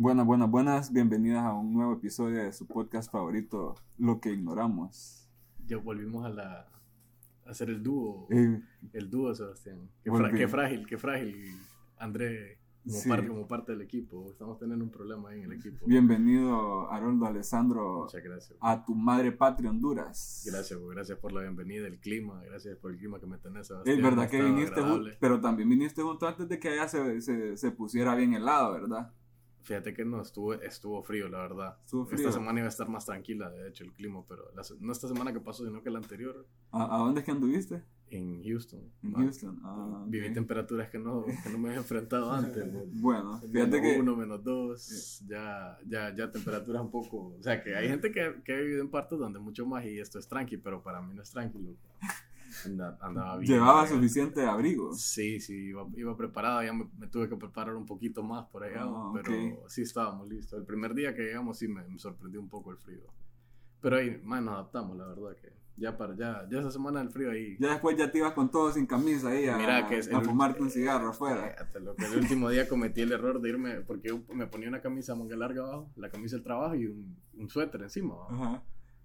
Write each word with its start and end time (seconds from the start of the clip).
Buenas, 0.00 0.26
buenas, 0.26 0.48
buenas. 0.50 0.92
Bienvenidas 0.92 1.44
a 1.44 1.52
un 1.54 1.72
nuevo 1.74 1.94
episodio 1.94 2.38
de 2.44 2.52
su 2.52 2.66
podcast 2.66 3.10
favorito, 3.10 3.74
Lo 3.98 4.20
que 4.20 4.30
ignoramos. 4.32 5.28
Ya 5.66 5.76
volvimos 5.78 6.24
a 6.24 6.28
la 6.28 6.66
a 7.44 7.50
hacer 7.50 7.70
el 7.70 7.82
dúo. 7.82 8.28
Eh, 8.30 8.60
El 8.92 9.10
dúo, 9.10 9.34
Sebastián. 9.34 9.88
Qué, 10.04 10.10
Volví. 10.10 10.28
fra- 10.28 10.38
qué 10.38 10.48
frágil, 10.48 10.86
qué 10.86 10.98
frágil. 10.98 11.58
André, 11.98 12.58
como, 12.86 12.96
Sí. 12.98 13.08
parte, 13.08 13.26
como 13.26 13.48
parte 13.48 13.72
del 13.72 13.80
equipo. 13.82 14.30
Estamos 14.30 14.56
teniendo 14.58 14.84
un 14.84 14.90
problema 14.92 15.30
ahí 15.30 15.40
en 15.40 15.46
el 15.50 15.58
equipo. 15.58 15.84
bienvenido, 15.86 16.88
Haroldo 16.92 17.26
Alessandro, 17.26 18.02
Muchas 18.04 18.22
gracias. 18.22 18.56
a 18.60 18.84
tu 18.84 18.94
madre 18.94 19.32
patria 19.32 19.70
Honduras. 19.70 20.44
Gracias, 20.46 20.78
pues, 20.78 20.94
gracias 20.94 21.18
por 21.18 21.32
la 21.32 21.40
bienvenida, 21.40 21.86
el 21.88 21.98
clima, 21.98 22.40
gracias 22.44 22.76
por 22.76 22.92
el 22.92 22.98
clima 22.98 23.18
que 23.18 23.26
me 23.26 23.38
tenés, 23.38 23.66
Sebastián. 23.66 23.96
Es 23.96 24.02
verdad 24.04 24.28
que 24.30 24.42
viniste, 24.42 24.78
agradable. 24.80 25.16
pero 25.18 25.40
también 25.40 25.68
viniste 25.68 26.02
junto 26.02 26.28
antes 26.28 26.48
de 26.48 26.60
que 26.60 26.68
allá 26.68 26.86
se, 26.86 27.20
se, 27.20 27.56
se 27.56 27.70
pusiera 27.72 28.14
bien 28.14 28.34
helado, 28.34 28.72
¿verdad? 28.74 29.12
Fíjate 29.68 29.92
que 29.92 30.02
no, 30.02 30.22
estuvo, 30.22 30.54
estuvo 30.54 31.02
frío, 31.02 31.28
la 31.28 31.40
verdad. 31.40 31.76
Estuvo 31.84 32.06
frío. 32.06 32.16
Esta 32.20 32.32
semana 32.32 32.58
iba 32.58 32.66
a 32.66 32.70
estar 32.70 32.88
más 32.88 33.04
tranquila, 33.04 33.50
de 33.50 33.68
hecho, 33.68 33.84
el 33.84 33.92
clima, 33.92 34.24
pero 34.26 34.50
la 34.54 34.62
no 34.80 34.92
esta 34.92 35.08
semana 35.08 35.30
que 35.30 35.40
pasó, 35.40 35.62
sino 35.66 35.82
que 35.82 35.90
la 35.90 35.98
anterior, 35.98 36.46
¿A, 36.72 36.96
a 36.96 36.98
dónde 37.00 37.20
es 37.20 37.26
que 37.26 37.32
anduviste? 37.32 37.82
en 38.10 38.42
Houston. 38.42 38.80
En 39.02 39.10
Man, 39.12 39.22
Houston. 39.24 39.60
Ah, 39.62 40.04
Viví 40.06 40.32
temperaturas 40.32 40.88
que 40.88 40.98
no, 40.98 41.26
que 41.26 41.50
no 41.50 41.58
me 41.58 41.68
había 41.68 41.80
enfrentado 41.80 42.32
antes. 42.32 42.64
Bueno, 42.94 43.38
fíjate 43.40 43.80
Menos 43.80 43.80
que... 43.80 44.00
uno, 44.00 44.16
menos 44.16 44.42
dos, 44.42 45.22
ya, 45.28 45.78
ya, 45.86 46.16
ya 46.16 46.30
temperaturas 46.30 46.80
un 46.80 46.90
poco, 46.90 47.34
o 47.38 47.42
sea 47.42 47.62
que 47.62 47.76
hay 47.76 47.88
gente 47.88 48.10
que, 48.10 48.40
que 48.42 48.54
ha 48.54 48.60
vivido 48.60 48.80
en 48.80 48.90
partes 48.90 49.18
donde 49.18 49.38
mucho 49.38 49.66
más 49.66 49.84
y 49.84 49.98
esto 49.98 50.18
es 50.18 50.26
tranqui, 50.26 50.56
pero 50.56 50.82
para 50.82 51.02
mí 51.02 51.12
no 51.14 51.20
es 51.22 51.30
tranquilo. 51.30 51.76
Anda- 52.66 52.98
andaba 53.00 53.36
bien. 53.38 53.52
Llevaba 53.52 53.86
suficiente 53.86 54.44
abrigo. 54.44 54.92
Sí, 54.94 55.40
sí, 55.40 55.54
iba, 55.68 55.86
iba 55.96 56.16
preparado, 56.16 56.62
ya 56.62 56.72
me, 56.72 56.88
me 56.98 57.06
tuve 57.06 57.28
que 57.28 57.36
preparar 57.36 57.74
un 57.76 57.86
poquito 57.86 58.22
más 58.22 58.46
por 58.46 58.64
allá, 58.64 58.82
Ah, 58.84 59.10
pero 59.14 59.32
ok. 59.32 59.68
sí 59.68 59.82
estábamos 59.82 60.28
listos. 60.28 60.58
El 60.58 60.64
primer 60.66 60.94
día 60.94 61.14
que 61.14 61.22
llegamos 61.22 61.58
sí 61.58 61.68
me, 61.68 61.86
me 61.88 61.98
sorprendió 61.98 62.40
un 62.40 62.48
poco 62.48 62.70
el 62.70 62.78
frío. 62.78 63.02
Pero 63.80 63.96
ahí, 63.96 64.20
más 64.24 64.42
nos 64.42 64.54
adaptamos, 64.54 64.96
la 64.96 65.06
verdad 65.06 65.36
que 65.40 65.52
ya 65.76 65.96
para 65.96 66.16
ya, 66.16 66.44
ya 66.50 66.58
esa 66.58 66.72
semana 66.72 66.98
del 66.98 67.10
frío 67.10 67.30
ahí. 67.30 67.56
Ya 67.60 67.70
después 67.70 67.96
ya 67.96 68.10
te 68.10 68.18
ibas 68.18 68.32
con 68.32 68.50
todo 68.50 68.72
sin 68.72 68.84
camisa 68.86 69.28
ahí 69.28 69.46
a, 69.46 69.56
Mira 69.56 69.86
que 69.86 69.98
es 69.98 70.12
a 70.12 70.18
el- 70.18 70.24
fumarte 70.24 70.60
un 70.60 70.70
cigarro 70.70 71.10
afuera. 71.10 71.48
Fíjate, 71.50 71.78
lo 71.78 71.94
que 71.94 72.04
el 72.06 72.16
último 72.16 72.50
día 72.50 72.68
cometí 72.68 73.02
el 73.02 73.12
error 73.12 73.40
de 73.40 73.48
irme, 73.50 73.80
porque 73.82 74.08
yo 74.08 74.20
me 74.34 74.48
ponía 74.48 74.68
una 74.68 74.80
camisa 74.80 75.14
manga 75.14 75.36
larga 75.36 75.62
abajo, 75.62 75.88
la 75.94 76.10
camisa 76.10 76.34
del 76.34 76.42
trabajo 76.42 76.74
y 76.74 76.86
un, 76.86 77.16
un 77.34 77.48
suéter 77.48 77.82
encima. 77.82 78.16
Ajá. 78.28 78.62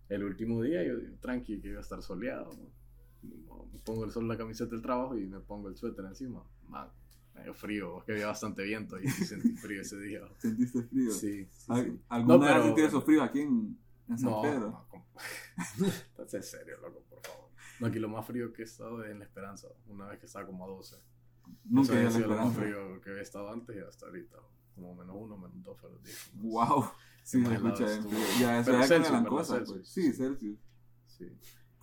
El 0.10 0.24
último 0.24 0.64
día 0.64 0.84
yo 0.84 0.96
tranqui, 1.22 1.62
que 1.62 1.68
iba 1.68 1.78
a 1.78 1.82
estar 1.82 2.02
soleado. 2.02 2.52
¿no? 2.54 2.68
Me 3.24 3.80
pongo 3.80 4.06
el 4.06 4.12
sol 4.12 4.28
la 4.28 4.38
camiseta 4.38 4.72
del 4.72 4.82
trabajo 4.82 5.18
y 5.18 5.26
me 5.26 5.40
pongo 5.40 5.68
el 5.70 5.76
suéter 5.76 6.06
encima. 6.06 6.44
Man, 6.68 6.88
medio 7.36 7.54
frío, 7.54 8.00
es 8.00 8.04
que 8.06 8.12
había 8.14 8.28
bastante 8.28 8.64
viento 8.64 9.00
y 9.00 9.08
sentí 9.08 9.56
frío 9.56 9.82
ese 9.82 10.00
día. 10.00 10.22
¿Sentiste 10.38 10.84
frío? 10.84 11.12
Sí, 11.12 11.48
sí, 11.52 11.66
¿Al- 11.70 11.86
sí. 11.86 12.00
¿Alguna 12.10 12.34
No, 12.38 12.40
vez 12.44 12.52
pero- 12.52 12.64
sentiste 12.64 12.88
eso 12.88 13.02
frío 13.02 13.24
aquí 13.24 13.40
en, 13.42 13.78
en 14.10 14.18
San 14.20 14.30
No, 14.32 14.42
Pedro? 14.42 14.70
no, 14.70 14.86
como- 14.90 15.06
Estás 15.88 16.34
en 16.36 16.44
serio, 16.44 16.78
loco, 16.82 17.02
por 17.10 17.22
favor. 17.22 17.50
No, 17.80 17.88
aquí 17.88 18.00
lo 18.00 18.08
más 18.10 18.26
frío 18.26 18.54
que 18.54 18.62
he 18.62 18.66
estado 18.66 19.04
es 19.04 19.12
en 19.12 19.20
La 19.20 19.26
Esperanza, 19.26 19.68
una 19.88 20.08
vez 20.08 20.20
que 20.20 20.26
estaba 20.28 20.46
como 20.46 20.64
a 20.64 20.68
12. 20.68 20.96
Nunca 21.66 21.94
había 21.94 22.10
sido 22.12 22.28
lo 22.30 22.38
más 22.38 22.56
frío 22.56 23.02
que 23.02 23.10
había 23.10 23.22
estado 23.22 23.52
antes 23.52 23.76
y 23.76 23.80
hasta 23.80 24.06
ahorita. 24.06 24.38
Como 24.76 24.96
menos 24.96 25.16
uno, 25.20 25.38
menos 25.38 25.62
dos 25.64 25.78
fueron 25.80 25.98
los 25.98 26.06
días. 26.06 26.32
Wow. 26.36 26.86
Sí, 27.24 27.44
se 27.46 27.54
escucha 27.54 27.86
bien. 27.86 28.08
Ya, 28.40 28.60
eso 28.60 28.72
Celsius, 28.72 28.90
cambian 28.90 29.24
¿verdad? 29.24 29.30
cosas. 29.38 29.70
Pues. 29.70 29.88
Sí, 29.88 30.14
Celsius. 30.14 30.60
Sí. 31.08 31.30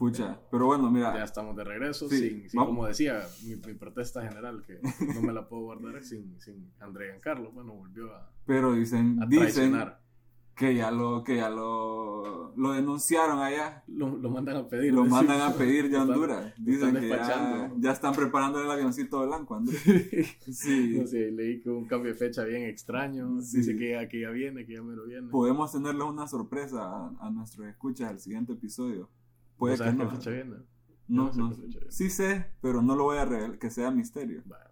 Pucha. 0.01 0.41
Pero 0.51 0.65
bueno, 0.65 0.91
mira. 0.91 1.15
Ya 1.15 1.25
estamos 1.25 1.55
de 1.55 1.63
regreso, 1.63 2.09
Sí, 2.09 2.17
sin, 2.17 2.49
sin- 2.49 2.59
como 2.65 2.87
decía, 2.87 3.21
mi, 3.45 3.55
mi 3.57 3.75
protesta 3.75 4.27
general, 4.27 4.65
que 4.67 4.81
no 5.15 5.21
me 5.21 5.31
la 5.35 5.47
puedo 5.47 5.65
guardar 5.65 6.03
sin, 6.03 6.41
sin 6.41 6.73
André 6.81 7.09
Giancarlo. 7.11 7.53
Bueno, 7.53 7.75
volvió 7.75 8.11
a, 8.15 8.33
Pero 8.47 8.73
dicen, 8.73 9.23
a 9.23 9.27
dicen 9.27 9.77
que 10.57 10.75
ya 10.75 10.91
lo, 10.91 11.23
que 11.23 11.37
ya 11.37 11.51
lo, 11.51 12.55
lo 12.57 12.73
denunciaron 12.73 13.41
allá. 13.41 13.85
Lo, 13.89 14.17
lo 14.17 14.31
mandan 14.31 14.57
a 14.57 14.69
pedir. 14.69 14.95
Lo 14.95 15.05
mandan 15.05 15.39
a 15.43 15.53
Sí. 15.53 15.59
pedir 15.59 15.91
ya 15.91 15.99
a 16.01 16.03
Honduras. 16.05 16.55
Dicen 16.57 16.95
que 16.97 17.09
ya, 17.09 17.71
ya 17.79 17.93
están 17.93 18.15
preparando 18.15 18.63
el 18.63 18.71
avioncito 18.71 19.27
blanco, 19.27 19.55
Andrés. 19.57 19.83
Sí. 20.51 20.97
No 20.99 21.07
sé, 21.07 21.31
leí 21.31 21.61
que 21.61 21.69
un 21.69 21.85
cambio 21.87 22.13
de 22.13 22.19
fecha 22.19 22.43
bien 22.45 22.63
extraño. 22.63 23.43
Sí. 23.43 23.59
Dice 23.59 23.77
que 23.77 23.91
ya, 23.91 24.09
que 24.09 24.19
ya 24.23 24.31
viene, 24.31 24.65
que 24.65 24.73
ya 24.75 24.83
me 24.83 24.95
lo 24.97 25.05
viene. 25.05 25.29
Podemos 25.29 25.73
tenerles 25.73 26.05
una 26.09 26.27
sorpresa 26.27 26.85
a, 26.85 27.13
a 27.21 27.31
nuestros 27.31 27.67
escuchas 27.69 28.09
al 28.09 28.19
siguiente 28.19 28.55
episodio. 28.55 29.11
Puede 29.61 29.77
¿No 29.93 30.09
que 30.09 30.15
no. 30.15 30.21
viene? 30.35 30.57
No, 31.07 31.25
No 31.27 31.33
sé 31.33 31.41
no 31.41 31.53
sé. 31.55 31.87
Sí 31.91 32.11
sé, 32.11 32.47
pero 32.61 32.83
no 32.83 32.97
lo 32.97 33.05
voy 33.05 33.19
a 33.19 33.25
revelar, 33.25 33.59
que 33.59 33.71
sea 33.71 33.91
misterio. 33.93 34.43
Bueno, 34.45 34.65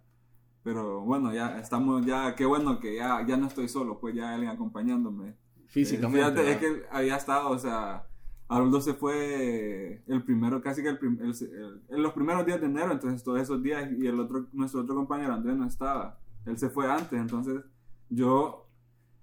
Pero 0.63 1.01
bueno, 1.01 1.33
ya 1.33 1.57
estamos, 1.59 2.05
ya, 2.05 2.35
qué 2.35 2.45
bueno 2.45 2.79
que 2.81 2.95
ya, 2.97 3.25
ya 3.25 3.37
no 3.37 3.47
estoy 3.47 3.69
solo, 3.69 3.99
pues 3.99 4.13
ya 4.15 4.33
alguien 4.33 4.51
acompañándome. 4.51 5.35
físicamente. 5.67 6.41
Eh, 6.41 6.51
es 6.53 6.57
que 6.57 6.83
había 6.91 7.15
estado, 7.15 7.49
o 7.51 7.59
sea, 7.59 8.05
Haroldo 8.47 8.81
se 8.81 8.93
fue 8.95 10.01
el 10.07 10.23
primero, 10.23 10.61
casi 10.61 10.81
que 10.81 10.89
el, 10.89 10.97
prim- 10.97 11.19
el- 11.21 11.29
el- 11.29 11.81
en 11.89 12.01
los 12.03 12.13
primeros 12.13 12.45
días 12.45 12.59
de 12.59 12.65
enero, 12.67 12.91
entonces 12.91 13.23
todos 13.23 13.39
esos 13.39 13.61
días, 13.61 13.87
y 13.97 14.07
el 14.07 14.19
otro, 14.19 14.47
nuestro 14.53 14.81
otro 14.81 14.95
compañero 14.95 15.33
Andrés 15.33 15.55
no 15.57 15.65
estaba. 15.67 16.19
Él 16.45 16.57
se 16.57 16.69
fue 16.69 16.89
antes, 16.89 17.19
entonces 17.19 17.61
yo, 18.09 18.68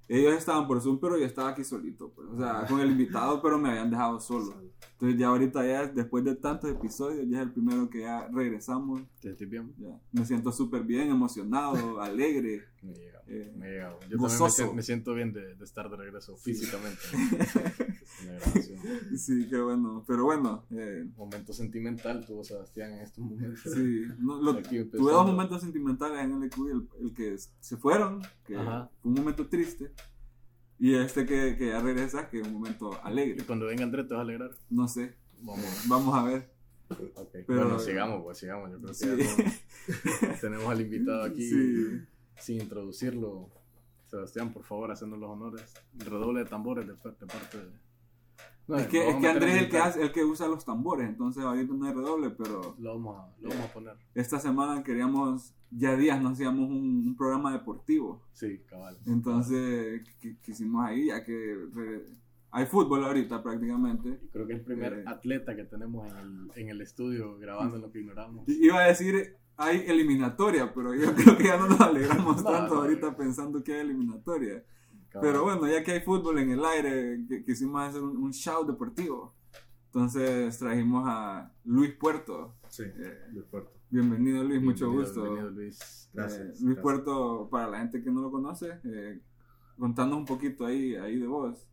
ellos 0.09 0.35
estaban 0.35 0.67
por 0.67 0.81
Zoom, 0.81 0.99
pero 0.99 1.19
yo 1.19 1.25
estaba 1.25 1.51
aquí 1.51 1.65
solito, 1.65 2.11
pues, 2.11 2.29
o 2.29 2.37
sea, 2.37 2.67
con 2.67 2.81
el 2.81 2.91
invitado, 2.91 3.41
pero 3.43 3.59
me 3.59 3.71
habían 3.71 3.91
dejado 3.91 4.21
solo. 4.21 4.55
Entonces 4.93 5.19
ya 5.19 5.29
ahorita 5.29 5.67
ya, 5.67 5.87
después 5.87 6.25
de 6.25 6.37
tantos 6.37 6.71
episodios, 6.71 7.27
ya 7.29 7.39
es 7.39 7.43
el 7.43 7.53
primero 7.53 7.91
que 7.91 8.01
ya 8.01 8.29
regresamos. 8.29 9.03
¿Te 9.21 9.29
sentís 9.29 9.49
bien? 9.49 9.75
Ya. 9.79 10.01
Me 10.13 10.25
siento 10.25 10.53
súper 10.53 10.85
bien, 10.85 11.11
emocionado, 11.11 12.01
alegre. 12.01 12.65
Me 12.87 12.93
he 12.93 12.97
llegado. 12.97 13.25
Eh, 13.29 13.53
me 13.57 13.67
he 13.67 13.71
llegado. 13.73 13.99
Yo 14.09 14.17
también 14.19 14.41
me 14.43 14.51
siento, 14.51 14.75
me 14.75 14.83
siento 14.83 15.15
bien 15.15 15.33
de, 15.33 15.55
de 15.57 15.65
estar 15.65 15.91
de 15.91 15.97
regreso 15.97 16.37
físicamente 16.37 17.01
la 17.13 18.33
grabación. 18.33 18.79
Sí, 19.19 19.47
qué 19.51 19.59
bueno. 19.61 20.05
Pero 20.07 20.25
bueno, 20.25 20.65
eh, 20.71 21.07
Momento 21.17 21.53
sentimental 21.53 22.25
tuvo 22.25 22.45
Sebastián 22.45 22.93
en 22.93 23.01
estos 23.01 23.25
momentos. 23.25 23.61
sí. 23.73 24.05
No, 24.19 24.41
lo- 24.41 24.53
Aquí 24.59 24.83
tuve 24.85 25.13
dos 25.13 25.27
momentos 25.27 25.61
sentimentales 25.63 26.21
en 26.21 26.33
el 26.35 26.45
EQ. 26.45 26.57
El, 26.71 26.89
el 27.07 27.15
que 27.15 27.37
se 27.61 27.77
fueron, 27.77 28.23
que 28.47 28.57
Ajá. 28.57 28.91
fue 29.03 29.11
un 29.11 29.19
momento 29.19 29.47
triste. 29.49 29.91
Y 30.79 30.95
este 30.95 31.25
que, 31.27 31.57
que 31.57 31.69
ya 31.69 31.81
regresa, 31.81 32.29
que 32.29 32.41
es 32.41 32.47
un 32.47 32.53
momento 32.53 32.93
Y 32.93 32.99
alegre. 33.09 33.45
cuando 33.47 33.67
venga 33.67 33.83
Andrés 33.85 34.07
te 34.07 34.15
vas 34.15 34.21
a 34.21 34.23
alegrar. 34.25 34.51
No 34.71 34.87
sé. 34.89 35.15
Vamos. 35.41 35.65
Vamos 35.89 36.15
a 36.15 36.23
ver. 36.25 36.51
Ok. 37.15 37.31
Pero- 37.33 37.65
bueno, 37.65 37.79
sigamos, 37.81 38.23
pues 38.23 38.39
sigamos. 38.39 38.71
Yo 38.71 38.79
creo 38.79 39.17
que 39.17 39.25
Sí. 39.25 39.41
ya 40.23 40.37
tenemos 40.41 40.67
al 40.69 40.81
invitado 40.81 41.25
aquí 41.25 41.49
Sí. 41.49 42.01
Sin 42.39 42.61
introducirlo. 42.61 43.49
Sebastián, 44.07 44.53
por 44.53 44.63
favor, 44.63 44.93
haciendo 44.93 45.17
los 45.17 45.29
honores. 45.31 45.75
Redoble 45.99 46.41
de 46.45 46.47
tambores 46.47 46.87
de, 46.87 46.93
de 46.95 47.27
parte 47.27 47.59
de. 47.59 47.87
No, 48.69 48.77
Es 48.77 48.89
que, 48.89 49.09
es 49.11 49.17
que 49.17 49.29
Andrés 49.29 49.55
es 49.57 49.63
el 49.63 49.69
que, 49.71 49.79
hace, 49.79 50.03
el 50.03 50.13
que 50.13 50.25
usa 50.25 50.49
los 50.49 50.65
tambores. 50.65 51.09
Entonces 51.09 51.43
ahorita 51.45 51.73
no 51.75 51.87
hay 51.87 51.93
redoble, 51.95 52.31
pero 52.31 52.75
Lo 52.79 52.95
vamos, 52.95 53.17
a, 53.19 53.33
lo 53.41 53.49
vamos 53.51 53.65
a 53.65 53.73
poner. 53.73 53.97
esta 54.15 54.41
semana 54.41 54.83
queríamos, 54.83 55.55
ya 55.71 55.97
días 55.97 56.21
no 56.21 56.31
hacíamos 56.31 56.69
un, 56.69 57.05
un 57.07 57.17
programa 57.17 57.53
deportivo. 57.53 58.23
Sí, 58.33 58.59
cabal. 58.69 58.99
Entonces 59.07 60.03
qu- 60.21 60.37
quisimos 60.41 60.85
ahí, 60.85 61.07
ya 61.07 61.23
que 61.25 61.57
re- 61.75 62.07
hay 62.51 62.67
fútbol 62.67 63.05
ahorita 63.05 63.41
prácticamente. 63.43 64.19
Creo 64.33 64.47
que 64.49 64.55
es 64.55 64.59
el 64.61 64.65
primer 64.65 64.93
Eh. 64.95 65.05
atleta 65.07 65.55
que 65.55 65.65
tenemos 65.65 66.07
en 66.09 66.17
el, 66.17 66.51
en 66.57 66.69
el 66.69 66.81
estudio 66.81 67.39
grabando 67.39 67.77
en 67.77 67.83
lo 67.83 67.91
que 67.93 68.01
ignoramos. 68.01 68.49
Iba 68.49 68.81
a 68.83 68.87
decir, 68.89 69.37
hay 69.57 69.85
eliminatoria, 69.87 70.73
pero 70.75 70.95
yo 70.95 71.15
creo 71.15 71.37
que 71.37 71.45
ya 71.45 71.57
no 71.59 71.69
nos 71.69 71.81
alegramos 71.81 72.37
No, 72.45 72.51
tanto 72.51 72.75
no, 72.75 72.81
ahorita 72.83 73.11
no. 73.11 73.17
pensando 73.17 73.63
que 73.63 73.75
hay 73.75 73.81
eliminatoria. 73.81 74.65
Pero 75.21 75.45
bueno, 75.45 75.67
ya 75.67 75.83
que 75.83 75.93
hay 75.93 76.01
fútbol 76.01 76.39
en 76.41 76.51
el 76.51 76.63
aire, 76.65 77.19
qui- 77.21 77.43
quisimos 77.45 77.81
hacer 77.83 78.03
un, 78.03 78.19
un 78.19 78.33
show 78.35 78.67
deportivo. 78.67 79.35
Entonces 79.87 80.59
trajimos 80.59 81.05
a 81.07 81.51
Luis 81.65 81.95
Puerto. 81.95 82.55
Sí, 82.69 82.83
Eh, 82.85 83.29
Luis 83.33 83.47
Puerto. 83.47 83.73
bienvenido 83.89 84.45
Luis, 84.45 84.61
mucho 84.61 84.91
Bienvenido, 84.91 85.15
gusto. 85.15 85.23
Bienvenido, 85.23 85.51
Luis. 85.53 85.81
Eh, 85.81 86.11
Gracias. 86.13 86.41
Luis 86.61 86.61
gracias. 86.63 86.83
Puerto, 86.83 87.49
para 87.51 87.69
la 87.69 87.79
gente 87.79 88.03
que 88.03 88.11
no 88.11 88.21
lo 88.21 88.31
conoce, 88.31 88.79
eh, 88.85 89.23
contanos 89.79 90.19
un 90.19 90.25
poquito 90.27 90.67
ahí, 90.67 90.95
ahí 90.97 91.19
de 91.19 91.27
vos. 91.27 91.67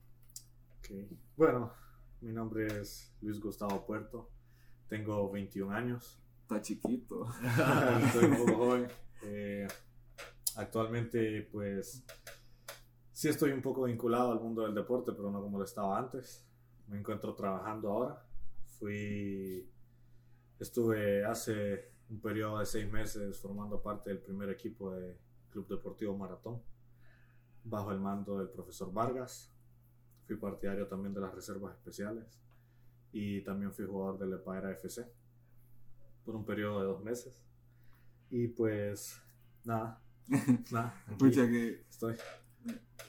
Ok. 0.80 0.90
Bueno, 1.36 1.74
mi 2.22 2.32
nombre 2.32 2.68
es 2.80 3.14
Luis 3.22 3.42
Gustavo 3.42 3.86
Puerto. 3.86 4.30
Tengo 4.88 5.30
21 5.32 5.74
años. 5.74 6.23
Está 6.54 6.62
chiquito. 6.62 7.28
Estoy 8.06 8.26
un 8.26 8.38
poco 8.38 8.56
joven. 8.58 8.88
Eh, 9.24 9.68
actualmente, 10.56 11.50
pues, 11.52 12.06
sí 13.12 13.30
estoy 13.30 13.52
un 13.52 13.62
poco 13.62 13.84
vinculado 13.84 14.32
al 14.32 14.40
mundo 14.40 14.62
del 14.62 14.76
deporte, 14.76 15.14
pero 15.14 15.32
no 15.32 15.42
como 15.42 15.58
lo 15.58 15.64
estaba 15.64 15.98
antes. 15.98 16.46
Me 16.88 17.00
encuentro 17.00 17.34
trabajando 17.34 17.92
ahora. 17.92 18.24
Fui, 18.78 19.68
estuve 20.60 21.26
hace 21.26 21.92
un 22.10 22.22
periodo 22.22 22.60
de 22.60 22.68
seis 22.68 22.92
meses 22.92 23.40
formando 23.40 23.82
parte 23.82 24.12
del 24.12 24.20
primer 24.20 24.50
equipo 24.52 24.92
de 24.92 25.18
Club 25.50 25.68
Deportivo 25.68 26.16
Maratón, 26.16 26.62
bajo 27.64 27.92
el 27.92 28.00
mando 28.00 28.38
del 28.38 28.50
profesor 28.50 28.94
Vargas. 28.94 29.52
Fui 30.28 30.36
partidario 30.36 30.88
también 30.88 31.16
de 31.16 31.22
las 31.22 31.34
reservas 31.34 31.74
especiales 31.76 32.40
y 33.12 33.42
también 33.42 33.74
fui 33.74 33.86
jugador 33.86 34.20
del 34.20 34.34
Epaera 34.34 34.72
FC 34.72 35.23
por 36.26 36.36
un 36.36 36.46
periodo 36.46 36.80
de 36.80 36.86
dos 36.86 37.04
meses. 37.04 37.34
Y 38.30 38.48
pues, 38.48 39.20
nada, 39.64 40.00
nada, 40.72 40.94
aquí 41.08 41.16
Pucha, 41.18 41.48
que 41.48 41.82
estoy. 41.90 42.16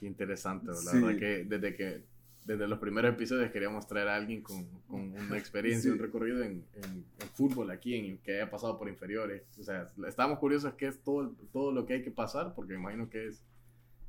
Qué 0.00 0.06
interesante, 0.06 0.66
la 0.68 0.74
Sí. 0.74 1.00
verdad 1.00 1.18
que 1.18 1.44
desde 1.44 1.74
que 1.76 2.14
desde 2.44 2.68
los 2.68 2.78
primeros 2.78 3.14
episodios 3.14 3.50
queríamos 3.52 3.86
traer 3.86 4.08
a 4.08 4.16
alguien 4.16 4.42
con, 4.42 4.66
con 4.86 5.00
una 5.12 5.38
experiencia, 5.38 5.90
Sí. 5.90 5.96
un 5.96 5.98
recorrido 5.98 6.42
en, 6.42 6.62
en- 6.74 7.04
en 7.18 7.28
fútbol 7.32 7.70
aquí, 7.70 7.94
en, 7.94 8.18
que 8.18 8.34
haya 8.34 8.50
pasado 8.50 8.78
por 8.78 8.86
inferiores. 8.90 9.44
O 9.58 9.62
sea, 9.62 9.86
estábamos 10.06 10.38
curiosos 10.40 10.74
qué 10.74 10.88
es 10.88 11.02
todo, 11.02 11.34
todo 11.54 11.72
lo 11.72 11.86
que 11.86 11.94
hay 11.94 12.02
que 12.02 12.10
pasar, 12.10 12.52
porque 12.54 12.74
me 12.74 12.80
imagino 12.80 13.08
que 13.08 13.28
es 13.28 13.42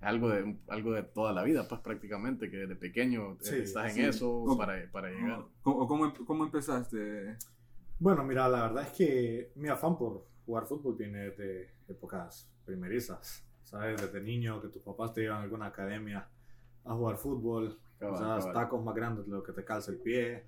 algo 0.02 0.28
de, 0.30 0.54
algo 0.68 0.92
de 0.92 1.04
toda 1.04 1.32
la 1.32 1.44
vida, 1.44 1.66
pues 1.70 1.80
prácticamente, 1.80 2.50
que 2.52 2.58
desde 2.58 2.76
pequeño 2.76 3.34
eh, 3.34 3.38
Sí, 3.40 3.56
estás 3.56 3.94
sí. 3.94 4.02
en 4.02 4.10
eso 4.10 4.30
O- 4.30 4.58
para, 4.58 4.86
para 4.92 5.10
llegar. 5.12 5.46
¿Cómo, 5.62 5.78
o 5.78 5.88
cómo, 5.88 6.14
cómo 6.26 6.44
empezaste? 6.44 7.38
Bueno, 8.00 8.24
mira, 8.24 8.48
la 8.50 8.64
verdad 8.64 8.84
es 8.84 8.92
que 8.94 9.52
mi 9.56 9.70
afán 9.70 9.98
por 9.98 10.26
jugar 10.46 10.66
fútbol 10.66 10.96
viene 10.96 11.30
de 11.32 11.70
épocas 11.88 12.50
primerizas. 12.66 13.44
¿Sabes? 13.64 14.00
Desde 14.00 14.22
niño, 14.22 14.62
que 14.62 14.68
tus 14.68 14.82
papás 14.82 15.14
te 15.14 15.22
llevan 15.22 15.40
a 15.40 15.44
alguna 15.44 15.66
academia 15.68 16.28
a 16.84 16.94
jugar 16.94 17.18
fútbol. 17.18 17.80
Cabal, 17.98 18.16
usabas 18.16 18.46
cabal. 18.46 18.64
tacos 18.64 18.84
más 18.84 18.94
grandes 18.96 19.26
de 19.26 19.32
lo 19.32 19.42
que 19.42 19.54
te 19.54 19.64
calza 19.66 19.92
el 19.92 19.98
pie. 19.98 20.44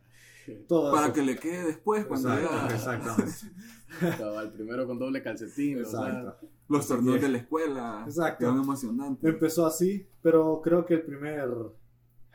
Todo 0.68 0.92
Para 0.94 1.08
eso. 1.08 1.16
que 1.16 1.22
le 1.24 1.36
quede 1.38 1.66
después 1.66 2.06
cuando 2.06 2.32
Exacto, 2.34 2.68
ya 2.70 2.76
exactamente. 2.76 4.18
Cabal, 4.18 4.52
primero 4.54 4.86
con 4.88 5.00
doble 5.00 5.22
calcetín, 5.24 5.82
o 5.82 5.86
sea, 5.86 6.08
Exacto. 6.08 6.48
los 6.70 6.88
torneos 6.88 7.20
de 7.22 7.30
la 7.30 7.38
escuela. 7.40 8.04
Exacto. 8.06 8.46
Quedan 8.46 8.62
emocionantes. 8.62 9.30
Empezó 9.30 9.66
así, 9.66 10.08
pero 10.22 10.62
creo 10.62 10.86
que 10.86 10.94
el 10.96 11.02
primer 11.02 11.50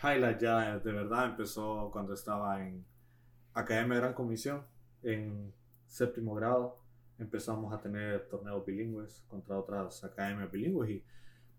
highlight 0.03 0.41
ya 0.41 0.79
de 0.79 0.93
verdad 0.93 1.26
empezó 1.26 1.91
cuando 1.93 2.12
estaba 2.14 2.67
en 2.67 2.85
Academia 3.55 3.99
Gran 3.99 4.14
Comisión, 4.14 4.62
en 5.02 5.52
séptimo 5.87 6.34
grado. 6.34 6.78
Empezamos 7.19 7.72
a 7.72 7.81
tener 7.81 8.28
torneos 8.28 8.64
bilingües 8.64 9.25
contra 9.28 9.58
otras 9.58 10.02
academias 10.04 10.50
bilingües 10.50 10.90
y 10.90 11.04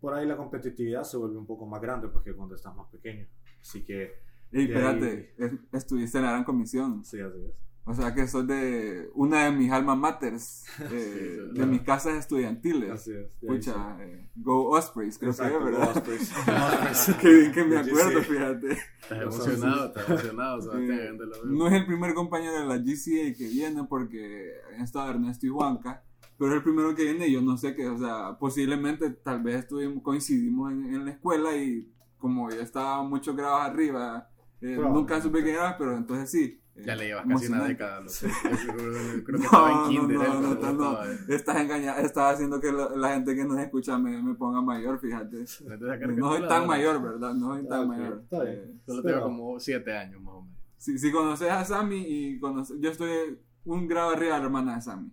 por 0.00 0.12
ahí 0.14 0.26
la 0.26 0.36
competitividad 0.36 1.04
se 1.04 1.16
vuelve 1.16 1.38
un 1.38 1.46
poco 1.46 1.66
más 1.66 1.80
grande 1.80 2.08
porque 2.08 2.34
cuando 2.34 2.54
estás 2.54 2.74
más 2.74 2.88
pequeño. 2.88 3.26
Así 3.60 3.82
que, 3.84 4.14
ahí- 4.52 4.64
espérate, 4.64 5.34
es- 5.38 5.52
estuviste 5.72 6.18
en 6.18 6.24
la 6.24 6.30
gran 6.32 6.44
comisión. 6.44 7.04
sí, 7.04 7.20
así 7.20 7.38
es. 7.40 7.52
O 7.86 7.92
sea 7.94 8.14
que 8.14 8.26
sos 8.26 8.46
de 8.46 9.10
una 9.14 9.44
de 9.44 9.52
mis 9.52 9.70
alma 9.70 9.94
maters, 9.94 10.64
eh, 10.80 10.88
Sí, 10.88 11.48
de 11.48 11.52
claro. 11.54 11.70
mis 11.70 11.82
casas 11.82 12.14
estudiantiles. 12.14 12.90
Así 12.90 13.12
es. 13.12 13.26
Escucha, 13.42 13.96
eh, 14.00 14.30
Go 14.36 14.70
Ospreys, 14.70 15.18
creo 15.18 15.32
que 15.34 15.42
Exacto, 15.42 15.58
es, 15.58 15.64
¿verdad? 15.64 15.90
Ospreys. 15.96 16.32
Ospreys. 16.38 17.16
Qué 17.20 17.28
bien 17.34 17.52
que 17.52 17.64
me 17.64 17.76
acuerdo, 17.78 18.20
sí. 18.20 18.24
fíjate. 18.32 18.72
estás 19.02 19.22
emocionado, 19.22 19.86
estás 19.88 20.08
emocionado, 20.08 20.62
Sebastián, 20.62 21.16
Eh, 21.16 21.18
no 21.46 21.66
es 21.66 21.72
el 21.74 21.86
primer 21.86 22.14
compañero 22.14 22.58
de 22.60 22.66
la 22.66 22.78
GCA 22.78 23.36
que 23.36 23.48
viene 23.48 23.84
porque 23.84 24.52
han 24.74 24.82
estado 24.82 25.10
Ernesto 25.10 25.46
y 25.46 25.50
Juanca, 25.50 26.02
pero 26.38 26.50
es 26.52 26.56
el 26.56 26.62
primero 26.62 26.94
que 26.94 27.04
viene 27.04 27.28
y 27.28 27.32
yo 27.32 27.42
no 27.42 27.58
sé 27.58 27.74
qué, 27.74 27.86
o 27.86 27.98
sea, 27.98 28.38
posiblemente 28.38 29.10
tal 29.10 29.42
vez 29.42 29.56
estuvimos, 29.56 30.02
coincidimos 30.02 30.72
en, 30.72 30.86
en 30.94 31.04
la 31.04 31.10
escuela 31.12 31.54
y 31.54 31.86
como 32.16 32.48
yo 32.50 32.60
estaba 32.62 33.02
muchos 33.02 33.36
grados 33.36 33.60
arriba, 33.60 34.30
eh, 34.62 34.74
nunca 34.80 35.20
supe 35.20 35.42
quién 35.42 35.56
era, 35.56 35.76
pero 35.76 35.94
entonces 35.98 36.30
sí. 36.30 36.60
Ya 36.76 36.96
le 36.96 37.06
llevas 37.06 37.24
casi 37.28 37.46
una 37.46 37.64
década. 37.68 38.00
Lo 38.00 38.08
yo 38.10 38.74
creo, 38.74 39.24
que 39.24 39.32
No, 39.32 39.38
estaba 39.44 39.70
en 39.70 39.76
no, 39.76 39.88
kinder. 39.88 40.18
no, 40.18 40.40
no, 40.40 40.54
no, 40.54 40.72
no. 40.72 41.04
eh. 41.04 41.18
Estás 41.28 41.56
engañando, 41.58 42.00
estás 42.02 42.34
haciendo 42.34 42.60
que 42.60 42.72
la, 42.72 42.88
la 42.96 43.14
gente 43.14 43.36
que 43.36 43.44
nos 43.44 43.58
escucha 43.60 43.96
me, 43.96 44.20
me 44.22 44.34
ponga 44.34 44.60
mayor, 44.60 44.98
fíjate. 44.98 45.44
No 46.16 46.32
soy 46.32 46.48
tan 46.48 46.66
mayor, 46.66 47.00
¿verdad? 47.02 47.32
No 47.34 47.54
soy 47.54 47.68
tan 47.68 47.86
mayor. 47.88 48.20
está 48.24 48.42
bien. 48.42 48.56
Eh, 48.56 48.80
Solo 48.86 49.02
tengo 49.02 49.22
como 49.22 49.60
7 49.60 49.96
años 49.96 50.20
más 50.20 50.34
o 50.34 50.42
menos. 50.42 50.58
si, 50.78 50.98
si 50.98 51.12
conoces 51.12 51.48
a 51.50 51.64
Sammy 51.64 52.02
y 52.06 52.38
conoces, 52.40 52.76
yo 52.80 52.90
estoy 52.90 53.38
un 53.64 53.86
grado 53.86 54.10
arriba 54.10 54.34
de 54.34 54.40
la 54.40 54.44
hermana 54.46 54.74
de 54.76 54.82
Sammy. 54.82 55.10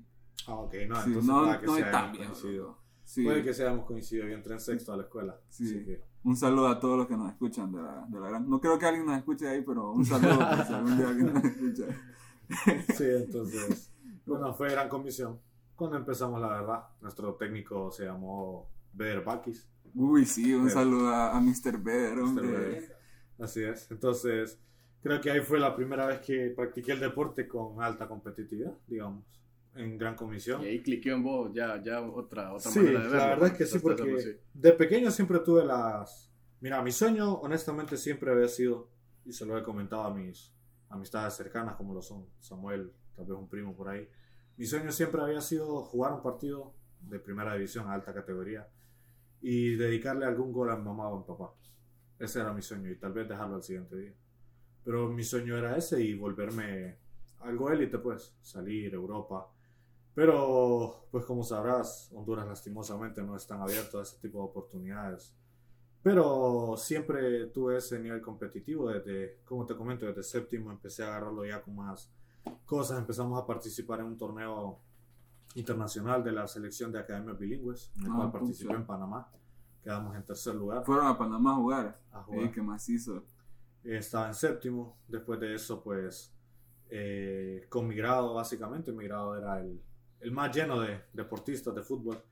Ah, 0.48 0.56
ok, 0.56 0.74
no, 0.88 0.96
Sí, 0.96 1.08
entonces 1.08 1.24
no, 1.26 1.60
que 1.60 1.66
no 1.68 1.92
tan. 1.92 2.14
Sí. 3.04 3.24
Puede 3.24 3.44
que 3.44 3.54
seamos 3.54 3.86
coincidido. 3.86 4.28
Yo 4.28 4.34
entré 4.36 4.54
en 4.54 4.60
sexto 4.60 4.94
a 4.94 4.98
la 4.98 5.04
escuela. 5.04 5.40
Sí. 5.50 5.66
Así 5.66 5.86
que, 5.86 6.02
Un 6.24 6.36
saludo 6.36 6.68
a 6.68 6.80
todos 6.80 6.98
los 6.98 7.08
que 7.08 7.18
nos 7.18 7.30
escuchan 7.32 7.72
de 7.72 7.82
la, 7.82 8.06
de 8.08 8.20
la 8.20 8.30
gran. 8.30 8.50
No 8.50 8.62
creo 8.62 8.78
que 8.78 8.86
alguien 8.86 9.06
nos 9.06 9.18
escuche 9.18 9.48
ahí, 9.48 9.62
pero 9.62 9.92
un 9.92 10.06
saludo 10.06 10.38
por 10.38 10.66
si 10.66 10.74
algún 10.74 10.98
día 10.98 11.08
alguien 11.10 11.34
nos 11.34 11.44
escucha. 11.44 11.86
sí, 12.96 13.04
entonces. 13.08 13.92
Bueno, 14.26 14.54
fue 14.54 14.70
gran 14.70 14.88
comisión. 14.88 15.40
Cuando 15.76 15.98
empezamos, 15.98 16.40
la 16.40 16.48
verdad, 16.50 16.84
nuestro 17.02 17.34
técnico 17.36 17.92
se 17.92 18.06
llamó 18.06 18.70
Beder 18.94 19.24
Bakis. 19.24 19.68
Uy, 19.96 20.26
sí, 20.26 20.54
un 20.54 20.66
Pero- 20.68 20.76
saludo 20.76 21.10
a, 21.10 21.36
a 21.36 21.42
Mr. 21.42 21.78
Beder, 21.80 22.20
hombre. 22.20 22.48
Beder. 22.48 22.98
Así 23.40 23.64
es. 23.64 23.90
Entonces, 23.90 24.60
creo 25.02 25.20
que 25.20 25.32
ahí 25.32 25.42
fue 25.42 25.60
la 25.60 25.76
primera 25.76 26.06
vez 26.06 26.20
que 26.22 26.54
practiqué 26.56 26.92
el 26.92 27.00
deporte 27.00 27.48
con 27.48 27.82
alta 27.82 28.08
competitividad, 28.08 28.78
digamos, 28.86 29.24
en 29.76 29.98
gran 29.98 30.16
comisión. 30.16 30.62
Y 30.64 30.68
ahí 30.68 30.82
cliqueó 30.84 31.16
en 31.16 31.24
vos 31.24 31.52
ya, 31.54 31.82
ya 31.82 32.02
otra, 32.02 32.54
otra 32.54 32.72
Sí, 32.72 32.80
manera 32.80 33.00
de 33.00 33.06
verlo. 33.06 33.18
la 33.20 33.28
verdad 33.28 33.48
es 33.50 33.54
que 33.58 33.66
sí, 33.66 33.80
porque 33.80 34.40
de 34.54 34.72
pequeño 34.74 35.12
siempre 35.12 35.40
tuve 35.40 35.66
las... 35.66 36.30
Mira, 36.60 36.82
mi 36.82 36.92
sueño 36.92 37.36
honestamente 37.36 37.98
siempre 37.98 38.32
había 38.32 38.48
sido, 38.48 38.90
y 39.26 39.32
se 39.34 39.46
lo 39.46 39.58
he 39.58 39.64
comentado 39.64 40.04
a 40.04 40.14
mis 40.14 40.54
amistades 40.90 41.34
cercanas 41.34 41.76
como 41.76 41.94
lo 41.94 42.02
son 42.02 42.28
Samuel, 42.40 42.92
tal 43.16 43.26
vez 43.26 43.38
un 43.38 43.48
primo 43.48 43.76
por 43.76 43.90
ahí, 43.90 44.08
mi 44.58 44.66
sueño 44.66 44.92
siempre 44.92 45.22
había 45.22 45.42
sido 45.42 45.84
jugar 45.86 46.14
un 46.14 46.22
partido 46.22 46.74
de 47.00 47.20
primera 47.20 47.54
división 47.56 47.88
a 47.88 47.94
alta 47.94 48.14
categoría 48.14 48.68
y 49.42 49.76
dedicarle 49.76 50.26
algún 50.26 50.52
gol 50.52 50.70
a 50.70 50.76
mi 50.76 50.84
mamá 50.84 51.08
o 51.10 51.16
a 51.16 51.20
mi 51.20 51.26
papá. 51.26 51.54
Ese 52.20 52.42
era 52.42 52.54
mi 52.54 52.62
sueño 52.62 52.92
y 52.92 52.96
tal 52.98 53.14
vez 53.14 53.28
dejarlo 53.28 53.56
al 53.56 53.64
siguiente 53.64 53.96
día. 53.96 54.14
Pero 54.84 55.10
mi 55.10 55.24
sueño 55.24 55.58
era 55.58 55.76
ese 55.78 56.04
y 56.04 56.14
volverme 56.14 56.98
algo 57.40 57.72
élite, 57.72 57.98
pues, 57.98 58.36
salir, 58.42 58.94
Europa. 58.94 59.48
Pero, 60.14 61.06
pues 61.12 61.26
como 61.26 61.44
sabrás, 61.44 62.12
Honduras 62.14 62.46
lastimosamente 62.48 63.24
no 63.24 63.36
están 63.36 63.62
abiertos 63.62 63.96
a 63.96 64.04
ese 64.04 64.22
tipo 64.22 64.40
de 64.40 64.44
oportunidades. 64.46 65.34
Pero 66.04 66.76
siempre 66.78 67.46
tuve 67.48 67.78
ese 67.78 68.00
nivel 68.00 68.22
competitivo 68.22 68.90
desde, 68.90 69.38
como 69.46 69.66
te 69.66 69.76
comento, 69.76 70.06
desde 70.06 70.24
séptimo 70.24 70.72
empecé 70.72 71.04
a 71.04 71.08
agarrarlo 71.08 71.46
ya 71.46 71.62
con 71.62 71.76
más 71.76 72.12
cosas. 72.66 72.98
Empezamos 72.98 73.42
a 73.42 73.46
participar 73.46 74.00
en 74.00 74.08
un 74.08 74.18
torneo 74.18 74.80
internacional 75.56 76.24
de 76.24 76.32
la 76.32 76.48
selección 76.48 76.92
de 76.92 77.00
academias 77.00 77.38
bilingües, 77.38 77.92
en 77.98 78.06
el 78.06 78.12
Ah, 78.12 78.16
cual 78.16 78.28
pucha. 78.32 78.40
participé 78.40 78.74
en 78.74 78.86
Panamá. 78.86 79.30
Quedamos 79.84 80.16
en 80.16 80.24
tercer 80.24 80.54
lugar 80.56 80.84
Fueron 80.86 81.08
a 81.08 81.18
Panamá 81.18 81.54
a 81.54 81.56
jugar. 81.56 82.00
a 82.12 82.22
jugar. 82.24 82.42
Ey, 82.42 82.52
qué 82.52 82.62
macizo. 82.62 83.24
Eh, 83.84 83.98
estaba 83.98 84.28
en 84.28 84.34
séptimo. 84.36 84.98
Después 85.08 85.40
de 85.40 85.56
eso, 85.56 85.82
pues, 85.84 86.34
eh, 86.90 87.66
con 87.70 87.88
mi 87.88 87.96
grado, 87.96 88.34
básicamente, 88.34 88.92
mi 88.92 89.06
grado 89.06 89.36
era 89.38 89.60
el, 89.60 89.82
el 90.22 90.32
más 90.32 90.56
lleno 90.56 90.80
de 90.80 91.02
deportistas 91.14 91.76
de 91.76 91.84
fútbol. 91.84 92.24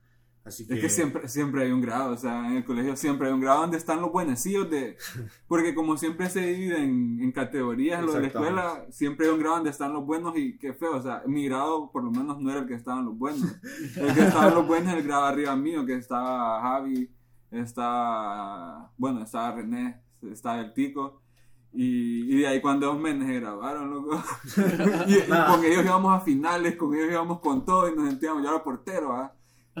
Así 0.42 0.66
que, 0.66 0.74
Es 0.74 0.80
que 0.80 0.88
siempre, 0.88 1.28
siempre 1.28 1.64
hay 1.64 1.70
un 1.70 1.82
grado, 1.82 2.14
o 2.14 2.16
sea, 2.16 2.46
en 2.48 2.56
el 2.56 2.64
colegio 2.64 2.96
siempre 2.96 3.28
hay 3.28 3.34
un 3.34 3.40
grado 3.40 3.60
donde 3.60 3.76
están 3.76 4.00
los 4.00 4.10
buenecillos 4.10 4.70
de... 4.70 4.96
Porque 5.48 5.74
como 5.74 5.98
siempre 5.98 6.30
se 6.30 6.40
divide 6.40 6.82
en, 6.82 7.20
en 7.20 7.30
categorías 7.30 8.02
lo 8.02 8.14
de 8.14 8.20
la 8.22 8.26
escuela, 8.28 8.86
siempre 8.90 9.26
hay 9.26 9.32
un 9.32 9.38
grado 9.38 9.56
donde 9.56 9.70
están 9.70 9.92
los 9.92 10.06
buenos 10.06 10.36
y 10.38 10.56
qué 10.56 10.72
feo, 10.72 10.96
o 10.96 11.02
sea, 11.02 11.22
mi 11.26 11.46
grado 11.46 11.90
por 11.92 12.02
lo 12.02 12.10
menos 12.10 12.40
no 12.40 12.50
era 12.50 12.60
el 12.60 12.66
que 12.66 12.74
estaban 12.74 13.04
los 13.04 13.18
buenos. 13.18 13.42
El 13.96 14.14
que 14.14 14.22
estaban 14.22 14.54
los 14.54 14.66
buenos 14.66 14.92
es 14.94 15.00
el 15.00 15.06
grado 15.06 15.24
arriba 15.24 15.54
mío, 15.56 15.84
que 15.84 15.94
estaba 15.94 16.62
Javi, 16.62 17.10
estaba... 17.50 18.90
Bueno, 18.96 19.22
estaba 19.22 19.56
René, 19.56 20.00
estaba 20.22 20.60
el 20.60 20.72
Tico. 20.72 21.20
Y, 21.72 22.34
y 22.34 22.38
de 22.40 22.48
ahí 22.48 22.60
cuando 22.60 22.86
dos 22.88 22.98
menes 22.98 23.28
se 23.28 23.40
grabaron, 23.40 23.90
loco. 23.90 24.22
y, 25.06 25.14
y 25.14 25.22
con 25.28 25.64
ellos 25.64 25.84
íbamos 25.84 26.16
a 26.16 26.20
finales, 26.20 26.76
con 26.76 26.94
ellos 26.94 27.10
íbamos 27.12 27.40
con 27.40 27.64
todo 27.64 27.88
y 27.88 27.94
nos 27.94 28.08
sentíamos, 28.08 28.42
yo 28.42 28.48
era 28.50 28.62
portero, 28.64 29.12
¿ah? 29.12 29.32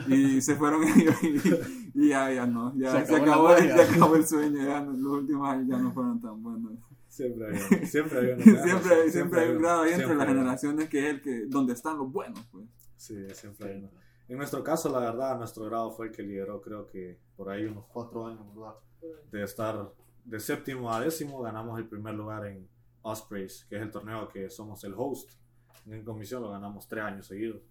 Y 0.06 0.40
se 0.40 0.54
fueron 0.54 0.82
ellos 0.96 1.14
y, 1.22 2.00
y 2.04 2.08
ya, 2.10 2.32
ya 2.32 2.46
no, 2.46 2.72
ya 2.76 2.92
Se 3.00 3.06
se 3.06 3.16
acabó 3.16 3.48
acabó, 3.48 3.56
se 3.56 3.68
magia. 3.68 3.82
acabó 3.96 4.16
el 4.16 4.26
sueño, 4.26 4.62
ya 4.64 4.80
no- 4.80 4.92
los 4.92 5.12
últimos 5.22 5.48
años 5.48 5.66
ya 5.68 5.78
no 5.78 5.92
fueron 5.92 6.20
tan 6.20 6.40
buenos. 6.42 6.72
siempre 7.08 7.48
hay, 7.48 7.86
siempre 7.86 8.18
hay 8.20 8.26
uno. 8.34 8.62
siempre, 8.62 9.10
siempre, 9.10 9.40
hay 9.40 9.50
un 9.50 9.58
grado 9.62 9.82
ahí 9.82 9.90
entre 9.90 10.06
siempre 10.06 10.16
las 10.16 10.28
generaciones 10.28 10.88
que 10.88 10.98
es 11.00 11.14
el 11.14 11.20
que, 11.22 11.46
donde 11.48 11.72
están 11.72 11.98
los 11.98 12.10
buenos, 12.12 12.40
pues. 12.52 12.64
Sí, 12.96 13.16
siempre 13.34 13.68
hay 13.68 13.78
uno. 13.78 13.90
En 14.28 14.36
nuestro 14.38 14.62
caso, 14.62 14.88
la 14.92 15.00
verdad, 15.00 15.36
nuestro 15.38 15.64
grado 15.64 15.90
fue 15.90 16.06
el 16.06 16.12
que 16.12 16.22
lideró, 16.22 16.62
creo 16.62 16.86
que 16.86 17.18
por 17.36 17.50
ahí 17.50 17.64
unos 17.64 17.84
cuatro 17.92 18.28
años, 18.28 18.46
¿verdad? 18.54 18.74
De 19.32 19.42
estar 19.42 19.92
de 20.24 20.40
séptimo 20.40 20.92
a 20.92 21.00
décimo, 21.00 21.40
ganamos 21.40 21.78
el 21.78 21.88
primer 21.88 22.14
lugar 22.14 22.46
en 22.46 22.68
Ospreys, 23.02 23.66
que 23.68 23.76
es 23.76 23.82
el 23.82 23.90
torneo 23.90 24.28
que 24.28 24.50
somos 24.50 24.82
el 24.84 24.94
host. 24.96 25.30
En 25.86 26.04
comisión 26.04 26.42
lo 26.42 26.50
ganamos 26.50 26.86
tres 26.86 27.04
años 27.04 27.26
seguidos. 27.26 27.62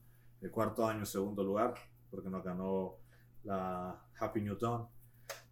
El 0.41 0.51
cuarto 0.51 0.85
año, 0.85 1.05
segundo 1.05 1.43
lugar, 1.43 1.75
porque 2.09 2.29
nos 2.29 2.43
ganó 2.43 2.95
la 3.43 4.01
Happy 4.19 4.41
New 4.41 4.57
Dawn. 4.57 4.87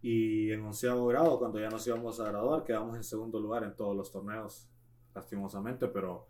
Y 0.02 0.50
en 0.50 0.64
onceavo 0.64 1.06
grado, 1.06 1.38
cuando 1.38 1.60
ya 1.60 1.68
nos 1.68 1.86
íbamos 1.86 2.18
a 2.20 2.28
graduar, 2.28 2.64
quedamos 2.64 2.96
en 2.96 3.04
segundo 3.04 3.40
lugar 3.40 3.64
en 3.64 3.74
todos 3.76 3.96
los 3.96 4.10
torneos, 4.10 4.68
lastimosamente, 5.14 5.88
pero 5.88 6.26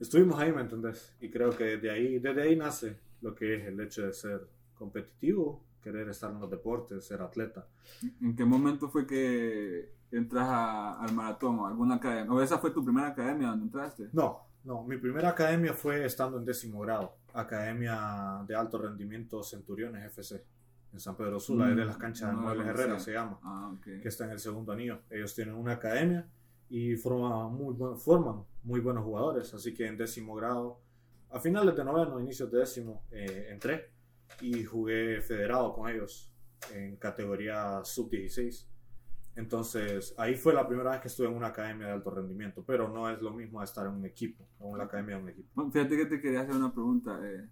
estuvimos 0.00 0.38
ahí, 0.38 0.52
¿me 0.52 0.62
entendés? 0.62 1.14
Y 1.20 1.30
creo 1.30 1.50
que 1.50 1.64
desde 1.64 1.90
ahí, 1.90 2.18
desde 2.18 2.42
ahí 2.42 2.56
nace 2.56 2.98
lo 3.20 3.34
que 3.34 3.56
es 3.56 3.66
el 3.66 3.80
hecho 3.80 4.06
de 4.06 4.12
ser 4.12 4.48
competitivo, 4.74 5.64
querer 5.84 6.08
estar 6.08 6.30
en 6.32 6.40
los 6.40 6.50
deportes, 6.50 7.04
ser 7.04 7.20
atleta. 7.22 7.66
¿En 8.22 8.34
qué 8.34 8.44
momento 8.44 8.88
fue 8.88 9.06
que 9.06 9.92
entras 10.10 10.48
a- 10.48 11.00
al 11.00 11.12
maratón 11.14 11.58
o 11.60 11.66
alguna 11.66 11.96
academia? 11.96 12.32
¿O 12.32 12.40
esa 12.40 12.58
fue 12.58 12.70
tu 12.70 12.82
primera 12.84 13.08
academia 13.08 13.48
donde 13.48 13.66
entraste? 13.66 14.08
No, 14.12 14.40
no, 14.64 14.82
mi 14.84 14.96
primera 14.96 15.28
academia 15.28 15.74
fue 15.74 16.04
estando 16.06 16.38
en 16.38 16.44
décimo 16.44 16.80
grado, 16.80 17.16
Academia 17.34 18.42
de 18.48 18.54
Alto 18.56 18.78
Rendimiento 18.78 19.42
Centuriones 19.42 20.04
FC. 20.06 20.42
en 20.92 21.00
San 21.00 21.16
Pedro 21.16 21.40
Sula, 21.40 21.68
es 21.70 21.76
de 21.76 21.84
las 21.84 21.96
canchas 21.96 22.30
de 22.30 22.36
Mm, 22.36 22.40
no 22.40 22.48
la 22.50 22.54
Muebles. 22.54 22.68
Herrera, 22.68 22.98
se 23.00 23.12
llama, 23.12 23.40
Ah, 23.42 23.72
ok. 23.76 24.00
que 24.00 24.06
está 24.08 24.26
en 24.26 24.30
el 24.30 24.38
segundo 24.38 24.70
anillo. 24.70 25.00
Ellos 25.10 25.34
tienen 25.34 25.56
una 25.56 25.72
academia 25.72 26.24
y 26.70 26.94
forman 26.94 27.52
muy, 27.52 27.74
buen- 27.74 27.98
forman 27.98 28.44
muy 28.62 28.78
buenos 28.78 29.02
jugadores, 29.02 29.52
así 29.52 29.74
que 29.74 29.88
en 29.88 29.96
décimo 29.96 30.36
grado, 30.36 30.78
a 31.32 31.40
finales 31.40 31.74
de 31.76 31.84
noveno, 31.84 32.20
inicios 32.20 32.48
de 32.52 32.58
décimo, 32.60 33.02
eh, 33.10 33.48
entré 33.50 33.90
y 34.40 34.64
jugué 34.64 35.20
federado 35.22 35.72
con 35.74 35.90
ellos 35.90 36.32
en 36.74 36.96
categoría 36.96 37.82
sub-16. 37.84 38.66
Entonces, 39.36 40.14
ahí 40.18 40.36
fue 40.36 40.54
la 40.54 40.66
primera 40.66 40.92
vez 40.92 41.00
que 41.00 41.08
estuve 41.08 41.26
en 41.28 41.34
una 41.34 41.48
academia 41.48 41.88
de 41.88 41.92
alto 41.94 42.10
rendimiento, 42.10 42.64
pero 42.64 42.88
no 42.88 43.10
es 43.10 43.20
lo 43.20 43.32
mismo 43.32 43.62
estar 43.62 43.86
en 43.86 43.92
un 43.94 44.06
equipo, 44.06 44.48
en 44.60 44.66
una 44.68 44.84
academia 44.84 45.16
de 45.16 45.22
un 45.22 45.28
equipo. 45.30 45.48
Bueno, 45.54 45.72
Fíjate 45.72 45.96
que 45.96 46.06
te 46.06 46.20
quería 46.20 46.42
hacer 46.42 46.54
una 46.54 46.72
pregunta. 46.72 47.18
eh, 47.24 47.48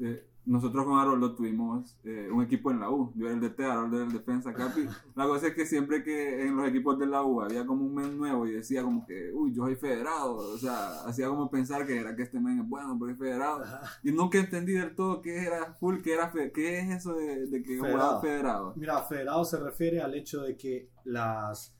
eh, 0.00 0.29
nosotros 0.46 0.84
con 0.84 0.98
Haroldo 0.98 1.34
tuvimos 1.34 1.96
eh, 2.02 2.28
un 2.32 2.42
equipo 2.42 2.70
en 2.70 2.80
la 2.80 2.90
U. 2.90 3.12
Yo 3.14 3.26
era 3.26 3.34
el 3.34 3.40
DT, 3.40 3.60
Haroldo 3.64 3.96
era 3.98 4.06
el 4.06 4.12
defensa 4.12 4.52
capi. 4.54 4.86
La 5.14 5.26
cosa 5.26 5.48
es 5.48 5.54
que 5.54 5.66
siempre 5.66 6.02
que 6.02 6.46
en 6.46 6.56
los 6.56 6.66
equipos 6.68 6.98
de 6.98 7.06
la 7.06 7.22
U 7.22 7.42
había 7.42 7.66
como 7.66 7.84
un 7.84 7.94
men 7.94 8.16
nuevo 8.18 8.46
y 8.46 8.52
decía 8.52 8.82
como 8.82 9.06
que, 9.06 9.30
uy, 9.32 9.52
yo 9.54 9.64
soy 9.64 9.76
federado. 9.76 10.36
O 10.36 10.56
sea, 10.58 11.02
hacía 11.06 11.28
como 11.28 11.50
pensar 11.50 11.86
que 11.86 11.98
era 11.98 12.16
que 12.16 12.22
este 12.22 12.40
men 12.40 12.60
es 12.60 12.68
bueno 12.68 12.96
porque 12.98 13.12
es 13.12 13.18
federado. 13.18 13.62
Y 14.02 14.12
nunca 14.12 14.38
entendí 14.38 14.72
del 14.72 14.94
todo 14.94 15.20
qué 15.20 15.44
era 15.44 15.74
full, 15.74 16.00
qué, 16.02 16.14
era 16.14 16.30
fe- 16.30 16.50
qué 16.52 16.80
es 16.80 16.90
eso 16.90 17.14
de, 17.14 17.46
de 17.46 17.62
que 17.62 17.76
Federado. 17.78 17.92
jugaba 17.92 18.20
federado. 18.20 18.72
Mira, 18.76 19.02
federado 19.02 19.44
se 19.44 19.58
refiere 19.58 20.00
al 20.00 20.14
hecho 20.14 20.40
de 20.42 20.56
que 20.56 20.88
las, 21.04 21.76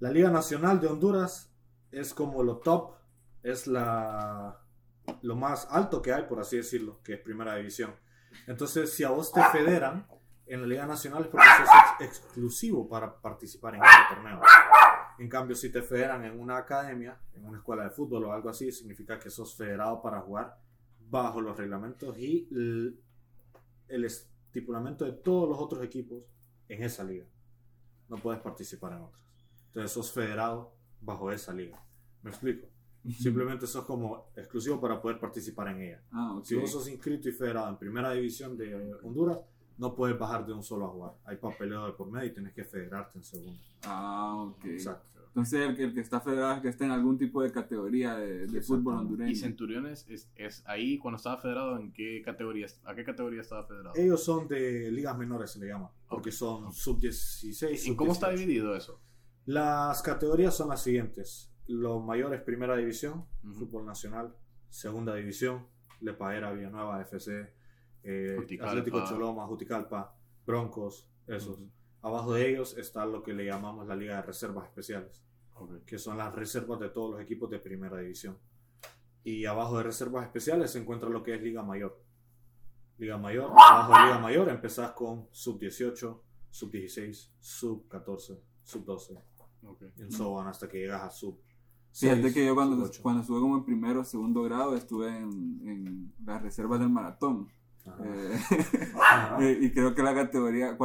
la 0.00 0.10
Liga 0.10 0.30
Nacional 0.30 0.80
de 0.80 0.86
Honduras 0.88 1.52
es 1.92 2.14
como 2.14 2.42
lo 2.42 2.56
top, 2.58 2.92
es 3.42 3.66
la, 3.66 4.60
lo 5.22 5.36
más 5.36 5.66
alto 5.70 6.00
que 6.02 6.12
hay, 6.12 6.24
por 6.24 6.40
así 6.40 6.56
decirlo, 6.56 7.00
que 7.02 7.14
es 7.14 7.20
primera 7.20 7.54
división. 7.56 7.94
Entonces, 8.46 8.92
si 8.92 9.04
a 9.04 9.10
vos 9.10 9.32
te 9.32 9.42
federan 9.44 10.06
en 10.46 10.60
la 10.62 10.66
Liga 10.66 10.86
Nacional 10.86 11.22
es 11.24 11.28
porque 11.28 11.46
sos 11.58 11.68
ex- 12.00 12.10
exclusivo 12.24 12.88
para 12.88 13.20
participar 13.20 13.74
en 13.74 13.82
este 13.84 14.14
torneo. 14.14 14.40
En 15.18 15.28
cambio, 15.28 15.56
si 15.56 15.70
te 15.70 15.82
federan 15.82 16.24
en 16.24 16.38
una 16.38 16.56
academia, 16.58 17.20
en 17.34 17.44
una 17.44 17.58
escuela 17.58 17.84
de 17.84 17.90
fútbol 17.90 18.24
o 18.24 18.32
algo 18.32 18.48
así, 18.48 18.70
significa 18.72 19.18
que 19.18 19.30
sos 19.30 19.56
federado 19.56 20.00
para 20.00 20.20
jugar 20.20 20.56
bajo 21.00 21.40
los 21.40 21.56
reglamentos 21.56 22.16
y 22.18 22.48
l- 22.52 22.94
el 23.88 24.04
estipulamiento 24.04 25.04
de 25.04 25.12
todos 25.12 25.48
los 25.48 25.58
otros 25.58 25.82
equipos 25.84 26.22
en 26.68 26.82
esa 26.82 27.02
liga. 27.04 27.26
No 28.08 28.16
puedes 28.16 28.40
participar 28.40 28.92
en 28.92 29.02
otras. 29.02 29.22
Entonces 29.66 29.92
sos 29.92 30.12
federado 30.12 30.74
bajo 31.00 31.30
esa 31.32 31.52
liga. 31.52 31.82
¿Me 32.22 32.30
explico? 32.30 32.66
Simplemente 33.18 33.66
sos 33.66 33.84
como 33.84 34.26
exclusivo 34.36 34.80
para 34.80 35.00
poder 35.00 35.18
participar 35.18 35.68
en 35.68 35.80
ella. 35.82 36.02
Ah. 36.12 36.40
Si 36.42 36.54
vos 36.54 36.70
sos 36.70 36.88
inscrito 36.88 37.28
y 37.28 37.32
federado 37.32 37.68
en 37.68 37.76
primera 37.76 38.12
división 38.12 38.56
de 38.56 38.94
Honduras, 39.02 39.38
no 39.78 39.94
puedes 39.94 40.18
bajar 40.18 40.44
de 40.44 40.52
un 40.52 40.62
solo 40.62 40.86
a 40.86 40.88
jugar. 40.88 41.12
Hay 41.24 41.36
papeleo 41.36 41.86
de 41.86 41.92
por 41.92 42.10
medio 42.10 42.26
y 42.28 42.32
tienes 42.32 42.52
que 42.52 42.64
federarte 42.64 43.16
en 43.18 43.24
segunda. 43.24 43.58
Ah, 43.84 44.34
ok. 44.36 44.64
Exacto. 44.66 45.06
Entonces 45.28 45.60
el, 45.68 45.76
que- 45.76 45.84
el 45.84 45.94
que 45.94 46.00
está 46.00 46.20
federado 46.20 46.54
es 46.56 46.60
que 46.62 46.68
está 46.68 46.84
en 46.84 46.90
algún 46.90 47.16
tipo 47.16 47.40
de 47.42 47.52
categoría 47.52 48.16
de, 48.16 48.46
de 48.48 48.60
fútbol 48.60 48.96
hondureño. 48.96 49.30
Y 49.30 49.36
Centuriones 49.36 50.04
es, 50.08 50.28
es 50.34 50.64
ahí 50.66 50.98
cuando 50.98 51.16
estaba 51.16 51.36
federado, 51.40 51.78
¿en 51.78 51.92
qué 51.92 52.20
categoría, 52.24 52.66
a 52.84 52.94
qué 52.96 53.04
categoría 53.04 53.42
estaba 53.42 53.64
federado? 53.64 53.94
Ellos 53.94 54.24
son 54.24 54.48
de 54.48 54.90
ligas 54.90 55.16
menores, 55.16 55.52
se 55.52 55.60
le 55.60 55.68
llama, 55.68 55.92
porque 56.08 56.32
son 56.32 56.64
ok. 56.66 56.72
sub-16. 56.72 57.86
¿Y 57.92 57.94
cómo 57.94 58.12
está 58.12 58.26
sub-18. 58.32 58.36
dividido 58.38 58.74
eso? 58.74 59.00
Las 59.46 60.02
categorías 60.02 60.56
son 60.56 60.70
las 60.70 60.82
siguientes. 60.82 61.52
Los 61.68 62.02
mayores, 62.04 62.40
primera 62.42 62.76
división, 62.76 63.26
fútbol 63.52 63.84
nacional, 63.84 64.34
segunda 64.68 65.14
división, 65.14 65.66
Lepaera, 66.00 66.52
Villanueva, 66.52 67.00
FC, 67.02 67.52
eh. 68.04 68.36
Atlético 68.60 69.04
Choloma, 69.06 69.46
Juticalpa, 69.46 70.14
Broncos, 70.46 71.08
esos. 71.26 71.60
Abajo 72.00 72.32
de 72.32 72.48
ellos 72.48 72.76
está 72.78 73.04
lo 73.04 73.22
que 73.22 73.34
le 73.34 73.44
llamamos 73.44 73.86
la 73.86 73.96
Liga 73.96 74.16
de 74.16 74.22
Reservas 74.22 74.66
Especiales, 74.66 75.22
Ok. 75.54 75.84
que 75.84 75.98
son 75.98 76.16
las 76.16 76.34
reservas 76.34 76.78
de 76.80 76.88
todos 76.88 77.10
los 77.12 77.20
equipos 77.20 77.50
de 77.50 77.58
primera 77.58 77.98
división. 77.98 78.38
Y 79.24 79.44
abajo 79.44 79.76
de 79.76 79.82
Reservas 79.84 80.24
Especiales 80.24 80.70
se 80.70 80.78
encuentra 80.78 81.08
lo 81.10 81.22
que 81.22 81.34
es 81.34 81.42
Liga 81.42 81.62
Mayor. 81.62 82.00
Liga 82.96 83.18
Mayor, 83.18 83.50
abajo 83.50 83.92
de 83.92 84.04
Liga 84.06 84.18
Mayor 84.20 84.48
empezás 84.48 84.92
con 84.92 85.28
sub-18, 85.32 86.20
sub-16, 86.50 87.30
sub-14, 87.40 88.38
sub-12, 88.64 89.20
ok. 89.64 89.82
en 89.98 90.10
so 90.10 90.30
on 90.32 90.46
hasta 90.48 90.68
que 90.68 90.78
llegas 90.78 91.02
a 91.02 91.10
sub. 91.10 91.38
Fíjate 91.98 92.22
seis, 92.22 92.34
que 92.34 92.46
yo 92.46 92.54
cuando, 92.54 92.84
ocho. 92.84 93.02
cuando 93.02 93.22
estuve 93.22 93.40
como 93.40 93.56
en 93.56 93.64
primero 93.64 94.00
o 94.00 94.04
segundo 94.04 94.42
grado 94.42 94.76
estuve 94.76 95.08
en, 95.08 95.60
en 95.64 96.12
las 96.24 96.42
reservas 96.42 96.78
del 96.80 96.90
maratón. 96.90 97.48
Eh, 98.04 98.38
eh, 99.40 99.58
y 99.62 99.72
creo 99.72 99.94
que 99.94 100.02
la 100.02 100.14
categoría, 100.14 100.76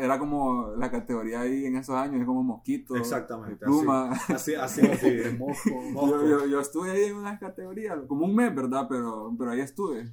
era 0.00 0.18
como 0.18 0.72
la 0.76 0.90
categoría 0.90 1.40
ahí 1.40 1.66
en 1.66 1.76
esos 1.76 1.94
años, 1.96 2.20
es 2.20 2.26
como 2.26 2.42
mosquito, 2.42 2.96
Exactamente, 2.96 3.64
pluma. 3.64 4.12
Así, 4.28 4.54
así 4.60 4.80
es. 4.82 5.00
sí. 5.00 5.36
Mosco. 5.38 5.70
Yo, 6.08 6.26
yo, 6.26 6.46
yo 6.46 6.60
estuve 6.60 6.90
ahí 6.90 7.04
en 7.04 7.16
una 7.16 7.38
categoría, 7.38 7.96
como 8.06 8.24
un 8.24 8.34
mes, 8.34 8.54
¿verdad? 8.54 8.86
Pero, 8.88 9.34
pero 9.38 9.50
ahí 9.50 9.60
estuve. 9.60 10.10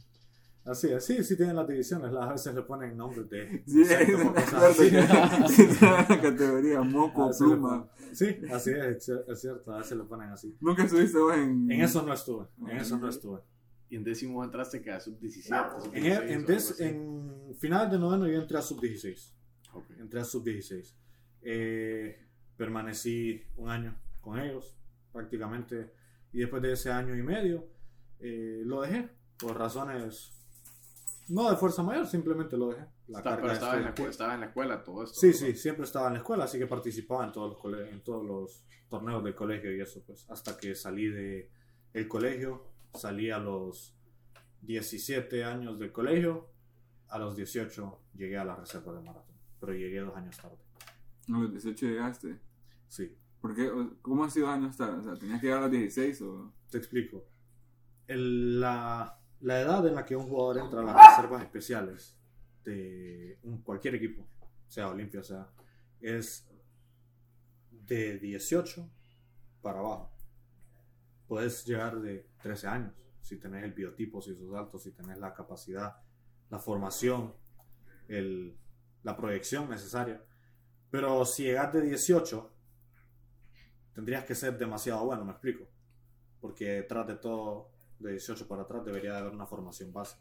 Así 0.63 0.87
es. 0.91 1.03
Sí, 1.05 1.23
sí 1.23 1.35
tienen 1.35 1.55
las 1.55 1.67
divisiones. 1.67 2.11
Las 2.11 2.29
a 2.29 2.31
veces 2.33 2.53
le 2.55 2.61
ponen 2.61 2.95
nombres 2.95 3.27
de 3.29 3.63
Sí, 3.65 3.79
insectos 3.79 4.21
o 4.21 4.25
me 4.25 4.33
cosas 4.33 4.53
acuerdo 4.53 4.67
así. 4.67 4.89
que 4.91 5.63
esa 5.63 5.87
era 5.87 6.05
la 6.09 6.21
categoría, 6.21 6.81
moco, 6.81 7.23
A 7.23 7.31
pluma. 7.31 7.87
ponen- 7.89 8.15
Sí, 8.15 8.25
así 8.53 8.69
es, 8.71 8.77
es 8.85 9.09
cier- 9.09 9.23
es 9.27 9.41
cierto. 9.41 9.73
A 9.73 9.77
veces 9.79 9.97
le 9.97 10.03
ponen 10.03 10.29
así. 10.29 10.55
Nunca 10.61 10.83
estuviste 10.83 11.17
vos 11.17 11.33
en... 11.35 11.71
En 11.71 11.81
eso 11.81 12.03
no 12.03 12.13
estuve. 12.13 12.45
En 12.67 12.77
eso 12.77 12.97
no 12.99 13.09
estuve. 13.09 13.39
Y 13.89 13.95
en 13.97 14.03
décimo 14.03 14.43
entraste 14.43 14.81
que 14.81 14.91
a 14.91 14.99
sub-17, 14.99 15.81
sub-16. 15.81 15.93
En, 15.93 16.05
en, 16.45 16.51
así. 16.55 16.83
en 16.83 17.55
final 17.57 17.89
de 17.89 17.97
noveno 17.99 18.27
yo 18.27 18.39
entré 18.41 18.57
a 18.57 18.61
sub-16. 18.61 19.33
Ok. 19.73 19.85
Entré 19.99 20.19
a 20.19 20.23
sub-16. 20.25 20.93
Eh, 21.41 22.27
permanecí 22.55 23.41
un 23.57 23.69
año 23.69 23.99
con 24.21 24.39
ellos, 24.39 24.77
prácticamente. 25.11 25.91
Y 26.33 26.39
después 26.39 26.61
de 26.61 26.73
ese 26.73 26.91
año 26.91 27.15
y 27.15 27.23
medio, 27.23 27.67
eh, 28.19 28.61
lo 28.63 28.81
dejé. 28.81 29.09
Por 29.39 29.57
razones, 29.57 30.40
no 31.29 31.49
de 31.49 31.55
fuerza 31.57 31.83
mayor, 31.83 32.05
simplemente 32.07 32.57
lo 32.57 32.69
dejé. 32.69 32.85
La 33.07 33.19
Está- 33.19 33.35
pero 33.35 33.47
de 33.47 33.53
estaba 33.53 33.77
en, 33.77 33.83
la, 33.83 33.89
estaba 34.09 34.33
en 34.35 34.39
la 34.41 34.45
escuela 34.47 34.83
todo 34.83 35.03
esto. 35.03 35.19
Sí, 35.19 35.27
¿no? 35.27 35.33
sí, 35.33 35.55
siempre 35.55 35.85
estaba 35.85 36.07
en 36.07 36.13
la 36.13 36.19
escuela, 36.19 36.43
así 36.45 36.57
que 36.59 36.67
participaba 36.67 37.25
en 37.25 37.31
todos 37.31 37.49
los, 37.51 37.59
cole- 37.59 37.89
en 37.89 38.01
todos 38.03 38.25
los 38.25 38.65
torneos 38.89 39.23
del 39.23 39.35
colegio 39.35 39.75
y 39.75 39.79
eso, 39.81 40.01
pues, 40.05 40.29
hasta 40.29 40.57
que 40.57 40.75
salí 40.75 41.07
de 41.09 41.49
el 41.93 42.07
colegio, 42.07 42.65
salí 42.93 43.29
a 43.31 43.37
los 43.39 43.95
17 44.61 45.43
años 45.43 45.79
del 45.79 45.91
colegio, 45.91 46.49
a 47.09 47.17
los 47.19 47.35
18 47.35 47.99
llegué 48.15 48.37
a 48.37 48.45
la 48.45 48.55
reserva 48.55 48.93
de 48.93 49.01
maratón, 49.01 49.35
pero 49.59 49.73
llegué 49.73 49.99
dos 49.99 50.15
años 50.15 50.37
tarde. 50.37 50.57
A 51.29 51.31
los 51.39 51.51
18 51.51 51.85
llegaste. 51.87 52.39
Sí, 52.87 53.15
¿Por 53.41 53.55
qué? 53.55 53.71
¿Cómo 54.03 54.23
ha 54.23 54.29
sido 54.29 54.47
años 54.49 54.77
tarde? 54.77 54.99
O 54.99 55.03
sea, 55.03 55.13
¿tenías 55.15 55.39
que 55.41 55.47
llegar 55.47 55.59
a 55.63 55.67
los 55.67 55.71
16 55.71 56.21
o...? 56.21 56.53
te 56.69 56.77
explico. 56.77 57.25
El- 58.07 58.59
la, 58.61 59.19
la 59.41 59.59
edad 59.61 59.85
en 59.87 59.95
la 59.95 60.05
que 60.05 60.15
un 60.15 60.27
jugador 60.27 60.59
entra 60.59 60.81
a 60.81 60.83
las 60.83 61.15
reservas 61.17 61.43
especiales 61.43 62.17
de 62.63 63.39
cualquier 63.63 63.95
equipo, 63.95 64.25
sea 64.67 64.89
Olimpia, 64.89 65.23
sea, 65.23 65.47
es 65.99 66.47
de 67.71 68.17
18 68.19 68.87
para 69.61 69.79
abajo. 69.79 70.11
Puedes 71.27 71.65
llegar 71.65 71.99
de 72.01 72.27
13 72.41 72.67
años 72.67 72.93
si 73.21 73.37
tenés 73.37 73.63
el 73.63 73.73
biotipo, 73.73 74.21
si 74.21 74.35
sos 74.35 74.53
alto, 74.55 74.77
si 74.79 74.91
tenés 74.91 75.17
la 75.19 75.33
capacidad, 75.33 75.95
la 76.49 76.59
formación, 76.59 77.33
el- 78.07 78.57
la 79.03 79.15
proyección 79.15 79.69
necesaria. 79.69 80.21
Pero 80.89 81.23
si 81.25 81.43
llegas 81.43 81.71
de 81.71 81.81
18, 81.81 82.51
tendrías 83.93 84.25
que 84.25 84.35
ser 84.35 84.57
demasiado 84.57 85.05
bueno, 85.05 85.23
me 85.23 85.31
explico. 85.31 85.65
Porque 86.41 86.65
detrás 86.65 87.07
de 87.07 87.15
todo, 87.15 87.69
de 88.01 88.11
18 88.11 88.47
para 88.47 88.63
atrás, 88.63 88.83
debería 88.85 89.13
de 89.13 89.19
haber 89.19 89.33
una 89.33 89.45
formación 89.45 89.91
base. 89.93 90.17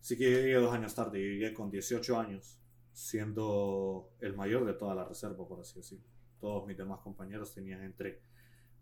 Así 0.00 0.16
que 0.16 0.30
yo 0.30 0.38
llegué 0.38 0.54
dos 0.54 0.72
años 0.72 0.94
tarde, 0.94 1.18
yo 1.20 1.26
llegué 1.32 1.52
con 1.54 1.70
18 1.70 2.18
años, 2.18 2.60
siendo 2.92 4.10
el 4.20 4.34
mayor 4.36 4.64
de 4.64 4.74
toda 4.74 4.94
la 4.94 5.04
reserva, 5.04 5.46
por 5.46 5.60
así 5.60 5.76
decirlo. 5.78 6.04
Todos 6.40 6.66
mis 6.66 6.76
demás 6.76 7.00
compañeros 7.00 7.52
tenían 7.54 7.82
entre 7.82 8.20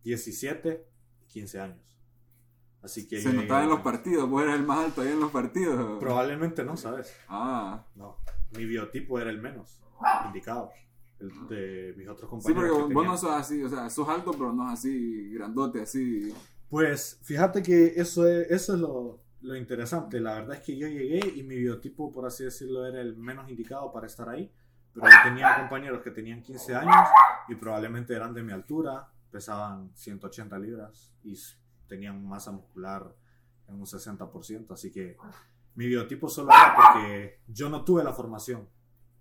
17 0.03 0.87
y 1.23 1.27
15 1.27 1.61
años. 1.61 1.99
Así 2.83 3.09
que 3.09 3.21
Se 3.21 3.33
notaba 3.33 3.63
en 3.63 3.69
los 3.71 3.79
años. 3.79 3.85
partidos, 3.93 4.29
vos 4.29 4.43
eras 4.43 4.57
el 4.57 4.67
más 4.67 4.79
alto 4.87 5.01
ahí 5.01 5.09
en 5.09 5.21
los 5.21 5.31
partidos. 5.31 5.99
Probablemente 5.99 6.63
no, 6.65 6.77
¿sabes? 6.77 7.15
Ah, 7.29 7.87
No. 7.95 8.19
Mi 8.57 8.67
biotipo 8.67 9.19
era 9.19 9.31
el 9.31 9.41
menos 9.41 9.81
indicado. 10.27 10.71
El 11.19 11.31
de 11.49 11.95
mis 11.97 12.07
otros 12.09 12.29
sí, 12.29 12.53
compañeros. 12.53 12.71
porque 12.71 12.89
que 12.89 12.95
vos, 12.95 13.07
no 13.07 13.17
sos 13.17 13.31
así, 13.31 13.63
o 13.63 13.69
sea, 13.69 13.89
sos 13.89 14.09
alto, 14.09 14.33
pero 14.33 14.53
no 14.53 14.67
es 14.69 14.75
así 14.79 15.31
grandote, 15.33 15.81
así. 15.81 16.33
Pues 16.75 17.21
fíjate 17.23 17.63
que 17.63 17.93
eso 17.95 18.27
es, 18.27 18.51
eso 18.51 18.75
es 18.75 18.81
lo, 18.81 19.21
lo 19.43 19.55
interesante. 19.55 20.19
La 20.19 20.35
verdad 20.35 20.57
es 20.57 20.63
que 20.63 20.77
yo 20.77 20.89
llegué 20.89 21.21
y 21.37 21.45
mi 21.45 21.55
biotipo, 21.55 22.11
por 22.11 22.27
así 22.27 22.43
decirlo, 22.43 22.85
era 22.85 23.01
el 23.01 23.17
menos 23.17 23.49
indicado 23.49 23.93
para 23.93 24.09
estar 24.09 24.29
ahí. 24.29 24.53
Pero 24.93 25.07
yo 25.07 25.17
tenía 25.23 25.55
compañeros 25.57 26.03
que 26.03 26.11
tenían 26.11 26.43
15 26.43 26.75
años 26.75 26.97
y 27.47 27.55
probablemente 27.55 28.13
eran 28.13 28.35
de 28.35 28.43
mi 28.43 28.51
altura, 28.51 29.09
pesaban 29.31 29.93
180 29.95 30.59
libras 30.59 31.15
y 31.23 31.39
tenían 31.87 32.27
masa 32.27 32.51
muscular 32.51 33.15
en 33.69 33.77
un 33.77 33.87
60%. 33.87 34.73
Así 34.73 34.91
que 34.91 35.17
mi 35.77 35.87
biotipo 35.87 36.29
solo 36.29 36.51
era 36.51 36.75
porque 36.75 37.39
yo 37.47 37.69
no 37.69 37.85
tuve 37.85 38.03
la 38.03 38.13
formación 38.13 38.69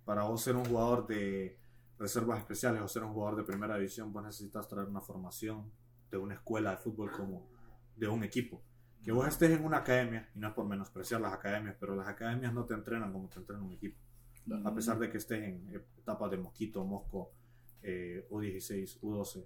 para 0.04 0.24
vos 0.24 0.42
ser 0.42 0.56
un 0.56 0.64
jugador 0.64 1.06
de 1.06 1.56
reservas 2.00 2.40
especiales 2.40 2.82
o 2.82 2.88
ser 2.88 3.04
un 3.04 3.12
jugador 3.12 3.36
de 3.36 3.44
primera 3.44 3.76
división, 3.76 4.12
vos 4.12 4.24
necesitas 4.24 4.66
traer 4.66 4.88
una 4.88 5.00
formación 5.00 5.70
de 6.18 6.22
una 6.22 6.34
escuela 6.34 6.70
de 6.70 6.76
fútbol 6.76 7.10
como 7.10 7.48
de 7.96 8.08
un 8.08 8.24
equipo. 8.24 8.62
Que 9.02 9.12
vos 9.12 9.26
estés 9.26 9.50
en 9.50 9.64
una 9.64 9.78
academia, 9.78 10.30
y 10.34 10.38
no 10.38 10.48
es 10.48 10.54
por 10.54 10.66
menospreciar 10.66 11.20
las 11.20 11.32
academias, 11.32 11.76
pero 11.78 11.94
las 11.94 12.08
academias 12.08 12.52
no 12.54 12.64
te 12.64 12.74
entrenan 12.74 13.12
como 13.12 13.28
te 13.28 13.38
entrena 13.38 13.62
un 13.62 13.72
equipo. 13.72 13.98
A 14.64 14.74
pesar 14.74 14.98
de 14.98 15.10
que 15.10 15.18
estés 15.18 15.42
en 15.42 15.82
etapas 15.98 16.30
de 16.30 16.36
mosquito, 16.36 16.84
mosco, 16.84 17.32
eh, 17.82 18.26
U16, 18.30 19.00
U12, 19.00 19.44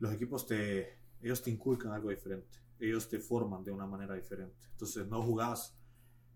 los 0.00 0.12
equipos 0.12 0.46
te, 0.46 0.98
ellos 1.22 1.42
te 1.42 1.50
inculcan 1.50 1.92
algo 1.92 2.10
diferente. 2.10 2.58
Ellos 2.78 3.08
te 3.08 3.18
forman 3.18 3.64
de 3.64 3.72
una 3.72 3.86
manera 3.86 4.14
diferente. 4.14 4.66
Entonces 4.72 5.06
no 5.08 5.22
jugás, 5.22 5.76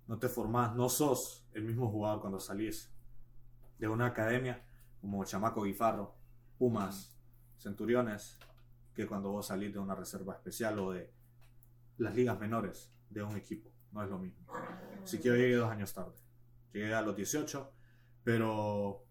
no 0.09 0.19
te 0.19 0.29
formás, 0.29 0.75
no 0.75 0.89
sos 0.89 1.47
el 1.53 1.65
mismo 1.65 1.91
jugador 1.91 2.21
cuando 2.21 2.41
salís 2.41 2.91
de 3.79 3.89
una 3.89 4.07
academia 4.07 4.65
como 5.01 5.25
Chamaco 5.25 5.63
Guifarro, 5.63 6.15
Pumas, 6.59 7.17
Centuriones, 7.59 8.39
que 8.95 9.07
cuando 9.07 9.31
vos 9.31 9.47
salís 9.47 9.73
de 9.73 9.79
una 9.79 9.95
reserva 9.95 10.35
especial 10.35 10.79
o 10.79 10.93
de 10.93 11.11
las 11.99 12.15
ligas 12.15 12.39
menores 12.39 12.91
de 13.11 13.23
un 13.23 13.37
equipo. 13.37 13.71
No 13.93 14.03
es 14.03 14.11
lo 14.11 14.19
mismo. 14.19 14.47
Así 15.03 15.19
que 15.19 15.29
yo 15.29 15.37
llegué 15.37 15.57
dos 15.57 15.71
años 15.71 15.93
tarde. 15.93 16.17
Llegué 16.73 16.95
a 16.95 17.03
los 17.03 17.15
18, 17.15 17.71
pero 18.25 19.05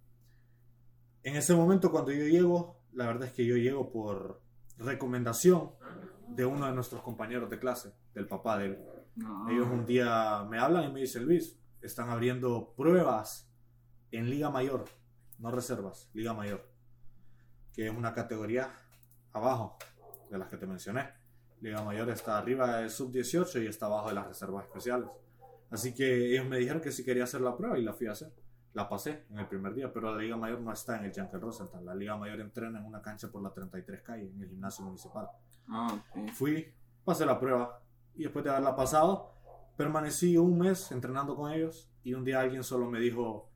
en 1.23 1.35
ese 1.35 1.53
momento 1.53 1.91
cuando 1.91 2.11
yo 2.11 2.25
llego, 2.25 2.81
la 2.93 3.05
verdad 3.05 3.27
es 3.27 3.33
que 3.33 3.45
yo 3.45 3.55
llego 3.55 3.91
por 3.91 4.41
recomendación 4.77 5.71
de 6.29 6.45
uno 6.45 6.65
de 6.65 6.73
nuestros 6.73 7.01
compañeros 7.01 7.49
de 7.49 7.59
clase, 7.59 7.93
del 8.13 8.27
papá 8.27 8.57
de 8.57 8.65
él. 8.65 8.79
Ellos 9.49 9.67
un 9.69 9.85
día 9.85 10.45
me 10.49 10.57
hablan 10.57 10.89
y 10.89 10.93
me 10.93 11.01
dicen, 11.01 11.25
Luis, 11.25 11.59
están 11.81 12.09
abriendo 12.09 12.73
pruebas 12.75 13.51
en 14.11 14.29
Liga 14.29 14.49
Mayor, 14.49 14.85
no 15.37 15.51
reservas, 15.51 16.09
Liga 16.13 16.33
Mayor, 16.33 16.67
que 17.73 17.87
es 17.87 17.93
una 17.93 18.13
categoría 18.13 18.73
abajo 19.33 19.77
de 20.29 20.37
las 20.37 20.49
que 20.49 20.57
te 20.57 20.65
mencioné. 20.65 21.09
Liga 21.61 21.83
Mayor 21.83 22.09
está 22.09 22.37
arriba 22.37 22.77
del 22.77 22.89
sub-18 22.89 23.63
y 23.63 23.67
está 23.67 23.85
abajo 23.85 24.09
de 24.09 24.15
las 24.15 24.27
reservas 24.27 24.65
especiales. 24.65 25.09
Así 25.69 25.93
que 25.93 26.33
ellos 26.33 26.45
me 26.47 26.57
dijeron 26.57 26.81
que 26.81 26.91
si 26.91 27.05
quería 27.05 27.23
hacer 27.23 27.41
la 27.41 27.55
prueba 27.55 27.77
y 27.77 27.83
la 27.83 27.93
fui 27.93 28.07
a 28.07 28.11
hacer. 28.11 28.33
La 28.73 28.87
pasé 28.87 29.25
en 29.29 29.39
el 29.39 29.47
primer 29.47 29.73
día, 29.73 29.91
pero 29.91 30.13
la 30.13 30.21
Liga 30.21 30.37
Mayor 30.37 30.61
no 30.61 30.71
está 30.71 30.97
en 30.97 31.05
el 31.05 31.13
Jankel 31.13 31.41
Rosenthal. 31.41 31.85
La 31.85 31.93
Liga 31.93 32.15
Mayor 32.17 32.39
entrena 32.39 32.79
en 32.79 32.85
una 32.85 33.01
cancha 33.01 33.29
por 33.29 33.43
la 33.43 33.51
33 33.51 34.01
calle, 34.01 34.29
en 34.29 34.41
el 34.41 34.49
gimnasio 34.49 34.85
municipal. 34.85 35.27
Ah, 35.67 35.97
Fui, 36.33 36.73
pasé 37.03 37.25
la 37.25 37.39
prueba 37.39 37.81
y 38.15 38.23
después 38.23 38.43
de 38.43 38.51
haberla 38.51 38.75
pasado, 38.75 39.33
permanecí 39.77 40.37
un 40.37 40.57
mes 40.57 40.91
entrenando 40.91 41.35
con 41.35 41.51
ellos 41.51 41.91
y 42.03 42.13
un 42.13 42.23
día 42.23 42.39
alguien 42.39 42.63
solo 42.63 42.89
me 42.89 42.99
dijo, 42.99 43.49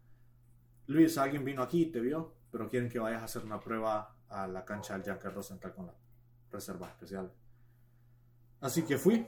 Luis, 0.88 1.18
alguien 1.18 1.44
vino 1.44 1.64
aquí, 1.64 1.88
te 1.88 2.00
vio, 2.00 2.36
pero 2.52 2.70
quieren 2.70 2.90
que 2.90 3.00
vayas 3.00 3.22
a 3.22 3.26
hacer 3.26 3.44
una 3.44 3.60
prueba 3.60 4.15
a 4.36 4.48
la 4.48 4.64
cancha 4.66 4.94
del 4.94 5.04
Jankel 5.04 5.34
Rosenthal 5.34 5.74
con 5.74 5.88
la 5.88 5.96
reserva 6.52 6.90
especial. 6.90 7.32
Así 8.62 8.84
que 8.84 8.98
fui, 8.98 9.28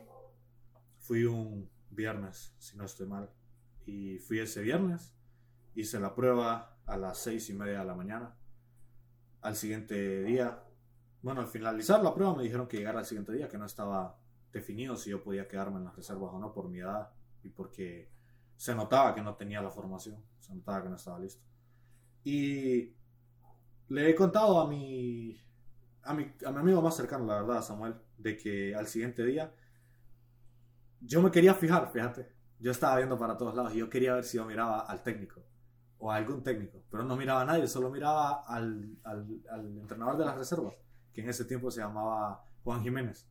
fui 1.00 1.24
un 1.26 1.70
viernes, 1.90 2.54
si 2.58 2.78
no 2.78 2.86
estoy 2.86 3.08
mal, 3.08 3.30
y 3.86 4.20
fui 4.20 4.40
ese 4.40 4.62
viernes 4.62 5.18
Hice 5.78 6.00
la 6.00 6.16
prueba 6.16 6.76
a 6.88 6.98
las 6.98 7.20
seis 7.20 7.52
y 7.52 7.54
media 7.54 7.82
de 7.82 7.86
la 7.86 7.94
mañana. 7.94 8.36
Al 9.42 9.56
siguiente 9.56 10.24
día, 10.24 10.64
bueno, 11.22 11.42
al 11.42 11.46
finalizar 11.46 12.02
la 12.04 12.16
prueba 12.16 12.34
me 12.34 12.42
dijeron 12.42 12.68
que 12.68 12.78
llegara 12.78 12.98
al 12.98 13.06
siguiente 13.06 13.32
día, 13.32 13.48
que 13.48 13.60
no 13.60 13.66
estaba 13.66 14.18
definido 14.52 14.96
si 14.96 15.12
yo 15.12 15.24
podía 15.24 15.48
quedarme 15.48 15.78
en 15.78 15.86
las 15.86 15.96
reservas 15.96 16.34
o 16.34 16.40
no 16.40 16.52
por 16.52 16.68
mi 16.68 16.80
edad 16.80 17.12
y 17.44 17.50
porque 17.50 18.10
se 18.56 18.74
notaba 18.74 19.14
que 19.14 19.22
no 19.22 19.36
tenía 19.36 19.62
la 19.62 19.70
formación, 19.70 20.20
se 20.40 20.56
notaba 20.56 20.82
que 20.82 20.90
no 20.90 20.96
estaba 20.96 21.20
listo. 21.20 21.44
Y 22.24 22.96
le 23.90 24.10
he 24.10 24.16
contado 24.16 24.60
a 24.60 24.68
mi, 24.68 25.40
a 26.04 26.14
mi, 26.14 26.32
a 26.46 26.52
mi 26.52 26.60
amigo 26.60 26.82
más 26.82 26.96
cercano, 26.96 27.26
la 27.26 27.42
verdad, 27.42 27.62
Samuel, 27.62 27.96
de 28.18 28.38
que 28.38 28.76
al 28.76 28.88
siguiente 28.88 29.24
día 29.24 29.54
yo 31.02 31.22
me 31.22 31.32
quería 31.32 31.54
fijar, 31.54 31.90
fíjate, 31.92 32.28
yo 32.60 32.72
estaba 32.72 32.98
viendo 32.98 33.18
para 33.18 33.38
todos 33.38 33.56
lados 33.56 33.74
y 33.74 33.78
yo 33.78 33.90
quería 33.90 34.16
ver 34.16 34.24
si 34.24 34.38
yo 34.38 34.46
miraba 34.46 34.82
al 34.82 35.04
técnico 35.04 35.42
o 36.00 36.12
a 36.12 36.16
algún 36.16 36.44
técnico, 36.44 36.84
pero 36.90 37.04
no 37.04 37.16
miraba 37.16 37.42
a 37.42 37.46
nadie, 37.46 37.68
solo 37.68 37.90
miraba 37.90 38.44
al, 38.48 38.98
al, 39.04 39.78
entrenador 39.80 40.18
de 40.18 40.26
las 40.26 40.38
reservas, 40.38 40.76
que 41.14 41.22
en 41.22 41.30
ese 41.30 41.46
tiempo 41.46 41.72
se 41.72 41.82
llamaba 41.82 42.44
Juan 42.64 42.82
Jiménez. 42.84 43.28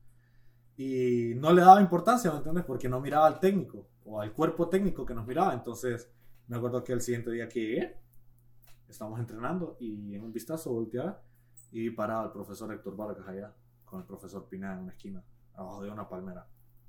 Y 0.77 1.33
no 1.37 1.53
le 1.53 1.63
daba 1.63 1.81
importancia, 1.81 2.31
¿me 2.31 2.39
entiendes? 2.39 2.65
Porque 2.65 2.89
no 2.89 3.01
miraba 3.01 3.27
al 3.27 3.41
técnico 3.41 3.89
o 4.05 4.21
al 4.21 4.33
cuerpo 4.33 4.69
técnico 4.69 5.07
que 5.07 5.15
nos 5.15 5.27
miraba. 5.27 5.55
Entonces, 5.55 6.11
me 6.49 6.57
acuerdo 6.57 6.85
que 6.85 6.93
el 6.93 7.01
siguiente 7.01 7.31
día 7.31 7.49
que 7.49 7.97
estábamos 8.89 9.21
entrenando 9.21 9.77
y 9.81 10.15
en 10.15 10.23
un 10.23 10.33
vistazo 10.33 10.73
volteaba 10.73 11.23
y 11.73 11.91
paraba 11.91 12.25
el 12.27 12.33
profesor 12.33 12.73
Héctor 12.73 12.97
Vargas 12.97 13.27
allá 13.29 13.55
con 13.85 14.01
el 14.01 14.07
profesor 14.07 14.49
Piná 14.49 14.75
en 14.75 14.81
una 14.81 14.93
esquina, 14.93 15.23
abajo 15.55 15.83
de 15.83 15.91
una 15.91 16.09
palmera 16.09 16.47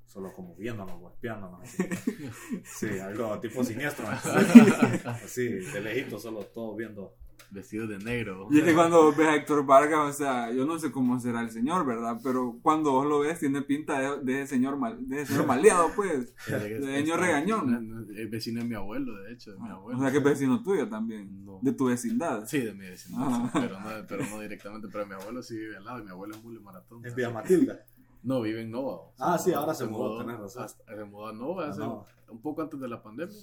solo 0.08 0.32
como 0.32 0.54
viéndonos, 0.54 0.98
golpeándonos. 0.98 1.60
Sí, 2.64 2.98
algo 2.98 3.38
tipo 3.40 3.62
siniestro. 3.62 4.06
Así, 5.04 5.48
de 5.48 5.80
lejito, 5.80 6.18
solo 6.18 6.44
todos 6.44 6.76
viendo. 6.76 7.14
Vestido 7.50 7.86
de 7.86 7.98
negro. 7.98 8.48
Y 8.50 8.58
es 8.58 8.64
que 8.64 8.74
cuando 8.74 9.12
ves 9.12 9.26
a 9.26 9.36
Héctor 9.36 9.64
Vargas, 9.64 10.10
o 10.10 10.12
sea, 10.12 10.52
yo 10.52 10.66
no 10.66 10.78
sé 10.78 10.92
cómo 10.92 11.18
será 11.18 11.40
el 11.40 11.50
señor, 11.50 11.86
¿verdad? 11.86 12.20
Pero 12.22 12.58
cuando 12.62 12.92
vos 12.92 13.06
lo 13.06 13.20
ves, 13.20 13.38
tiene 13.38 13.62
pinta 13.62 13.98
de, 14.00 14.24
de 14.24 14.42
ese 14.42 14.56
señor, 14.56 14.76
mal, 14.76 15.08
de 15.08 15.22
ese 15.22 15.32
señor 15.32 15.46
maleado, 15.46 15.90
pues. 15.96 16.34
de 16.46 16.82
señor 16.82 17.20
regañón. 17.20 18.06
El 18.14 18.28
vecino 18.28 18.60
de 18.60 18.68
mi 18.68 18.74
abuelo, 18.74 19.14
de 19.22 19.32
hecho. 19.32 19.52
De 19.52 19.58
mi 19.58 19.68
abuelo. 19.68 19.98
O 19.98 20.02
sea, 20.02 20.10
que 20.10 20.18
es 20.18 20.24
vecino 20.24 20.62
tuyo 20.62 20.88
también. 20.88 21.44
No. 21.44 21.58
De 21.62 21.72
tu 21.72 21.86
vecindad. 21.86 22.46
Sí, 22.46 22.60
de 22.60 22.74
mi 22.74 22.86
vecindad. 22.86 23.50
Pero, 23.52 23.80
no, 23.80 23.88
pero 24.06 24.24
no 24.26 24.40
directamente. 24.40 24.88
Pero 24.92 25.06
mi 25.06 25.14
abuelo 25.14 25.42
sí 25.42 25.56
vive 25.56 25.76
al 25.76 25.84
lado. 25.84 26.00
Y 26.00 26.04
mi 26.04 26.10
abuelo 26.10 26.34
es 26.34 26.40
Julio 26.42 26.60
Maratón. 26.60 27.04
Es 27.04 27.14
Villa 27.14 27.30
Matilda. 27.30 27.80
No, 28.20 28.42
vive 28.42 28.62
en 28.62 28.72
Nova. 28.72 29.12
ah, 29.20 29.38
sí, 29.38 29.52
ahora 29.52 29.72
se, 29.72 29.86
mudó, 29.86 30.18
Se 30.18 31.04
mudó 31.04 31.28
a 31.28 31.32
Nova, 31.32 31.68
hace 31.68 31.82
un 31.82 32.42
poco 32.42 32.62
antes 32.62 32.78
de 32.80 32.88
la 32.88 33.00
pandemia. 33.00 33.34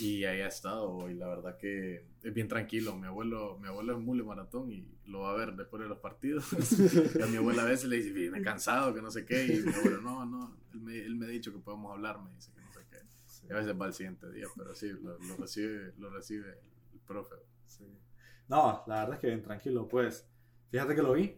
Y 0.00 0.24
ahí 0.24 0.40
ha 0.40 0.48
estado, 0.48 1.08
y 1.10 1.14
la 1.14 1.28
verdad 1.28 1.56
que 1.56 2.06
es 2.22 2.34
bien 2.34 2.48
tranquilo. 2.48 2.96
Mi 2.96 3.06
abuelo, 3.06 3.58
mi 3.58 3.68
abuelo 3.68 3.92
es 3.96 4.02
mule 4.02 4.22
maratón 4.24 4.72
y 4.72 4.88
lo 5.06 5.20
va 5.20 5.32
a 5.32 5.34
ver 5.34 5.54
después 5.54 5.82
de 5.82 5.88
los 5.88 5.98
partidos. 5.98 6.46
y 7.14 7.22
a 7.22 7.26
mi 7.26 7.36
abuela 7.36 7.62
a 7.62 7.66
veces 7.66 7.88
le 7.88 7.96
dice, 7.96 8.10
viene 8.10 8.42
cansado, 8.42 8.94
que 8.94 9.02
no 9.02 9.10
sé 9.10 9.24
qué. 9.24 9.44
Y 9.44 9.60
mi 9.60 9.72
abuelo, 9.72 10.00
no, 10.00 10.24
no, 10.24 10.56
él 10.72 10.80
me, 10.80 10.98
él 10.98 11.14
me 11.16 11.26
ha 11.26 11.28
dicho 11.28 11.52
que 11.52 11.58
podemos 11.58 11.92
hablar, 11.92 12.20
me 12.20 12.30
dice 12.34 12.50
que 12.52 12.60
no 12.60 12.72
sé 12.72 12.80
qué. 12.90 13.46
Y 13.46 13.52
a 13.52 13.56
veces 13.56 13.80
va 13.80 13.86
el 13.86 13.92
siguiente 13.92 14.30
día, 14.32 14.46
pero 14.56 14.74
sí, 14.74 14.88
lo, 14.90 15.18
lo 15.18 15.36
recibe, 15.36 15.92
lo 15.98 16.10
recibe 16.10 16.58
el 16.92 17.00
profe. 17.00 17.36
Sí. 17.66 17.84
No, 18.48 18.82
la 18.86 19.00
verdad 19.00 19.14
es 19.14 19.20
que 19.20 19.26
bien 19.28 19.42
tranquilo, 19.42 19.86
pues. 19.86 20.26
Fíjate 20.70 20.94
que 20.94 21.02
lo 21.02 21.12
vi 21.12 21.36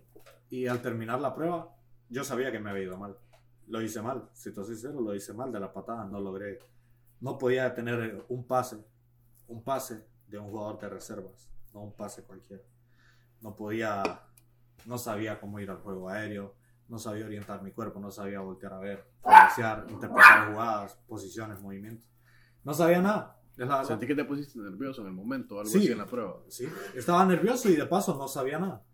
y 0.48 0.66
al 0.66 0.80
terminar 0.80 1.20
la 1.20 1.34
prueba 1.34 1.76
yo 2.08 2.24
sabía 2.24 2.52
que 2.52 2.60
me 2.60 2.70
había 2.70 2.84
ido 2.84 2.96
mal. 2.96 3.16
Lo 3.68 3.82
hice 3.82 4.00
mal, 4.00 4.28
si 4.32 4.50
te 4.50 4.56
soy 4.56 4.76
sincero, 4.76 5.00
lo 5.00 5.14
hice 5.14 5.32
mal 5.32 5.50
de 5.52 5.58
la 5.58 5.72
patada, 5.72 6.04
no 6.04 6.20
logré. 6.20 6.60
No 7.20 7.38
podía 7.38 7.74
tener 7.74 8.24
un 8.28 8.46
pase, 8.46 8.78
un 9.48 9.62
pase 9.62 10.06
de 10.28 10.38
un 10.38 10.50
jugador 10.50 10.78
de 10.78 10.88
reservas, 10.88 11.50
no 11.72 11.82
un 11.82 11.92
pase 11.92 12.22
cualquiera. 12.22 12.62
No 13.40 13.54
podía, 13.54 14.22
no 14.84 14.98
sabía 14.98 15.40
cómo 15.40 15.60
ir 15.60 15.70
al 15.70 15.78
juego 15.78 16.08
aéreo, 16.08 16.54
no 16.88 16.98
sabía 16.98 17.26
orientar 17.26 17.62
mi 17.62 17.72
cuerpo, 17.72 17.98
no 18.00 18.10
sabía 18.10 18.40
voltear 18.40 18.74
a 18.74 18.78
ver, 18.78 19.06
iniciar, 19.24 19.86
interpretar 19.88 20.52
jugadas, 20.52 20.98
posiciones, 21.06 21.60
movimientos. 21.60 22.08
No 22.64 22.74
sabía 22.74 23.00
nada. 23.00 23.36
¿Sentí 23.84 24.06
que 24.06 24.14
te 24.14 24.24
pusiste 24.24 24.58
nervioso 24.58 25.00
en 25.00 25.08
el 25.08 25.14
momento, 25.14 25.58
algo 25.58 25.70
así 25.70 25.90
en 25.90 25.98
la 25.98 26.06
prueba? 26.06 26.42
Sí, 26.48 26.68
estaba 26.94 27.24
nervioso 27.24 27.70
y 27.70 27.76
de 27.76 27.86
paso 27.86 28.14
no 28.14 28.28
sabía 28.28 28.58
nada. 28.58 28.84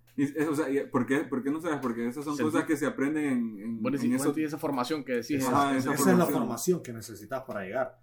O 0.51 0.55
sea, 0.55 0.67
¿por, 0.91 1.07
qué, 1.07 1.21
¿por, 1.21 1.43
qué, 1.43 1.51
no 1.51 1.61
sabes? 1.61 1.79
Porque 1.81 2.07
esas 2.07 2.25
son 2.25 2.37
cosas 2.37 2.65
que 2.65 2.77
se 2.77 2.85
aprenden 2.85 3.25
en... 3.25 3.61
en 3.61 3.83
bueno, 3.83 3.99
en 3.99 4.13
eso... 4.13 4.35
esa 4.37 4.59
formación 4.59 5.05
que 5.05 5.13
decís. 5.15 5.43
esa, 5.43 5.77
esa, 5.77 5.95
es 5.95 6.07
la 6.07 6.27
formación 6.27 6.83
que 6.83 6.93
necesitas 6.93 7.43
para 7.45 7.63
llegar. 7.63 7.99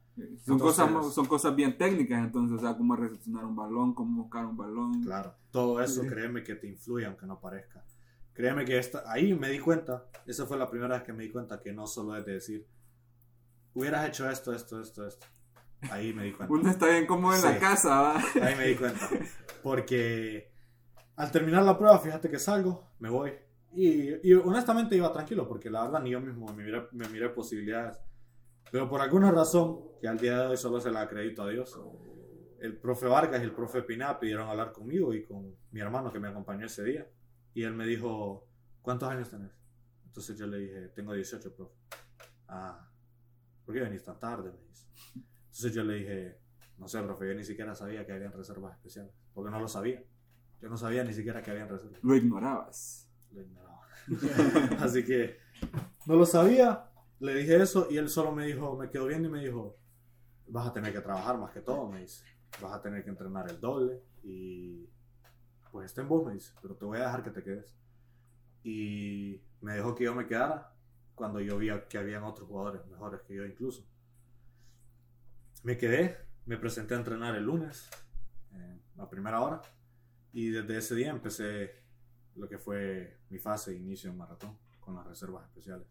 Son, 0.46 0.60
cosas, 0.60 1.14
son 1.14 1.28
cosas 1.28 1.56
bien 1.56 1.78
técnicas, 1.78 2.24
entonces, 2.24 2.58
o 2.58 2.60
sea, 2.60 2.76
cómo 2.76 2.96
recepcionar 2.96 3.46
un 3.46 3.56
balón, 3.56 3.94
cómo 3.94 4.24
buscar 4.24 4.46
un 4.46 4.58
balón. 4.58 5.04
Claro, 5.04 5.36
todo 5.52 5.82
eso, 5.82 6.02
créeme 6.02 6.44
que 6.44 6.56
te 6.56 6.68
influye, 6.68 7.06
aunque 7.06 7.26
no 7.26 7.40
parezca. 7.40 7.86
Créeme 8.34 8.66
que 8.66 8.78
esta, 8.78 9.04
ahí 9.06 9.34
me 9.34 9.50
di 9.50 9.60
cuenta, 9.60 10.06
esa 10.26 10.46
fue 10.46 10.58
la 10.58 10.70
primera 10.70 10.96
vez 10.96 11.04
que 11.04 11.14
me 11.14 11.24
di 11.24 11.30
cuenta 11.30 11.62
que 11.62 11.74
no 11.74 11.88
solo 11.88 12.18
es 12.18 12.26
de 12.26 12.34
decir, 12.34 12.68
hubieras 13.74 14.08
hecho 14.08 14.30
esto, 14.30 14.54
esto, 14.54 14.82
esto, 14.82 15.08
esto. 15.08 15.28
Ahí 15.90 16.14
me 16.14 16.24
di 16.24 16.34
cuenta. 16.34 16.54
Uno 16.54 16.70
está 16.70 16.88
bien 16.88 17.06
como 17.06 17.34
en 17.34 17.42
la 17.42 17.58
casa, 17.58 18.02
¿va? 18.02 18.24
Ahí 18.42 18.56
me 18.56 18.68
di 18.68 18.76
cuenta. 18.76 19.10
Porque 19.64 20.52
al 21.20 21.34
terminar 21.34 21.64
la 21.64 21.78
prueba, 21.78 22.00
fíjate 22.00 22.30
que 22.30 22.40
salgo, 22.40 22.92
me 23.00 23.10
voy. 23.10 23.34
Y, 23.74 24.34
honestamente 24.36 24.96
iba 24.96 25.12
tranquilo, 25.12 25.46
porque 25.50 25.70
la 25.70 25.84
verdad 25.84 26.02
ni 26.02 26.12
yo 26.12 26.22
mismo 26.22 26.46
me 26.54 26.64
miré, 26.64 26.88
me 26.94 27.10
miré 27.10 27.28
posibilidades. 27.28 28.00
Pero 28.72 28.88
por 28.88 29.02
alguna 29.02 29.30
razón, 29.30 29.82
que 30.00 30.08
al 30.08 30.18
día 30.18 30.40
de 30.40 30.48
hoy 30.48 30.58
solo 30.58 30.80
se 30.80 30.90
la 30.92 31.02
acredito 31.02 31.44
a 31.44 31.50
Dios, 31.50 31.78
el 32.62 32.78
profe 32.78 33.08
Vargas 33.08 33.42
y 33.42 33.44
el 33.44 33.52
profe 33.52 33.82
Piná 33.82 34.18
pidieron 34.18 34.48
hablar 34.48 34.72
conmigo 34.72 35.14
y 35.14 35.26
con 35.26 35.58
mi 35.72 35.82
hermano 35.82 36.10
que 36.10 36.22
me 36.22 36.30
acompañó 36.30 36.66
ese 36.66 36.86
día. 36.86 37.06
Y 37.54 37.64
él 37.64 37.74
me 37.74 37.86
dijo, 37.86 38.48
¿cuántos 38.82 39.10
años 39.10 39.30
tenés? 39.30 39.52
Entonces 40.06 40.38
yo 40.38 40.48
le 40.48 40.60
dije, 40.60 40.88
tengo 40.96 41.12
18, 41.14 41.54
profe. 41.54 41.76
Ah, 42.48 42.90
¿por 43.66 43.76
qué 43.76 43.82
venís 43.82 44.06
tan 44.06 44.18
tarde? 44.18 44.54
Me 44.54 44.68
dice. 44.70 44.88
Entonces 45.16 45.74
yo 45.74 45.84
le 45.84 45.96
dije, 45.96 46.40
No 46.78 46.88
sé, 46.88 47.02
profe, 47.02 47.28
yo 47.28 47.34
ni 47.34 47.44
siquiera 47.44 47.76
sabía 47.76 48.06
que 48.06 48.14
habían 48.14 48.32
reservas 48.32 48.74
especiales, 48.78 49.14
porque 49.34 49.52
no 49.52 49.60
lo 49.60 49.68
sabía. 49.68 50.02
Yo 50.62 50.70
no 50.70 50.78
sabía 50.78 51.04
ni 51.04 51.14
siquiera 51.14 51.42
que 51.42 51.52
habían 51.52 51.70
reservas. 51.70 52.00
Lo 52.04 52.16
ignorabas. 52.16 53.10
Lo 53.32 53.42
ignoraba. 53.42 53.82
Así 54.80 55.06
que 55.06 55.38
no 56.06 56.16
lo 56.16 56.26
sabía, 56.26 56.90
le 57.20 57.36
dije 57.36 57.62
eso 57.62 57.88
y 57.90 57.98
él 57.98 58.10
solo 58.10 58.32
me 58.32 58.46
dijo, 58.46 58.76
me 58.76 58.90
quedó 58.90 59.08
viendo 59.08 59.28
y 59.28 59.32
me 59.32 59.44
dijo, 59.44 59.78
vas 60.48 60.68
a 60.68 60.74
tener 60.74 60.92
que 60.92 61.02
trabajar 61.02 61.38
más 61.38 61.52
que 61.52 61.62
todo, 61.62 61.90
me 61.90 62.02
dice. 62.02 62.26
Vas 62.62 62.74
a 62.74 62.82
tener 62.82 63.04
que 63.04 63.10
entrenar 63.10 63.50
el 63.50 63.60
doble 63.60 64.02
y 64.24 64.90
pues 65.72 65.86
está 65.86 66.02
en 66.02 66.10
vos, 66.10 66.26
me 66.26 66.34
dice, 66.34 66.54
pero 66.62 66.76
te 66.76 66.86
voy 66.86 66.98
a 66.98 67.04
dejar 67.04 67.24
que 67.24 67.32
te 67.32 67.44
quedes. 67.44 67.76
Y 68.64 69.42
me 69.62 69.74
dejó 69.74 69.96
que 69.96 70.06
yo 70.06 70.16
me 70.16 70.26
quedara 70.26 70.74
cuando 71.16 71.40
yo 71.40 71.58
vi 71.58 71.70
que 71.90 71.98
habían 71.98 72.24
otros 72.24 72.48
jugadores 72.48 72.86
mejores 72.88 73.22
que 73.22 73.36
yo 73.36 73.46
incluso. 73.46 73.86
Me 75.64 75.78
quedé, 75.78 76.18
me 76.46 76.58
presenté 76.58 76.96
a 76.96 76.98
entrenar 76.98 77.36
el 77.36 77.44
lunes, 77.44 77.90
eh, 78.54 78.80
a 78.98 79.10
primera 79.10 79.42
hora, 79.42 79.62
y 80.34 80.50
desde 80.50 80.78
ese 80.78 80.96
día 80.96 81.10
empecé 81.10 81.84
lo 82.36 82.48
que 82.48 82.58
fue 82.58 83.20
mi 83.30 83.40
fase 83.40 83.72
de 83.72 83.78
inicio 83.78 84.10
en 84.10 84.18
maratón 84.18 84.58
con 84.80 84.96
las 84.96 85.06
reservas 85.06 85.46
especiales. 85.46 85.88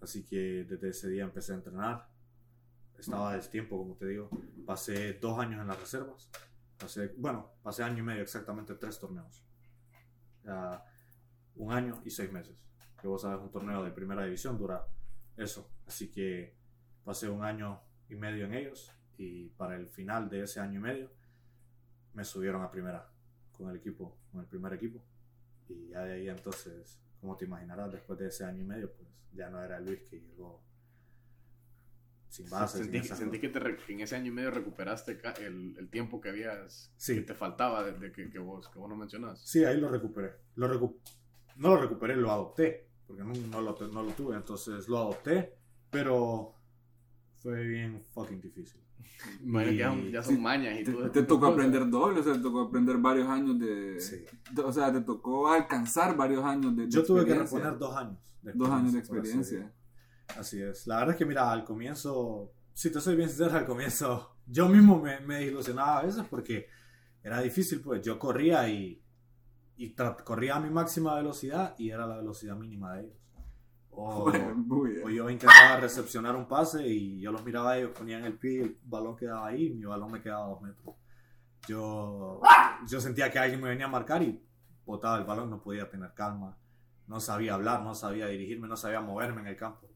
Así 0.00 0.24
que 0.24 0.64
desde 0.64 0.90
ese 0.90 1.08
día 1.08 1.24
empecé 1.24 1.52
a 1.52 1.56
entrenar. 1.56 2.08
Estaba 2.98 3.32
del 3.32 3.48
tiempo, 3.48 3.78
como 3.78 3.96
te 3.96 4.06
digo. 4.06 4.30
Pasé 4.66 5.14
dos 5.14 5.38
años 5.38 5.60
en 5.60 5.66
las 5.66 5.80
reservas. 5.80 6.30
Pasé, 6.78 7.08
bueno, 7.16 7.52
pasé 7.62 7.82
año 7.82 7.98
y 7.98 8.02
medio, 8.02 8.22
exactamente 8.22 8.74
tres 8.74 8.98
torneos. 8.98 9.44
Uh, 10.44 10.76
un 11.56 11.72
año 11.72 12.02
y 12.04 12.10
seis 12.10 12.30
meses. 12.30 12.56
Que 13.00 13.08
vos 13.08 13.22
sabes, 13.22 13.40
un 13.40 13.50
torneo 13.50 13.82
de 13.82 13.90
primera 13.90 14.24
división 14.24 14.58
dura 14.58 14.86
eso. 15.36 15.70
Así 15.86 16.10
que 16.10 16.54
pasé 17.02 17.28
un 17.28 17.44
año 17.44 17.80
y 18.08 18.14
medio 18.14 18.44
en 18.44 18.54
ellos. 18.54 18.92
Y 19.16 19.48
para 19.50 19.76
el 19.76 19.88
final 19.88 20.28
de 20.28 20.42
ese 20.42 20.60
año 20.60 20.80
y 20.80 20.82
medio 20.82 21.10
me 22.12 22.24
subieron 22.24 22.62
a 22.62 22.70
primera 22.70 23.13
con 23.56 23.70
el 23.70 23.76
equipo, 23.76 24.16
con 24.32 24.40
el 24.42 24.46
primer 24.46 24.72
equipo. 24.74 25.02
Y 25.68 25.88
ya 25.88 26.02
de 26.04 26.12
ahí 26.14 26.28
entonces, 26.28 26.98
como 27.20 27.36
te 27.36 27.44
imaginarás, 27.46 27.92
después 27.92 28.18
de 28.18 28.28
ese 28.28 28.44
año 28.44 28.62
y 28.62 28.66
medio, 28.66 28.92
pues 28.92 29.08
ya 29.32 29.48
no 29.50 29.62
era 29.62 29.80
Luis 29.80 30.02
que 30.02 30.20
llegó 30.20 30.60
sin 32.28 32.48
base. 32.50 32.78
Sentí, 32.78 33.02
sin 33.02 33.16
sentí 33.16 33.38
que, 33.38 33.48
te, 33.48 33.60
que, 33.76 33.92
en 33.92 34.00
ese 34.00 34.16
año 34.16 34.26
y 34.26 34.30
medio 34.30 34.50
recuperaste 34.50 35.20
el, 35.40 35.76
el 35.78 35.88
tiempo 35.88 36.20
que 36.20 36.30
habías, 36.30 36.92
Sí. 36.96 37.14
que 37.14 37.20
te 37.22 37.34
faltaba 37.34 37.84
desde 37.84 38.12
que, 38.12 38.28
que, 38.28 38.38
vos, 38.38 38.68
que 38.68 38.78
vos 38.78 38.88
no 38.88 38.96
mencionas. 38.96 39.40
Sí, 39.40 39.64
ahí 39.64 39.78
lo 39.80 39.88
recuperé. 39.88 40.32
Lo 40.56 40.68
recu 40.68 40.98
no 41.56 41.68
lo 41.76 41.82
recuperé, 41.82 42.16
lo 42.16 42.32
adopté, 42.32 42.88
porque 43.06 43.22
no, 43.22 43.32
no, 43.32 43.60
lo, 43.60 43.78
no 43.88 44.02
lo 44.02 44.12
tuve, 44.12 44.34
entonces 44.34 44.88
lo 44.88 44.98
adopté, 44.98 45.54
pero 45.88 46.52
fue 47.36 47.62
bien 47.62 48.02
fucking 48.12 48.40
difícil. 48.40 48.80
Bueno, 49.42 49.72
Y- 49.72 49.76
ya, 49.78 49.88
son- 49.88 50.10
ya 50.10 50.22
son 50.22 50.34
sí, 50.36 50.40
mañas 50.40 50.80
y 50.80 50.84
Te, 50.84 50.92
todo. 50.92 51.10
te 51.10 51.22
tocó 51.22 51.46
aprender 51.46 51.88
doble, 51.90 52.20
o 52.20 52.22
sea, 52.22 52.32
te 52.34 52.40
tocó 52.40 52.60
aprender 52.62 52.96
varios 52.98 53.28
años 53.28 53.58
de... 53.58 54.00
Sí. 54.00 54.24
de- 54.52 54.62
O 54.62 54.72
sea, 54.72 54.92
te 54.92 55.00
tocó 55.00 55.50
alcanzar 55.52 56.16
varios 56.16 56.44
años 56.44 56.76
de, 56.76 56.84
de 56.86 56.90
Yo 56.90 57.02
tuve 57.04 57.24
que 57.24 57.34
reponer 57.34 57.78
dos 57.78 57.96
años. 57.96 58.18
de 58.42 58.52
Dos 58.52 58.70
años 58.70 58.92
de 58.92 58.98
experiencia. 58.98 59.72
Así 60.38 60.60
es. 60.62 60.86
La 60.86 60.96
verdad 60.96 61.12
es 61.14 61.18
que, 61.18 61.24
mira, 61.26 61.50
al 61.50 61.64
comienzo, 61.64 62.52
si 62.72 62.90
te 62.90 63.00
soy 63.00 63.16
bien 63.16 63.28
sincero, 63.28 63.56
al 63.56 63.66
comienzo 63.66 64.36
yo 64.46 64.68
mismo 64.68 65.00
me, 65.00 65.20
me 65.20 65.42
ilusionaba 65.44 65.98
a 66.00 66.02
veces 66.04 66.24
porque 66.28 66.66
era 67.22 67.40
difícil, 67.40 67.80
pues 67.80 68.02
yo 68.02 68.18
corría 68.18 68.68
y, 68.68 69.00
y 69.76 69.94
corría 70.24 70.56
a 70.56 70.60
mi 70.60 70.70
máxima 70.70 71.14
velocidad 71.14 71.74
y 71.78 71.90
era 71.90 72.06
la 72.06 72.16
velocidad 72.18 72.56
mínima 72.56 72.94
de 72.94 73.04
ellos. 73.04 73.16
O, 73.96 74.30
bien. 74.30 74.66
o 75.04 75.10
yo 75.10 75.30
intentaba 75.30 75.76
recepcionar 75.76 76.34
un 76.34 76.46
pase 76.46 76.86
y 76.86 77.20
yo 77.20 77.30
los 77.30 77.44
miraba 77.44 77.72
a 77.72 77.78
ellos, 77.78 77.92
ponían 77.96 78.24
el 78.24 78.38
pie 78.38 78.62
el 78.62 78.78
balón 78.84 79.16
quedaba 79.16 79.46
ahí 79.46 79.66
y 79.66 79.74
mi 79.74 79.84
balón 79.84 80.10
me 80.10 80.20
quedaba 80.20 80.44
a 80.44 80.48
dos 80.48 80.62
metros. 80.62 80.96
Yo, 81.68 82.40
yo 82.88 83.00
sentía 83.00 83.30
que 83.30 83.38
alguien 83.38 83.60
me 83.60 83.68
venía 83.68 83.86
a 83.86 83.88
marcar 83.88 84.22
y 84.22 84.42
botaba 84.84 85.18
el 85.18 85.24
balón, 85.24 85.48
no 85.48 85.62
podía 85.62 85.88
tener 85.88 86.12
calma, 86.12 86.58
no 87.06 87.20
sabía 87.20 87.54
hablar, 87.54 87.82
no 87.82 87.94
sabía 87.94 88.26
dirigirme, 88.26 88.68
no 88.68 88.76
sabía 88.76 89.00
moverme 89.00 89.42
en 89.42 89.46
el 89.48 89.56
campo. 89.56 89.88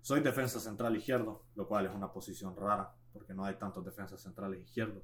Soy 0.00 0.20
defensa 0.20 0.60
central 0.60 0.96
izquierdo, 0.96 1.46
lo 1.54 1.66
cual 1.66 1.86
es 1.86 1.94
una 1.94 2.12
posición 2.12 2.56
rara 2.56 2.94
porque 3.12 3.34
no 3.34 3.44
hay 3.44 3.54
tantos 3.54 3.84
defensas 3.84 4.20
centrales 4.20 4.60
izquierdos. 4.60 5.02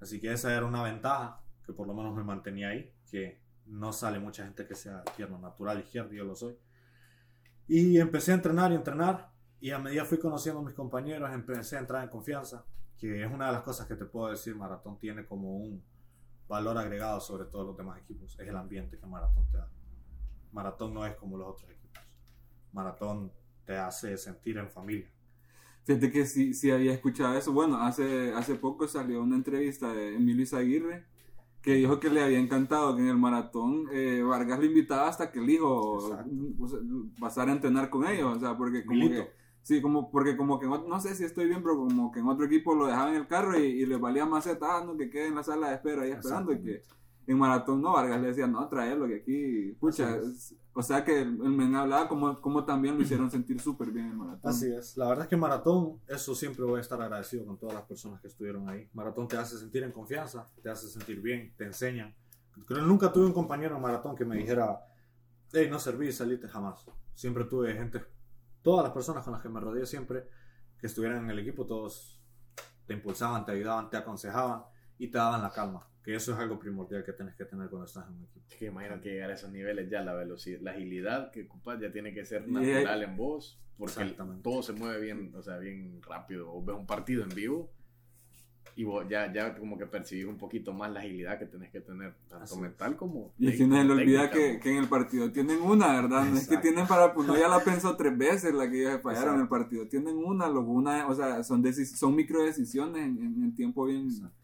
Así 0.00 0.20
que 0.20 0.32
esa 0.32 0.54
era 0.54 0.64
una 0.66 0.82
ventaja 0.82 1.40
que 1.64 1.72
por 1.72 1.86
lo 1.86 1.94
menos 1.94 2.14
me 2.14 2.22
mantenía 2.22 2.68
ahí, 2.68 2.92
que 3.10 3.42
no 3.66 3.92
sale 3.92 4.18
mucha 4.18 4.44
gente 4.44 4.66
que 4.66 4.74
sea 4.74 5.02
izquierdo 5.06 5.38
natural 5.38 5.80
izquierdo, 5.80 6.12
yo 6.12 6.24
lo 6.24 6.34
soy. 6.34 6.56
Y 7.66 7.98
empecé 7.98 8.32
a 8.32 8.34
entrenar 8.34 8.72
y 8.72 8.74
entrenar. 8.74 9.30
Y 9.60 9.70
a 9.70 9.78
medida 9.78 10.04
fui 10.04 10.18
conociendo 10.18 10.60
a 10.60 10.64
mis 10.64 10.74
compañeros, 10.74 11.30
empecé 11.32 11.76
a 11.76 11.80
entrar 11.80 12.02
en 12.04 12.10
confianza. 12.10 12.64
Que 12.98 13.24
es 13.24 13.32
una 13.32 13.46
de 13.46 13.52
las 13.52 13.62
cosas 13.62 13.86
que 13.86 13.96
te 13.96 14.04
puedo 14.04 14.30
decir, 14.30 14.54
Maratón 14.54 14.98
tiene 14.98 15.24
como 15.26 15.56
un 15.56 15.82
valor 16.48 16.76
agregado 16.78 17.20
sobre 17.20 17.46
todos 17.46 17.66
los 17.66 17.76
demás 17.76 17.98
equipos. 17.98 18.38
Es 18.38 18.48
el 18.48 18.56
ambiente 18.56 18.98
que 18.98 19.06
Maratón 19.06 19.48
te 19.50 19.58
da. 19.58 19.68
Maratón 20.52 20.94
no 20.94 21.04
es 21.06 21.14
como 21.16 21.36
los 21.36 21.48
otros 21.48 21.70
equipos. 21.70 22.02
Maratón 22.72 23.32
te 23.64 23.76
hace 23.76 24.16
sentir 24.16 24.58
en 24.58 24.70
familia. 24.70 25.10
Fíjate 25.84 26.10
que 26.10 26.26
sí, 26.26 26.54
sí 26.54 26.70
había 26.70 26.92
escuchado 26.92 27.34
eso. 27.34 27.52
Bueno, 27.52 27.78
hace, 27.78 28.32
hace 28.34 28.54
poco 28.54 28.86
salió 28.88 29.22
una 29.22 29.36
entrevista 29.36 29.92
de 29.92 30.16
Emilio 30.16 30.42
Izaguirre 30.42 31.06
que 31.64 31.74
dijo 31.74 31.98
que 31.98 32.10
le 32.10 32.22
había 32.22 32.38
encantado 32.38 32.94
que 32.94 33.02
en 33.02 33.08
el 33.08 33.16
maratón 33.16 33.86
eh, 33.90 34.22
Vargas 34.22 34.58
lo 34.58 34.66
invitaba 34.66 35.08
hasta 35.08 35.32
que 35.32 35.38
el 35.40 35.48
hijo 35.48 35.92
o 35.92 36.00
sea, 36.08 36.24
pasara 37.18 37.52
a 37.52 37.54
entrenar 37.54 37.88
con 37.88 38.06
ellos. 38.06 38.36
O 38.36 38.40
sea, 38.40 38.56
porque 38.56 38.84
como 38.84 39.00
Milito. 39.00 39.24
que, 39.24 39.30
sí, 39.62 39.80
como, 39.80 40.10
porque 40.10 40.36
como 40.36 40.58
que 40.60 40.66
no 40.66 41.00
sé 41.00 41.14
si 41.14 41.24
estoy 41.24 41.46
bien, 41.46 41.62
pero 41.62 41.76
como 41.76 42.12
que 42.12 42.20
en 42.20 42.28
otro 42.28 42.44
equipo 42.44 42.74
lo 42.74 42.86
dejaban 42.86 43.14
en 43.14 43.20
el 43.22 43.26
carro 43.26 43.58
y, 43.58 43.62
y 43.64 43.86
les 43.86 43.98
valía 43.98 44.26
más 44.26 44.46
ah, 44.46 44.84
no, 44.84 44.96
que 44.96 45.08
quede 45.08 45.28
en 45.28 45.36
la 45.36 45.42
sala 45.42 45.70
de 45.70 45.76
espera 45.76 46.02
ahí 46.02 46.10
esperando 46.10 46.52
y 46.52 46.60
que 46.62 46.82
en 47.26 47.38
maratón 47.38 47.80
no, 47.80 47.92
Vargas 47.94 48.20
le 48.20 48.28
decía, 48.28 48.46
no, 48.46 48.68
tráelo, 48.68 49.06
que 49.08 49.16
aquí, 49.16 49.72
pucha, 49.80 50.16
es- 50.18 50.54
o 50.76 50.82
sea 50.82 51.04
que 51.04 51.22
el, 51.22 51.28
el 51.28 51.50
men 51.50 51.74
hablaba 51.76 52.08
como, 52.08 52.40
como 52.40 52.64
también 52.64 52.96
lo 52.96 53.02
hicieron 53.02 53.30
sentir 53.30 53.60
súper 53.60 53.92
bien 53.92 54.06
en 54.06 54.16
maratón. 54.16 54.50
Así 54.50 54.72
es. 54.72 54.96
La 54.96 55.08
verdad 55.08 55.24
es 55.24 55.28
que 55.28 55.36
Maratón, 55.36 56.00
eso 56.08 56.34
siempre 56.34 56.64
voy 56.64 56.78
a 56.78 56.80
estar 56.80 57.00
agradecido 57.00 57.46
con 57.46 57.56
todas 57.56 57.76
las 57.76 57.84
personas 57.84 58.20
que 58.20 58.26
estuvieron 58.26 58.68
ahí. 58.68 58.88
Maratón 58.92 59.28
te 59.28 59.36
hace 59.36 59.56
sentir 59.56 59.84
en 59.84 59.92
confianza, 59.92 60.50
te 60.62 60.68
hace 60.68 60.88
sentir 60.88 61.20
bien, 61.20 61.54
te 61.56 61.64
enseñan. 61.64 62.12
Creo 62.66 62.82
nunca 62.82 63.12
tuve 63.12 63.26
un 63.26 63.32
compañero 63.32 63.76
en 63.76 63.82
Maratón 63.82 64.16
que 64.16 64.24
me 64.24 64.36
dijera, 64.36 64.80
hey, 65.52 65.68
no 65.70 65.78
serví, 65.78 66.10
salite 66.10 66.48
jamás. 66.48 66.84
Siempre 67.14 67.44
tuve 67.44 67.72
gente, 67.74 68.04
todas 68.62 68.82
las 68.82 68.92
personas 68.92 69.22
con 69.22 69.32
las 69.32 69.42
que 69.42 69.48
me 69.48 69.60
rodeé 69.60 69.86
siempre, 69.86 70.28
que 70.76 70.88
estuvieran 70.88 71.24
en 71.24 71.30
el 71.30 71.38
equipo, 71.38 71.66
todos 71.66 72.20
te 72.86 72.94
impulsaban, 72.94 73.44
te 73.44 73.52
ayudaban, 73.52 73.90
te 73.90 73.96
aconsejaban 73.96 74.64
y 74.98 75.08
te 75.08 75.18
daban 75.18 75.40
la 75.40 75.50
calma. 75.50 75.86
Que 76.04 76.14
eso 76.14 76.32
es 76.32 76.38
algo 76.38 76.58
primordial 76.58 77.02
que 77.02 77.12
tienes 77.14 77.34
que 77.34 77.46
tener 77.46 77.68
cuando 77.70 77.86
estás 77.86 78.06
en 78.06 78.14
un 78.14 78.24
equipo. 78.24 78.46
Es 78.50 78.56
que 78.56 78.66
imagino 78.66 79.00
que 79.00 79.10
llegar 79.10 79.30
a 79.30 79.34
esos 79.34 79.50
niveles 79.50 79.88
ya 79.88 80.02
la 80.02 80.14
velocidad, 80.14 80.60
la 80.60 80.72
agilidad 80.72 81.30
que 81.30 81.44
ocupas 81.44 81.80
ya 81.80 81.90
tiene 81.90 82.12
que 82.12 82.24
ser 82.26 82.46
natural 82.46 83.02
en 83.02 83.16
vos, 83.16 83.58
porque 83.78 84.14
todo 84.42 84.62
se 84.62 84.74
mueve 84.74 85.00
bien, 85.00 85.32
o 85.34 85.42
sea, 85.42 85.56
bien 85.58 86.00
rápido. 86.02 86.52
O 86.52 86.62
ves 86.62 86.76
un 86.76 86.86
partido 86.86 87.22
en 87.22 87.30
vivo 87.30 87.72
y 88.76 88.84
vos 88.84 89.06
ya, 89.08 89.32
ya 89.32 89.56
como 89.56 89.78
que 89.78 89.86
percibís 89.86 90.26
un 90.26 90.36
poquito 90.36 90.72
más 90.72 90.90
la 90.90 91.00
agilidad 91.00 91.38
que 91.38 91.46
tenés 91.46 91.70
que 91.70 91.80
tener, 91.80 92.14
tanto 92.28 92.44
Así 92.44 92.54
es. 92.54 92.60
mental 92.60 92.96
como 92.96 93.32
Y 93.38 93.48
es 93.48 93.56
que 93.56 93.66
no 93.66 93.76
se 93.76 93.84
le 93.84 93.92
olvida 93.92 94.30
que, 94.30 94.58
que 94.60 94.72
en 94.72 94.78
el 94.78 94.88
partido 94.88 95.30
tienen 95.30 95.60
una, 95.60 96.00
¿verdad? 96.00 96.26
No 96.26 96.36
es 96.36 96.48
que 96.48 96.56
tienen 96.56 96.86
para, 96.86 97.14
pues 97.14 97.26
no 97.26 97.36
ya 97.36 97.48
la 97.48 97.60
pensó 97.60 97.96
tres 97.96 98.16
veces 98.16 98.52
la 98.52 98.68
que 98.68 98.80
ellos 98.80 98.94
se 98.94 98.98
fallaron 98.98 99.36
en 99.36 99.42
el 99.42 99.48
partido. 99.48 99.86
Tienen 99.86 100.16
una, 100.16 100.48
luego 100.48 100.72
una, 100.72 101.06
o 101.06 101.14
sea, 101.14 101.42
son, 101.44 101.64
son 101.72 102.16
micro 102.16 102.42
decisiones 102.42 103.04
en, 103.04 103.18
en, 103.18 103.44
en 103.44 103.54
tiempo 103.54 103.84
bien, 103.84 104.06
Exacto. 104.06 104.43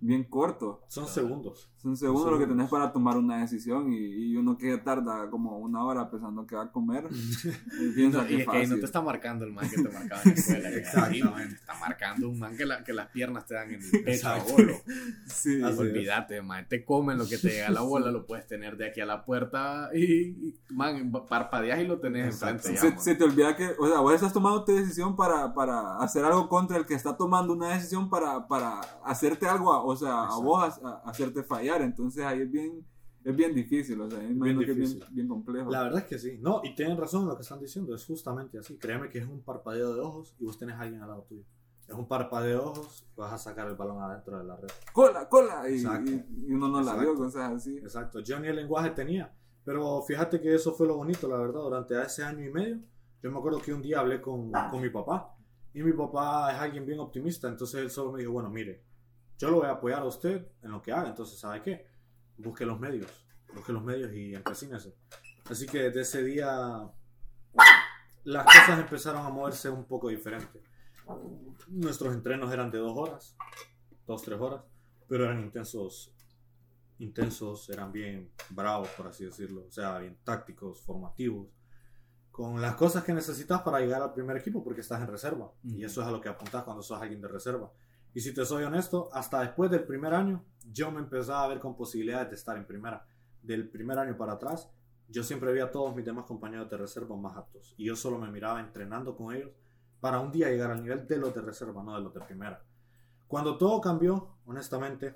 Bien 0.00 0.24
corto. 0.24 0.80
Son 0.88 1.04
Claro. 1.04 1.14
segundos. 1.14 1.70
Son 1.78 1.96
segundos 1.96 2.32
lo 2.32 2.38
que 2.40 2.46
tenés 2.46 2.68
para 2.68 2.92
tomar 2.92 3.16
una 3.16 3.38
decisión 3.40 3.92
y, 3.92 3.98
y 3.98 4.36
uno 4.36 4.58
que 4.58 4.76
tarda 4.78 5.30
como 5.30 5.58
una 5.58 5.84
hora 5.84 6.10
pensando 6.10 6.44
que 6.44 6.56
va 6.56 6.64
a 6.64 6.72
comer, 6.72 7.04
y 7.80 7.88
piensa 7.94 8.22
No, 8.22 8.26
que 8.26 8.32
y 8.32 8.36
es 8.36 8.42
es 8.42 8.48
que 8.48 8.56
ahí 8.56 8.62
no 8.62 8.68
fácil. 8.70 8.80
te 8.80 8.84
está 8.86 9.00
marcando 9.00 9.44
el 9.44 9.52
man 9.52 9.70
que 9.70 9.76
te 9.82 9.88
marcaba 9.88 10.20
en 10.24 10.30
la 10.30 10.34
escuela. 10.34 10.68
Exactamente. 10.76 11.48
te 11.50 11.54
está 11.54 11.74
marcando 11.78 12.28
un 12.30 12.38
man 12.38 12.56
que, 12.56 12.66
la- 12.66 12.82
que 12.82 12.92
las 12.92 13.06
piernas 13.08 13.46
te 13.46 13.54
dan 13.54 13.70
en 13.72 13.80
el 13.80 14.02
pecho 14.04 14.28
a 14.28 14.38
bolo. 14.38 14.74
Sí. 15.26 15.62
Olvídate, 15.62 16.42
man. 16.42 16.66
Te 16.68 16.84
comen 16.84 17.16
lo 17.16 17.28
que 17.28 17.38
te 17.38 17.48
llega 17.50 17.68
a 17.68 17.70
la 17.70 17.82
bola, 17.82 18.10
lo 18.10 18.26
puedes 18.26 18.46
tener 18.48 18.76
de 18.76 18.88
aquí 18.88 19.00
a 19.00 19.06
la 19.06 19.24
puerta 19.24 19.90
y, 19.94 20.54
man, 20.70 21.12
parpadeas 21.28 21.80
y 21.80 21.86
lo 21.86 22.00
tenés 22.00 22.34
Exacto. 22.34 22.68
enfrente. 22.70 22.98
se, 22.98 23.12
se 23.12 23.14
te 23.14 23.22
olvida 23.24 23.56
que, 23.56 23.70
o 23.78 23.86
sea, 23.86 24.00
vos 24.00 24.12
estás 24.14 24.32
tomando 24.32 24.64
tu 24.64 24.72
decisión 24.74 25.14
para, 25.14 25.54
para 25.54 25.98
hacer 25.98 26.24
algo 26.24 26.48
contra 26.48 26.76
el 26.76 26.86
que 26.86 26.94
está 26.94 27.16
tomando 27.16 27.52
una 27.52 27.68
decisión 27.74 28.10
para, 28.10 28.48
para 28.48 28.80
hacerte 29.04 29.46
algo, 29.46 29.72
a- 29.72 29.84
o 29.92 29.96
sea, 29.96 30.22
a 30.22 30.24
Exacto. 30.24 30.42
vos 30.44 30.80
a- 30.84 30.88
a 30.88 31.10
hacerte 31.10 31.42
fallar. 31.42 31.82
Entonces 31.82 32.24
ahí 32.24 32.40
es 32.42 32.50
bien, 32.50 32.84
es 33.24 33.34
bien 33.36 33.54
difícil, 33.54 34.00
o 34.00 34.10
sea, 34.10 34.22
imagino 34.22 34.60
que 34.60 34.70
es 34.72 34.76
bien, 34.76 35.00
bien 35.12 35.28
complejo. 35.28 35.70
La 35.70 35.82
verdad 35.82 36.00
es 36.00 36.06
que 36.06 36.18
sí. 36.18 36.38
No, 36.40 36.60
y 36.64 36.74
tienen 36.74 36.96
razón 36.96 37.22
en 37.22 37.28
lo 37.28 37.36
que 37.36 37.42
están 37.42 37.60
diciendo. 37.60 37.94
Es 37.94 38.04
justamente 38.06 38.58
así. 38.58 38.76
Créeme 38.78 39.08
que 39.08 39.18
es 39.18 39.26
un 39.26 39.42
parpadeo 39.42 39.94
de 39.94 40.00
ojos 40.00 40.34
y 40.38 40.44
vos 40.44 40.58
tenés 40.58 40.76
a 40.76 40.80
alguien 40.82 41.02
al 41.02 41.08
lado 41.08 41.22
tuyo. 41.28 41.42
Es 41.86 41.94
un 41.94 42.06
parpadeo 42.06 42.48
de 42.58 42.64
ojos 42.66 43.06
y 43.16 43.20
vas 43.20 43.32
a 43.32 43.38
sacar 43.38 43.66
el 43.68 43.74
balón 43.74 44.02
adentro 44.02 44.38
de 44.38 44.44
la 44.44 44.56
red. 44.56 44.68
Cola, 44.92 45.26
cola, 45.28 45.62
y, 45.70 45.76
y- 45.76 46.46
y 46.48 46.52
uno 46.52 46.68
no 46.68 46.76
la 46.82 46.92
Exacto. 46.92 47.00
vio, 47.00 47.14
cosas 47.14 47.52
así. 47.52 47.78
Exacto. 47.78 48.20
Yo 48.20 48.38
ni 48.40 48.48
el 48.48 48.56
lenguaje 48.56 48.90
tenía. 48.90 49.32
Pero 49.64 50.02
fíjate 50.02 50.40
que 50.40 50.54
eso 50.54 50.72
fue 50.74 50.86
lo 50.86 50.96
bonito, 50.96 51.26
la 51.28 51.38
verdad. 51.38 51.60
Durante 51.62 52.00
ese 52.02 52.24
año 52.24 52.44
y 52.44 52.50
medio, 52.50 52.78
yo 53.22 53.30
me 53.32 53.38
acuerdo 53.38 53.60
que 53.60 53.72
un 53.72 53.80
día 53.82 54.00
hablé 54.00 54.20
con, 54.20 54.50
con 54.70 54.80
mi 54.80 54.90
papá 54.90 55.34
Y 55.74 55.82
mi 55.82 55.92
papá 55.92 56.52
es 56.54 56.58
alguien 56.60 56.86
bien 56.86 56.98
optimista, 57.00 57.48
entonces 57.48 57.80
él 57.80 57.90
solo 57.90 58.12
me 58.12 58.20
dijo, 58.20 58.32
bueno, 58.32 58.48
mire, 58.50 58.82
yo 59.38 59.50
lo 59.50 59.58
voy 59.58 59.66
a 59.66 59.72
apoyar 59.72 60.00
a 60.00 60.04
usted 60.04 60.46
en 60.62 60.72
lo 60.72 60.82
que 60.82 60.92
haga, 60.92 61.08
entonces, 61.08 61.38
¿sabe 61.38 61.62
qué? 61.62 61.86
Busque 62.36 62.66
los 62.66 62.78
medios, 62.78 63.26
busque 63.54 63.72
los 63.72 63.82
medios 63.82 64.12
y 64.12 64.34
empecínese. 64.34 64.94
Así 65.48 65.66
que 65.66 65.84
desde 65.84 66.00
ese 66.02 66.24
día 66.24 66.90
las 68.24 68.44
cosas 68.44 68.80
empezaron 68.80 69.24
a 69.24 69.30
moverse 69.30 69.70
un 69.70 69.84
poco 69.86 70.08
diferente. 70.08 70.62
Nuestros 71.68 72.14
entrenos 72.14 72.52
eran 72.52 72.70
de 72.70 72.78
dos 72.78 72.96
horas, 72.96 73.36
dos, 74.06 74.22
tres 74.22 74.40
horas, 74.40 74.62
pero 75.06 75.24
eran 75.24 75.40
intensos, 75.40 76.12
intensos, 76.98 77.70
eran 77.70 77.92
bien 77.92 78.30
bravos, 78.50 78.88
por 78.90 79.06
así 79.06 79.24
decirlo, 79.24 79.64
o 79.66 79.70
sea, 79.70 79.98
bien 79.98 80.18
tácticos, 80.24 80.82
formativos, 80.82 81.48
con 82.30 82.60
las 82.60 82.74
cosas 82.74 83.04
que 83.04 83.14
necesitas 83.14 83.62
para 83.62 83.80
llegar 83.80 84.02
al 84.02 84.12
primer 84.12 84.36
equipo, 84.36 84.62
porque 84.62 84.82
estás 84.82 85.00
en 85.00 85.06
reserva, 85.06 85.50
y 85.62 85.84
eso 85.84 86.02
es 86.02 86.06
a 86.06 86.10
lo 86.10 86.20
que 86.20 86.28
apuntas 86.28 86.64
cuando 86.64 86.82
sos 86.82 87.00
alguien 87.00 87.20
de 87.20 87.28
reserva. 87.28 87.72
Y 88.14 88.20
si 88.20 88.34
te 88.34 88.44
soy 88.44 88.64
honesto, 88.64 89.08
hasta 89.12 89.40
después 89.40 89.70
del 89.70 89.84
primer 89.84 90.14
año, 90.14 90.44
yo 90.72 90.90
me 90.90 91.00
empezaba 91.00 91.44
a 91.44 91.48
ver 91.48 91.60
con 91.60 91.76
posibilidades 91.76 92.30
de 92.30 92.34
estar 92.36 92.56
en 92.56 92.66
primera. 92.66 93.06
Del 93.42 93.68
primer 93.68 93.98
año 93.98 94.16
para 94.16 94.32
atrás, 94.34 94.70
yo 95.08 95.22
siempre 95.22 95.52
veía 95.52 95.64
a 95.64 95.70
todos 95.70 95.94
mis 95.94 96.04
demás 96.04 96.24
compañeros 96.24 96.68
de 96.68 96.76
reserva 96.76 97.16
más 97.16 97.36
aptos. 97.36 97.74
Y 97.76 97.86
yo 97.86 97.96
solo 97.96 98.18
me 98.18 98.30
miraba 98.30 98.60
entrenando 98.60 99.16
con 99.16 99.34
ellos 99.34 99.52
para 100.00 100.20
un 100.20 100.30
día 100.30 100.48
llegar 100.48 100.70
al 100.70 100.82
nivel 100.82 101.06
de 101.06 101.16
los 101.16 101.34
de 101.34 101.42
reserva, 101.42 101.82
no 101.82 101.94
de 101.94 102.02
los 102.02 102.14
de 102.14 102.20
primera. 102.20 102.62
Cuando 103.26 103.58
todo 103.58 103.80
cambió, 103.80 104.36
honestamente, 104.46 105.14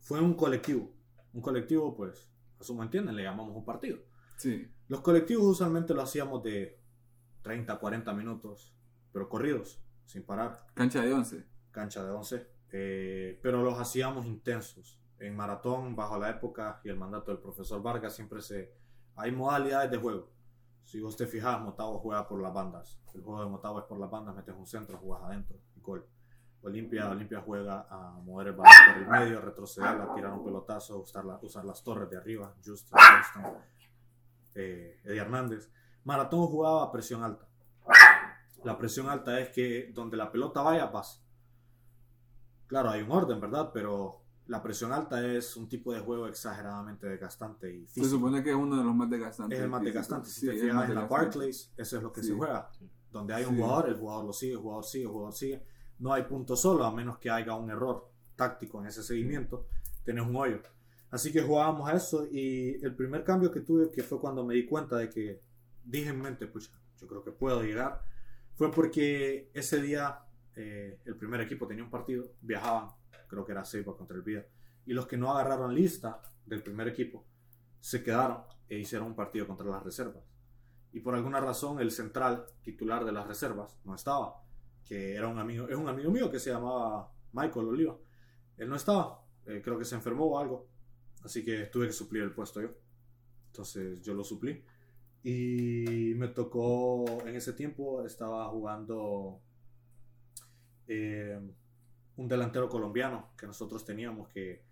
fue 0.00 0.20
un 0.20 0.34
colectivo. 0.34 0.90
Un 1.32 1.40
colectivo, 1.40 1.94
pues, 1.94 2.28
a 2.60 2.64
su 2.64 2.80
entienden, 2.82 3.16
le 3.16 3.22
llamamos 3.22 3.56
un 3.56 3.64
partido. 3.64 3.98
Sí. 4.36 4.68
Los 4.88 5.00
colectivos 5.00 5.44
usualmente 5.44 5.94
lo 5.94 6.02
hacíamos 6.02 6.42
de 6.42 6.78
30, 7.42 7.78
40 7.78 8.12
minutos, 8.12 8.74
pero 9.12 9.28
corridos, 9.28 9.80
sin 10.06 10.24
parar. 10.24 10.66
Cancha 10.74 11.00
de 11.02 11.12
11. 11.12 11.46
Cancha 11.70 12.04
de 12.04 12.10
11. 12.10 12.48
eh, 12.74 13.38
pero 13.42 13.62
los 13.62 13.78
hacíamos 13.78 14.26
intensos. 14.26 14.98
En 15.18 15.36
maratón, 15.36 15.94
bajo 15.94 16.18
la 16.18 16.30
época 16.30 16.80
y 16.84 16.88
el 16.88 16.96
mandato 16.96 17.30
del 17.30 17.40
profesor 17.40 17.82
Vargas, 17.82 18.14
siempre 18.14 18.40
se... 18.42 18.74
Hay 19.16 19.30
modalidades 19.30 19.90
de 19.90 19.98
juego. 19.98 20.30
Si 20.82 21.00
vos 21.00 21.16
te 21.16 21.26
fijas, 21.26 21.60
Motagua 21.60 21.98
juega 22.00 22.26
por 22.26 22.40
las 22.42 22.52
bandas. 22.52 22.98
El 23.14 23.22
juego 23.22 23.44
de 23.44 23.48
Motagua 23.50 23.82
es 23.82 23.86
por 23.86 24.00
las 24.00 24.10
bandas, 24.10 24.34
metes 24.34 24.54
un 24.56 24.66
centro, 24.66 24.98
jugás 24.98 25.22
adentro 25.22 25.58
y 25.76 25.80
gol. 25.80 26.04
Olimpia, 26.62 27.08
Olimpia 27.10 27.40
juega 27.40 27.86
a 27.90 28.12
mover 28.22 28.48
el 28.48 28.52
balón 28.54 28.72
por 28.88 29.02
el 29.02 29.08
medio, 29.08 29.40
retrocederla, 29.40 30.14
tirar 30.14 30.32
un 30.32 30.44
pelotazo, 30.44 30.98
usar, 30.98 31.24
la- 31.24 31.38
usar 31.42 31.64
las 31.64 31.82
torres 31.84 32.08
de 32.10 32.16
arriba, 32.16 32.54
Justin, 32.64 32.96
Johnston, 32.98 33.58
eh, 34.54 35.00
Eddie 35.04 35.20
Hernández. 35.20 35.70
Maratón 36.04 36.46
jugaba 36.46 36.84
a 36.84 36.92
presión 36.92 37.22
alta. 37.22 37.46
La 38.64 38.78
presión 38.78 39.08
alta 39.08 39.38
es 39.40 39.50
que 39.50 39.90
donde 39.92 40.16
la 40.16 40.30
pelota 40.30 40.62
vaya, 40.62 40.90
pasa. 40.92 41.20
Claro, 42.66 42.90
hay 42.90 43.02
un 43.02 43.10
orden, 43.10 43.40
¿verdad? 43.40 43.70
Pero 43.72 44.22
la 44.46 44.62
presión 44.62 44.92
alta 44.92 45.24
es 45.26 45.56
un 45.56 45.68
tipo 45.68 45.92
de 45.92 46.00
juego 46.00 46.26
exageradamente 46.26 47.06
desgastante 47.06 47.74
y 47.74 47.86
Se 47.88 48.04
supone 48.04 48.42
que 48.42 48.50
es 48.50 48.56
uno 48.56 48.76
de 48.78 48.84
los 48.84 48.94
más 48.94 49.10
desgastantes. 49.10 49.58
Es 49.58 49.64
el 49.64 49.70
más 49.70 49.82
desgastante. 49.82 50.28
Si 50.28 50.40
Sí, 50.40 50.46
te 50.46 50.52
fijas 50.54 50.88
en 50.88 50.94
la. 50.94 51.06
Barclays, 51.06 51.72
eso 51.76 51.96
es 51.96 52.02
lo 52.02 52.12
que 52.12 52.22
Sí. 52.22 52.28
se 52.28 52.34
juega. 52.34 52.70
Donde 53.10 53.34
hay 53.34 53.44
un 53.44 53.56
Sí. 53.56 53.60
jugador, 53.60 53.88
el 53.88 53.96
jugador 53.96 54.24
lo 54.24 54.32
sigue, 54.32 54.52
el 54.52 54.58
jugador 54.58 54.84
sigue, 54.84 55.04
el 55.04 55.10
jugador 55.10 55.34
sigue. 55.34 55.62
No 55.98 56.12
hay 56.12 56.22
punto 56.22 56.56
solo, 56.56 56.84
a 56.84 56.92
menos 56.92 57.18
que 57.18 57.30
haya 57.30 57.54
un 57.54 57.70
error 57.70 58.10
táctico 58.36 58.80
en 58.80 58.86
ese 58.86 59.02
seguimiento. 59.02 59.66
Tenés 60.04 60.26
un 60.26 60.34
hoyo. 60.34 60.60
Así 61.10 61.30
que 61.30 61.42
jugábamos 61.42 61.90
a 61.90 61.92
eso 61.94 62.26
y 62.30 62.82
el 62.82 62.96
primer 62.96 63.22
cambio 63.22 63.52
que 63.52 63.60
tuve, 63.60 63.90
que 63.90 64.02
fue 64.02 64.18
cuando 64.18 64.44
me 64.46 64.54
di 64.54 64.64
cuenta 64.66 64.96
de 64.96 65.10
que 65.10 65.42
dije 65.84 66.08
en 66.08 66.20
mente, 66.22 66.46
pucha, 66.46 66.70
yo 66.96 67.06
creo 67.06 67.22
que 67.22 67.32
puedo 67.32 67.62
llegar, 67.62 68.02
fue 68.54 68.70
porque 68.70 69.50
ese 69.54 69.80
día 69.80 70.20
eh, 70.54 71.00
el 71.04 71.16
primer 71.16 71.40
equipo 71.40 71.66
tenía 71.66 71.84
un 71.84 71.90
partido, 71.90 72.32
viajaban, 72.40 72.90
creo 73.28 73.44
que 73.44 73.52
era 73.52 73.64
Seiba 73.64 73.96
contra 73.96 74.16
el 74.16 74.22
Vía, 74.22 74.46
y 74.84 74.92
los 74.92 75.06
que 75.06 75.16
no 75.16 75.30
agarraron 75.30 75.74
lista 75.74 76.20
del 76.44 76.62
primer 76.62 76.88
equipo 76.88 77.24
se 77.80 78.02
quedaron 78.02 78.42
e 78.68 78.78
hicieron 78.78 79.08
un 79.08 79.14
partido 79.14 79.46
contra 79.46 79.66
las 79.66 79.82
reservas. 79.82 80.24
Y 80.92 81.00
por 81.00 81.14
alguna 81.14 81.40
razón 81.40 81.80
el 81.80 81.90
central 81.90 82.46
titular 82.62 83.04
de 83.04 83.12
las 83.12 83.26
reservas 83.26 83.78
no 83.84 83.94
estaba, 83.94 84.42
que 84.84 85.14
era 85.14 85.28
un 85.28 85.38
amigo, 85.38 85.68
es 85.68 85.76
un 85.76 85.88
amigo 85.88 86.10
mío 86.10 86.30
que 86.30 86.38
se 86.38 86.50
llamaba 86.50 87.10
Michael 87.32 87.66
Oliva. 87.66 87.96
Él 88.58 88.68
no 88.68 88.76
estaba, 88.76 89.24
eh, 89.46 89.62
creo 89.64 89.78
que 89.78 89.84
se 89.84 89.94
enfermó 89.94 90.26
o 90.26 90.38
algo, 90.38 90.68
así 91.24 91.44
que 91.44 91.64
tuve 91.66 91.86
que 91.86 91.92
suplir 91.92 92.22
el 92.22 92.32
puesto 92.32 92.60
yo. 92.60 92.70
Entonces 93.46 94.02
yo 94.02 94.14
lo 94.14 94.24
suplí. 94.24 94.62
Y 95.24 96.14
me 96.16 96.28
tocó, 96.28 97.04
en 97.26 97.36
ese 97.36 97.52
tiempo 97.52 98.04
estaba 98.04 98.48
jugando 98.48 99.40
eh, 100.88 101.40
un 102.16 102.28
delantero 102.28 102.68
colombiano 102.68 103.28
que 103.36 103.46
nosotros 103.46 103.84
teníamos 103.84 104.28
que 104.28 104.62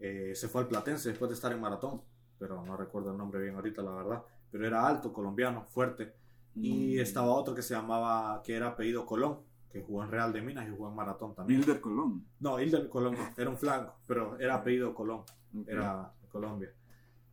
eh, 0.00 0.32
se 0.34 0.48
fue 0.48 0.62
al 0.62 0.68
Platense 0.68 1.08
después 1.08 1.30
de 1.30 1.34
estar 1.34 1.52
en 1.52 1.60
maratón, 1.60 2.02
pero 2.38 2.62
no 2.64 2.76
recuerdo 2.76 3.12
el 3.12 3.16
nombre 3.16 3.40
bien 3.40 3.54
ahorita, 3.54 3.82
la 3.82 3.92
verdad. 3.92 4.22
Pero 4.50 4.66
era 4.66 4.86
alto, 4.86 5.12
colombiano, 5.12 5.64
fuerte. 5.64 6.14
Y 6.54 6.96
Mm. 6.96 7.00
estaba 7.00 7.32
otro 7.32 7.54
que 7.54 7.62
se 7.62 7.74
llamaba, 7.74 8.42
que 8.44 8.54
era 8.54 8.68
apellido 8.68 9.06
Colón, 9.06 9.38
que 9.70 9.80
jugó 9.82 10.04
en 10.04 10.10
Real 10.10 10.32
de 10.32 10.42
Minas 10.42 10.68
y 10.68 10.70
jugó 10.70 10.88
en 10.88 10.94
Maratón 10.94 11.34
también. 11.34 11.60
Wilder 11.60 11.80
Colón. 11.80 12.24
No, 12.40 12.60
Hilder 12.60 12.88
Colón 12.88 13.14
no, 13.14 13.28
era 13.36 13.50
un 13.50 13.56
flanco, 13.58 13.96
pero 14.06 14.38
era 14.38 14.56
apellido 14.56 14.94
Colón, 14.94 15.22
era 15.66 16.12
de 16.20 16.28
Colombia. 16.28 16.72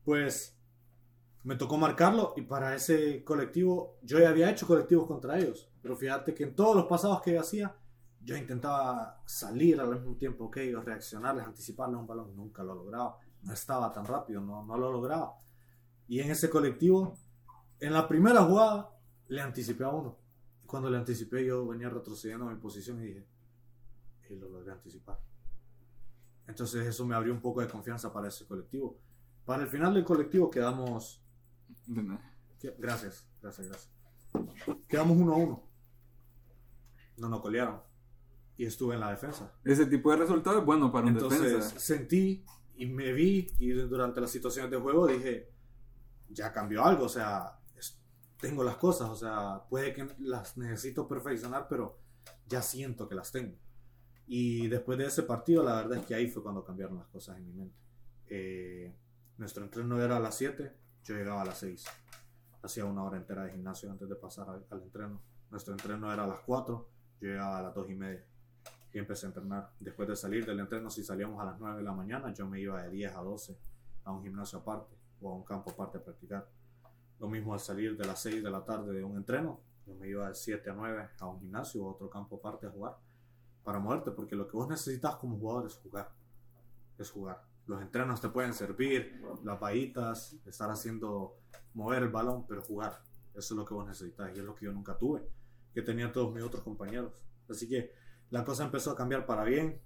Pues 0.03 0.57
me 1.43 1.55
tocó 1.55 1.77
marcarlo 1.77 2.33
y 2.37 2.43
para 2.43 2.75
ese 2.75 3.23
colectivo, 3.23 3.97
yo 4.03 4.19
ya 4.19 4.29
había 4.29 4.49
hecho 4.49 4.67
colectivos 4.67 5.07
contra 5.07 5.39
ellos, 5.39 5.69
pero 5.81 5.95
fíjate 5.95 6.33
que 6.33 6.43
en 6.43 6.55
todos 6.55 6.75
los 6.75 6.85
pasados 6.85 7.21
que 7.21 7.33
yo 7.33 7.39
hacía, 7.39 7.75
yo 8.23 8.37
intentaba 8.37 9.21
salir 9.25 9.79
al 9.79 9.95
mismo 9.95 10.15
tiempo 10.15 10.51
que 10.51 10.63
ellos, 10.63 10.85
reaccionarles, 10.85 11.45
anticiparles 11.45 11.99
un 11.99 12.05
balón, 12.05 12.35
nunca 12.35 12.63
lo 12.63 12.75
lograba, 12.75 13.17
no 13.41 13.53
estaba 13.53 13.91
tan 13.91 14.05
rápido, 14.05 14.41
no, 14.41 14.63
no 14.63 14.77
lo 14.77 14.91
lograba. 14.91 15.33
Y 16.07 16.19
en 16.19 16.29
ese 16.29 16.49
colectivo, 16.49 17.17
en 17.79 17.93
la 17.93 18.07
primera 18.07 18.43
jugada, 18.43 18.91
le 19.27 19.41
anticipé 19.41 19.83
a 19.83 19.89
uno. 19.89 20.19
Cuando 20.67 20.89
le 20.89 20.97
anticipé, 20.97 21.43
yo 21.45 21.65
venía 21.67 21.89
retrocediendo 21.89 22.47
a 22.47 22.53
mi 22.53 22.59
posición 22.59 23.01
y 23.01 23.07
dije, 23.07 23.25
y 24.29 24.35
lo 24.35 24.49
logré 24.49 24.71
anticipar. 24.71 25.19
Entonces 26.47 26.87
eso 26.87 27.05
me 27.05 27.15
abrió 27.15 27.33
un 27.33 27.41
poco 27.41 27.61
de 27.61 27.67
confianza 27.67 28.11
para 28.13 28.27
ese 28.29 28.45
colectivo. 28.45 28.97
Para 29.45 29.63
el 29.63 29.69
final 29.69 29.93
del 29.93 30.03
colectivo 30.03 30.49
quedamos... 30.49 31.23
De 31.87 32.03
nada. 32.03 32.33
que- 32.59 32.75
Gracias, 32.77 33.27
gracias, 33.41 33.67
gracias. 33.67 33.91
Quedamos 34.87 35.17
uno 35.17 35.33
a 35.33 35.37
uno. 35.37 35.63
No 37.17 37.29
nos 37.29 37.41
colearon. 37.41 37.81
Y 38.57 38.65
estuve 38.65 38.93
en 38.95 38.99
la 39.01 39.09
defensa. 39.09 39.51
Ese 39.63 39.85
tipo 39.87 40.11
de 40.11 40.17
resultado 40.17 40.59
es 40.59 40.65
bueno 40.65 40.91
para 40.91 41.07
un 41.07 41.13
Entonces 41.13 41.41
defensa. 41.41 41.79
sentí 41.79 42.45
y 42.75 42.85
me 42.85 43.11
vi 43.13 43.47
y 43.59 43.71
durante 43.71 44.21
las 44.21 44.29
situaciones 44.31 44.69
de 44.71 44.77
juego 44.77 45.07
dije, 45.07 45.49
ya 46.29 46.51
cambió 46.53 46.85
algo, 46.85 47.05
o 47.05 47.09
sea, 47.09 47.57
tengo 48.39 48.63
las 48.63 48.77
cosas, 48.77 49.09
o 49.09 49.15
sea, 49.15 49.63
puede 49.69 49.93
que 49.93 50.07
las 50.19 50.57
necesito 50.57 51.07
perfeccionar, 51.07 51.67
pero 51.67 51.99
ya 52.47 52.61
siento 52.61 53.07
que 53.07 53.15
las 53.15 53.31
tengo. 53.31 53.55
Y 54.27 54.67
después 54.67 54.97
de 54.97 55.05
ese 55.05 55.23
partido, 55.23 55.63
la 55.63 55.75
verdad 55.75 55.97
es 55.99 56.05
que 56.05 56.15
ahí 56.15 56.27
fue 56.27 56.41
cuando 56.41 56.63
cambiaron 56.63 56.97
las 56.97 57.07
cosas 57.07 57.37
en 57.37 57.45
mi 57.47 57.53
mente. 57.53 57.75
Eh, 58.27 58.95
nuestro 59.37 59.63
entreno 59.63 60.01
era 60.01 60.17
a 60.17 60.19
las 60.19 60.35
7, 60.37 60.73
yo 61.03 61.15
llegaba 61.15 61.41
a 61.41 61.45
las 61.45 61.57
6. 61.59 61.85
Hacía 62.63 62.85
una 62.85 63.03
hora 63.03 63.17
entera 63.17 63.43
de 63.43 63.51
gimnasio 63.51 63.89
antes 63.89 64.07
de 64.07 64.15
pasar 64.15 64.49
al, 64.49 64.65
al 64.69 64.81
entreno. 64.83 65.21
Nuestro 65.49 65.73
entreno 65.73 66.11
era 66.13 66.23
a 66.23 66.27
las 66.27 66.39
4, 66.41 66.89
yo 67.21 67.27
llegaba 67.27 67.57
a 67.57 67.61
las 67.63 67.75
2 67.75 67.89
y 67.89 67.95
media 67.95 68.25
y 68.93 68.99
empecé 68.99 69.25
a 69.25 69.29
entrenar. 69.29 69.71
Después 69.79 70.07
de 70.07 70.15
salir 70.15 70.45
del 70.45 70.59
entreno, 70.59 70.89
si 70.89 71.03
salíamos 71.03 71.41
a 71.41 71.45
las 71.45 71.59
9 71.59 71.77
de 71.77 71.83
la 71.83 71.93
mañana, 71.93 72.33
yo 72.33 72.47
me 72.47 72.59
iba 72.59 72.81
de 72.81 72.89
10 72.89 73.15
a 73.15 73.21
12 73.21 73.57
a 74.03 74.11
un 74.11 74.23
gimnasio 74.23 74.59
aparte 74.59 74.95
o 75.21 75.31
a 75.31 75.35
un 75.35 75.43
campo 75.43 75.71
aparte 75.71 75.97
a 75.97 76.03
practicar. 76.03 76.47
Lo 77.19 77.27
mismo 77.27 77.53
al 77.53 77.59
salir 77.59 77.95
de 77.97 78.05
las 78.05 78.19
6 78.21 78.43
de 78.43 78.49
la 78.49 78.63
tarde 78.65 78.93
de 78.93 79.03
un 79.03 79.15
entreno, 79.15 79.59
yo 79.85 79.93
me 79.95 80.07
iba 80.07 80.27
de 80.27 80.35
7 80.35 80.69
a 80.69 80.73
9 80.73 81.09
a 81.19 81.25
un 81.27 81.39
gimnasio 81.39 81.83
o 81.83 81.89
a 81.89 81.91
otro 81.93 82.09
campo 82.09 82.37
aparte 82.37 82.67
a 82.67 82.69
jugar 82.71 82.97
para 83.63 83.79
moverte, 83.79 84.11
porque 84.11 84.35
lo 84.35 84.47
que 84.47 84.57
vos 84.57 84.67
necesitas 84.67 85.15
como 85.15 85.37
jugador 85.37 85.67
es 85.67 85.75
jugar. 85.75 86.09
Es 86.97 87.11
jugar. 87.11 87.41
Los 87.67 87.81
entrenos 87.81 88.19
te 88.21 88.29
pueden 88.29 88.53
servir, 88.53 89.21
las 89.43 89.59
vallitas, 89.59 90.35
estar 90.45 90.69
haciendo 90.71 91.37
mover 91.73 92.03
el 92.03 92.09
balón, 92.09 92.45
pero 92.47 92.61
jugar. 92.61 93.01
Eso 93.33 93.53
es 93.53 93.57
lo 93.57 93.65
que 93.65 93.73
vos 93.73 93.87
necesitas 93.87 94.29
y 94.35 94.39
es 94.39 94.45
lo 94.45 94.55
que 94.55 94.65
yo 94.65 94.73
nunca 94.73 94.97
tuve, 94.97 95.25
que 95.73 95.81
tenía 95.81 96.11
todos 96.11 96.33
mis 96.33 96.43
otros 96.43 96.63
compañeros. 96.63 97.13
Así 97.49 97.67
que 97.69 97.93
la 98.29 98.43
cosa 98.43 98.65
empezó 98.65 98.91
a 98.91 98.95
cambiar 98.95 99.25
para 99.25 99.43
bien. 99.43 99.81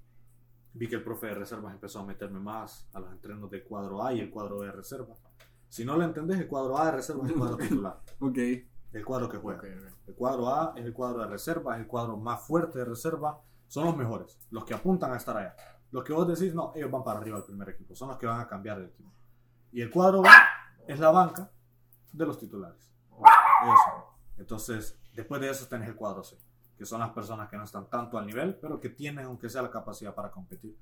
Vi 0.73 0.87
que 0.89 0.95
el 0.95 1.03
profe 1.03 1.27
de 1.27 1.35
reservas 1.35 1.73
empezó 1.73 1.99
a 1.99 2.05
meterme 2.05 2.39
más 2.39 2.89
a 2.93 2.99
los 2.99 3.11
entrenos 3.11 3.49
del 3.51 3.63
cuadro 3.63 4.03
A 4.03 4.13
y 4.13 4.19
el 4.19 4.29
cuadro 4.29 4.59
B 4.59 4.65
de 4.65 4.71
reserva. 4.73 5.15
Si 5.69 5.85
no 5.85 5.95
lo 5.95 6.03
entendés, 6.03 6.39
el 6.39 6.47
cuadro 6.47 6.77
A 6.77 6.85
de 6.87 6.91
reserva 6.93 7.23
es 7.25 7.31
el 7.31 7.37
cuadro 7.37 7.57
titular, 7.57 8.01
Ok. 8.19 8.37
el 8.93 9.05
cuadro 9.05 9.29
que 9.29 9.37
juega. 9.37 9.61
El 10.07 10.15
cuadro 10.15 10.49
A 10.49 10.73
es 10.75 10.85
el 10.85 10.93
cuadro 10.93 11.19
de 11.21 11.27
reserva, 11.27 11.75
es 11.75 11.81
el 11.81 11.87
cuadro 11.87 12.17
más 12.17 12.45
fuerte 12.45 12.79
de 12.79 12.85
reserva. 12.85 13.41
Son 13.67 13.85
los 13.85 13.95
mejores, 13.97 14.39
los 14.51 14.63
que 14.65 14.73
apuntan 14.73 15.11
a 15.13 15.17
estar 15.17 15.35
allá. 15.37 15.55
Los 15.91 16.03
que 16.03 16.13
vos 16.13 16.27
decís, 16.27 16.53
no, 16.53 16.71
ellos 16.75 16.91
van 16.91 17.03
para 17.03 17.19
arriba 17.19 17.37
del 17.37 17.45
primer 17.45 17.69
equipo, 17.69 17.95
son 17.95 18.09
los 18.09 18.17
que 18.17 18.25
van 18.25 18.39
a 18.41 18.47
cambiar 18.47 18.79
el 18.79 18.85
equipo. 18.85 19.09
Y 19.71 19.81
el 19.81 19.89
cuadro 19.89 20.21
B 20.21 20.29
es 20.87 20.99
la 20.99 21.11
banca 21.11 21.49
de 22.11 22.25
los 22.25 22.37
titulares. 22.39 22.91
Son. 23.09 24.03
Entonces, 24.37 24.97
después 25.13 25.39
de 25.41 25.49
eso 25.49 25.65
tenés 25.67 25.87
el 25.89 25.95
cuadro 25.95 26.23
C. 26.23 26.37
que 26.77 26.85
son 26.85 26.99
las 26.99 27.11
personas 27.11 27.49
que 27.49 27.55
no 27.57 27.63
están 27.63 27.89
tanto 27.89 28.17
al 28.17 28.25
nivel, 28.25 28.55
pero 28.55 28.79
que 28.81 28.89
tienen, 28.89 29.25
aunque 29.25 29.49
sea 29.49 29.61
la 29.61 29.71
capacidad 29.71 30.13
para 30.13 30.29
competir. 30.31 30.77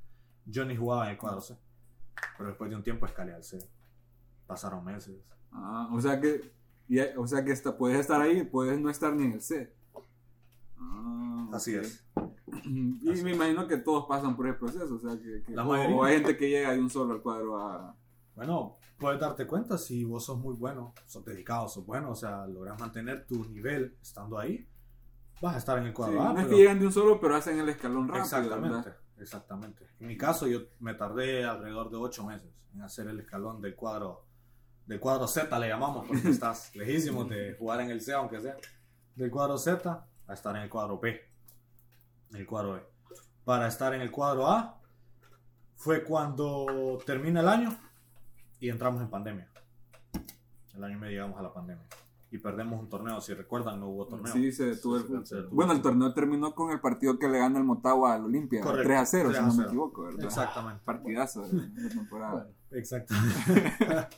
Yo 0.46 0.66
ni 0.66 0.76
jugaba 0.76 1.06
en 1.06 1.12
el 1.12 1.18
cuadro 1.18 1.40
C, 1.42 1.56
pero 2.38 2.50
después 2.50 2.70
de 2.70 2.76
un 2.76 2.84
tiempo 2.84 3.06
escalé 3.06 3.34
al 3.34 3.44
C. 3.44 3.60
Pasaron 4.48 4.84
meses. 4.84 5.16
Ah, 5.52 5.88
o 5.92 6.02
sea 6.02 6.20
que, 6.20 6.52
y- 6.90 7.00
o 7.00 7.28
sea 7.28 7.44
que 7.46 7.52
está, 7.52 7.78
puedes 7.78 8.00
estar 8.00 8.20
ahí, 8.20 8.44
puedes 8.44 8.80
no 8.80 8.90
estar 8.90 9.14
ni 9.14 9.24
en 9.26 9.34
el 9.34 9.42
C. 9.42 9.72
Ah, 10.80 11.50
Así 11.54 11.78
ok. 11.78 11.84
es. 11.84 12.04
Y 12.66 13.10
Así 13.12 13.24
me 13.24 13.32
imagino 13.34 13.68
que 13.68 13.78
todos 13.78 14.06
pasan 14.08 14.36
por 14.36 14.48
ese 14.48 14.58
proceso, 14.58 14.96
o 14.96 15.00
sea 15.00 15.12
que, 15.20 15.44
que- 15.44 15.54
La 15.54 15.64
o- 15.64 15.70
mayoría. 15.70 15.96
o 15.96 16.04
hay 16.04 16.16
gente 16.16 16.38
que 16.38 16.50
llega 16.50 16.72
de 16.72 16.80
un 16.80 16.90
solo 16.90 17.14
al 17.14 17.22
cuadro 17.22 17.58
a... 17.60 17.96
Bueno, 18.36 18.78
puedes 18.98 19.20
darte 19.20 19.46
cuenta 19.46 19.78
si 19.78 20.04
vos 20.04 20.26
sos 20.26 20.40
muy 20.40 20.56
bueno, 20.56 20.94
sos 21.06 21.24
dedicado, 21.26 21.68
sos 21.70 21.86
bueno, 21.86 22.12
o 22.12 22.16
sea, 22.16 22.48
logras 22.48 22.80
mantener 22.80 23.26
tu 23.28 23.46
nivel 23.50 23.96
estando 24.02 24.40
ahí, 24.40 24.68
vas 25.42 25.56
a 25.56 25.58
estar 25.60 25.78
en 25.78 25.84
el 25.86 25.90
Sí, 25.92 25.96
cuadro 25.96 26.22
A. 26.22 26.26
no 26.26 26.40
es 26.40 26.46
pero- 26.46 26.50
que 26.50 26.56
llegan 26.56 26.80
de 26.80 26.86
un 26.88 26.92
solo, 26.94 27.20
pero 27.20 27.36
hacen 27.36 27.60
el 27.60 27.70
escalón 27.70 28.08
rápido. 28.08 28.24
Exactamente, 28.24 28.70
¿verdad? 28.76 28.98
exactamente. 29.20 29.86
En 30.00 30.08
mi 30.08 30.18
caso, 30.18 30.48
yo 30.48 30.62
me 30.80 30.94
tardé 30.96 31.46
alrededor 31.46 31.90
de 31.92 31.98
ocho 31.98 32.26
meses 32.26 32.50
en 32.74 32.82
hacer 32.82 33.08
el 33.08 33.20
escalón 33.20 33.62
del 33.62 33.76
cuadro, 33.76 34.26
del 34.88 35.00
cuadro 35.00 35.28
Z, 35.28 35.60
le 35.60 35.68
llamamos, 35.68 36.08
porque 36.08 36.30
estás 36.30 36.76
lejísimo 36.76 37.26
de 37.26 37.56
jugar 37.60 37.82
en 37.82 37.92
el 37.92 38.02
C, 38.02 38.14
aunque 38.14 38.40
sea, 38.42 38.56
del 39.16 39.30
cuadro 39.30 39.58
Z 39.58 40.08
a 40.28 40.34
estar 40.34 40.56
en 40.56 40.64
el 40.64 40.70
cuadro 40.70 41.00
B, 41.00 41.20
en 42.34 42.42
el 42.42 42.46
cuadro 42.46 42.74
B. 42.74 42.82
Para 43.46 43.68
estar 43.68 43.94
en 43.94 44.02
el 44.02 44.12
cuadro 44.12 44.48
A 44.48 44.80
fue 45.76 46.04
cuando 46.04 46.98
termina 47.06 47.42
el 47.42 47.48
año 47.48 47.78
y 48.60 48.70
entramos 48.70 49.02
en 49.02 49.10
pandemia. 49.10 49.50
El 50.74 50.84
año 50.84 50.98
y 50.98 51.00
medio 51.00 51.12
llegamos 51.12 51.40
a 51.40 51.44
la 51.44 51.54
pandemia. 51.54 51.86
Y 52.32 52.40
perdemos 52.40 52.80
un 52.80 52.90
torneo, 52.90 53.22
si 53.22 53.34
recuerdan, 53.36 53.80
no 53.80 53.90
hubo 53.90 54.08
torneo. 54.08 54.34
Sí, 54.34 54.52
se 54.52 54.76
tuvo 54.78 55.24
se 55.24 55.36
el-. 55.36 55.48
Bueno, 55.50 55.74
el 55.74 55.84
torneo 55.84 56.14
terminó 56.14 56.56
con 56.56 56.72
el 56.72 56.80
partido 56.80 57.20
que 57.20 57.28
le 57.28 57.38
gana 57.38 57.60
el 57.60 57.64
Motagua 57.64 58.16
al 58.16 58.26
Olimpia, 58.26 58.62
Correcto, 58.62 58.88
3 58.88 59.00
a 59.00 59.06
0, 59.06 59.30
3 59.30 59.38
si 59.38 59.44
no 59.44 59.52
0. 59.52 59.62
me 59.62 59.68
equivoco, 59.68 60.04
¿verdad? 60.04 60.26
Exactamente. 60.26 60.82
Partidazo 60.84 61.48
de 61.48 61.68
de 61.70 61.90
temporada. 61.90 62.34
Bueno, 62.34 62.50
Exactamente. 62.72 64.18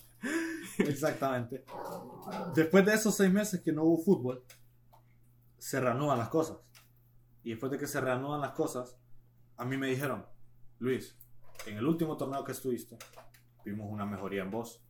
Exactamente. 0.77 1.65
Después 2.53 2.85
de 2.85 2.93
esos 2.93 3.15
seis 3.15 3.31
meses 3.31 3.61
que 3.61 3.73
no 3.73 3.83
hubo 3.83 3.97
fútbol, 4.01 4.43
se 5.57 5.81
reanudan 5.81 6.17
las 6.17 6.29
cosas. 6.29 6.57
Y 7.45 7.51
después 7.51 7.71
de 7.71 7.77
que 7.77 7.85
se 7.85 8.01
reanudan 8.01 8.41
las 8.41 8.53
cosas, 8.53 8.97
a 9.55 9.65
mí 9.65 9.77
me 9.77 9.85
dijeron, 9.85 10.25
Luis, 10.79 11.15
en 11.67 11.77
el 11.77 11.85
último 11.85 12.17
torneo 12.17 12.43
que 12.43 12.53
estuviste, 12.53 12.97
vimos 13.63 13.87
una 13.87 14.03
mejoría 14.03 14.41
en 14.41 14.49
vos. 14.49 14.83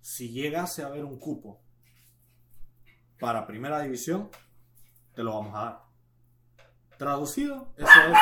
Si 0.00 0.30
llegase 0.30 0.82
a 0.82 0.86
haber 0.86 1.04
un 1.04 1.18
cupo 1.18 1.60
para 3.20 3.46
primera 3.46 3.82
división, 3.82 4.30
te 5.14 5.22
lo 5.22 5.34
vamos 5.34 5.54
a 5.56 5.64
dar. 5.64 5.82
Traducido, 6.96 7.74
eso 7.76 7.86
es, 7.86 8.18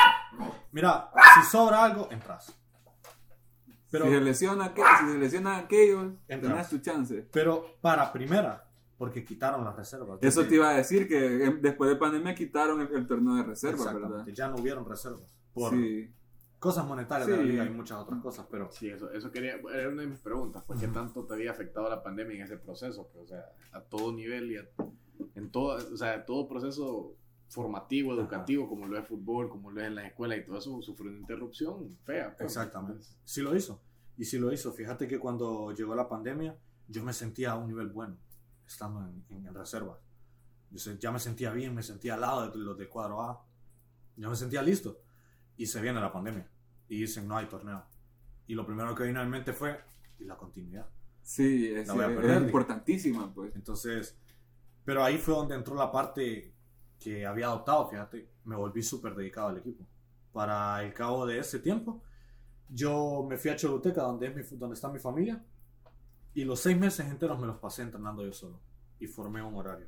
mira, 0.72 1.12
si 1.36 1.48
sobra 1.48 1.84
algo, 1.84 2.10
entras. 2.10 2.52
Pero, 3.92 4.06
si 4.06 4.10
se 4.10 4.20
lesiona 4.22 4.64
aquello, 4.64 4.88
si 4.98 5.12
se 5.12 5.18
lesiona 5.18 5.56
aquello, 5.58 6.16
Entras. 6.26 6.68
tu 6.68 6.78
chance. 6.78 7.28
pero 7.32 7.78
para 7.80 8.12
primera, 8.12 8.65
porque 8.98 9.24
quitaron 9.24 9.64
las 9.64 9.76
reservas. 9.76 10.18
Eso 10.22 10.46
te 10.46 10.54
iba 10.54 10.70
a 10.70 10.74
decir 10.76 11.06
que 11.08 11.18
después 11.60 11.90
de 11.90 11.96
pandemia 11.96 12.34
quitaron 12.34 12.80
el, 12.80 12.88
el 12.94 13.06
torneo 13.06 13.34
de 13.34 13.42
reserva, 13.42 13.76
Exactamente, 13.76 14.16
¿verdad? 14.16 14.32
Ya 14.34 14.48
no 14.48 14.56
hubieron 14.56 14.84
reservas. 14.88 15.34
Por 15.52 15.72
Sí. 15.72 16.10
cosas 16.58 16.86
monetarias 16.86 17.28
de 17.28 17.36
la 17.36 17.42
Sí. 17.42 17.48
liga 17.48 17.64
y 17.66 17.70
muchas 17.70 17.98
otras 17.98 18.20
cosas, 18.22 18.46
pero 18.50 18.70
Sí, 18.72 18.88
eso, 18.88 19.10
eso 19.12 19.30
quería, 19.30 19.56
era 19.74 19.88
una 19.90 20.02
de 20.02 20.08
mis 20.08 20.18
preguntas, 20.20 20.62
pues 20.66 20.80
qué 20.80 20.88
tanto 20.88 21.24
te 21.24 21.34
había 21.34 21.50
afectado 21.50 21.88
la 21.90 22.02
pandemia 22.02 22.36
en 22.36 22.42
ese 22.42 22.56
proceso, 22.56 23.08
pues, 23.12 23.24
o 23.24 23.28
sea, 23.28 23.44
a 23.72 23.80
todo 23.82 24.12
nivel 24.12 24.50
y 24.52 24.56
a- 24.56 24.68
en 25.34 25.50
todo, 25.50 25.76
o 25.92 25.96
sea, 25.96 26.24
todo 26.24 26.48
proceso 26.48 27.14
formativo, 27.48 28.12
educativo, 28.14 28.68
como 28.68 28.86
lo 28.86 28.98
es 28.98 29.06
fútbol, 29.06 29.48
como 29.48 29.70
lo 29.70 29.80
es 29.80 29.86
en 29.86 29.94
la 29.94 30.06
escuela 30.06 30.36
y 30.36 30.44
todo 30.44 30.58
eso, 30.58 30.82
sufrió 30.82 31.10
una 31.10 31.20
interrupción 31.20 31.96
fea. 32.04 32.34
pues. 32.36 32.46
Exactamente. 32.56 33.06
sí 33.24 33.40
lo 33.42 33.54
hizo. 33.54 33.80
Y 34.18 34.24
sí 34.24 34.38
lo 34.38 34.50
hizo. 34.52 34.72
Fíjate 34.72 35.06
que 35.06 35.18
cuando 35.18 35.72
llegó 35.72 35.94
la 35.94 36.08
pandemia, 36.08 36.56
yo 36.88 37.04
me 37.04 37.12
sentía 37.12 37.52
a 37.52 37.56
un 37.56 37.68
nivel 37.68 37.88
bueno, 37.88 38.16
estando 38.66 39.00
en, 39.00 39.24
en, 39.30 39.46
en 39.46 39.54
reservas. 39.54 39.98
Yo 40.70 40.78
se- 40.78 40.98
ya 40.98 41.10
me 41.12 41.18
sentía 41.18 41.52
bien, 41.52 41.74
me 41.74 41.82
sentía 41.82 42.14
al 42.14 42.20
lado 42.22 42.50
de 42.50 42.56
los 42.58 42.76
del 42.76 42.88
cuadro 42.88 43.22
A. 43.22 43.44
Ya 44.16 44.28
me 44.28 44.36
sentía 44.36 44.62
listo. 44.62 45.00
Y 45.56 45.66
se 45.66 45.80
viene 45.80 46.00
la 46.00 46.12
pandemia. 46.12 46.48
Y 46.88 47.00
dicen, 47.00 47.26
no 47.28 47.36
hay 47.36 47.46
torneo. 47.46 47.84
Y 48.46 48.54
lo 48.54 48.64
primero 48.66 48.94
que 48.94 49.04
vino 49.04 49.22
en 49.22 49.30
mente 49.30 49.52
fue, 49.52 49.78
y 50.18 50.24
la 50.24 50.36
continuidad. 50.36 50.86
Sí, 51.22 51.68
es, 51.74 51.88
es 51.88 52.42
importantísima, 52.42 53.32
pues. 53.34 53.54
Entonces, 53.56 54.16
pero 54.84 55.02
ahí 55.02 55.18
fue 55.18 55.34
donde 55.34 55.54
entró 55.56 55.74
la 55.74 55.90
parte 55.90 56.52
que 57.00 57.26
había 57.26 57.46
adoptado, 57.46 57.88
fíjate, 57.88 58.28
me 58.44 58.54
volví 58.56 58.82
súper 58.82 59.14
dedicado 59.16 59.48
al 59.48 59.58
equipo. 59.58 59.84
Para 60.32 60.82
el 60.84 60.94
cabo 60.94 61.26
de 61.26 61.38
ese 61.38 61.58
tiempo, 61.58 62.02
yo 62.68 63.26
me 63.28 63.36
fui 63.36 63.50
a 63.50 63.56
Choluteca, 63.56 64.02
donde, 64.02 64.28
es 64.28 64.34
mi, 64.52 64.58
donde 64.58 64.74
está 64.74 64.88
mi 64.88 64.98
familia, 64.98 65.44
y 66.36 66.44
los 66.44 66.60
seis 66.60 66.78
meses 66.78 67.06
enteros 67.06 67.40
me 67.40 67.46
los 67.46 67.56
pasé 67.56 67.82
entrenando 67.82 68.24
yo 68.24 68.32
solo, 68.32 68.60
y 68.98 69.06
formé 69.06 69.42
un 69.42 69.54
horario. 69.54 69.86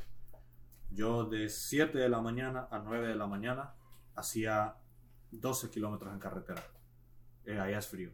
Yo 0.91 1.25
de 1.25 1.51
7 1.51 1.99
de 1.99 2.09
la 2.09 2.23
mañana 2.23 2.67
a 2.71 2.79
9 2.79 3.09
de 3.09 3.15
la 3.15 3.27
mañana 3.27 3.75
hacía 4.15 4.77
12 5.31 5.69
kilómetros 5.69 6.11
en 6.11 6.19
carretera. 6.19 6.65
Eh, 7.45 7.61
allá 7.61 7.79
es 7.79 7.87
frío 7.87 8.11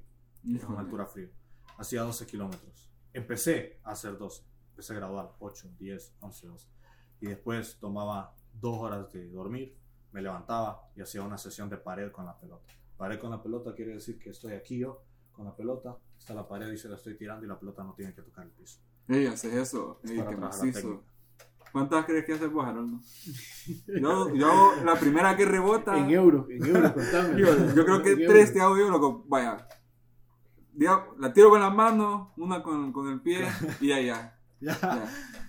es 0.53 0.65
una 0.65 0.81
altura 0.81 1.07
fría. 1.07 1.31
Hacía 1.79 2.03
12 2.03 2.27
kilómetros. 2.27 2.91
Empecé 3.13 3.81
a 3.85 3.93
hacer 3.93 4.19
12. 4.19 4.43
Empecé 4.71 4.95
gradual, 4.95 5.31
8, 5.39 5.71
10, 5.79 6.17
11, 6.21 6.47
12. 6.49 6.69
Y 7.21 7.27
después 7.27 7.79
tomaba 7.79 8.35
dos 8.53 8.81
horas 8.81 9.13
de 9.13 9.31
dormir, 9.31 9.77
me 10.13 10.21
levantaba 10.21 10.89
y 10.97 11.01
hacía 11.01 11.23
una 11.23 11.39
sesión 11.39 11.71
de 11.71 11.77
pared 11.77 12.11
con 12.11 12.27
la 12.27 12.37
pelota. 12.37 12.67
Pared 12.97 13.21
con 13.21 13.31
la 13.31 13.41
pelota 13.41 13.75
quiere 13.75 13.95
decir 13.95 14.19
que 14.19 14.31
estoy 14.31 14.55
aquí 14.55 14.79
yo 14.79 15.05
con 15.33 15.45
la 15.45 15.55
pelota, 15.55 15.97
está 16.25 16.33
la 16.33 16.49
pared 16.49 16.73
y 16.73 16.79
se 16.79 16.89
la 16.89 16.97
estoy 16.97 17.19
tirando 17.19 17.45
y 17.45 17.49
la 17.49 17.61
pelota 17.61 17.85
no 17.85 17.93
tiene 17.93 18.15
que 18.15 18.23
tocar 18.23 18.47
el 18.47 18.51
piso. 18.51 18.81
Ey, 19.09 19.27
haces 19.27 19.53
eso. 19.53 20.01
Es 20.03 20.11
Ey, 20.11 20.19
para 20.19 20.31
qué 20.31 20.37
macizo. 20.39 21.05
¿Cuántas 21.71 22.07
crees 22.07 22.25
que 22.25 22.33
haces 22.33 22.51
vos, 22.51 22.67
Haroldo? 22.67 22.99
Yo, 24.01 24.35
yo, 24.35 24.73
la 24.85 24.95
primera 24.99 25.37
que 25.37 25.45
rebota. 25.45 25.99
En 25.99 26.11
euros, 26.11 26.49
en 26.49 26.65
euros, 26.65 26.93
contame. 26.93 27.39
Yo, 27.39 27.75
yo 27.75 27.85
creo 27.85 28.03
que 28.03 28.13
En 28.13 28.17
tres 28.17 28.31
euros. 28.31 28.53
te 28.55 28.61
hago 28.63 28.77
yo, 28.79 28.91
loco. 28.91 29.25
Vaya. 29.29 29.69
La 31.19 31.33
tiro 31.33 31.51
con 31.51 31.61
la 31.61 31.71
mano, 31.71 32.33
una 32.39 32.63
con, 32.63 32.91
con 32.93 33.13
el 33.13 33.21
pie 33.21 33.47
y 33.81 33.89
ya, 33.89 34.01
ya. 34.01 34.41
Ya. 34.61 34.79
ya. 34.81 35.44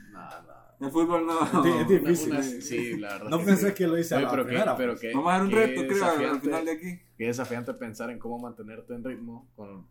El 0.80 0.92
fútbol 0.92 1.26
no. 1.26 1.66
Es 1.82 1.88
difícil. 1.88 2.32
una- 2.32 2.44
sí, 2.44 2.98
la 2.98 3.14
verdad. 3.14 3.30
No 3.30 3.40
que 3.40 3.46
pensé 3.46 3.70
sí. 3.70 3.74
que 3.76 3.88
lo 3.88 3.98
hice 3.98 4.16
a 4.16 4.18
Oye, 4.18 4.26
la 4.26 4.32
pero 4.32 4.44
que, 4.44 4.48
primera. 4.50 4.78
pero 4.78 4.92
pues. 4.94 5.02
que, 5.02 5.14
Vamos 5.14 5.30
a 5.30 5.34
dar 5.38 5.42
un 5.44 5.52
reto, 5.52 5.82
creo, 5.88 6.06
al 6.32 6.42
final 6.42 6.66
de 6.66 6.72
aquí. 6.72 7.00
Qué 7.18 7.26
desafiante 7.28 7.74
pensar 7.74 8.10
en 8.10 8.20
cómo 8.20 8.40
mantenerte 8.40 8.94
en 8.94 9.04
ritmo. 9.04 9.48
Con, 9.56 9.88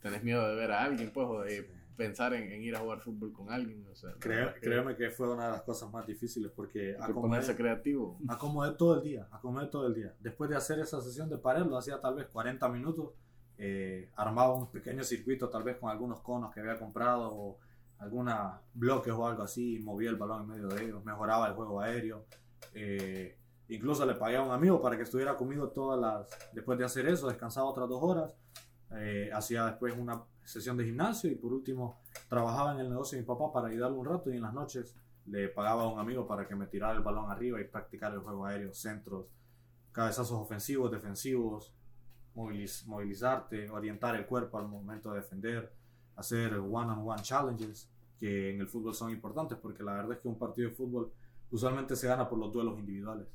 tenés 0.00 0.22
miedo 0.22 0.48
de 0.48 0.54
ver 0.56 0.72
a 0.72 0.82
alguien, 0.84 1.10
pues, 1.12 1.26
o 1.28 1.40
de 1.42 1.68
pensar 1.96 2.32
en, 2.34 2.50
en 2.50 2.62
ir 2.62 2.74
a 2.74 2.80
jugar 2.80 3.00
fútbol 3.00 3.32
con 3.32 3.50
alguien. 3.52 3.86
O 3.90 3.94
sea, 3.94 4.10
la 4.10 4.16
Creo- 4.18 4.54
créeme 4.60 4.96
que 4.96 5.10
fue 5.10 5.30
una 5.32 5.46
de 5.46 5.52
las 5.52 5.62
cosas 5.62 5.92
más 5.92 6.06
difíciles 6.06 6.50
porque 6.54 6.94
ponerse 7.14 7.52
acomodé, 7.52 7.56
creativo. 7.56 8.18
acomodé 8.28 8.72
todo 8.76 8.96
el 8.96 9.02
día, 9.02 9.28
acomodé 9.30 9.66
todo 9.66 9.86
el 9.86 9.94
día. 9.94 10.14
Después 10.20 10.48
de 10.50 10.56
hacer 10.56 10.78
esa 10.80 11.00
sesión 11.02 11.28
de 11.28 11.36
pared, 11.38 11.64
lo 11.66 11.76
hacía 11.76 12.00
tal 12.00 12.14
vez 12.14 12.26
40 12.32 12.66
minutos, 12.70 13.10
eh, 13.58 14.08
armaba 14.16 14.54
un 14.54 14.70
pequeño 14.70 15.04
circuito 15.04 15.48
tal 15.50 15.62
vez 15.62 15.76
con 15.76 15.90
algunos 15.90 16.20
conos 16.20 16.52
que 16.52 16.60
había 16.60 16.78
comprado 16.78 17.28
o 17.32 17.58
algunos 18.02 18.34
bloques 18.74 19.12
o 19.12 19.26
algo 19.26 19.42
así, 19.42 19.78
movía 19.80 20.10
el 20.10 20.16
balón 20.16 20.42
en 20.42 20.48
medio 20.48 20.68
de 20.68 20.84
ellos, 20.84 21.04
mejoraba 21.04 21.46
el 21.48 21.54
juego 21.54 21.80
aéreo. 21.80 22.24
eh, 22.74 23.38
incluso 23.68 24.04
le 24.04 24.14
pagué 24.14 24.36
a 24.36 24.42
un 24.42 24.50
amigo 24.50 24.80
para 24.82 24.96
que 24.96 25.04
estuviera 25.04 25.36
conmigo 25.36 25.68
todas 25.68 25.98
las... 25.98 26.52
Después 26.52 26.78
de 26.78 26.84
hacer 26.84 27.06
eso, 27.06 27.28
descansaba 27.28 27.66
otras 27.70 27.88
dos 27.88 28.02
horas, 28.02 28.34
eh, 28.90 29.30
hacía 29.32 29.64
después 29.66 29.94
una 29.96 30.22
sesión 30.44 30.76
de 30.76 30.84
gimnasio 30.84 31.30
y 31.30 31.36
por 31.36 31.52
último 31.52 32.00
trabajaba 32.28 32.72
en 32.74 32.80
el 32.80 32.90
negocio 32.90 33.16
de 33.16 33.22
mi 33.22 33.26
papá 33.26 33.52
para 33.52 33.68
ayudarle 33.68 33.96
un 33.96 34.04
rato 34.04 34.30
y 34.30 34.36
en 34.36 34.42
las 34.42 34.52
noches 34.52 34.94
le 35.26 35.48
pagaba 35.48 35.84
a 35.84 35.88
un 35.88 35.98
amigo 36.00 36.26
para 36.26 36.46
que 36.48 36.56
me 36.56 36.66
tirara 36.66 36.94
el 36.94 37.02
balón 37.02 37.30
arriba 37.30 37.60
y 37.60 37.64
practicar 37.64 38.12
el 38.12 38.18
juego 38.18 38.44
aéreo, 38.44 38.74
centros, 38.74 39.26
cabezazos 39.92 40.32
ofensivos, 40.32 40.90
defensivos, 40.90 41.72
moviliz- 42.34 42.84
movilizarte, 42.86 43.70
orientar 43.70 44.16
el 44.16 44.26
cuerpo 44.26 44.58
al 44.58 44.66
momento 44.66 45.12
de 45.12 45.20
defender, 45.20 45.72
hacer 46.16 46.54
one-on-one 46.58 47.22
challenges, 47.22 47.88
que 48.22 48.50
en 48.54 48.60
el 48.60 48.68
fútbol 48.68 48.94
son 48.94 49.10
importantes 49.10 49.58
porque 49.60 49.82
la 49.82 49.94
verdad 49.94 50.12
es 50.12 50.18
que 50.20 50.28
un 50.28 50.38
partido 50.38 50.68
de 50.68 50.76
fútbol 50.76 51.12
usualmente 51.50 51.96
se 51.96 52.06
gana 52.06 52.28
por 52.28 52.38
los 52.38 52.52
duelos 52.52 52.78
individuales. 52.78 53.26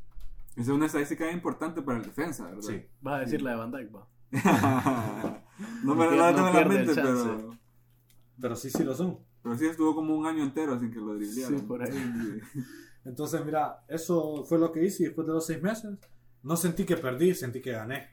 Esa 0.52 0.62
es 0.62 0.70
una 0.70 0.86
estadística 0.86 1.30
importante 1.30 1.82
para 1.82 1.98
el 1.98 2.06
defensa, 2.06 2.46
¿verdad? 2.46 2.62
Sí, 2.62 2.86
Vas 3.02 3.16
a 3.16 3.20
decir 3.20 3.42
la 3.42 3.52
de 3.52 3.58
Van 3.58 3.72
Dyke, 3.72 3.92
va. 3.94 4.08
no 5.84 5.94
me 5.94 6.06
No 6.06 6.12
la 6.16 6.32
no 6.32 6.38
en 6.38 6.44
la 6.46 6.52
pierde 6.54 6.80
el 6.80 6.86
mente, 6.86 7.02
pero. 7.02 7.58
pero 8.40 8.56
sí, 8.56 8.70
sí 8.70 8.86
lo 8.86 8.96
son. 8.96 9.20
Pero 9.44 9.58
sí 9.58 9.66
estuvo 9.66 9.94
como 9.94 10.16
un 10.16 10.26
año 10.26 10.42
entero 10.42 10.80
sin 10.80 10.90
que 10.90 11.00
lo 11.00 11.16
driblearan. 11.16 11.60
Sí, 11.60 11.66
por 11.66 11.84
ahí. 11.84 11.92
Sí. 11.92 12.62
Entonces, 13.04 13.44
mira, 13.44 13.84
eso 13.90 14.46
fue 14.46 14.58
lo 14.58 14.72
que 14.72 14.86
hice 14.86 15.04
y 15.04 15.06
después 15.08 15.28
de 15.28 15.34
los 15.34 15.46
seis 15.46 15.62
meses 15.62 15.98
no 16.44 16.56
sentí 16.56 16.86
que 16.86 16.96
perdí, 16.96 17.36
sentí 17.36 17.62
que 17.62 17.72
gané 17.72 18.08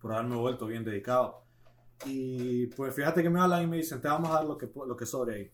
por 0.00 0.14
haberme 0.14 0.36
vuelto 0.36 0.66
bien 0.66 0.82
dedicado. 0.82 1.44
Y 2.06 2.68
pues 2.68 2.94
fíjate 2.94 3.22
que 3.22 3.28
me 3.28 3.38
hablan 3.38 3.64
y 3.64 3.66
me 3.66 3.76
dicen, 3.76 4.00
te 4.00 4.08
vamos 4.08 4.30
a 4.30 4.34
dar 4.36 4.44
lo 4.46 4.56
que, 4.56 4.66
lo 4.86 4.96
que 4.96 5.04
sobre 5.04 5.34
ahí. 5.34 5.52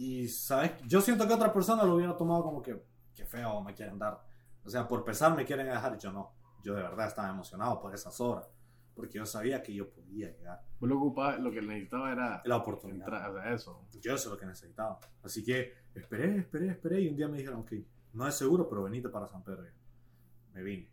Y, 0.00 0.28
¿sabes? 0.28 0.72
Yo 0.86 1.02
siento 1.02 1.28
que 1.28 1.34
otra 1.34 1.52
persona 1.52 1.84
lo 1.84 1.96
hubiera 1.96 2.16
tomado 2.16 2.42
como 2.42 2.62
que, 2.62 2.82
que 3.14 3.26
feo, 3.26 3.62
me 3.62 3.74
quieren 3.74 3.98
dar 3.98 4.18
O 4.64 4.70
sea, 4.70 4.88
por 4.88 5.04
pesar 5.04 5.36
me 5.36 5.44
quieren 5.44 5.66
dejar 5.66 5.94
y 5.94 5.98
yo 5.98 6.10
no. 6.10 6.32
Yo 6.64 6.74
de 6.74 6.80
verdad 6.80 7.06
estaba 7.06 7.28
emocionado 7.28 7.78
por 7.78 7.94
esas 7.94 8.18
horas. 8.18 8.50
Porque 8.94 9.18
yo 9.18 9.26
sabía 9.26 9.62
que 9.62 9.74
yo 9.74 9.90
podía 9.90 10.30
llegar. 10.30 10.62
Vos 10.78 10.88
lo 10.88 10.96
ocupabas, 10.96 11.38
lo 11.40 11.50
que 11.50 11.60
necesitaba 11.60 12.12
era 12.12 12.40
La 12.46 12.56
oportunidad. 12.56 13.08
entrar, 13.08 13.30
o 13.30 13.34
sea, 13.34 13.52
eso. 13.52 13.84
Yo 14.00 14.14
eso 14.14 14.28
es 14.28 14.32
lo 14.32 14.38
que 14.38 14.46
necesitaba. 14.46 14.98
Así 15.22 15.44
que 15.44 15.74
esperé, 15.94 16.38
esperé, 16.38 16.68
esperé 16.68 17.02
y 17.02 17.08
un 17.10 17.16
día 17.16 17.28
me 17.28 17.36
dijeron, 17.36 17.60
ok, 17.60 17.72
no 18.14 18.26
es 18.26 18.34
seguro, 18.34 18.70
pero 18.70 18.84
venite 18.84 19.10
para 19.10 19.28
San 19.28 19.44
Pedro. 19.44 19.66
Me 20.54 20.62
vine. 20.62 20.88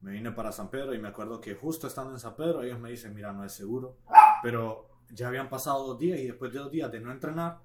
Me 0.00 0.12
vine 0.12 0.30
para 0.30 0.52
San 0.52 0.70
Pedro 0.70 0.94
y 0.94 1.00
me 1.00 1.08
acuerdo 1.08 1.40
que 1.40 1.56
justo 1.56 1.88
estando 1.88 2.12
en 2.12 2.20
San 2.20 2.36
Pedro 2.36 2.62
ellos 2.62 2.78
me 2.78 2.90
dicen, 2.90 3.12
mira, 3.16 3.32
no 3.32 3.44
es 3.44 3.50
seguro. 3.50 3.98
Pero 4.44 4.90
ya 5.10 5.26
habían 5.26 5.48
pasado 5.48 5.88
dos 5.88 5.98
días 5.98 6.20
y 6.20 6.26
después 6.26 6.52
de 6.52 6.60
dos 6.60 6.70
días 6.70 6.92
de 6.92 7.00
no 7.00 7.10
entrenar, 7.10 7.58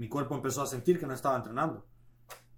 mi 0.00 0.08
cuerpo 0.08 0.34
empezó 0.34 0.62
a 0.62 0.66
sentir 0.66 0.98
que 0.98 1.06
no 1.06 1.12
estaba 1.12 1.36
entrenando. 1.36 1.86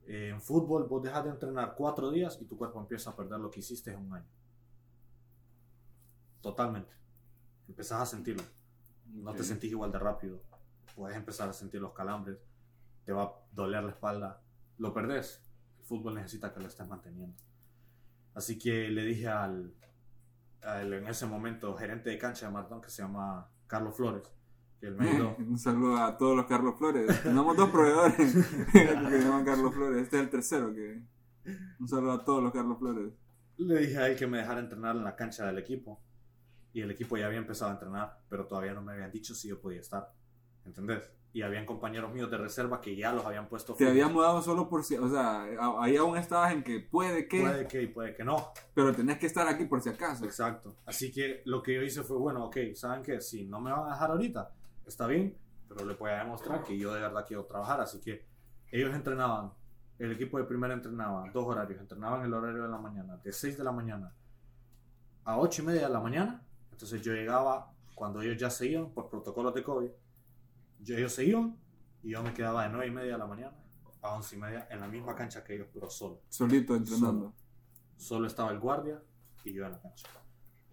Eh, 0.06 0.28
en 0.28 0.40
fútbol 0.40 0.86
vos 0.86 1.02
dejas 1.02 1.24
de 1.24 1.30
entrenar 1.30 1.74
cuatro 1.76 2.08
días 2.12 2.38
y 2.40 2.44
tu 2.44 2.56
cuerpo 2.56 2.78
empieza 2.78 3.10
a 3.10 3.16
perder 3.16 3.40
lo 3.40 3.50
que 3.50 3.58
hiciste 3.58 3.90
en 3.90 3.98
un 3.98 4.14
año. 4.14 4.28
Totalmente. 6.40 6.94
Empezás 7.66 8.00
a 8.00 8.06
sentirlo. 8.06 8.44
No 9.06 9.34
te 9.34 9.42
sentís 9.42 9.72
igual 9.72 9.90
de 9.90 9.98
rápido. 9.98 10.40
Puedes 10.94 11.16
empezar 11.16 11.48
a 11.48 11.52
sentir 11.52 11.80
los 11.80 11.92
calambres. 11.92 12.38
Te 13.04 13.10
va 13.12 13.24
a 13.24 13.32
doler 13.50 13.82
la 13.82 13.90
espalda. 13.90 14.40
Lo 14.78 14.94
perdés. 14.94 15.42
El 15.80 15.84
fútbol 15.84 16.14
necesita 16.14 16.54
que 16.54 16.60
lo 16.60 16.68
estés 16.68 16.86
manteniendo. 16.86 17.36
Así 18.34 18.56
que 18.56 18.88
le 18.88 19.02
dije 19.02 19.26
al, 19.26 19.74
al, 20.62 20.92
en 20.92 21.08
ese 21.08 21.26
momento 21.26 21.74
gerente 21.74 22.10
de 22.10 22.18
cancha 22.18 22.46
de 22.46 22.52
Martón 22.52 22.80
que 22.80 22.88
se 22.88 23.02
llama 23.02 23.50
Carlos 23.66 23.96
Flores. 23.96 24.32
Que. 24.82 24.88
Un 25.38 25.58
saludo 25.60 25.96
a 25.96 26.18
todos 26.18 26.36
los 26.36 26.46
Carlos 26.46 26.74
Flores. 26.76 27.22
Tenemos 27.22 27.56
dos 27.56 27.70
proveedores 27.70 28.16
que 28.72 28.78
se 28.80 29.20
llaman 29.20 29.44
Carlos 29.44 29.72
Flores. 29.72 30.02
Este 30.02 30.16
es 30.16 30.22
el 30.24 30.28
tercero 30.28 30.74
que. 30.74 31.00
Un 31.78 31.86
saludo 31.86 32.12
a 32.12 32.24
todos 32.24 32.42
los 32.42 32.52
Carlos 32.52 32.78
Flores. 32.80 33.12
Le 33.58 33.78
dije 33.78 33.96
a 33.98 34.08
él 34.08 34.16
que 34.16 34.26
me 34.26 34.38
dejara 34.38 34.58
entrenar 34.58 34.96
en 34.96 35.04
la 35.04 35.14
cancha 35.14 35.46
del 35.46 35.58
equipo. 35.58 36.02
Y 36.72 36.80
el 36.80 36.90
equipo 36.90 37.16
ya 37.16 37.26
había 37.26 37.38
empezado 37.38 37.70
a 37.70 37.74
entrenar, 37.74 38.18
pero 38.28 38.46
todavía 38.46 38.72
no 38.72 38.82
me 38.82 38.92
habían 38.92 39.12
dicho 39.12 39.36
si 39.36 39.48
yo 39.48 39.60
podía 39.60 39.78
estar. 39.78 40.12
¿Entendés? 40.64 41.08
Y 41.32 41.42
habían 41.42 41.64
compañeros 41.64 42.12
míos 42.12 42.30
de 42.30 42.38
reserva 42.38 42.80
que 42.80 42.96
ya 42.96 43.12
los 43.12 43.24
habían 43.24 43.48
puesto. 43.48 43.74
Te 43.74 43.78
fijos. 43.84 43.90
había 43.92 44.08
mudado 44.08 44.42
solo 44.42 44.68
por 44.68 44.82
si. 44.82 44.96
O 44.96 45.08
sea, 45.08 45.44
ahí 45.80 45.96
aún 45.96 46.16
estabas 46.16 46.52
en 46.52 46.64
que 46.64 46.80
puede 46.80 47.28
que. 47.28 47.40
Puede 47.40 47.68
que 47.68 47.82
y 47.82 47.86
puede 47.86 48.14
que 48.16 48.24
no. 48.24 48.48
Pero 48.74 48.92
tenés 48.92 49.18
que 49.18 49.26
estar 49.26 49.46
aquí 49.46 49.64
por 49.66 49.80
si 49.80 49.90
acaso. 49.90 50.24
Exacto. 50.24 50.74
Así 50.86 51.12
que 51.12 51.42
lo 51.44 51.62
que 51.62 51.74
yo 51.74 51.82
hice 51.82 52.02
fue, 52.02 52.16
bueno, 52.16 52.46
ok, 52.46 52.56
¿saben 52.74 53.04
qué? 53.04 53.20
Si 53.20 53.44
no 53.44 53.60
me 53.60 53.70
van 53.70 53.86
a 53.86 53.92
dejar 53.92 54.10
ahorita, 54.10 54.50
está 54.86 55.06
bien, 55.06 55.36
pero 55.68 55.84
le 55.84 55.94
voy 55.94 56.10
a 56.10 56.18
demostrar 56.18 56.62
que 56.64 56.78
yo 56.78 56.92
de 56.92 57.00
verdad 57.00 57.24
quiero 57.26 57.44
trabajar. 57.44 57.80
Así 57.80 58.00
que 58.00 58.26
ellos 58.70 58.94
entrenaban, 58.94 59.52
el 59.98 60.12
equipo 60.12 60.38
de 60.38 60.44
primera 60.44 60.74
entrenaba 60.74 61.30
dos 61.32 61.46
horarios, 61.46 61.80
entrenaban 61.80 62.24
el 62.24 62.32
horario 62.32 62.62
de 62.62 62.68
la 62.68 62.78
mañana, 62.78 63.16
de 63.18 63.32
6 63.32 63.58
de 63.58 63.64
la 63.64 63.72
mañana 63.72 64.14
a 65.24 65.38
8 65.38 65.62
y 65.62 65.64
media 65.66 65.86
de 65.86 65.92
la 65.92 66.00
mañana. 66.00 66.42
Entonces 66.70 67.02
yo 67.02 67.12
llegaba 67.12 67.72
cuando 67.94 68.20
ellos 68.22 68.36
ya 68.36 68.50
se 68.50 68.66
iban 68.66 68.90
por 68.90 69.08
protocolos 69.08 69.54
de 69.54 69.62
COVID. 69.62 69.90
Yo, 70.80 70.96
ellos 70.96 71.12
se 71.12 71.24
iban 71.24 71.56
y 72.02 72.10
yo 72.10 72.22
me 72.22 72.34
quedaba 72.34 72.64
de 72.64 72.70
9 72.70 72.86
y 72.86 72.90
media 72.90 73.12
de 73.12 73.18
la 73.18 73.26
mañana 73.26 73.56
a 74.00 74.14
11 74.14 74.36
y 74.36 74.38
media 74.38 74.68
en 74.70 74.80
la 74.80 74.88
misma 74.88 75.14
cancha 75.14 75.44
que 75.44 75.54
ellos, 75.54 75.68
pero 75.72 75.88
solo. 75.88 76.22
Solito 76.28 76.74
entrenando. 76.74 77.32
Solo 77.96 78.26
estaba 78.26 78.50
el 78.50 78.58
guardia 78.58 79.00
y 79.44 79.52
yo 79.52 79.64
en 79.64 79.72
la 79.72 79.80
cancha. 79.80 80.08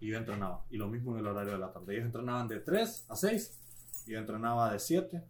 Y 0.00 0.08
yo 0.08 0.18
entrenaba. 0.18 0.64
Y 0.70 0.78
lo 0.78 0.88
mismo 0.88 1.12
en 1.12 1.20
el 1.20 1.26
horario 1.26 1.52
de 1.52 1.58
la 1.58 1.70
tarde. 1.72 1.94
Ellos 1.94 2.06
entrenaban 2.06 2.48
de 2.48 2.60
3 2.60 3.06
a 3.08 3.14
6 3.14 3.59
y 3.59 3.59
yo 4.06 4.18
entrenaba 4.18 4.72
de 4.72 4.78
7 4.78 5.24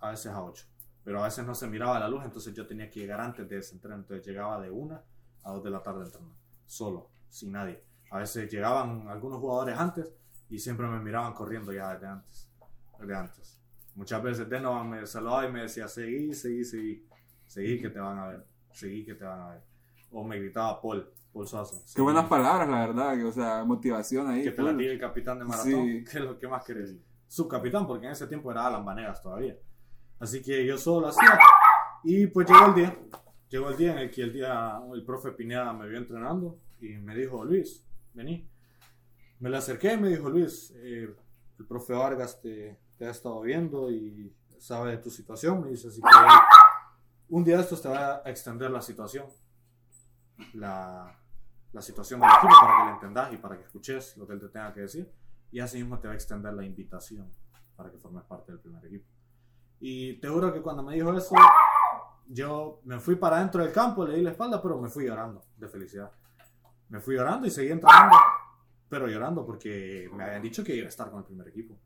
a 0.00 0.10
veces 0.10 0.32
a 0.32 0.42
8. 0.42 0.66
Pero 1.04 1.20
a 1.20 1.24
veces 1.24 1.44
no 1.44 1.54
se 1.54 1.66
miraba 1.66 1.98
la 1.98 2.08
luz, 2.08 2.24
entonces 2.24 2.54
yo 2.54 2.66
tenía 2.66 2.88
que 2.90 3.00
llegar 3.00 3.20
antes 3.20 3.48
de 3.48 3.58
ese 3.58 3.74
entreno. 3.74 3.96
Entonces 3.96 4.26
llegaba 4.26 4.60
de 4.60 4.70
1 4.70 5.02
a 5.42 5.52
2 5.52 5.64
de 5.64 5.70
la 5.70 5.82
tarde 5.82 6.02
a 6.02 6.04
entrenar. 6.06 6.36
Solo, 6.66 7.10
sin 7.28 7.52
nadie. 7.52 7.82
A 8.10 8.18
veces 8.18 8.50
llegaban 8.50 9.08
algunos 9.08 9.38
jugadores 9.38 9.76
antes 9.78 10.10
y 10.48 10.58
siempre 10.58 10.86
me 10.86 11.00
miraban 11.00 11.34
corriendo 11.34 11.72
ya 11.72 11.92
desde 11.92 12.06
antes. 12.06 12.50
Desde 12.98 13.14
antes. 13.14 13.60
Muchas 13.94 14.22
veces 14.22 14.48
Denovan 14.48 14.88
me 14.88 15.06
saludaba 15.06 15.46
y 15.46 15.52
me 15.52 15.62
decía, 15.62 15.86
seguí, 15.88 16.34
seguí, 16.34 16.64
seguí. 16.64 17.06
Seguí 17.46 17.80
que 17.80 17.90
te 17.90 18.00
van 18.00 18.18
a 18.18 18.28
ver. 18.28 18.46
Seguí 18.72 19.04
que 19.04 19.14
te 19.14 19.24
van 19.24 19.40
a 19.40 19.48
ver. 19.50 19.62
O 20.10 20.24
me 20.24 20.38
gritaba 20.38 20.80
Paul, 20.80 21.08
Paul 21.32 21.46
Suazo. 21.46 21.82
Qué 21.94 22.02
buenas 22.02 22.26
palabras, 22.26 22.68
la 22.68 22.86
verdad. 22.86 23.14
que, 23.16 23.24
O 23.24 23.32
sea, 23.32 23.64
motivación 23.64 24.28
ahí. 24.28 24.42
Que 24.44 24.50
te 24.50 24.62
la 24.62 24.76
tire 24.76 24.92
el 24.92 25.00
capitán 25.00 25.38
de 25.38 25.44
maratón. 25.44 25.70
Sí. 25.70 26.04
¿Qué 26.10 26.18
es 26.18 26.24
lo 26.24 26.38
que 26.38 26.48
más 26.48 26.64
querés? 26.64 26.94
Subcapitán, 27.34 27.84
porque 27.84 28.06
en 28.06 28.12
ese 28.12 28.28
tiempo 28.28 28.52
era 28.52 28.64
Alan 28.64 28.84
Vanegas 28.84 29.20
todavía. 29.20 29.56
Así 30.20 30.40
que 30.40 30.64
yo 30.64 30.78
solo 30.78 31.00
lo 31.00 31.08
hacía. 31.08 31.36
Y 32.04 32.28
pues 32.28 32.48
llegó 32.48 32.66
el 32.66 32.74
día. 32.74 32.98
Llegó 33.48 33.70
el 33.70 33.76
día 33.76 33.92
en 33.92 33.98
el 33.98 34.10
que 34.12 34.22
el 34.22 34.32
día 34.32 34.80
el 34.92 35.04
profe 35.04 35.32
Pineda 35.32 35.72
me 35.72 35.88
vio 35.88 35.98
entrenando 35.98 36.60
y 36.80 36.90
me 36.90 37.16
dijo, 37.16 37.44
Luis, 37.44 37.84
vení. 38.12 38.48
Me 39.40 39.50
le 39.50 39.56
acerqué 39.56 39.94
y 39.94 39.96
me 39.96 40.10
dijo, 40.10 40.30
Luis, 40.30 40.72
eh, 40.76 41.12
el 41.58 41.66
profe 41.66 41.92
Vargas 41.92 42.40
te, 42.40 42.78
ha 43.00 43.10
estado 43.10 43.40
viendo 43.40 43.90
y 43.90 44.32
sabe 44.60 44.92
de 44.92 44.98
tu 44.98 45.10
situación. 45.10 45.60
Me 45.60 45.70
dice, 45.70 45.88
así 45.88 46.00
que 46.00 46.08
un 47.30 47.42
día 47.42 47.56
de 47.56 47.62
estos 47.62 47.82
te 47.82 47.88
va 47.88 48.22
a 48.24 48.30
extender 48.30 48.70
la 48.70 48.80
situación. 48.80 49.26
La, 50.52 51.18
la 51.72 51.82
situación 51.82 52.20
del 52.20 52.30
equipo 52.30 52.54
para 52.60 52.76
que 52.76 52.84
le 52.84 52.92
entendas 52.92 53.32
y 53.32 53.36
para 53.38 53.56
que 53.56 53.64
escuches 53.64 54.16
lo 54.18 54.24
que 54.24 54.34
él 54.34 54.40
te 54.40 54.48
tenga 54.50 54.72
que 54.72 54.82
decir. 54.82 55.12
Y 55.54 55.60
así 55.60 55.78
mismo 55.78 56.00
te 56.00 56.08
va 56.08 56.14
a 56.14 56.16
extender 56.16 56.52
la 56.52 56.64
invitación 56.64 57.32
para 57.76 57.88
que 57.88 57.96
formes 57.96 58.24
parte 58.24 58.50
del 58.50 58.60
primer 58.60 58.84
equipo. 58.86 59.06
Y 59.78 60.14
te 60.14 60.28
juro 60.28 60.52
que 60.52 60.60
cuando 60.60 60.82
me 60.82 60.96
dijo 60.96 61.16
eso, 61.16 61.36
yo 62.26 62.80
me 62.82 62.98
fui 62.98 63.14
para 63.14 63.36
adentro 63.36 63.62
del 63.62 63.72
campo, 63.72 64.04
le 64.04 64.16
di 64.16 64.22
la 64.22 64.32
espalda, 64.32 64.60
pero 64.60 64.80
me 64.80 64.88
fui 64.88 65.06
llorando 65.06 65.44
de 65.56 65.68
felicidad. 65.68 66.10
Me 66.88 66.98
fui 66.98 67.14
llorando 67.14 67.46
y 67.46 67.50
seguí 67.50 67.70
entrando, 67.70 68.16
pero 68.88 69.06
llorando 69.06 69.46
porque 69.46 70.10
me 70.12 70.24
habían 70.24 70.42
dicho 70.42 70.64
que 70.64 70.74
iba 70.74 70.86
a 70.86 70.88
estar 70.88 71.08
con 71.08 71.20
el 71.20 71.24
primer 71.24 71.46
equipo. 71.46 71.78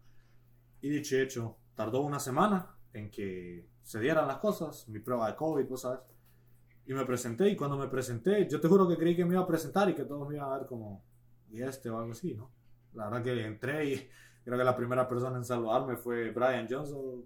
Y 0.81 0.89
dicho 0.89 1.17
y 1.17 1.21
hecho, 1.21 1.59
tardó 1.75 2.01
una 2.01 2.21
semana 2.21 2.75
en 2.95 3.11
que 3.11 3.69
se 3.83 4.01
dieran 4.01 4.27
las 4.29 4.39
cosas, 4.39 4.89
mi 4.89 5.01
prueba 5.01 5.29
de 5.29 5.37
COVID, 5.37 5.69
vos 5.69 5.83
sabes. 5.83 6.01
Y 6.87 6.95
me 6.95 7.05
presenté, 7.05 7.51
y 7.51 7.55
cuando 7.55 7.77
me 7.77 7.89
presenté, 7.89 8.49
yo 8.49 8.63
te 8.63 8.69
juro 8.69 8.89
que 8.89 8.97
creí 8.97 9.15
que 9.15 9.27
me 9.27 9.35
iba 9.35 9.43
a 9.43 9.47
presentar 9.47 9.91
y 9.91 9.95
que 9.95 10.05
todos 10.05 10.27
me 10.27 10.37
iban 10.37 10.51
a 10.51 10.57
ver 10.57 10.67
como, 10.67 11.05
y 11.51 11.61
este 11.61 11.91
o 11.91 11.99
algo 11.99 12.13
así, 12.13 12.33
¿no? 12.33 12.57
La 12.95 13.09
verdad 13.09 13.23
que 13.23 13.45
entré 13.45 13.85
y 13.87 14.11
creo 14.45 14.59
que 14.59 14.65
la 14.65 14.77
primera 14.77 15.09
persona 15.09 15.37
en 15.37 15.45
saludarme 15.45 15.97
fue 15.97 16.31
Brian 16.31 16.67
Johnson. 16.69 17.25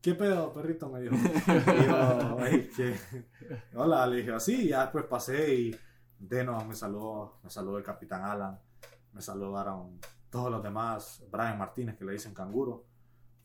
¿Qué 0.00 0.14
pedo, 0.14 0.52
perrito? 0.52 0.88
Me 0.88 1.00
dijo. 1.00 1.14
Y 1.46 1.86
yo, 1.86 2.46
"Ey, 2.46 2.70
¿qué?". 2.76 2.94
Hola, 3.74 4.06
le 4.06 4.16
dije 4.18 4.32
así, 4.32 4.66
y 4.66 4.68
ya 4.68 4.82
después 4.82 5.04
pasé 5.06 5.54
y 5.54 5.76
Deno 6.18 6.64
me 6.64 6.74
saludó, 6.74 7.38
me 7.42 7.50
saludó 7.50 7.78
el 7.78 7.84
capitán 7.84 8.24
Alan, 8.24 8.58
me 9.12 9.20
saludaron 9.20 9.98
todos 10.30 10.50
los 10.50 10.62
demás, 10.62 11.24
Brian 11.30 11.58
Martínez, 11.58 11.96
que 11.96 12.04
le 12.04 12.12
dicen 12.12 12.34
canguro. 12.34 12.84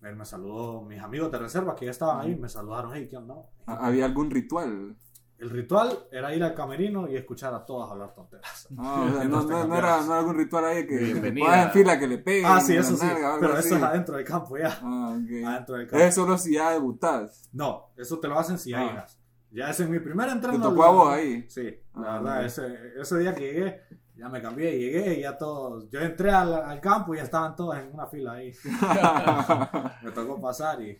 Él 0.02 0.16
me 0.16 0.26
saludó, 0.26 0.82
mis 0.84 1.00
amigos 1.02 1.32
de 1.32 1.38
reserva 1.40 1.76
que 1.76 1.86
ya 1.86 1.92
estaban 1.92 2.20
ahí, 2.22 2.36
me 2.36 2.50
saludaron, 2.50 2.92
hey, 2.94 3.08
¿qué 3.10 3.18
onda? 3.18 3.36
¿Ha- 3.68 3.88
¿Había 3.88 4.06
algún 4.06 4.32
ritual? 4.32 4.96
El 5.42 5.50
ritual 5.50 5.98
era 6.12 6.34
ir 6.36 6.44
al 6.44 6.54
camerino 6.54 7.10
y 7.10 7.16
escuchar 7.18 7.52
a 7.54 7.66
todos 7.66 7.90
hablar 7.92 8.14
tonteras. 8.14 8.68
Ah, 8.78 9.06
o 9.10 9.14
sea, 9.18 9.24
no, 9.28 9.42
no- 9.44 9.68
no 9.68 9.76
era, 9.76 9.98
no 9.98 10.06
era 10.06 10.20
algún 10.20 10.38
ritual 10.38 10.66
ahí 10.66 10.86
que, 10.88 11.16
pongas 11.38 11.66
en 11.66 11.72
fila, 11.72 12.00
que 12.00 12.08
le 12.08 12.18
peguen. 12.20 12.46
Ah, 12.46 12.62
sí, 12.62 12.76
eso 12.76 12.92
la 12.92 12.98
sí, 12.98 13.08
pero 13.40 13.54
así. 13.56 13.68
eso 13.68 13.78
es 13.78 13.84
adentro 13.84 14.16
del 14.18 14.26
campo 14.26 14.58
ya. 14.58 14.80
Ah, 14.82 15.18
ok. 15.18 15.46
Adentro 15.48 15.76
del 15.76 15.88
campo. 15.88 16.04
Es 16.06 16.16
solo 16.16 16.38
si 16.38 16.54
ya 16.54 16.72
debutás. 16.72 17.50
No, 17.52 17.90
eso 17.98 18.20
te 18.20 18.28
lo 18.28 18.38
hacen 18.40 18.58
si 18.60 18.70
ya 18.72 18.82
Ah. 18.82 18.88
llegas. 18.88 19.18
Ya 19.54 19.70
ese 19.70 19.84
es 19.84 19.90
mi 19.90 20.00
primer 20.00 20.30
entreno. 20.30 20.58
Te 20.58 20.64
tocó 20.64 20.84
a 20.86 20.92
vos 20.92 21.14
ahí. 21.14 21.44
Sí, 21.50 21.78
la 21.96 22.16
Ah, 22.16 22.20
verdad, 22.20 22.40
ok. 22.40 22.46
ese, 22.46 22.78
ese 23.02 23.18
día 23.18 23.36
que 23.36 23.42
llegué, 23.42 23.82
ya 24.16 24.30
me 24.30 24.42
cambié, 24.42 24.78
llegué 24.80 25.16
y 25.16 25.22
ya 25.24 25.38
todos. 25.38 25.90
Yo 25.90 26.00
entré 26.00 26.32
al, 26.32 26.54
al 26.54 26.80
campo 26.80 27.14
y 27.14 27.18
ya 27.18 27.24
estaban 27.24 27.56
todos 27.56 27.76
en 27.78 27.92
una 27.94 28.06
fila 28.08 28.34
ahí. 28.34 28.54
Me 30.04 30.12
tocó 30.12 30.40
pasar 30.40 30.82
y 30.82 30.98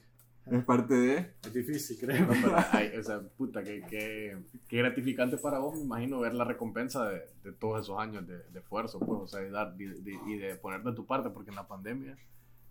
es 0.50 0.64
parte 0.64 0.94
de. 0.94 1.34
es 1.44 1.54
difícil, 1.54 1.98
creo. 2.00 2.26
No, 2.26 2.34
pero, 2.34 2.56
ay, 2.72 2.92
o 2.98 3.04
sea, 3.04 3.22
puta, 3.22 3.64
qué, 3.64 3.84
qué, 3.88 4.38
qué 4.68 4.78
gratificante 4.78 5.38
para 5.38 5.60
vos, 5.60 5.76
me 5.76 5.82
imagino, 5.82 6.20
ver 6.20 6.34
la 6.34 6.44
recompensa 6.44 7.10
de, 7.10 7.22
de 7.44 7.52
todos 7.52 7.82
esos 7.82 8.00
años 8.00 8.28
de, 8.28 8.40
de 8.40 8.60
esfuerzo, 8.60 9.00
pues, 9.00 9.22
o 9.22 9.28
sea, 9.28 9.46
y, 9.46 9.52
dar, 9.52 9.76
de, 9.76 10.20
y 10.28 10.38
de 10.38 10.56
poner 10.56 10.84
de 10.84 10.94
tu 10.94 11.06
parte, 11.06 11.30
porque 11.30 11.52
en 11.52 11.56
la 11.56 11.68
pandemia, 11.68 12.18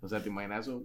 o 0.00 0.08
sea, 0.08 0.22
te 0.22 0.28
imaginas 0.28 0.66
eso, 0.66 0.84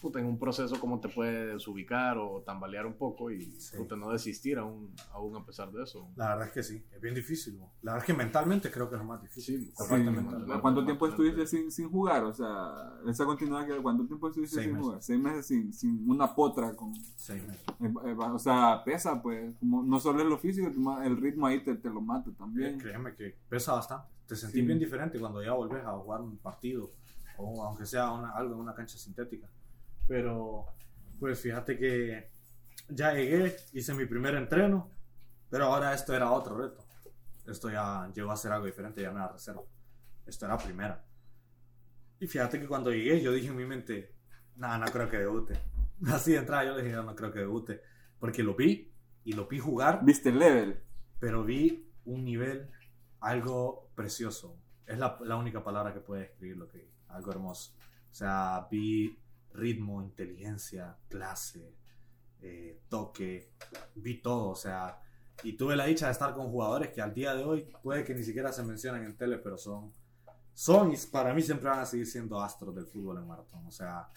puta, 0.00 0.18
en 0.20 0.26
un 0.26 0.38
proceso 0.38 0.78
cómo 0.80 1.00
te 1.00 1.08
puedes 1.08 1.54
desubicar 1.54 2.16
o 2.18 2.42
tambalear 2.44 2.86
un 2.86 2.94
poco 2.94 3.30
y, 3.30 3.44
Sí. 3.60 3.76
puta, 3.76 3.96
no 3.96 4.10
desistir 4.10 4.58
aún, 4.58 4.94
aún 5.12 5.36
a 5.36 5.44
pesar 5.44 5.70
de 5.72 5.82
eso. 5.82 6.08
La 6.16 6.28
verdad 6.30 6.46
es 6.48 6.52
que 6.52 6.62
sí, 6.62 6.84
es 6.92 7.00
bien 7.00 7.14
difícil. 7.14 7.58
La 7.82 7.92
verdad 7.92 7.98
es 7.98 8.04
que 8.04 8.14
mentalmente 8.14 8.70
creo 8.70 8.88
que 8.88 8.96
es 8.96 9.00
lo 9.00 9.06
más 9.06 9.22
difícil. 9.22 9.60
Sí, 9.66 9.72
Sí, 9.74 10.04
¿Cuánto 10.60 10.84
tiempo 10.84 11.06
estuviste 11.08 11.46
sin, 11.46 11.70
sin 11.70 11.88
jugar? 11.90 12.24
O 12.24 12.32
sea, 12.32 12.92
esa 13.08 13.24
continuidad 13.24 13.66
que 13.66 13.76
¿cuánto 13.82 14.06
tiempo 14.06 14.28
estuviste 14.28 14.56
Seis 14.56 14.64
sin 14.66 14.72
meses. 14.74 14.84
jugar? 14.86 15.02
Seis 15.02 15.20
meses 15.20 15.46
sin, 15.46 15.72
sin 15.72 16.10
una 16.10 16.34
potra 16.34 16.74
con 16.74 16.94
Seis 17.16 17.42
meses. 17.46 17.62
eh, 17.80 17.92
eh, 18.06 18.16
o 18.18 18.38
sea, 18.38 18.82
pesa 18.84 19.20
pues, 19.22 19.54
como 19.58 19.82
no 19.82 19.98
solo 20.00 20.20
es 20.20 20.26
lo 20.26 20.38
físico, 20.38 20.68
el 21.02 21.16
ritmo 21.16 21.46
ahí 21.46 21.62
te, 21.62 21.74
te 21.76 21.88
lo 21.90 22.00
mata 22.00 22.30
también. 22.32 22.78
Créeme 22.78 23.14
que 23.14 23.36
pesa 23.48 23.72
bastante. 23.74 24.06
Te 24.26 24.34
sentís 24.36 24.60
Sí. 24.60 24.66
bien 24.66 24.78
diferente 24.78 25.18
cuando 25.20 25.42
ya 25.42 25.52
volvés 25.52 25.84
a 25.84 25.92
jugar 25.92 26.20
un 26.20 26.36
partido, 26.38 26.90
o 27.38 27.62
aunque 27.64 27.86
sea 27.86 28.10
una- 28.12 28.30
algo 28.30 28.54
en 28.54 28.60
una 28.60 28.74
cancha 28.74 28.98
sintética. 28.98 29.46
Pero, 30.06 30.66
pues 31.18 31.40
fíjate 31.40 31.78
que 31.78 32.30
ya 32.88 33.12
llegué, 33.12 33.56
hice 33.72 33.94
mi 33.94 34.06
primer 34.06 34.34
entreno, 34.34 34.90
Pero 35.48 35.66
ahora 35.66 35.94
esto 35.94 36.14
era 36.14 36.32
otro 36.32 36.58
reto. 36.58 36.84
Esto 37.46 37.70
ya 37.70 38.10
llegó 38.14 38.32
a 38.32 38.36
ser 38.36 38.52
algo 38.52 38.66
diferente, 38.66 39.00
ya 39.02 39.12
no 39.12 39.18
era 39.18 39.32
reserva. 39.32 39.62
Esto 40.26 40.46
era 40.46 40.58
primera. 40.58 41.04
Y 42.18 42.26
fíjate 42.26 42.58
que 42.58 42.66
cuando 42.66 42.90
llegué, 42.90 43.20
yo 43.20 43.32
dije 43.32 43.48
en 43.48 43.56
mi 43.56 43.64
mente, 43.64 44.14
nada, 44.56 44.78
no 44.78 44.86
creo 44.86 45.08
que 45.08 45.18
debute. 45.18 45.54
Así 46.06 46.32
de 46.32 46.38
entrada, 46.38 46.64
yo 46.64 46.76
dije, 46.76 46.92
no, 46.92 47.04
no 47.04 47.14
creo 47.14 47.32
que 47.32 47.40
debute. 47.40 47.80
Porque 48.18 48.42
lo 48.42 48.54
vi 48.54 48.92
y 49.24 49.32
lo 49.34 49.46
vi 49.46 49.58
jugar, 49.58 50.00
¿Viste 50.04 50.30
el 50.30 50.38
level? 50.38 50.82
pero 51.18 51.44
vi 51.44 51.90
un 52.04 52.24
nivel, 52.24 52.70
algo 53.20 53.90
precioso. 53.94 54.58
Es 54.84 54.98
la, 54.98 55.18
la 55.22 55.36
única 55.36 55.62
palabra 55.62 55.92
que 55.92 56.00
puede 56.00 56.22
describir 56.22 56.56
lo 56.56 56.68
que 56.68 56.78
vi. 56.78 56.90
Algo 57.08 57.30
hermoso. 57.30 57.72
O 58.10 58.14
sea, 58.14 58.66
vi 58.70 59.18
ritmo, 59.56 60.02
inteligencia, 60.02 60.96
clase, 61.08 61.74
eh, 62.40 62.82
toque, 62.88 63.52
vi 63.94 64.20
todo. 64.20 64.50
O 64.50 64.54
sea, 64.54 65.00
y 65.42 65.54
tuve 65.56 65.76
la 65.76 65.86
dicha 65.86 66.06
de 66.06 66.12
estar 66.12 66.34
con 66.34 66.50
jugadores 66.50 66.90
que 66.90 67.02
al 67.02 67.12
día 67.12 67.34
de 67.34 67.44
hoy 67.44 67.72
puede 67.82 68.04
que 68.04 68.14
ni 68.14 68.22
siquiera 68.22 68.52
se 68.52 68.62
mencionen 68.62 69.04
en 69.04 69.16
tele, 69.16 69.38
pero 69.38 69.58
son, 69.58 69.92
son 70.54 70.92
y 70.92 70.96
para 71.10 71.34
mí 71.34 71.42
siempre 71.42 71.68
van 71.68 71.80
a 71.80 71.86
seguir 71.86 72.06
siendo 72.06 72.40
astros 72.40 72.74
del 72.74 72.86
fútbol 72.86 73.18
en 73.18 73.26
maratón. 73.26 73.66
O 73.66 73.70
sea, 73.70 74.08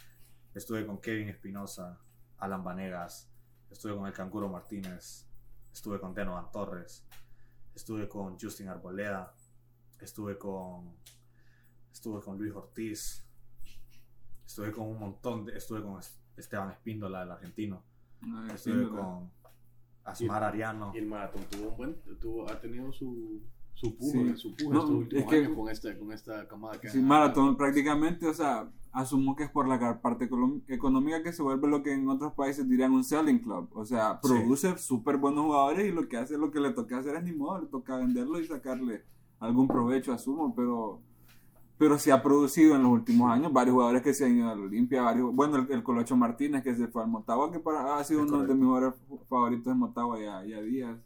estuve 0.54 0.86
con 0.86 1.00
Kevin 1.00 1.30
Espinosa, 1.30 2.00
Alan 2.38 2.64
Vanegas, 2.64 3.30
estuve 3.70 3.96
con 3.96 4.08
el 4.08 4.14
Canguro 4.14 4.50
Martínez, 4.50 5.28
estuve 5.74 6.00
con 6.00 6.14
Denovan 6.14 6.52
Torres, 6.52 7.06
estuve 7.76 8.08
con 8.08 8.40
Justin 8.40 8.70
Arboleda, 8.70 9.34
estuve 10.00 10.38
con 10.38 10.98
estuve 11.92 12.22
con 12.22 12.38
Luis 12.38 12.54
Ortiz, 12.54 13.26
estuve 14.50 14.72
con 14.72 14.88
un 14.88 15.00
montón 15.00 15.46
de, 15.46 15.56
estuve 15.56 15.84
con 15.84 16.00
Es- 16.00 16.18
Esteban 16.36 16.72
Espíndola, 16.72 17.22
el 17.24 17.32
argentino, 17.32 17.84
Ay, 18.22 18.50
estuve 18.56 18.84
sí, 18.86 18.90
con 18.90 19.30
Asmar 20.04 20.44
Ariano. 20.44 20.92
Y 20.96 20.98
el 20.98 21.06
maratón 21.06 21.44
tuvo 21.52 21.70
un 21.70 21.78
buen, 21.78 21.96
tuvo, 22.20 22.50
ha 22.50 22.60
tenido 22.60 22.92
su, 22.92 23.42
su 23.76 23.88
Sí. 23.88 23.92
pujo, 24.00 24.36
su 24.38 24.56
pujo 24.56 24.74
No, 24.74 24.80
estos 24.80 24.96
últimos 24.96 25.24
es 25.26 25.30
que- 25.30 25.46
años 25.46 25.56
con 25.58 25.70
esta, 25.70 25.98
con 26.00 26.12
esta 26.12 26.48
camada 26.48 26.80
que 26.82 26.90
Sí, 26.90 27.00
maratón 27.00 27.56
prácticamente, 27.58 28.28
o 28.28 28.34
sea, 28.34 28.72
asumo 28.92 29.36
que 29.36 29.44
es 29.44 29.52
por 29.52 29.68
la 29.68 30.02
parte 30.02 30.28
económica 30.68 31.22
que 31.22 31.32
se 31.32 31.44
vuelve 31.44 31.68
lo 31.68 31.84
que 31.84 31.94
en 31.94 32.10
otros 32.10 32.34
países 32.34 32.68
dirían 32.68 32.92
un 32.94 33.04
selling 33.04 33.38
club. 33.40 33.70
O 33.74 33.86
sea, 33.86 34.20
Sí. 34.24 34.30
produce 34.30 34.78
súper 34.80 35.18
buenos 35.18 35.46
jugadores 35.46 35.88
y 35.88 35.92
lo 35.92 36.08
que 36.08 36.18
hace, 36.18 36.38
lo 36.40 36.50
que 36.52 36.60
le 36.60 36.72
toca 36.72 36.98
hacer 36.98 37.16
es 37.18 37.24
ni 37.24 37.34
modo, 37.34 37.62
le 37.62 37.68
toca 37.68 37.98
venderlo 37.98 38.40
y 38.40 38.48
sacarle 38.48 39.04
algún 39.40 39.68
provecho, 39.68 40.12
asumo, 40.12 40.56
pero 40.56 41.02
pero 41.80 41.98
sí 41.98 42.12
ha 42.12 42.22
producido 42.22 42.76
en 42.76 42.84
los 42.84 42.92
últimos 42.92 43.32
años 43.32 43.54
varios 43.54 43.74
jugadores 43.74 44.02
que 44.04 44.14
se 44.14 44.26
han 44.26 44.36
ido 44.38 44.50
a 44.50 44.56
la 44.56 44.62
Olimpia, 44.64 45.02
varios, 45.02 45.34
bueno, 45.34 45.56
el, 45.56 45.72
el 45.72 45.82
Colocho 45.82 46.18
Martínez 46.18 46.62
que 46.62 46.76
se 46.76 46.90
fue 46.90 47.02
al 47.02 47.08
Motagua, 47.10 47.52
que 47.52 47.60
para, 47.60 47.98
ha 47.98 48.04
sido 48.04 48.20
Es 48.20 48.28
uno 48.28 48.40
de 48.44 48.48
correcto. 48.48 48.56
mis 48.56 48.66
jugadores 48.66 49.00
favoritos 49.30 49.66
de 49.66 49.74
Motagua 49.76 50.20
ya, 50.20 50.44
ya 50.44 50.62
días. 50.62 50.98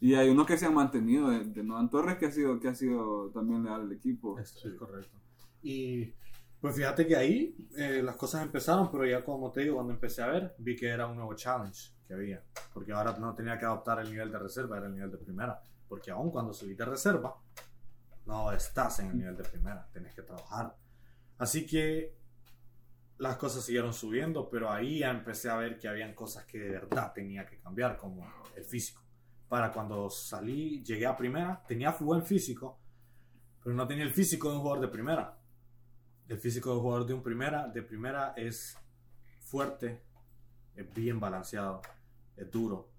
Y 0.00 0.14
hay 0.14 0.30
unos 0.30 0.46
que 0.46 0.56
se 0.56 0.64
han 0.64 0.74
mantenido, 0.74 1.28
de, 1.28 1.44
de 1.44 1.62
Noan 1.62 1.90
Torres 1.90 2.16
que 2.16 2.26
ha 2.26 2.32
sido, 2.32 2.58
que 2.58 2.68
ha 2.68 2.74
sido 2.74 3.30
también 3.32 3.62
leal 3.64 3.82
al 3.82 3.92
equipo. 3.92 4.38
Es, 4.38 4.56
es 4.64 4.74
correcto. 4.74 5.18
Y 5.62 6.14
pues 6.60 6.74
fíjate 6.74 7.06
que 7.06 7.14
ahí 7.14 7.54
eh, 7.76 8.00
las 8.02 8.16
cosas 8.16 8.42
empezaron, 8.42 8.90
pero 8.90 9.04
ya 9.06 9.22
como 9.22 9.52
te 9.52 9.60
digo, 9.60 9.74
cuando 9.74 9.92
empecé 9.92 10.22
a 10.22 10.28
ver, 10.28 10.54
vi 10.58 10.74
que 10.74 10.86
era 10.88 11.06
un 11.06 11.16
nuevo 11.16 11.34
challenge 11.34 11.90
que 12.06 12.14
había. 12.14 12.42
Porque 12.72 12.92
ahora 12.92 13.14
no 13.18 13.34
tenía 13.34 13.58
que 13.58 13.66
adoptar 13.66 14.00
el 14.00 14.10
nivel 14.10 14.32
de 14.32 14.38
reserva, 14.38 14.78
era 14.78 14.86
el 14.86 14.94
nivel 14.94 15.10
de 15.10 15.18
primera. 15.18 15.60
Porque 15.86 16.10
aún 16.10 16.30
cuando 16.30 16.54
subí 16.54 16.74
de 16.74 16.84
reserva, 16.84 17.34
no 18.28 18.52
estás 18.52 19.00
en 19.00 19.08
el 19.08 19.16
nivel 19.16 19.36
de 19.38 19.44
primera, 19.44 19.88
tenés 19.90 20.14
que 20.14 20.20
trabajar. 20.20 20.76
Así 21.38 21.64
que 21.64 22.14
las 23.16 23.38
cosas 23.38 23.64
siguieron 23.64 23.94
subiendo, 23.94 24.50
pero 24.50 24.70
ahí 24.70 25.02
empecé 25.02 25.48
a 25.48 25.56
ver 25.56 25.78
que 25.78 25.88
habían 25.88 26.14
cosas 26.14 26.44
que 26.44 26.58
de 26.58 26.70
verdad 26.72 27.12
tenía 27.14 27.46
que 27.46 27.58
cambiar, 27.58 27.96
como 27.96 28.30
el 28.54 28.64
físico. 28.64 29.02
Para 29.48 29.72
cuando 29.72 30.10
salí, 30.10 30.84
llegué 30.84 31.06
a 31.06 31.16
primera, 31.16 31.64
tenía 31.66 31.92
buen 31.92 32.22
físico, 32.22 32.78
pero 33.64 33.74
no 33.74 33.88
tenía 33.88 34.04
el 34.04 34.12
físico 34.12 34.50
de 34.50 34.56
un 34.56 34.60
jugador 34.60 34.82
de 34.82 34.88
primera. 34.88 35.38
El 36.28 36.38
físico 36.38 36.68
de 36.68 36.76
un 36.76 36.82
jugador 36.82 37.06
de 37.06 37.14
un 37.14 37.22
primera, 37.22 37.66
de 37.66 37.82
primera 37.82 38.34
es 38.36 38.76
fuerte, 39.40 40.02
es 40.76 40.92
bien 40.92 41.18
balanceado, 41.18 41.80
es 42.36 42.50
duro. 42.50 42.90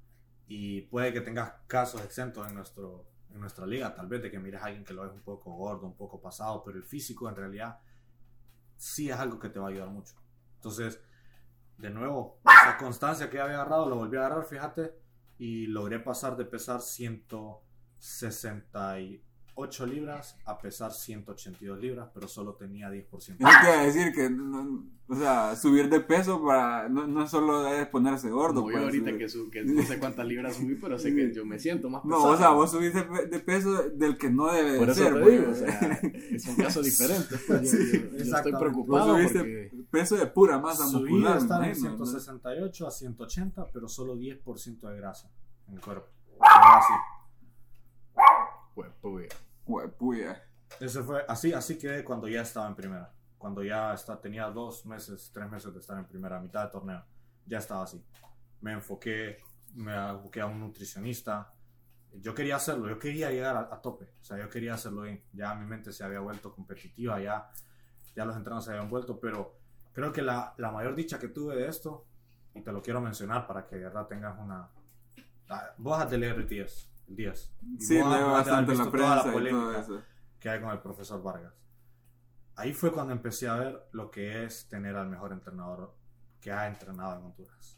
Y 0.47 0.81
puede 0.81 1.13
que 1.13 1.21
tengas 1.21 1.53
casos 1.67 2.03
exentos 2.03 2.47
en, 2.47 2.55
nuestro, 2.55 3.08
en 3.33 3.39
nuestra 3.39 3.65
liga, 3.65 3.93
tal 3.93 4.07
vez 4.07 4.21
de 4.21 4.31
que 4.31 4.39
mires 4.39 4.61
a 4.61 4.65
alguien 4.65 4.83
que 4.83 4.93
lo 4.93 5.05
es 5.05 5.11
un 5.11 5.21
poco 5.21 5.53
gordo, 5.53 5.85
un 5.85 5.95
poco 5.95 6.19
pasado, 6.19 6.63
pero 6.63 6.77
el 6.77 6.83
físico 6.83 7.29
en 7.29 7.35
realidad 7.35 7.79
sí 8.75 9.09
es 9.09 9.17
algo 9.17 9.39
que 9.39 9.49
te 9.49 9.59
va 9.59 9.67
a 9.67 9.69
ayudar 9.69 9.89
mucho. 9.89 10.15
Entonces, 10.55 10.99
de 11.77 11.89
nuevo, 11.89 12.39
esa 12.45 12.77
constancia 12.77 13.29
que 13.29 13.39
había 13.39 13.55
agarrado, 13.55 13.89
lo 13.89 13.95
volví 13.95 14.17
a 14.17 14.25
agarrar, 14.25 14.45
fíjate, 14.45 14.93
y 15.37 15.67
logré 15.67 15.99
pasar 15.99 16.35
de 16.35 16.45
pesar 16.45 16.81
168 19.67 19.85
libras 19.85 20.37
a 20.45 20.57
pesar 20.57 20.91
182 20.93 21.79
libras, 21.79 22.09
pero 22.13 22.27
solo 22.27 22.53
tenía 22.55 22.89
10%. 22.89 23.05
Eso 23.13 23.35
te 23.37 23.43
iba 23.43 23.79
a 23.79 23.83
decir 23.83 24.13
que, 24.13 24.29
no- 24.29 24.85
o 25.07 25.15
sea, 25.15 25.55
subir 25.55 25.89
de 25.89 25.99
peso 25.99 26.43
para, 26.45 26.87
no, 26.87 27.07
no 27.07 27.27
solo 27.27 27.67
es 27.67 27.87
ponerse 27.87 28.29
gordo. 28.29 28.61
Como 28.61 28.69
yo 28.71 28.73
pues, 28.77 28.83
ahorita 28.85 29.09
subir- 29.11 29.17
que, 29.17 29.29
su- 29.29 29.49
que 29.49 29.63
no 29.63 29.81
sé 29.83 29.99
cuántas 29.99 30.25
libras 30.27 30.55
subí, 30.55 30.75
pero 30.75 30.97
sé 30.99 31.13
que 31.15 31.33
yo 31.33 31.45
me 31.45 31.57
siento 31.59 31.89
más 31.89 32.01
pesado. 32.03 32.21
No, 32.25 32.29
o 32.31 32.37
sea, 32.37 32.49
vos 32.51 32.71
subís 32.71 32.93
de, 32.93 33.03
de 33.27 33.39
peso 33.39 33.89
del 33.89 34.17
que 34.17 34.29
no 34.29 34.51
debe 34.51 34.77
Por 34.77 34.87
de 34.87 34.91
eso 34.93 35.03
ser. 35.03 35.13
te 35.15 35.19
pues. 35.21 35.39
digo, 35.39 35.51
o 35.51 35.53
sea, 35.55 35.99
es 36.31 36.47
un 36.47 36.55
caso 36.55 36.81
diferente. 36.81 37.35
pues, 37.47 37.71
yo, 37.71 37.77
yo- 37.77 38.17
yo 38.17 38.35
estoy. 38.37 38.51
Vos 38.51 38.61
preocupado 38.61 39.15
subiste 39.15 39.39
porque... 39.39 39.71
peso 39.91 40.15
de 40.15 40.27
pura 40.27 40.59
masa 40.59 40.85
Subí 40.87 41.11
muscular. 41.11 41.39
de 41.39 41.45
imagino, 41.45 41.89
¿no? 41.97 42.05
168 42.05 42.87
a 42.87 42.91
180, 42.91 43.65
pero 43.73 43.87
solo 43.89 44.15
10% 44.15 44.79
de 44.89 44.95
grasa 44.97 45.29
en 45.67 45.73
el 45.75 45.81
cuerpo. 45.81 46.07
Así. 46.39 46.93
Pues, 48.75 48.89
pues, 49.01 49.27
Huepuya. 49.69 50.43
Ese 50.79 51.03
fue 51.03 51.23
así, 51.27 51.53
así 51.53 51.77
quedé 51.77 52.03
cuando 52.03 52.27
ya 52.27 52.41
estaba 52.41 52.67
en 52.67 52.75
primera. 52.75 53.13
Cuando 53.37 53.63
ya 53.63 53.93
está, 53.93 54.19
tenía 54.19 54.47
dos 54.47 54.85
meses, 54.85 55.29
tres 55.33 55.49
meses 55.49 55.71
de 55.73 55.79
estar 55.79 55.97
en 55.97 56.05
primera, 56.05 56.39
mitad 56.39 56.65
de 56.65 56.71
torneo. 56.71 57.03
Ya 57.45 57.59
estaba 57.59 57.83
así. 57.83 58.03
Me 58.61 58.73
enfoqué, 58.73 59.37
me 59.75 59.95
enfoqué 59.95 60.41
a 60.41 60.47
un 60.47 60.59
nutricionista. 60.59 61.53
Yo 62.13 62.33
quería 62.33 62.55
hacerlo, 62.55 62.89
yo 62.89 62.97
quería 62.97 63.29
llegar 63.29 63.55
a, 63.55 63.59
a 63.71 63.81
tope. 63.81 64.05
O 64.19 64.23
sea, 64.23 64.37
yo 64.37 64.49
quería 64.49 64.73
hacerlo 64.73 65.03
bien. 65.03 65.23
Ya 65.33 65.53
mi 65.53 65.65
mente 65.65 65.93
se 65.93 66.03
había 66.03 66.19
vuelto 66.19 66.53
competitiva, 66.53 67.21
ya, 67.21 67.49
ya 68.15 68.25
los 68.25 68.35
entrenos 68.35 68.65
se 68.65 68.71
habían 68.71 68.89
vuelto, 68.89 69.19
pero 69.19 69.55
creo 69.93 70.11
que 70.11 70.23
la, 70.23 70.55
la 70.57 70.71
mayor 70.71 70.95
dicha 70.95 71.19
que 71.19 71.27
tuve 71.27 71.55
de 71.55 71.67
esto, 71.67 72.07
y 72.55 72.61
te 72.61 72.71
lo 72.71 72.81
quiero 72.81 72.99
mencionar 72.99 73.45
para 73.45 73.67
que 73.67 73.75
de 73.75 73.83
verdad 73.83 74.07
tengas 74.07 74.37
una... 74.39 74.69
Ah, 75.49 75.69
Vos 75.77 76.01
has 76.01 76.09
de 76.09 76.17
leer 76.17 76.35
el 76.35 76.47
10. 77.15 77.53
El 77.61 77.77
10. 77.77 77.79
Y 77.79 77.81
Sí, 77.85 77.93
leo 77.95 78.31
bastante 78.31 78.75
la 78.75 78.83
visto 78.83 78.91
toda 78.91 78.91
prensa 78.91 79.19
y 79.19 79.23
todo 79.23 79.33
polémica 79.33 79.79
eso. 79.79 80.03
que 80.39 80.49
hay 80.49 80.61
con 80.61 80.69
el 80.71 80.79
profesor 80.79 81.21
Vargas. 81.21 81.53
Ahí 82.55 82.73
fue 82.73 82.91
cuando 82.91 83.13
empecé 83.13 83.47
a 83.47 83.55
ver 83.55 83.87
lo 83.93 84.11
que 84.11 84.43
es 84.43 84.67
tener 84.67 84.95
al 84.95 85.07
mejor 85.07 85.31
entrenador 85.31 85.95
que 86.41 86.51
ha 86.51 86.67
entrenado 86.67 87.17
en 87.17 87.25
Honduras. 87.25 87.77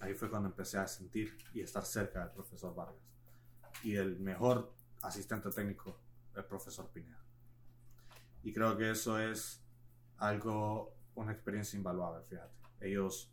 Ahí 0.00 0.14
fue 0.14 0.30
cuando 0.30 0.48
empecé 0.48 0.78
a 0.78 0.86
sentir 0.86 1.36
y 1.52 1.60
estar 1.60 1.84
cerca 1.84 2.20
del 2.20 2.30
profesor 2.30 2.74
Vargas. 2.74 3.02
Y 3.82 3.96
el 3.96 4.18
mejor 4.20 4.72
asistente 5.02 5.50
técnico, 5.50 5.98
el 6.34 6.44
profesor 6.44 6.88
Pineda. 6.90 7.18
Y 8.42 8.52
creo 8.52 8.76
que 8.76 8.90
eso 8.90 9.18
es 9.18 9.62
algo, 10.16 10.94
una 11.14 11.32
experiencia 11.32 11.76
invaluable, 11.76 12.24
fíjate. 12.28 12.54
Ellos, 12.80 13.30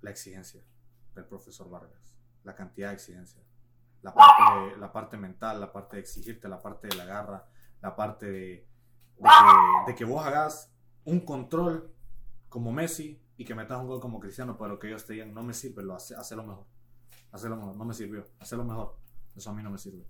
la 0.00 0.10
exigencia 0.10 0.62
del 1.14 1.24
profesor 1.26 1.68
Vargas, 1.70 2.07
la 2.44 2.54
cantidad 2.54 2.88
de 2.88 2.94
exigencia, 2.94 3.42
la 4.02 4.92
parte, 4.92 5.16
mental, 5.16 5.60
la 5.60 5.72
parte 5.72 5.96
de 5.96 6.02
exigirte, 6.02 6.48
la 6.48 6.60
parte 6.60 6.88
de 6.88 6.96
la 6.96 7.04
garra, 7.04 7.46
la 7.80 7.94
parte 7.94 8.26
de, 8.26 8.68
que, 9.16 9.90
de 9.92 9.94
que 9.94 10.04
vos 10.04 10.24
hagas 10.24 10.72
un 11.04 11.20
control 11.20 11.92
como 12.48 12.72
Messi 12.72 13.20
y 13.36 13.44
que 13.44 13.54
metas 13.54 13.80
un 13.80 13.86
gol 13.86 14.00
como 14.00 14.20
Cristiano, 14.20 14.56
pero 14.58 14.78
que 14.78 14.88
ellos 14.88 15.04
te 15.04 15.14
digan, 15.14 15.32
no 15.32 15.42
me 15.42 15.54
sirve, 15.54 15.82
lo 15.82 15.94
hace, 15.94 16.14
hazlo 16.14 16.42
mejor. 16.44 16.66
Mejor, 17.32 17.76
no 17.76 17.84
me 17.84 17.94
sirvió, 17.94 18.26
hazlo 18.40 18.64
mejor. 18.64 18.96
Eso 19.36 19.50
a 19.50 19.54
mí 19.54 19.62
no 19.62 19.70
me 19.70 19.78
sirve. 19.78 20.04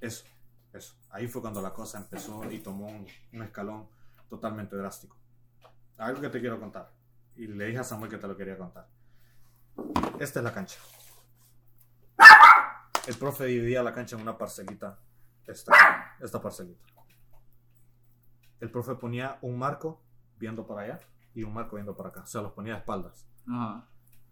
Eso, 0.00 0.24
eso. 0.72 0.94
Ahí 1.10 1.26
fue 1.26 1.40
cuando 1.40 1.60
la 1.60 1.72
cosa 1.72 1.98
empezó 1.98 2.48
y 2.50 2.60
tomó 2.60 2.86
un, 2.86 3.06
un 3.32 3.42
escalón 3.42 3.88
totalmente 4.28 4.76
drástico. 4.76 5.16
Algo 5.96 6.20
que 6.20 6.28
te 6.28 6.40
quiero 6.40 6.60
contar. 6.60 6.92
Y 7.34 7.46
le 7.46 7.66
dije 7.66 7.78
a 7.78 7.84
Samuel 7.84 8.10
que 8.10 8.18
te 8.18 8.28
lo 8.28 8.36
quería 8.36 8.56
contar. 8.56 8.86
Esta 10.18 10.40
es 10.40 10.44
la 10.44 10.52
cancha. 10.52 10.78
El 13.06 13.16
profe 13.16 13.44
dividía 13.46 13.82
la 13.82 13.94
cancha 13.94 14.16
en 14.16 14.22
una 14.22 14.36
parcelita. 14.36 14.98
Esta, 15.46 15.72
esta 16.20 16.40
parcelita. 16.40 16.84
El 18.58 18.70
profe 18.70 18.96
ponía 18.96 19.38
un 19.42 19.58
marco 19.58 20.02
viendo 20.38 20.66
para 20.66 20.82
allá 20.82 21.00
y 21.34 21.44
un 21.44 21.54
marco 21.54 21.76
viendo 21.76 21.96
para 21.96 22.08
acá. 22.08 22.22
O 22.22 22.26
sea, 22.26 22.42
los 22.42 22.52
ponía 22.52 22.74
a 22.74 22.78
espaldas. 22.78 23.28
Ajá. 23.48 23.88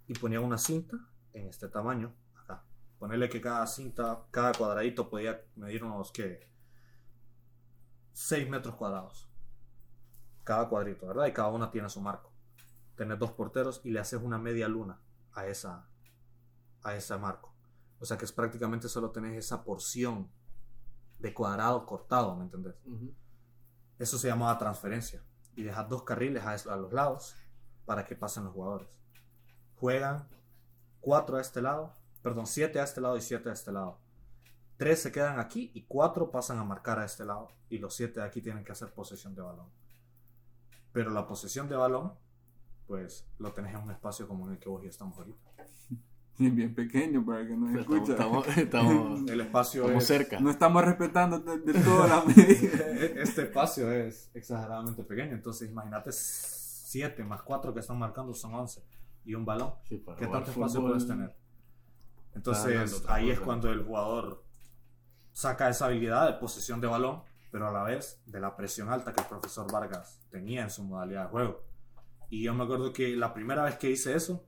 Y 0.08 0.14
ponía 0.14 0.40
una 0.40 0.58
cinta 0.58 0.96
en 1.32 1.46
este 1.46 1.68
tamaño 1.68 2.12
acá. 2.34 2.64
Ponerle 2.98 3.28
que 3.28 3.40
cada 3.40 3.66
cinta, 3.66 4.24
cada 4.30 4.52
cuadradito 4.52 5.08
podía 5.08 5.40
medir 5.54 5.84
unos 5.84 6.10
que 6.10 6.50
6 8.12 8.48
metros 8.48 8.74
cuadrados. 8.74 9.28
Cada 10.42 10.68
cuadrito, 10.68 11.06
¿verdad? 11.06 11.26
Y 11.26 11.32
cada 11.32 11.48
una 11.48 11.70
tiene 11.70 11.88
su 11.88 12.00
marco. 12.00 12.32
Tenés 12.96 13.18
dos 13.18 13.32
porteros 13.32 13.80
y 13.84 13.90
le 13.90 14.00
haces 14.00 14.20
una 14.20 14.38
media 14.38 14.68
luna 14.68 15.00
a 15.32 15.46
esa 15.46 15.88
a 16.82 16.94
ese 16.94 17.16
marco. 17.16 17.53
O 18.00 18.04
sea 18.04 18.18
que 18.18 18.24
es 18.24 18.32
prácticamente 18.32 18.88
solo 18.88 19.10
tenés 19.10 19.36
esa 19.36 19.64
porción 19.64 20.28
de 21.18 21.32
cuadrado 21.32 21.86
cortado, 21.86 22.36
¿me 22.36 22.44
entendés? 22.44 22.74
Eso 23.98 24.18
se 24.18 24.28
llamaba 24.28 24.58
transferencia. 24.58 25.22
Y 25.56 25.62
dejas 25.62 25.88
dos 25.88 26.02
carriles 26.02 26.44
a, 26.44 26.72
a 26.72 26.76
los 26.76 26.92
lados 26.92 27.34
para 27.86 28.04
que 28.04 28.16
pasen 28.16 28.44
los 28.44 28.52
jugadores. 28.52 28.88
Juegan 29.76 30.28
cuatro 31.00 31.36
a 31.36 31.40
este 31.40 31.62
lado, 31.62 31.94
perdón, 32.22 32.46
siete 32.46 32.80
a 32.80 32.84
este 32.84 33.00
lado 33.00 33.16
y 33.16 33.20
siete 33.20 33.50
a 33.50 33.52
este 33.52 33.72
lado. 33.72 33.98
Tres 34.76 35.00
se 35.02 35.12
quedan 35.12 35.38
aquí 35.38 35.70
y 35.74 35.82
cuatro 35.82 36.30
pasan 36.30 36.58
a 36.58 36.64
marcar 36.64 36.98
a 36.98 37.04
este 37.04 37.24
lado. 37.24 37.52
Y 37.68 37.78
los 37.78 37.94
siete 37.94 38.20
de 38.20 38.26
aquí 38.26 38.42
tienen 38.42 38.64
que 38.64 38.72
hacer 38.72 38.92
posesión 38.92 39.34
de 39.34 39.42
balón. 39.42 39.70
Pero 40.92 41.10
la 41.10 41.26
posesión 41.26 41.68
de 41.68 41.76
balón, 41.76 42.14
pues 42.86 43.26
lo 43.38 43.52
tenés 43.52 43.74
en 43.74 43.80
un 43.80 43.90
espacio 43.90 44.26
como 44.26 44.46
en 44.46 44.54
el 44.54 44.58
que 44.58 44.68
vos 44.68 44.82
y 44.82 44.84
yo 44.84 44.90
estamos 44.90 45.16
ahorita. 45.16 45.50
Y 46.38 46.50
bien 46.50 46.74
pequeño 46.74 47.24
para 47.24 47.46
que 47.46 47.56
nos 47.56 47.70
Estamos, 47.76 47.94
escucha. 48.08 48.12
estamos, 48.12 48.48
estamos, 48.58 49.30
El 49.30 49.40
espacio 49.40 49.82
estamos 49.82 50.02
es- 50.02 50.08
cerca. 50.08 50.40
No 50.40 50.50
estamos 50.50 50.84
respetando 50.84 51.38
de, 51.38 51.58
de 51.60 51.72
toda 51.80 52.08
la 52.08 52.24
medida. 52.24 52.86
Este 53.22 53.42
espacio 53.42 53.90
es 53.92 54.30
exageradamente 54.34 55.04
pequeño. 55.04 55.32
Entonces 55.34 55.70
imagínate 55.70 56.10
siete 56.12 57.22
más 57.24 57.42
cuatro 57.42 57.72
que 57.72 57.80
están 57.80 57.98
marcando 57.98 58.34
son 58.34 58.54
11. 58.54 58.82
Y 59.24 59.34
un 59.34 59.44
balón. 59.44 59.74
Sí, 59.88 60.02
¿Qué 60.18 60.26
tanto 60.26 60.50
espacio 60.50 60.80
fútbol, 60.80 60.90
puedes 60.92 61.06
tener? 61.06 61.34
Entonces 62.34 63.04
ahí 63.08 63.30
es 63.30 63.38
cuando 63.40 63.70
el 63.70 63.84
jugador 63.84 64.42
saca 65.32 65.68
esa 65.68 65.86
habilidad 65.86 66.26
de 66.26 66.32
posesión 66.38 66.80
de 66.80 66.88
balón, 66.88 67.22
pero 67.52 67.68
a 67.68 67.72
la 67.72 67.84
vez 67.84 68.20
de 68.26 68.40
la 68.40 68.56
presión 68.56 68.90
alta 68.90 69.12
que 69.12 69.20
el 69.22 69.28
profesor 69.28 69.70
Vargas 69.72 70.20
tenía 70.30 70.62
en 70.62 70.70
su 70.70 70.82
modalidad 70.82 71.24
de 71.26 71.28
juego. 71.30 71.62
Y 72.28 72.42
yo 72.42 72.54
me 72.54 72.64
acuerdo 72.64 72.92
que 72.92 73.14
la 73.16 73.32
primera 73.32 73.62
vez 73.62 73.76
que 73.76 73.90
hice 73.90 74.14
eso, 74.16 74.44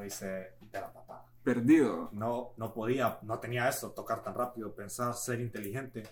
lo 0.00 0.06
hice 0.06 0.26
de 0.60 0.80
la 0.80 0.92
patada. 0.92 1.24
Perdido. 1.42 2.08
No, 2.12 2.52
no 2.56 2.72
podía, 2.72 3.18
no 3.22 3.38
tenía 3.38 3.68
eso, 3.68 3.90
tocar 3.92 4.22
tan 4.22 4.34
rápido, 4.34 4.74
pensar, 4.74 5.14
ser 5.14 5.40
inteligente. 5.40 6.02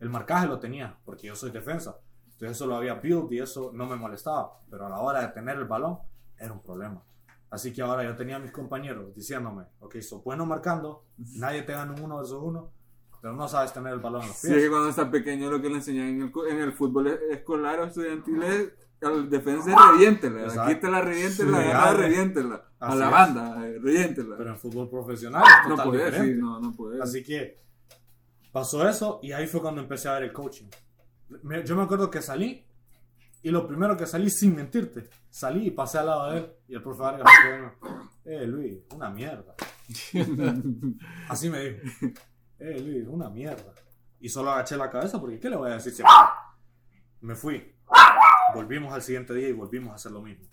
El 0.00 0.10
marcaje 0.10 0.46
lo 0.46 0.58
tenía, 0.58 0.96
porque 1.04 1.26
yo 1.26 1.34
soy 1.34 1.50
defensa. 1.50 1.98
Entonces 2.24 2.52
eso 2.56 2.66
lo 2.66 2.76
había 2.76 2.94
build 2.94 3.32
y 3.32 3.40
eso 3.40 3.70
no 3.74 3.86
me 3.86 3.96
molestaba. 3.96 4.60
Pero 4.70 4.86
a 4.86 4.88
la 4.88 4.98
hora 5.00 5.20
de 5.20 5.28
tener 5.28 5.56
el 5.56 5.64
balón, 5.64 5.98
era 6.38 6.52
un 6.52 6.62
problema. 6.62 7.02
Así 7.50 7.72
que 7.72 7.82
ahora 7.82 8.04
yo 8.04 8.14
tenía 8.14 8.36
a 8.36 8.38
mis 8.38 8.52
compañeros 8.52 9.14
diciéndome, 9.14 9.64
ok, 9.80 9.96
sos 10.00 10.22
bueno 10.22 10.44
marcando, 10.46 11.04
nadie 11.16 11.62
te 11.62 11.72
gana 11.72 11.92
un 11.92 12.02
uno 12.02 12.18
versus 12.18 12.38
uno, 12.40 12.70
pero 13.20 13.32
no 13.34 13.48
sabes 13.48 13.72
tener 13.72 13.94
el 13.94 14.00
balón 14.00 14.22
en 14.22 14.28
los 14.28 14.36
Sí, 14.36 14.48
pies. 14.48 14.62
que 14.64 14.68
cuando 14.70 14.90
está 14.90 15.10
pequeño 15.10 15.50
lo 15.50 15.60
que 15.60 15.68
le 15.70 15.76
enseñan 15.76 16.08
en 16.08 16.22
el, 16.22 16.32
en 16.50 16.60
el 16.60 16.72
fútbol 16.74 17.08
escolar 17.08 17.80
o 17.80 17.84
estudiantil 17.86 18.42
es 18.42 18.72
al 19.02 19.28
defensa 19.30 19.74
reviéntela. 19.92 20.40
Exacto. 20.42 20.62
Aquí 20.62 20.74
te 20.80 20.90
la 20.90 21.00
reviéntela, 21.00 21.58
Sí, 21.62 21.68
agarre. 21.70 22.02
reviéntela. 22.02 22.64
A 22.80 22.94
la 22.94 23.04
es. 23.06 23.10
banda, 23.10 23.66
eh, 23.68 23.78
reviéntela. 23.82 24.36
Pero 24.36 24.50
en 24.50 24.58
fútbol 24.58 24.88
profesional 24.90 25.42
es 25.62 25.68
no 25.76 25.90
diferente. 25.92 26.34
sí, 26.34 26.40
no, 26.40 26.60
no. 26.60 26.74
Así 27.02 27.22
que 27.22 27.60
pasó 28.52 28.88
eso 28.88 29.20
y 29.22 29.32
ahí 29.32 29.46
fue 29.46 29.60
cuando 29.60 29.80
empecé 29.80 30.08
a 30.08 30.14
ver 30.14 30.24
el 30.24 30.32
coaching. 30.32 30.66
Me- 31.42 31.64
yo 31.64 31.76
me 31.76 31.82
acuerdo 31.82 32.10
que 32.10 32.22
salí 32.22 32.64
y 33.42 33.50
lo 33.50 33.66
primero 33.68 33.96
que 33.96 34.06
salí 34.06 34.30
sin 34.30 34.54
mentirte, 34.56 35.08
salí 35.30 35.66
y 35.68 35.70
pasé 35.70 35.98
al 35.98 36.06
lado 36.06 36.30
de 36.32 36.38
él 36.38 36.52
y 36.68 36.74
el 36.74 36.82
profe 36.82 37.02
Vargas 37.02 37.26
me 37.44 37.48
quedó, 37.50 37.94
eh 38.24 38.46
Luis, 38.46 38.78
una 38.94 39.10
mierda. 39.10 39.54
Así 41.28 41.48
me 41.50 41.60
dijo, 41.70 41.86
eh 42.58 42.80
Luis, 42.80 43.06
una 43.08 43.28
mierda. 43.28 43.72
Y 44.20 44.28
solo 44.28 44.50
agaché 44.50 44.76
la 44.76 44.90
cabeza 44.90 45.20
porque 45.20 45.38
¿qué 45.38 45.48
le 45.50 45.56
voy 45.56 45.70
a 45.70 45.74
decir 45.74 45.92
siempre? 45.92 46.12
Me 47.20 47.34
fui. 47.34 47.74
Volvimos 48.54 48.92
al 48.92 49.02
siguiente 49.02 49.34
día 49.34 49.48
y 49.48 49.52
volvimos 49.52 49.92
a 49.92 49.96
hacer 49.96 50.12
lo 50.12 50.22
mismo. 50.22 50.46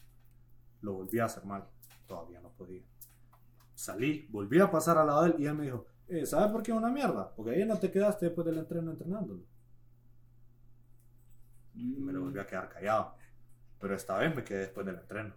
Lo 0.81 0.93
volví 0.93 1.19
a 1.19 1.25
hacer 1.25 1.45
mal. 1.45 1.65
Todavía 2.07 2.39
no 2.41 2.49
podía. 2.49 2.81
Salí, 3.73 4.27
volví 4.29 4.59
a 4.59 4.69
pasar 4.71 4.97
al 4.97 5.07
lado 5.07 5.23
de 5.23 5.29
él 5.31 5.35
y 5.39 5.45
él 5.47 5.55
me 5.55 5.63
dijo, 5.65 5.85
eh, 6.07 6.25
¿sabes 6.25 6.51
por 6.51 6.61
qué 6.63 6.71
es 6.71 6.77
una 6.77 6.89
mierda? 6.89 7.33
Porque 7.35 7.51
ahí 7.51 7.65
no 7.65 7.77
te 7.79 7.91
quedaste 7.91 8.25
después 8.27 8.45
del 8.45 8.57
entreno 8.57 8.91
entrenándolo. 8.91 9.41
Me 11.73 12.13
lo 12.13 12.21
volví 12.21 12.39
a 12.39 12.45
quedar 12.45 12.69
callado. 12.69 13.15
Pero 13.79 13.95
esta 13.95 14.17
vez 14.17 14.35
me 14.35 14.43
quedé 14.43 14.59
después 14.59 14.85
del 14.85 14.95
entreno. 14.95 15.33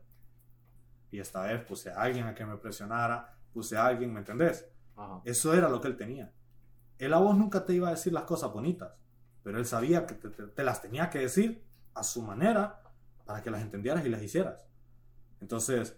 Y 1.11 1.19
esta 1.21 1.43
vez 1.43 1.65
puse 1.65 1.91
a 1.91 2.01
alguien 2.01 2.27
a 2.27 2.35
que 2.35 2.45
me 2.45 2.57
presionara, 2.59 3.35
puse 3.53 3.77
a 3.77 3.87
alguien, 3.87 4.13
¿me 4.13 4.21
entendés? 4.21 4.67
Ajá. 4.97 5.21
Eso 5.25 5.55
era 5.55 5.69
lo 5.69 5.81
que 5.81 5.89
él 5.89 5.97
tenía. 5.97 6.33
Él 6.99 7.13
a 7.15 7.19
vos 7.19 7.37
nunca 7.37 7.65
te 7.65 7.73
iba 7.75 7.89
a 7.89 7.93
decir 7.93 8.13
las 8.13 8.25
cosas 8.25 8.53
bonitas, 8.53 8.93
pero 9.43 9.59
él 9.59 9.65
sabía 9.67 10.07
que 10.07 10.15
te, 10.15 10.29
te- 10.31 10.47
te 10.49 10.63
las 10.65 10.83
tenía 10.83 11.09
que 11.11 11.21
decir 11.21 11.65
a 11.95 12.03
su 12.03 12.23
manera 12.23 12.83
para 13.25 13.43
que 13.43 13.51
las 13.51 13.63
entendieras 13.63 14.05
y 14.05 14.09
las 14.09 14.23
hicieras. 14.23 14.67
Entonces, 15.41 15.97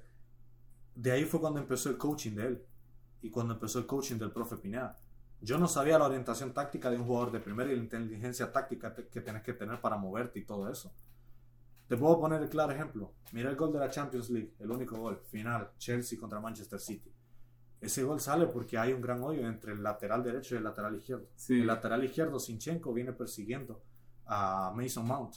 de 0.94 1.12
ahí 1.12 1.24
fue 1.24 1.40
cuando 1.40 1.60
empezó 1.60 1.88
el 1.88 1.98
coaching 1.98 2.32
de 2.32 2.46
él 2.46 2.66
y 3.22 3.30
cuando 3.30 3.54
empezó 3.54 3.78
el 3.78 3.86
coaching 3.86 4.16
del 4.16 4.32
profe 4.32 4.56
Pineda. 4.56 4.98
Yo 5.40 5.58
no 5.58 5.68
sabía 5.68 5.98
la 5.98 6.06
orientación 6.06 6.52
táctica 6.52 6.90
de 6.90 6.98
un 6.98 7.06
jugador 7.06 7.32
de 7.32 7.40
primera 7.40 7.72
y 7.72 7.76
la 7.76 7.82
inteligencia 7.82 8.52
táctica 8.52 8.94
que 8.94 9.20
tenés 9.20 9.42
que 9.42 9.54
tener 9.54 9.80
para 9.80 9.96
moverte 9.96 10.38
y 10.38 10.44
todo 10.44 10.70
eso. 10.70 10.92
Te 11.88 11.96
puedo 11.96 12.20
poner 12.20 12.42
el 12.42 12.48
claro 12.48 12.72
ejemplo. 12.72 13.14
Mira 13.32 13.50
el 13.50 13.56
gol 13.56 13.72
de 13.72 13.78
la 13.78 13.90
Champions 13.90 14.30
League, 14.30 14.54
el 14.58 14.70
único 14.70 14.96
gol, 14.96 15.20
final, 15.30 15.72
Chelsea 15.78 16.18
contra 16.18 16.38
Manchester 16.38 16.78
City. 16.78 17.12
Ese 17.80 18.04
gol 18.04 18.20
sale 18.20 18.46
porque 18.46 18.76
hay 18.76 18.92
un 18.92 19.00
gran 19.00 19.22
hoyo 19.22 19.48
entre 19.48 19.72
el 19.72 19.82
lateral 19.82 20.22
derecho 20.22 20.54
y 20.54 20.58
el 20.58 20.64
lateral 20.64 20.94
izquierdo. 20.96 21.26
Sí. 21.34 21.60
El 21.60 21.66
lateral 21.66 22.04
izquierdo, 22.04 22.38
Sinchenko, 22.38 22.92
viene 22.92 23.12
persiguiendo 23.12 23.82
a 24.26 24.72
Mason 24.76 25.06
Mount. 25.06 25.36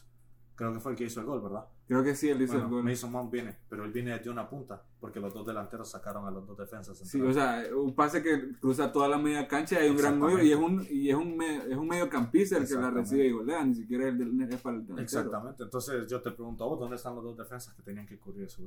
Creo 0.55 0.71
que 0.71 0.79
fue 0.79 0.91
el 0.91 0.97
que 0.97 1.05
hizo 1.05 1.19
el 1.19 1.25
gol, 1.25 1.41
¿verdad? 1.41 1.65
Creo 1.87 2.03
que 2.03 2.13
sí, 2.15 2.29
él 2.29 2.39
hizo 2.43 2.53
Bueno, 2.53 2.67
el 2.67 2.71
gol. 2.75 2.83
Mason 2.83 3.11
Mount 3.11 3.31
viene, 3.31 3.57
pero 3.69 3.83
él 3.85 3.91
viene 3.91 4.11
desde 4.11 4.29
una 4.29 4.47
punta, 4.47 4.83
porque 4.99 5.19
los 5.19 5.33
dos 5.33 5.45
delanteros 5.47 5.89
sacaron 5.89 6.27
a 6.27 6.31
los 6.31 6.45
dos 6.45 6.55
defensas. 6.57 6.95
Sí, 6.97 7.05
centrales. 7.05 7.35
o 7.37 7.39
sea, 7.39 7.75
un 7.75 7.95
pase 7.95 8.21
que 8.21 8.51
cruza 8.59 8.91
toda 8.91 9.07
la 9.07 9.17
media 9.17 9.47
cancha 9.47 9.79
y 9.79 9.85
hay 9.85 9.89
un 9.89 9.97
gran 9.97 10.21
hoyo 10.21 10.39
y 10.43 10.51
es 10.51 10.57
un, 10.59 10.85
y 10.89 11.09
es 11.09 11.15
un, 11.15 11.35
me- 11.35 11.57
es 11.57 11.75
un 11.75 11.87
mediocampista 11.87 12.57
el 12.57 12.67
que 12.67 12.75
la 12.75 12.91
recibe 12.91 13.25
y 13.25 13.31
golea, 13.31 13.63
ni 13.65 13.73
siquiera 13.73 14.07
el 14.07 14.17
del, 14.17 14.41
es 14.53 14.61
para 14.61 14.75
el 14.75 14.83
delantero. 14.85 15.01
Exactamente. 15.01 15.63
Entonces 15.63 16.07
yo 16.07 16.21
te 16.21 16.29
pregunto 16.31 16.63
a 16.63 16.67
vos, 16.67 16.79
¿dónde 16.79 16.97
están 16.97 17.15
los 17.15 17.23
dos 17.23 17.35
defensas 17.37 17.73
que 17.73 17.81
tenían 17.81 18.05
que 18.05 18.19
cubrir 18.19 18.45
eso? 18.45 18.61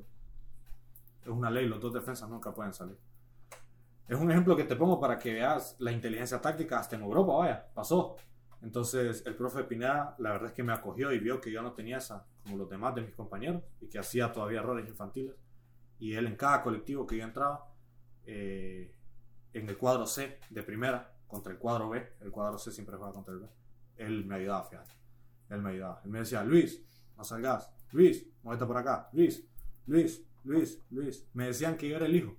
Es 1.22 1.28
una 1.28 1.51
ley, 1.51 1.68
los 1.68 1.80
dos 1.80 1.93
defensas 1.93 2.28
nunca 2.28 2.53
pueden 2.53 2.72
salir. 2.74 2.97
Es 4.09 4.18
un 4.18 4.30
ejemplo 4.30 4.57
que 4.57 4.64
te 4.64 4.76
pongo 4.76 5.01
para 5.01 5.18
que 5.18 5.32
veas 5.32 5.74
la 5.78 5.91
inteligencia 5.93 6.41
táctica 6.41 6.78
hasta 6.80 6.97
en 6.97 7.03
Europa, 7.03 7.32
vaya, 7.34 7.66
pasó. 7.74 8.16
Entonces 8.66 9.22
el 9.24 9.36
profe 9.36 9.62
Pineda, 9.62 10.16
la 10.18 10.32
verdad 10.32 10.48
es 10.48 10.52
que 10.52 10.64
me 10.64 10.72
acogió 10.72 11.12
y 11.12 11.20
vio 11.20 11.40
que 11.40 11.52
yo 11.52 11.62
no 11.62 11.72
tenía 11.72 11.98
esa, 11.98 12.26
como 12.42 12.56
los 12.56 12.68
demás 12.68 12.96
de 12.96 13.02
mis 13.02 13.14
compañeros, 13.14 13.62
y 13.80 13.86
que 13.86 14.00
hacía 14.00 14.32
todavía 14.32 14.58
errores 14.58 14.88
infantiles. 14.88 15.36
Y 16.00 16.14
él 16.14 16.26
en 16.26 16.34
cada 16.34 16.64
colectivo 16.64 17.06
que 17.06 17.16
yo 17.16 17.22
entraba, 17.22 17.72
eh, 18.24 18.92
en 19.52 19.68
el 19.68 19.78
cuadro 19.78 20.04
C 20.04 20.40
de 20.50 20.64
primera, 20.64 21.14
contra 21.28 21.52
el 21.52 21.60
cuadro 21.60 21.90
B, 21.90 22.14
el 22.20 22.32
cuadro 22.32 22.58
C 22.58 22.72
siempre 22.72 22.96
juega 22.96 23.12
contra 23.12 23.34
el 23.34 23.40
B, 23.40 23.48
él 23.98 24.24
me 24.26 24.34
ayudaba, 24.34 24.64
fíjate. 24.64 24.90
Él 25.48 25.62
me 25.62 25.70
ayudaba. 25.70 26.00
Él 26.04 26.10
me 26.10 26.18
decía, 26.18 26.42
Luis, 26.42 26.84
no 27.16 27.22
salgas. 27.22 27.70
Luis, 27.92 28.26
muévete 28.42 28.66
por 28.66 28.78
acá. 28.78 29.08
Luis, 29.12 29.46
Luis, 29.86 30.24
Luis, 30.42 30.82
Luis. 30.90 31.24
Me 31.34 31.46
decían 31.46 31.76
que 31.76 31.88
yo 31.88 31.96
era 31.98 32.06
el 32.06 32.16
hijo. 32.16 32.34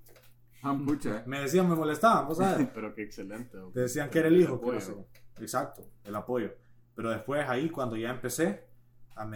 Ah, 0.61 0.73
mucha. 0.73 1.23
Me 1.25 1.39
decían, 1.39 1.69
me 1.69 1.75
molestaban, 1.75 2.27
¿vos 2.27 2.37
sabes? 2.37 2.67
Pero 2.73 2.93
qué 2.93 3.03
excelente. 3.03 3.57
Te 3.73 3.79
decían 3.79 4.09
que 4.09 4.19
era 4.19 4.27
el 4.27 4.41
hijo. 4.41 4.55
Apoyo. 4.55 4.73
no 4.73 4.81
sé. 4.81 5.26
Exacto, 5.39 5.89
el 6.03 6.15
apoyo. 6.15 6.53
Pero 6.95 7.09
después 7.09 7.47
ahí, 7.47 7.69
cuando 7.69 7.95
ya 7.95 8.09
empecé, 8.09 8.67
a 9.15 9.29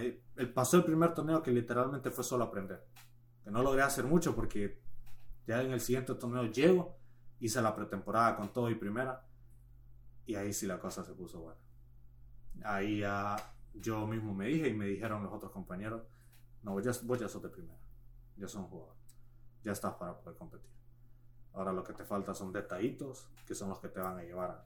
pasó 0.54 0.78
el 0.78 0.84
primer 0.84 1.14
torneo 1.14 1.42
que 1.42 1.52
literalmente 1.52 2.12
fue 2.12 2.24
solo 2.24 2.46
aprender. 2.46 2.84
Que 3.44 3.52
no 3.52 3.62
logré 3.64 3.82
hacer 3.82 4.06
mucho 4.06 4.36
porque 4.36 4.82
ya 5.48 5.62
en 5.62 5.72
el 5.72 5.82
siguiente 5.82 6.14
torneo 6.16 6.46
llego, 6.46 6.98
hice 7.40 7.62
la 7.62 7.76
pretemporada 7.76 8.36
con 8.36 8.54
todo 8.54 8.70
y 8.70 8.76
primera. 8.76 9.28
Y 10.26 10.36
ahí 10.36 10.54
sí 10.54 10.68
la 10.68 10.80
cosa 10.80 11.04
se 11.04 11.14
puso 11.14 11.42
buena. 11.42 11.60
Ahí 12.64 13.00
ya 13.00 13.36
yo 13.74 14.06
mismo 14.08 14.34
me 14.34 14.48
dije 14.48 14.68
y 14.70 14.74
me 14.74 14.86
dijeron 14.86 15.24
los 15.24 15.34
otros 15.34 15.52
compañeros, 15.52 16.04
no, 16.64 16.74
vos 16.74 16.84
ya, 16.84 16.92
vos 17.04 17.20
ya 17.20 17.28
sos 17.28 17.42
de 17.42 17.50
primera. 17.50 17.80
Ya 18.38 18.48
sos 18.48 18.62
un 18.62 18.70
jugador. 18.70 18.96
Ya 19.64 19.72
estás 19.72 19.94
para 19.96 20.18
poder 20.18 20.38
competir. 20.38 20.70
Ahora 21.54 21.74
lo 21.74 21.84
que 21.84 21.94
te 21.94 22.06
falta 22.06 22.34
son 22.34 22.52
detallitos 22.54 23.28
que 23.46 23.56
son 23.56 23.70
los 23.70 23.80
que 23.80 23.90
te 23.90 24.00
van 24.00 24.18
a 24.18 24.24
llevar 24.24 24.66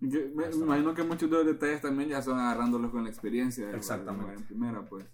a, 0.00 0.04
Y 0.04 0.08
que 0.10 0.32
me, 0.34 0.50
imagino 0.50 0.94
que 0.94 1.02
muchos 1.02 1.30
de 1.30 1.36
los 1.36 1.46
detalles 1.46 1.80
también 1.80 2.08
ya 2.10 2.22
son 2.22 2.38
agarrándolos 2.38 2.90
con 2.90 3.04
la 3.04 3.10
experiencia. 3.10 3.66
de 3.68 3.76
Exactamente. 3.76 4.22
jugar 4.24 4.38
En 4.38 4.44
primera, 4.46 4.84
pues. 4.84 5.04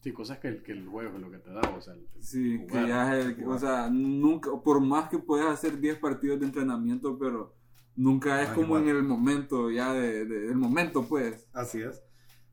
Sí, 0.00 0.12
cosas 0.12 0.38
que 0.38 0.48
el, 0.48 0.62
que 0.64 0.72
el 0.72 0.86
juego 0.88 1.14
es 1.16 1.20
lo 1.22 1.30
que 1.30 1.38
te 1.38 1.50
da. 1.52 1.60
O 1.76 1.80
sea, 1.80 1.94
el- 1.94 2.08
Sí, 2.20 2.58
jugar, 2.58 2.82
que 2.84 2.88
ya 2.88 3.18
es 3.18 3.24
el, 3.38 3.44
o 3.46 3.58
sea, 3.58 3.88
nunca, 3.88 4.50
por 4.64 4.80
más 4.80 5.08
que 5.08 5.18
puedas 5.18 5.46
hacer 5.48 5.78
10 5.78 5.98
partidos 5.98 6.40
de 6.40 6.46
entrenamiento, 6.46 7.16
pero 7.18 7.54
nunca 7.94 8.42
es 8.42 8.48
No 8.48 8.52
es 8.54 8.56
como 8.60 8.76
igual. 8.78 8.82
en 8.90 8.96
el 8.96 9.02
momento, 9.04 9.70
ya 9.70 9.92
de, 9.92 10.24
de- 10.24 10.48
el 10.48 10.56
momento, 10.56 11.04
pues. 11.04 11.46
Así 11.52 11.80
es. 11.80 12.02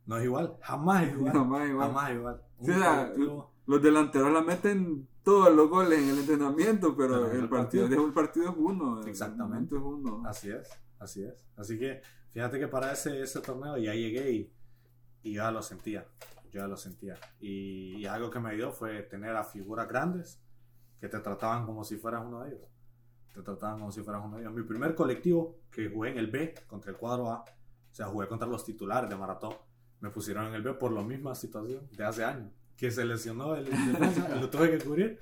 No 0.06 0.18
es 0.18 0.26
igual. 0.26 0.58
Jamás 0.62 1.08
es 1.08 1.14
igual. 1.16 1.34
Jamás 1.34 1.70
igual. 1.70 1.88
Jamás 1.88 2.12
igual. 2.14 2.42
Un 2.58 2.66
Sí, 2.66 2.72
o 2.72 2.78
sea, 2.80 3.08
colectivo- 3.14 3.52
Los 3.66 3.82
delanteros 3.84 4.32
la 4.34 4.42
meten 4.42 5.08
todos 5.24 5.56
los 5.56 5.70
goles 5.70 6.00
en 6.00 6.10
el 6.10 6.20
entrenamiento, 6.20 6.96
pero 6.96 7.14
Pero 7.22 7.32
el 7.32 7.40
el 7.44 7.50
partido, 7.50 7.84
partido- 7.86 8.06
el 8.08 8.14
partido 8.14 8.50
es 8.50 8.56
uno. 8.58 9.02
el 9.04 9.08
Exactamente. 9.10 9.76
momento 9.76 9.78
es 9.78 9.84
uno. 9.84 10.28
Así 10.28 10.50
es. 10.50 10.68
Así 11.00 11.24
es. 11.24 11.46
Así 11.56 11.80
que 11.80 12.02
fíjate 12.32 12.60
que 12.60 12.68
para 12.68 12.92
ese, 12.92 13.22
ese 13.22 13.42
torneo 13.42 13.78
ya 13.78 13.94
llegué 13.94 14.32
y, 14.32 14.54
y 15.24 15.34
ya 15.36 15.52
lo 15.52 15.62
sentía. 15.62 16.06
Yo 16.52 16.62
ya 16.62 16.68
lo 16.68 16.78
sentía. 16.78 17.18
Y, 17.40 17.98
y 17.98 18.06
algo 18.06 18.30
que 18.30 18.40
me 18.40 18.50
ayudó 18.50 18.72
fue 18.72 19.04
tener 19.04 19.36
a 19.36 19.44
figuras 19.44 19.88
grandes 19.88 20.42
que 21.00 21.08
te 21.08 21.20
trataban 21.20 21.66
como 21.66 21.84
si 21.84 21.98
fueras 21.98 22.24
uno 22.26 22.44
de 22.44 22.50
ellos. 22.50 22.68
te 23.34 23.42
trataban 23.42 23.80
como 23.80 23.92
si 23.92 24.02
fueras 24.02 24.24
uno 24.26 24.38
de 24.38 24.44
ellos. 24.44 24.54
Mi 24.54 24.64
primer 24.64 24.96
colectivo 24.96 25.60
que 25.72 25.90
jugué 25.90 26.12
en 26.12 26.18
el 26.18 26.28
B 26.28 26.54
contra 26.68 26.92
el 26.92 26.98
cuadro 26.98 27.30
A, 27.30 27.42
o 27.42 27.96
sea, 27.96 28.08
jugué 28.08 28.28
contra 28.28 28.48
los 28.48 28.66
titulares 28.66 29.10
de 29.10 29.16
maratón, 29.16 29.54
me 30.02 30.10
pusieron 30.10 30.48
en 30.48 30.54
el 30.54 30.62
B 30.62 30.74
por 30.74 30.92
la 30.92 31.04
misma 31.04 31.36
situación 31.36 31.88
de 31.92 32.04
hace 32.04 32.24
años, 32.24 32.52
que 32.76 32.92
se 32.92 33.06
lesionó 33.06 33.56
el, 33.56 33.68
el 33.68 33.94
defensa, 33.94 34.28
lo 34.36 34.50
tuve 34.50 34.72
que 34.72 34.84
cubrir, 34.84 35.20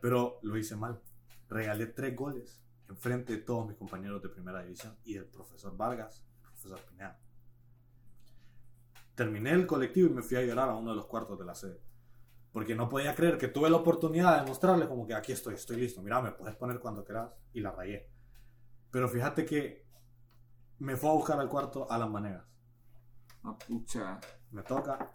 pero 0.00 0.38
lo 0.42 0.56
hice 0.56 0.76
mal. 0.76 1.00
Regalé 1.48 1.86
tres 1.86 2.14
goles 2.16 2.60
enfrente 2.88 3.32
de 3.34 3.42
todos 3.42 3.66
mis 3.66 3.76
compañeros 3.76 4.22
de 4.22 4.28
primera 4.28 4.62
división 4.62 4.96
y 5.04 5.14
del 5.14 5.26
profesor 5.26 5.76
Vargas, 5.76 6.24
el 6.36 6.42
profesor 6.42 6.80
Pineda. 6.88 7.20
Terminé 9.14 9.50
el 9.50 9.66
colectivo 9.66 10.08
y 10.08 10.12
me 10.12 10.22
fui 10.22 10.36
a 10.36 10.42
llorar 10.42 10.68
a 10.68 10.74
uno 10.74 10.90
de 10.90 10.96
los 10.96 11.06
cuartos 11.06 11.38
de 11.38 11.44
la 11.44 11.54
sede. 11.54 11.80
Porque 12.52 12.74
no 12.74 12.88
podía 12.88 13.14
creer 13.14 13.38
que 13.38 13.48
tuve 13.48 13.68
la 13.68 13.76
oportunidad 13.76 14.40
de 14.40 14.48
mostrarle 14.48 14.88
como 14.88 15.06
que 15.06 15.14
aquí 15.14 15.32
estoy, 15.32 15.54
estoy 15.54 15.76
listo. 15.76 16.02
Mira, 16.02 16.22
me 16.22 16.32
puedes 16.32 16.56
poner 16.56 16.80
cuando 16.80 17.04
quieras. 17.04 17.30
Y 17.52 17.60
la 17.60 17.70
rayé. 17.70 18.10
Pero 18.90 19.08
fíjate 19.08 19.44
que 19.44 19.86
me 20.78 20.96
fue 20.96 21.10
a 21.10 21.14
buscar 21.14 21.40
al 21.40 21.48
cuarto 21.48 21.90
Alan 21.90 22.12
Vanegas. 22.12 22.46
Ah, 23.42 23.56
pucha. 23.58 24.20
Me 24.50 24.62
toca, 24.62 25.12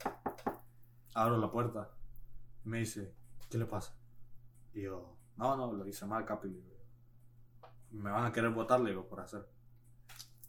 abro 1.13 1.37
la 1.37 1.51
puerta. 1.51 1.89
Me 2.63 2.79
dice, 2.79 3.15
¿qué 3.49 3.57
le 3.57 3.65
pasa? 3.65 3.95
Y 4.73 4.83
yo, 4.83 5.17
no, 5.37 5.55
no, 5.57 5.73
lo 5.73 5.87
hice 5.87 6.05
mal, 6.05 6.25
Capi. 6.25 6.80
Me 7.91 8.09
van 8.09 8.25
a 8.25 8.31
querer 8.31 8.51
votar, 8.51 8.79
le 8.79 8.91
digo, 8.91 9.07
por 9.07 9.19
hacer. 9.19 9.47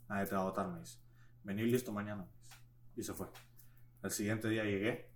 Nadie 0.09 0.27
te 0.27 0.35
va 0.35 0.43
a 0.43 0.45
votar, 0.45 0.69
me 0.69 0.81
dice. 0.81 0.99
Vení 1.45 1.63
listo 1.63 1.93
mañana. 1.93 2.27
Y 2.97 3.03
se 3.03 3.15
fue. 3.15 3.27
El 4.03 4.11
siguiente 4.11 4.49
día 4.49 4.65
llegué 4.65 5.11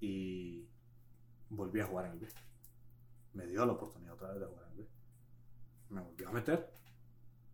y 0.00 0.68
volví 1.48 1.80
a 1.80 1.86
jugar 1.86 2.06
en 2.06 2.12
el 2.12 2.18
B. 2.18 2.28
Me 3.34 3.46
dio 3.46 3.64
la 3.64 3.72
oportunidad 3.72 4.14
otra 4.14 4.28
vez 4.30 4.40
de 4.40 4.46
jugar 4.46 4.64
en 4.64 4.70
el 4.72 4.78
B. 4.78 4.88
Me 5.90 6.00
volvió 6.00 6.28
a 6.28 6.32
meter 6.32 6.72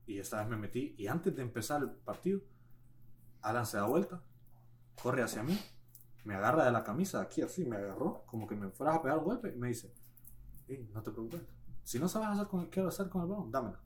y 0.07 0.19
esta 0.19 0.39
vez 0.39 0.49
me 0.49 0.57
metí. 0.57 0.95
Y 0.99 1.07
antes 1.07 1.37
de 1.37 1.43
empezar 1.43 1.83
el 1.83 1.91
partido, 1.91 2.41
Alan 3.43 3.67
se 3.67 3.77
da 3.77 3.87
vuelta, 3.87 4.23
corre 5.01 5.23
hacia 5.23 5.43
mí, 5.43 5.59
me 6.25 6.35
agarra 6.35 6.65
de 6.65 6.73
la 6.73 6.83
camisa 6.83 7.21
aquí 7.21 7.43
así, 7.43 7.65
me 7.65 7.77
agarró, 7.77 8.25
como 8.27 8.47
que 8.47 8.57
me 8.57 8.71
fueras 8.71 8.97
a 8.97 9.03
pegar 9.03 9.19
un 9.19 9.25
golpe 9.25 9.53
y 9.55 9.57
me 9.57 9.69
dice, 9.69 9.95
"Ey, 10.67 10.89
no 10.93 11.03
te 11.03 11.11
preocupes, 11.11 11.43
si 11.89 11.99
no 11.99 12.07
sabes 12.07 12.29
hacer 12.29 12.49
con, 12.49 12.69
qué 12.69 12.83
hacer 12.83 13.09
con 13.09 13.23
el 13.23 13.29
balón, 13.29 13.51
dámela. 13.51 13.81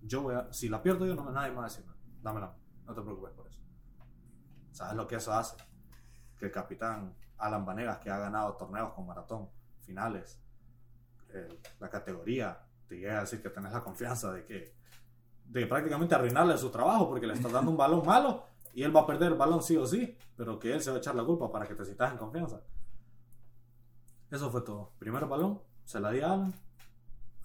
Yo 0.00 0.22
voy 0.22 0.34
a, 0.34 0.50
si 0.54 0.70
la 0.70 0.82
pierdo 0.82 1.04
yo, 1.04 1.14
no 1.14 1.30
nadie 1.30 1.50
me 1.50 1.56
va 1.56 1.64
a 1.64 1.68
decir 1.68 1.84
nada, 1.84 1.98
dámela, 2.22 2.56
no 2.86 2.94
te 2.94 3.02
preocupes 3.02 3.34
por 3.34 3.46
eso. 3.46 3.60
¿Sabes 4.70 4.96
lo 4.96 5.06
que 5.06 5.16
eso 5.16 5.34
hace? 5.34 5.56
Que 6.38 6.46
el 6.46 6.50
capitán 6.50 7.14
Alan 7.36 7.66
Vanegas, 7.66 7.98
que 7.98 8.08
ha 8.08 8.16
ganado 8.16 8.56
torneos 8.56 8.94
con 8.94 9.06
maratón, 9.06 9.50
finales, 9.82 10.42
eh, 11.28 11.60
la 11.78 11.90
categoría, 11.90 12.58
te 12.88 12.96
llega 12.96 13.18
a 13.18 13.20
decir 13.20 13.42
que 13.42 13.50
tenés 13.50 13.70
la 13.70 13.82
confianza 13.82 14.32
de 14.32 14.46
que 14.46 14.74
de 15.44 15.66
prácticamente 15.66 16.14
arruinarle 16.14 16.56
su 16.56 16.70
trabajo 16.70 17.06
porque 17.06 17.26
le 17.26 17.34
estás 17.34 17.52
dando 17.52 17.70
un 17.70 17.76
balón 17.76 18.06
malo 18.06 18.46
y 18.72 18.82
él 18.82 18.96
va 18.96 19.00
a 19.00 19.06
perder 19.06 19.32
el 19.32 19.36
balón 19.38 19.62
sí 19.62 19.76
o 19.76 19.84
sí, 19.84 20.16
pero 20.38 20.58
que 20.58 20.72
él 20.72 20.80
se 20.80 20.88
va 20.88 20.96
a 20.96 21.00
echar 21.00 21.14
la 21.14 21.22
culpa 21.22 21.52
para 21.52 21.68
que 21.68 21.74
te 21.74 21.84
sientas 21.84 22.12
en 22.12 22.16
confianza. 22.16 22.62
Eso 24.30 24.50
fue 24.50 24.62
todo. 24.62 24.94
Primer 24.98 25.26
balón, 25.26 25.60
se 25.84 26.00
la 26.00 26.12
di 26.12 26.22
a 26.22 26.32
Alan. 26.32 26.71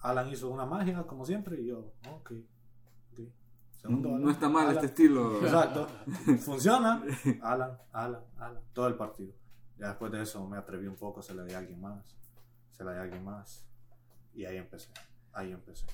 Alan 0.00 0.28
hizo 0.30 0.48
una 0.50 0.64
magia, 0.66 1.02
como 1.06 1.24
siempre, 1.24 1.60
y 1.60 1.66
yo, 1.66 1.92
ok. 2.10 2.32
ok. 3.12 3.20
Segundo 3.76 4.08
balón, 4.10 4.24
No 4.24 4.30
está 4.30 4.48
mal 4.48 4.64
Alan. 4.64 4.74
este 4.76 4.86
estilo. 4.86 5.40
Exacto. 5.42 5.86
Funciona. 6.40 7.02
Alan, 7.42 7.78
Alan, 7.92 8.22
Alan. 8.38 8.62
Todo 8.72 8.88
el 8.88 8.94
partido. 8.94 9.32
Ya 9.78 9.88
después 9.88 10.10
de 10.12 10.22
eso 10.22 10.46
me 10.46 10.56
atreví 10.56 10.86
un 10.86 10.96
poco, 10.96 11.22
se 11.22 11.34
la 11.34 11.44
di 11.44 11.54
a 11.54 11.58
alguien 11.58 11.80
más. 11.80 12.04
Se 12.72 12.84
la 12.84 12.92
di 12.92 12.98
a 12.98 13.02
alguien 13.02 13.24
más. 13.24 13.66
Y 14.34 14.44
ahí 14.44 14.56
empecé. 14.56 14.88
Ahí 15.32 15.52
empecé. 15.52 15.86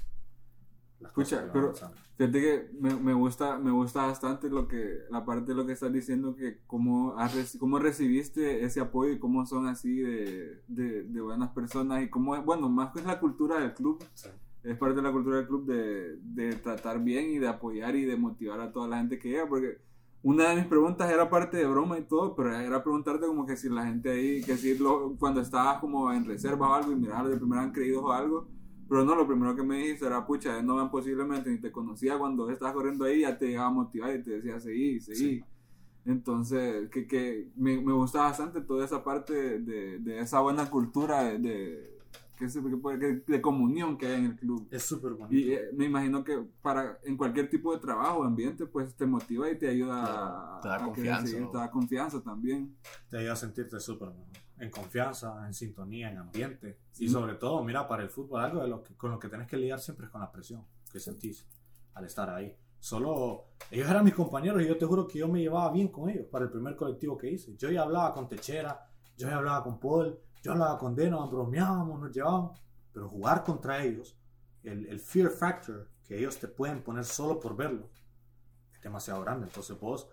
Escucha, 1.04 1.50
pero-. 1.52 1.72
Fíjate 2.16 2.40
que 2.40 2.70
me, 2.80 2.94
me 2.94 3.12
gusta 3.12 3.58
me 3.58 3.72
gusta 3.72 4.06
bastante 4.06 4.48
lo 4.48 4.68
que 4.68 4.98
la 5.10 5.24
parte 5.24 5.46
de 5.50 5.54
lo 5.56 5.66
que 5.66 5.72
estás 5.72 5.92
diciendo 5.92 6.36
que 6.36 6.60
cómo, 6.66 7.18
has 7.18 7.56
cómo 7.58 7.80
recibiste 7.80 8.64
ese 8.64 8.80
apoyo 8.80 9.12
y 9.12 9.18
cómo 9.18 9.44
son 9.46 9.66
así 9.66 9.96
de, 9.96 10.62
de, 10.68 11.02
de 11.02 11.20
buenas 11.20 11.50
personas 11.50 12.04
y 12.04 12.08
cómo 12.10 12.36
es, 12.36 12.44
bueno, 12.44 12.68
más 12.68 12.92
que 12.92 13.00
es 13.00 13.06
la 13.06 13.18
cultura 13.18 13.58
del 13.58 13.74
club, 13.74 14.02
Sí. 14.14 14.28
es 14.62 14.78
parte 14.78 14.94
de 14.96 15.02
la 15.02 15.10
cultura 15.12 15.38
del 15.38 15.48
club 15.48 15.66
de, 15.66 16.16
de 16.22 16.52
tratar 16.54 17.02
bien 17.02 17.30
y 17.30 17.38
de 17.38 17.48
apoyar 17.48 17.96
y 17.96 18.04
de 18.04 18.16
motivar 18.16 18.60
a 18.60 18.70
toda 18.70 18.86
la 18.86 18.98
gente 18.98 19.18
que 19.18 19.30
llega, 19.30 19.48
porque 19.48 19.78
una 20.22 20.50
de 20.50 20.56
mis 20.56 20.66
preguntas 20.66 21.10
era 21.12 21.28
parte 21.28 21.56
de 21.56 21.66
broma 21.66 21.98
y 21.98 22.02
todo, 22.02 22.34
pero 22.36 22.56
era 22.56 22.82
preguntarte 22.82 23.26
como 23.26 23.44
que 23.44 23.56
si 23.56 23.68
la 23.68 23.84
gente 23.86 24.10
ahí, 24.10 24.40
que 24.42 24.56
si 24.56 24.78
lo- 24.78 25.16
cuando 25.18 25.40
estabas 25.40 25.80
como 25.80 26.12
en 26.12 26.24
reserva 26.24 26.70
o 26.70 26.74
algo 26.74 26.92
y 26.92 26.96
mirar 26.96 27.26
de 27.28 27.36
primera 27.36 27.60
han 27.62 27.72
creído 27.72 28.04
o 28.04 28.12
algo, 28.12 28.46
pero 28.88 29.04
no, 29.04 29.14
lo 29.14 29.26
primero 29.26 29.54
que 29.56 29.62
me 29.62 29.78
dijiste 29.78 30.06
era, 30.06 30.26
pucha, 30.26 30.60
no 30.62 30.76
ven 30.76 30.90
posiblemente 30.90 31.50
ni 31.50 31.58
te 31.58 31.72
conocía 31.72 32.18
cuando 32.18 32.50
estabas 32.50 32.74
corriendo 32.74 33.04
ahí, 33.04 33.20
ya 33.22 33.36
te 33.38 33.46
llegaba 33.48 33.68
a 33.68 33.72
motivar 33.72 34.14
y 34.14 34.22
te 34.22 34.30
decía, 34.32 34.60
seguí, 34.60 35.00
seguí. 35.00 35.18
Sí. 35.18 35.44
Entonces, 36.06 36.90
que, 36.90 37.06
que 37.06 37.48
me, 37.56 37.80
me 37.80 37.92
gusta 37.92 38.20
bastante 38.20 38.60
toda 38.60 38.84
esa 38.84 39.02
parte 39.02 39.58
de, 39.60 39.98
de 40.00 40.20
esa 40.20 40.40
buena 40.40 40.68
cultura 40.70 41.24
de, 41.24 41.38
de, 41.38 41.90
que- 42.38 43.22
de 43.26 43.40
comunión 43.40 43.96
que 43.96 44.06
hay 44.08 44.14
en 44.18 44.24
el 44.26 44.36
club. 44.36 44.66
Es 44.70 44.82
súper 44.82 45.12
bonito. 45.14 45.34
Y 45.34 45.52
eh, 45.54 45.70
me 45.72 45.86
imagino 45.86 46.22
que 46.22 46.44
para 46.60 46.98
en 47.04 47.16
cualquier 47.16 47.48
tipo 47.48 47.72
de 47.72 47.80
trabajo 47.80 48.18
o 48.18 48.24
ambiente, 48.24 48.66
pues 48.66 48.94
te 48.94 49.06
motiva 49.06 49.50
y 49.50 49.56
te 49.58 49.68
ayuda 49.68 50.02
Claro, 50.02 50.26
a, 50.58 50.60
te 50.60 50.68
da 50.68 50.74
a 50.76 50.84
confianza, 50.84 51.26
seguir, 51.26 51.50
te 51.50 51.56
da 51.58 51.70
confianza 51.70 52.22
también. 52.22 52.76
te 53.08 53.18
ayuda 53.18 53.32
a 53.32 53.36
sentirte 53.36 53.80
súper 53.80 54.08
mejor. 54.10 54.43
En 54.58 54.70
confianza, 54.70 55.46
en 55.46 55.54
sintonía, 55.54 56.10
en 56.10 56.18
ambiente. 56.18 56.78
Sí. 56.92 57.06
Y 57.06 57.08
sobre 57.08 57.34
todo, 57.34 57.62
mira, 57.64 57.88
para 57.88 58.02
el 58.02 58.10
fútbol, 58.10 58.40
algo 58.40 58.62
de 58.62 58.68
lo 58.68 58.82
que, 58.82 58.94
con 58.94 59.10
lo 59.10 59.18
que 59.18 59.28
tenés 59.28 59.48
que 59.48 59.56
lidiar 59.56 59.80
siempre 59.80 60.06
es 60.06 60.12
con 60.12 60.20
la 60.20 60.30
presión 60.30 60.64
que 60.90 61.00
sentís 61.00 61.46
al 61.94 62.04
estar 62.04 62.30
ahí. 62.30 62.56
Solo, 62.78 63.46
ellos 63.70 63.88
eran 63.88 64.04
mis 64.04 64.14
compañeros 64.14 64.62
y 64.62 64.68
yo 64.68 64.76
te 64.76 64.84
juro 64.84 65.08
que 65.08 65.18
yo 65.18 65.26
me 65.26 65.40
llevaba 65.40 65.72
bien 65.72 65.88
con 65.88 66.10
ellos 66.10 66.26
para 66.30 66.44
el 66.44 66.50
primer 66.50 66.76
colectivo 66.76 67.16
que 67.16 67.30
hice. 67.30 67.56
Yo 67.56 67.70
ya 67.70 67.82
hablaba 67.82 68.12
con 68.12 68.28
Techera, 68.28 68.86
yo 69.16 69.28
ya 69.28 69.36
hablaba 69.36 69.62
con 69.64 69.80
Paul, 69.80 70.18
yo 70.42 70.52
hablaba 70.52 70.78
con 70.78 70.94
Deno, 70.94 71.26
bromeábamos, 71.28 71.98
nos 71.98 72.12
llevábamos. 72.12 72.62
Pero 72.92 73.08
jugar 73.08 73.42
contra 73.42 73.82
ellos, 73.82 74.16
el, 74.62 74.86
el 74.86 75.00
fear 75.00 75.30
factor 75.30 75.88
que 76.04 76.18
ellos 76.18 76.38
te 76.38 76.46
pueden 76.46 76.82
poner 76.82 77.04
solo 77.04 77.40
por 77.40 77.56
verlo, 77.56 77.88
es 78.70 78.80
demasiado 78.82 79.22
grande. 79.22 79.46
Entonces 79.46 79.78
vos 79.80 80.08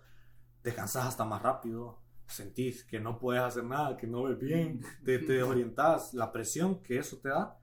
te 0.62 0.74
cansás 0.74 1.08
hasta 1.08 1.26
más 1.26 1.42
rápido, 1.42 2.01
sentís 2.32 2.84
que 2.84 3.00
no 3.00 3.20
puedes 3.20 3.42
hacer 3.44 3.64
nada, 3.64 3.98
que 3.98 4.08
no 4.08 4.24
ves 4.24 4.40
bien, 4.40 4.82
te, 5.06 5.20
te 5.20 5.34
desorientás, 5.34 6.14
la 6.14 6.32
presión 6.32 6.82
que 6.84 6.98
eso 7.00 7.18
te 7.18 7.30
da 7.30 7.58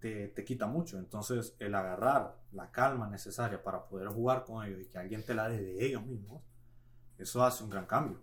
te, 0.00 0.28
te 0.28 0.44
quita 0.44 0.66
mucho. 0.66 0.98
Entonces, 0.98 1.56
el 1.58 1.74
agarrar 1.74 2.36
la 2.52 2.70
calma 2.70 3.08
necesaria 3.08 3.62
para 3.62 3.86
poder 3.86 4.08
jugar 4.08 4.44
con 4.44 4.64
ellos 4.66 4.80
y 4.82 4.86
que 4.88 4.98
alguien 4.98 5.24
te 5.24 5.34
la 5.34 5.48
dé 5.48 5.58
de 5.62 5.86
ellos 5.86 6.04
mismos, 6.06 6.42
eso 7.18 7.44
hace 7.44 7.64
un 7.64 7.70
gran 7.70 7.86
cambio. 7.86 8.20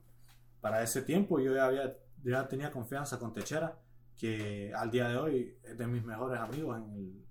Para 0.62 0.84
ese 0.84 1.02
tiempo 1.04 1.40
yo 1.40 1.56
ya, 1.56 1.66
había, 1.66 1.98
ya 2.24 2.48
tenía 2.48 2.72
confianza 2.72 3.20
con 3.20 3.34
Techera, 3.34 3.78
que 4.18 4.74
al 4.76 4.92
día 4.92 5.10
de 5.10 5.18
hoy 5.18 5.58
es 5.64 5.78
de 5.78 5.88
mis 5.88 6.04
mejores 6.04 6.40
amigos 6.40 6.78
en 6.80 6.92
el- 6.94 7.26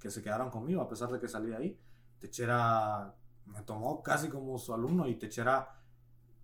que 0.00 0.10
se 0.10 0.22
quedaron 0.22 0.50
conmigo, 0.50 0.80
a 0.82 0.88
pesar 0.88 1.10
de 1.10 1.20
que 1.20 1.28
salí 1.28 1.50
de 1.50 1.56
ahí. 1.56 1.80
Techera 2.20 3.14
me 3.46 3.62
tomó 3.62 4.02
casi 4.02 4.28
como 4.28 4.58
su 4.58 4.72
alumno 4.74 5.08
y 5.08 5.16
Techera 5.16 5.77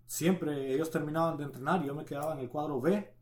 siempre 0.07 0.73
ellos 0.73 0.89
terminaban 0.91 1.37
de 1.37 1.43
entrenar 1.45 1.83
y 1.83 1.87
yo 1.87 1.95
me 1.95 2.05
quedaba 2.05 2.33
en 2.33 2.39
el 2.39 2.49
cuadro 2.49 2.79
B, 2.81 3.13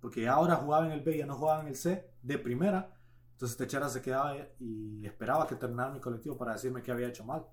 porque 0.00 0.28
ahora 0.28 0.56
jugaba 0.56 0.86
en 0.86 0.92
el 0.92 1.00
B, 1.00 1.16
ya 1.18 1.26
no 1.26 1.34
jugaba 1.36 1.60
en 1.62 1.68
el 1.68 1.76
C 1.76 2.10
de 2.22 2.38
primera. 2.38 2.94
Entonces 3.32 3.56
Techera 3.56 3.88
se 3.88 4.02
quedaba 4.02 4.34
y 4.58 5.04
esperaba 5.06 5.46
que 5.46 5.54
terminara 5.54 5.90
mi 5.92 6.00
colectivo 6.00 6.36
para 6.36 6.52
decirme 6.54 6.82
que 6.82 6.90
había 6.90 7.08
hecho 7.08 7.24
mal. 7.24 7.44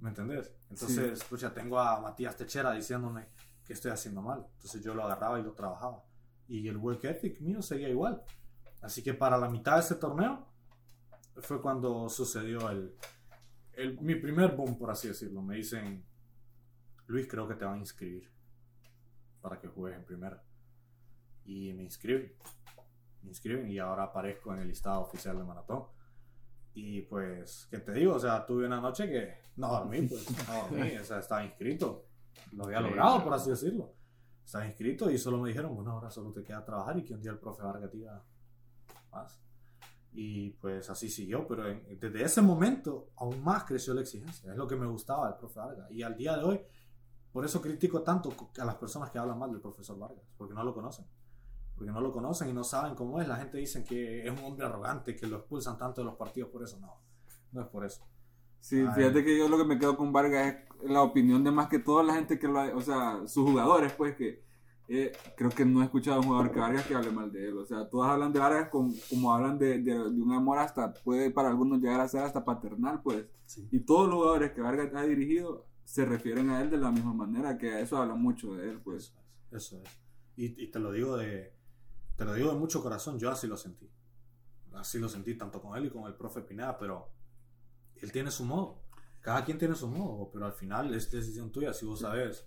¿Me 0.00 0.10
entendés? 0.10 0.52
Entonces, 0.70 1.24
pucha, 1.24 1.52
tengo 1.52 1.78
a 1.78 2.00
Matías 2.00 2.36
Techera 2.36 2.72
diciéndome 2.72 3.26
que 3.64 3.72
estoy 3.72 3.90
haciendo 3.90 4.22
mal. 4.22 4.46
Entonces 4.54 4.82
yo 4.82 4.94
lo 4.94 5.04
agarraba 5.04 5.40
y 5.40 5.42
lo 5.42 5.52
trabajaba. 5.52 6.04
Y 6.46 6.68
el 6.68 6.76
work 6.76 7.04
ethic 7.04 7.40
mío 7.40 7.60
seguía 7.62 7.88
igual. 7.88 8.22
Así 8.80 9.02
que 9.02 9.12
para 9.14 9.36
la 9.38 9.48
mitad 9.48 9.74
de 9.74 9.80
ese 9.80 9.96
torneo 9.96 10.46
fue 11.38 11.60
cuando 11.60 12.08
sucedió 12.08 12.70
el, 12.70 12.94
el- 13.72 14.00
mi 14.00 14.14
primer 14.14 14.54
boom, 14.54 14.78
por 14.78 14.90
así 14.90 15.08
decirlo. 15.08 15.42
Me 15.42 15.56
dicen, 15.56 16.04
Luis, 17.08 17.26
creo 17.28 17.46
que 17.48 17.54
te 17.54 17.64
van 17.64 17.74
a 17.74 17.78
inscribir 17.78 18.30
para 19.40 19.58
que 19.58 19.68
juegues 19.68 19.98
en 19.98 20.04
primera. 20.04 20.42
Y 21.44 21.72
me 21.72 21.82
inscriben. 21.82 22.32
Me 23.22 23.30
inscriben 23.30 23.68
y 23.70 23.78
ahora 23.78 24.04
aparezco 24.04 24.52
en 24.54 24.60
el 24.60 24.68
listado 24.68 25.00
oficial 25.02 25.36
de 25.36 25.44
maratón. 25.44 25.84
Y 26.74 27.02
pues, 27.02 27.66
¿qué 27.70 27.78
te 27.78 27.92
digo? 27.92 28.14
O 28.14 28.18
sea, 28.20 28.46
tuve 28.46 28.66
una 28.66 28.80
noche 28.80 29.08
que 29.08 29.34
no 29.56 29.68
dormí, 29.68 30.02
pues. 30.02 30.26
No 30.48 30.54
dormí, 30.68 30.96
o 30.96 31.04
sea, 31.04 31.18
estaba 31.18 31.44
inscrito. 31.44 32.06
Lo 32.52 32.64
había 32.66 32.78
Sí, 32.78 32.84
logrado, 32.84 33.10
claro. 33.16 33.24
por 33.24 33.34
así 33.34 33.50
decirlo. 33.50 33.94
Estaba 34.44 34.66
inscrito 34.66 35.10
y 35.10 35.18
solo 35.18 35.38
me 35.38 35.48
dijeron, 35.48 35.74
bueno, 35.74 35.92
ahora 35.92 36.10
solo 36.10 36.32
te 36.32 36.42
queda 36.44 36.64
trabajar 36.64 36.96
y 36.98 37.04
que 37.04 37.14
un 37.14 37.20
día 37.20 37.32
el 37.32 37.38
profe 37.38 37.62
Vargas 37.62 37.90
diga 37.92 38.22
más. 39.10 39.40
Y 40.12 40.50
pues 40.50 40.88
así 40.88 41.08
siguió, 41.10 41.46
pero 41.46 41.68
en- 41.68 41.98
desde 41.98 42.22
ese 42.22 42.40
momento 42.42 43.10
aún 43.16 43.42
más 43.42 43.64
creció 43.64 43.92
la 43.94 44.00
exigencia. 44.02 44.50
Es 44.52 44.56
lo 44.56 44.66
que 44.68 44.76
me 44.76 44.86
gustaba 44.86 45.28
del 45.28 45.38
profe 45.38 45.58
Vargas. 45.58 45.90
Y 45.90 46.02
al 46.02 46.16
día 46.16 46.36
de 46.36 46.44
hoy, 46.44 46.60
por 47.32 47.44
eso 47.44 47.60
critico 47.60 48.02
tanto 48.02 48.32
a 48.58 48.64
las 48.64 48.76
personas 48.76 49.10
que 49.10 49.18
hablan 49.18 49.38
mal 49.38 49.50
del 49.50 49.60
profesor 49.60 49.98
Vargas, 49.98 50.24
porque 50.36 50.54
no 50.54 50.64
lo 50.64 50.74
conocen. 50.74 51.06
Porque 51.76 51.92
no 51.92 52.00
lo 52.00 52.10
conocen 52.12 52.48
y 52.48 52.52
no 52.52 52.64
saben 52.64 52.94
cómo 52.96 53.20
es. 53.20 53.28
La 53.28 53.36
gente 53.36 53.58
dice 53.58 53.84
que 53.84 54.26
es 54.26 54.30
un 54.32 54.44
hombre 54.44 54.66
arrogante, 54.66 55.14
que 55.14 55.26
lo 55.28 55.36
expulsan 55.36 55.78
tanto 55.78 56.00
de 56.00 56.06
los 56.06 56.16
partidos 56.16 56.50
por 56.50 56.62
eso. 56.64 56.78
No. 56.80 56.94
no 57.52 57.60
es 57.60 57.66
por 57.68 57.84
eso. 57.84 58.04
Sí, 58.60 58.80
Ay. 58.80 58.92
fíjate 58.96 59.24
que 59.24 59.38
yo 59.38 59.48
lo 59.48 59.56
que 59.56 59.64
me 59.64 59.78
quedo 59.78 59.96
con 59.96 60.12
Vargas 60.12 60.56
es 60.82 60.90
la 60.90 61.02
opinión 61.02 61.44
de 61.44 61.52
más 61.52 61.68
que 61.68 61.78
toda 61.78 62.02
la 62.02 62.14
gente 62.14 62.38
que 62.40 62.48
lo 62.48 62.58
ha, 62.58 62.74
o 62.74 62.80
sea, 62.80 63.20
sus 63.28 63.48
jugadores, 63.48 63.92
pues 63.92 64.16
que 64.16 64.42
eh, 64.88 65.12
creo 65.36 65.50
que 65.50 65.64
no 65.64 65.80
he 65.80 65.84
escuchado 65.84 66.16
a 66.16 66.20
un 66.20 66.26
jugador 66.26 66.50
que 66.50 66.58
Vargas 66.58 66.84
que 66.86 66.94
hable 66.96 67.12
mal 67.12 67.30
de 67.30 67.46
él. 67.50 67.58
O 67.58 67.64
sea, 67.64 67.88
todos 67.88 68.06
hablan 68.08 68.32
de 68.32 68.40
Vargas 68.40 68.70
con- 68.70 68.92
como 69.08 69.32
hablan 69.32 69.56
de, 69.58 69.78
de- 69.80 70.10
de 70.10 70.20
un 70.22 70.32
amor 70.32 70.58
hasta, 70.58 70.92
puede 70.92 71.30
para 71.30 71.48
algunos 71.50 71.78
llegar 71.80 72.00
a 72.00 72.08
ser 72.08 72.22
hasta 72.24 72.44
paternal, 72.44 73.00
pues. 73.02 73.26
Sí. 73.46 73.68
Y 73.70 73.80
todos 73.80 74.08
los 74.08 74.16
jugadores 74.16 74.50
que 74.50 74.60
Vargas 74.62 74.92
ha 74.96 75.02
dirigido 75.02 75.67
se 75.88 76.04
refieren 76.04 76.50
a 76.50 76.60
él 76.60 76.68
de 76.70 76.76
la 76.76 76.90
misma 76.90 77.14
manera, 77.14 77.56
que 77.56 77.72
a 77.72 77.80
eso 77.80 77.96
habla 77.96 78.14
mucho 78.14 78.54
de 78.54 78.68
él, 78.68 78.80
pues. 78.82 79.14
Eso 79.50 79.56
es. 79.56 79.62
Eso 79.64 79.82
es. 79.82 80.00
Y, 80.36 80.64
y 80.64 80.70
te 80.70 80.78
lo 80.78 80.92
digo 80.92 81.16
de 81.16 81.56
te 82.16 82.24
lo 82.26 82.34
digo 82.34 82.52
de 82.52 82.58
mucho 82.58 82.82
corazón, 82.82 83.18
yo 83.18 83.30
así 83.30 83.46
lo 83.46 83.56
sentí. 83.56 83.88
Así 84.74 84.98
lo 84.98 85.08
sentí 85.08 85.34
tanto 85.36 85.62
con 85.62 85.78
él 85.78 85.86
y 85.86 85.90
con 85.90 86.04
el 86.04 86.14
profe 86.14 86.42
Pineda, 86.42 86.76
pero 86.78 87.08
él 87.96 88.12
tiene 88.12 88.30
su 88.30 88.44
modo. 88.44 88.82
Cada 89.20 89.44
quien 89.44 89.56
tiene 89.58 89.74
su 89.74 89.88
modo, 89.88 90.30
pero 90.32 90.44
al 90.46 90.52
final 90.52 90.94
es 90.94 91.10
decisión 91.10 91.50
tuya 91.50 91.72
si 91.72 91.86
vos 91.86 92.00
sabes. 92.00 92.44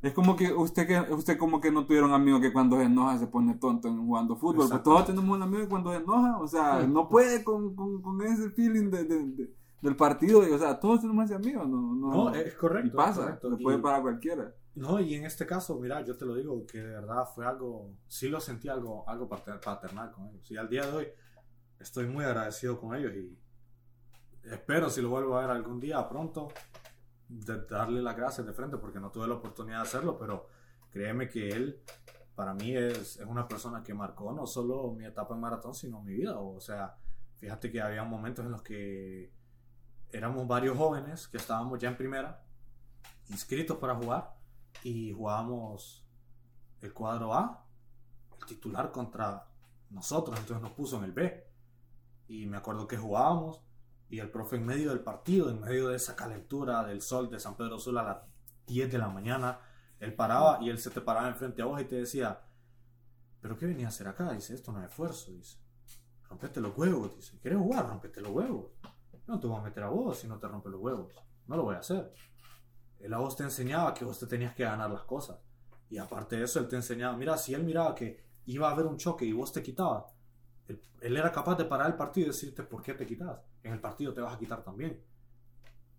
Es 0.00 0.12
como 0.12 0.36
que 0.36 0.52
usted 0.52 0.86
que 0.86 1.12
usted 1.12 1.36
como 1.36 1.60
que 1.60 1.72
no 1.72 1.84
tuviera 1.84 2.06
un 2.06 2.12
amigo 2.12 2.40
que 2.40 2.52
cuando 2.52 2.76
se 2.76 2.84
enoja 2.84 3.18
se 3.18 3.26
pone 3.26 3.54
tonto 3.54 3.88
en 3.88 3.98
jugando 4.06 4.36
fútbol. 4.36 4.68
Pues 4.68 4.82
todos 4.84 5.06
tenemos 5.06 5.36
un 5.36 5.42
amigo 5.42 5.62
que 5.64 5.68
cuando 5.68 5.90
se 5.90 5.96
enoja, 5.96 6.38
o 6.38 6.46
sea, 6.46 6.86
no 6.86 7.08
puede 7.08 7.42
con, 7.42 7.74
con, 7.74 8.00
con 8.00 8.22
ese 8.22 8.50
feeling 8.50 8.88
de, 8.90 9.04
de- 9.04 9.24
de- 9.26 9.54
del 9.80 9.96
partido. 9.96 10.46
y, 10.46 10.52
o 10.52 10.58
sea, 10.58 10.78
todos 10.78 11.00
tenemos 11.00 11.24
ese 11.26 11.34
amigo. 11.34 11.64
No, 11.64 11.94
no, 11.94 12.30
No, 12.30 12.34
es 12.34 12.54
correcto. 12.54 12.88
y 12.88 12.90
pasa, 12.90 13.22
correcto. 13.22 13.50
le 13.50 13.56
puede 13.62 13.78
Y- 13.78 13.80
para 13.82 14.00
cualquiera. 14.02 14.54
No, 14.74 15.00
y 15.00 15.14
en 15.14 15.24
este 15.24 15.44
caso, 15.46 15.78
mira, 15.80 16.02
yo 16.04 16.16
te 16.16 16.24
lo 16.24 16.34
digo, 16.36 16.64
que 16.66 16.78
de 16.80 16.90
verdad 16.90 17.24
fue 17.34 17.44
algo, 17.46 17.92
sí 18.06 18.28
lo 18.28 18.40
sentí 18.40 18.68
algo, 18.68 19.08
algo 19.08 19.28
pater- 19.28 19.60
paternal 19.60 20.12
con 20.12 20.26
ellos. 20.28 20.48
Y 20.50 20.56
al 20.56 20.68
día 20.68 20.86
de 20.86 20.92
hoy 20.96 21.08
estoy 21.80 22.06
muy 22.06 22.24
agradecido 22.24 22.78
con 22.80 22.94
ellos 22.94 23.12
y 23.14 23.36
espero, 24.44 24.88
si 24.90 25.02
lo 25.02 25.10
vuelvo 25.10 25.36
a 25.36 25.40
ver 25.42 25.50
algún 25.50 25.80
día 25.80 26.08
pronto, 26.08 26.48
de 27.28 27.64
darle 27.66 28.00
las 28.02 28.16
gracias 28.16 28.46
de 28.46 28.52
frente 28.52 28.78
porque 28.78 29.00
no 29.00 29.10
tuve 29.10 29.26
la 29.28 29.34
oportunidad 29.34 29.78
de 29.78 29.82
hacerlo, 29.82 30.16
pero 30.18 30.46
créeme 30.90 31.28
que 31.28 31.48
él, 31.50 31.82
para 32.34 32.54
mí, 32.54 32.74
es, 32.76 33.16
es 33.18 33.26
una 33.26 33.46
persona 33.48 33.82
que 33.82 33.92
marcó 33.94 34.32
no 34.32 34.46
solo 34.46 34.92
mi 34.92 35.04
etapa 35.04 35.34
en 35.34 35.40
maratón, 35.40 35.74
sino 35.74 36.00
mi 36.02 36.14
vida. 36.14 36.38
O 36.38 36.60
sea, 36.60 36.96
fíjate 37.36 37.70
que 37.70 37.80
había 37.82 38.04
momentos 38.04 38.44
en 38.46 38.52
los 38.52 38.62
que 38.62 39.32
éramos 40.12 40.46
varios 40.46 40.76
jóvenes 40.76 41.28
que 41.28 41.36
estábamos 41.36 41.78
ya 41.78 41.88
en 41.88 41.96
primera, 41.96 42.44
inscritos 43.28 43.78
para 43.78 43.94
jugar 43.94 44.34
y 44.82 45.12
jugábamos 45.12 46.04
el 46.80 46.92
cuadro 46.92 47.34
A, 47.34 47.66
el 48.40 48.46
titular 48.46 48.92
contra 48.92 49.46
nosotros, 49.90 50.38
entonces 50.38 50.62
nos 50.62 50.72
puso 50.72 50.98
en 50.98 51.04
el 51.04 51.12
B. 51.12 51.44
Y 52.28 52.46
me 52.46 52.58
acuerdo 52.58 52.86
que 52.86 52.96
jugábamos 52.96 53.62
y 54.10 54.20
el 54.20 54.30
profe 54.30 54.56
en 54.56 54.66
medio 54.66 54.90
del 54.90 55.00
partido, 55.00 55.50
en 55.50 55.60
medio 55.60 55.88
de 55.88 55.96
esa 55.96 56.16
calentura 56.16 56.84
del 56.84 57.02
sol 57.02 57.30
de 57.30 57.40
San 57.40 57.56
Pedro 57.56 57.78
Sula 57.78 58.02
a 58.02 58.04
las 58.04 58.18
10 58.66 58.92
de 58.92 58.98
la 58.98 59.08
mañana, 59.08 59.60
él 60.00 60.14
paraba 60.14 60.58
y 60.62 60.70
él 60.70 60.78
se 60.78 60.90
te 60.90 61.00
paraba 61.00 61.28
enfrente 61.28 61.62
a 61.62 61.66
vos 61.66 61.80
y 61.80 61.84
te 61.84 61.96
decía, 61.96 62.40
¿pero 63.40 63.56
qué 63.56 63.66
venía 63.66 63.86
a 63.86 63.88
hacer 63.88 64.08
acá? 64.08 64.32
Dice, 64.32 64.54
esto 64.54 64.72
no 64.72 64.80
es 64.80 64.88
esfuerzo, 64.88 65.32
dice. 65.32 65.58
Rompete 66.28 66.60
los 66.60 66.76
huevos, 66.76 67.16
dice. 67.16 67.38
¿Quieres 67.40 67.58
jugar? 67.58 67.88
Rompete 67.88 68.20
los 68.20 68.30
huevos. 68.30 68.66
No 69.28 69.38
te 69.38 69.46
voy 69.46 69.58
a 69.58 69.62
meter 69.62 69.84
a 69.84 69.88
vos 69.90 70.18
si 70.18 70.26
no 70.26 70.38
te 70.38 70.48
rompes 70.48 70.72
los 70.72 70.80
huevos. 70.80 71.12
No 71.46 71.56
lo 71.56 71.62
voy 71.64 71.76
a 71.76 71.78
hacer. 71.78 72.12
Él 72.98 73.14
a 73.14 73.18
vos 73.18 73.36
te 73.36 73.44
enseñaba 73.44 73.94
que 73.94 74.04
vos 74.04 74.18
te 74.18 74.26
tenías 74.26 74.54
que 74.54 74.64
ganar 74.64 74.90
las 74.90 75.02
cosas. 75.04 75.38
Y 75.90 75.98
aparte 75.98 76.36
de 76.36 76.44
eso, 76.44 76.58
él 76.58 76.66
te 76.68 76.76
enseñaba, 76.76 77.16
mira, 77.16 77.36
si 77.38 77.54
él 77.54 77.62
miraba 77.62 77.94
que 77.94 78.24
iba 78.46 78.68
a 78.68 78.72
haber 78.72 78.86
un 78.86 78.96
choque 78.96 79.24
y 79.24 79.32
vos 79.32 79.52
te 79.52 79.62
quitabas, 79.62 80.04
él, 80.66 80.82
él 81.00 81.16
era 81.16 81.30
capaz 81.30 81.54
de 81.56 81.64
parar 81.64 81.86
el 81.86 81.94
partido 81.94 82.26
y 82.26 82.30
decirte 82.30 82.62
por 82.62 82.82
qué 82.82 82.94
te 82.94 83.06
quitas. 83.06 83.42
En 83.62 83.72
el 83.72 83.80
partido 83.80 84.12
te 84.12 84.20
vas 84.20 84.34
a 84.34 84.38
quitar 84.38 84.62
también. 84.64 85.00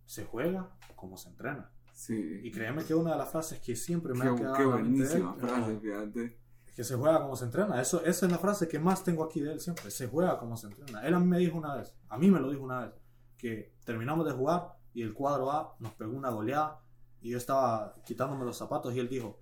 Se 0.05 0.25
juega 0.25 0.75
como 0.95 1.15
se 1.17 1.29
entrena. 1.29 1.71
Sí. 1.93 2.41
Y 2.43 2.51
créeme 2.51 2.83
que 2.83 2.93
una 2.95 3.11
de 3.11 3.17
las 3.17 3.29
frases 3.29 3.59
que 3.59 3.75
siempre 3.75 4.13
me 4.13 4.25
ha 4.25 4.31
Qué, 4.31 4.37
quedado 4.37 4.55
qué 4.55 4.63
de 4.63 4.67
él, 4.69 4.71
buenísima 4.71 5.33
frase, 5.35 5.79
fíjate. 5.79 6.39
que 6.75 6.83
se 6.83 6.95
juega 6.95 7.21
como 7.21 7.35
se 7.35 7.45
entrena. 7.45 7.81
Eso, 7.81 8.03
esa 8.05 8.25
es 8.25 8.31
la 8.31 8.37
frase 8.39 8.67
que 8.67 8.79
más 8.79 9.03
tengo 9.03 9.23
aquí 9.23 9.39
de 9.41 9.53
él 9.53 9.59
siempre. 9.59 9.91
Se 9.91 10.07
juega 10.07 10.39
como 10.39 10.55
se 10.57 10.67
entrena. 10.67 11.01
Él 11.05 11.13
a 11.13 11.19
mí 11.19 11.25
me 11.27 11.37
dijo 11.37 11.57
una 11.57 11.75
vez, 11.75 11.95
a 12.07 12.17
mí 12.17 12.29
me 12.31 12.39
lo 12.39 12.49
dijo 12.49 12.63
una 12.63 12.85
vez, 12.85 12.93
que 13.39 13.73
terminamos 13.85 14.25
de 14.25 14.33
jugar 14.33 14.75
y 14.93 15.01
el 15.01 15.13
cuadro 15.13 15.51
A 15.51 15.75
nos 15.79 15.93
pegó 15.93 16.11
una 16.11 16.29
goleada 16.29 16.83
y 17.21 17.31
yo 17.31 17.37
estaba 17.37 17.95
quitándome 18.05 18.45
los 18.45 18.57
zapatos 18.57 18.93
y 18.93 18.99
él 18.99 19.09
dijo, 19.09 19.39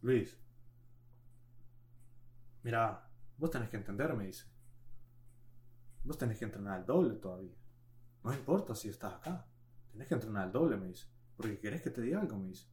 Luis, 0.00 0.38
mira, 2.62 3.10
vos 3.36 3.50
tenés 3.50 3.68
que 3.68 3.76
entender, 3.76 4.14
me 4.14 4.26
dice. 4.26 4.46
Vos 6.04 6.16
tenés 6.16 6.38
que 6.38 6.44
entrenar 6.44 6.80
el 6.80 6.86
doble 6.86 7.16
todavía. 7.16 7.56
No 8.22 8.32
importa 8.32 8.74
si 8.74 8.88
estás 8.88 9.14
acá. 9.14 9.44
Tenés 9.90 10.06
que 10.06 10.14
entrenar 10.14 10.46
el 10.46 10.52
doble, 10.52 10.76
me 10.76 10.86
dice. 10.86 11.06
Porque 11.36 11.58
querés 11.58 11.82
que 11.82 11.90
te 11.90 12.00
diga 12.00 12.20
algo, 12.20 12.38
me 12.38 12.48
dice. 12.48 12.68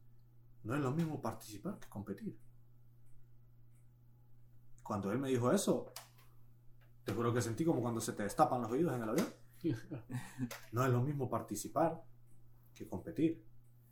No 0.62 0.74
es 0.74 0.80
lo 0.80 0.92
mismo 0.92 1.20
participar 1.20 1.78
que 1.80 1.88
competir. 1.88 2.38
Cuando 4.84 5.10
él 5.10 5.18
me 5.18 5.28
dijo 5.28 5.50
eso, 5.50 5.92
te 7.02 7.12
juro 7.12 7.34
que 7.34 7.42
sentí 7.42 7.64
como 7.64 7.82
cuando 7.82 8.00
se 8.00 8.12
te 8.12 8.22
destapan 8.22 8.62
los 8.62 8.70
oídos 8.70 8.94
en 8.94 9.02
el 9.02 9.08
avión. 9.08 9.26
No 10.72 10.84
es 10.84 10.90
lo 10.90 11.02
mismo 11.02 11.28
participar 11.28 12.02
que 12.74 12.86
competir. 12.88 13.44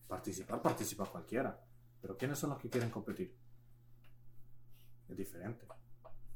Participar, 0.07 0.61
participa 0.61 1.07
cualquiera. 1.07 1.59
Pero 2.01 2.17
¿quiénes 2.17 2.39
son 2.39 2.51
los 2.51 2.59
que 2.59 2.69
quieren 2.69 2.91
competir? 2.91 3.35
Es 5.09 5.17
diferente. 5.17 5.67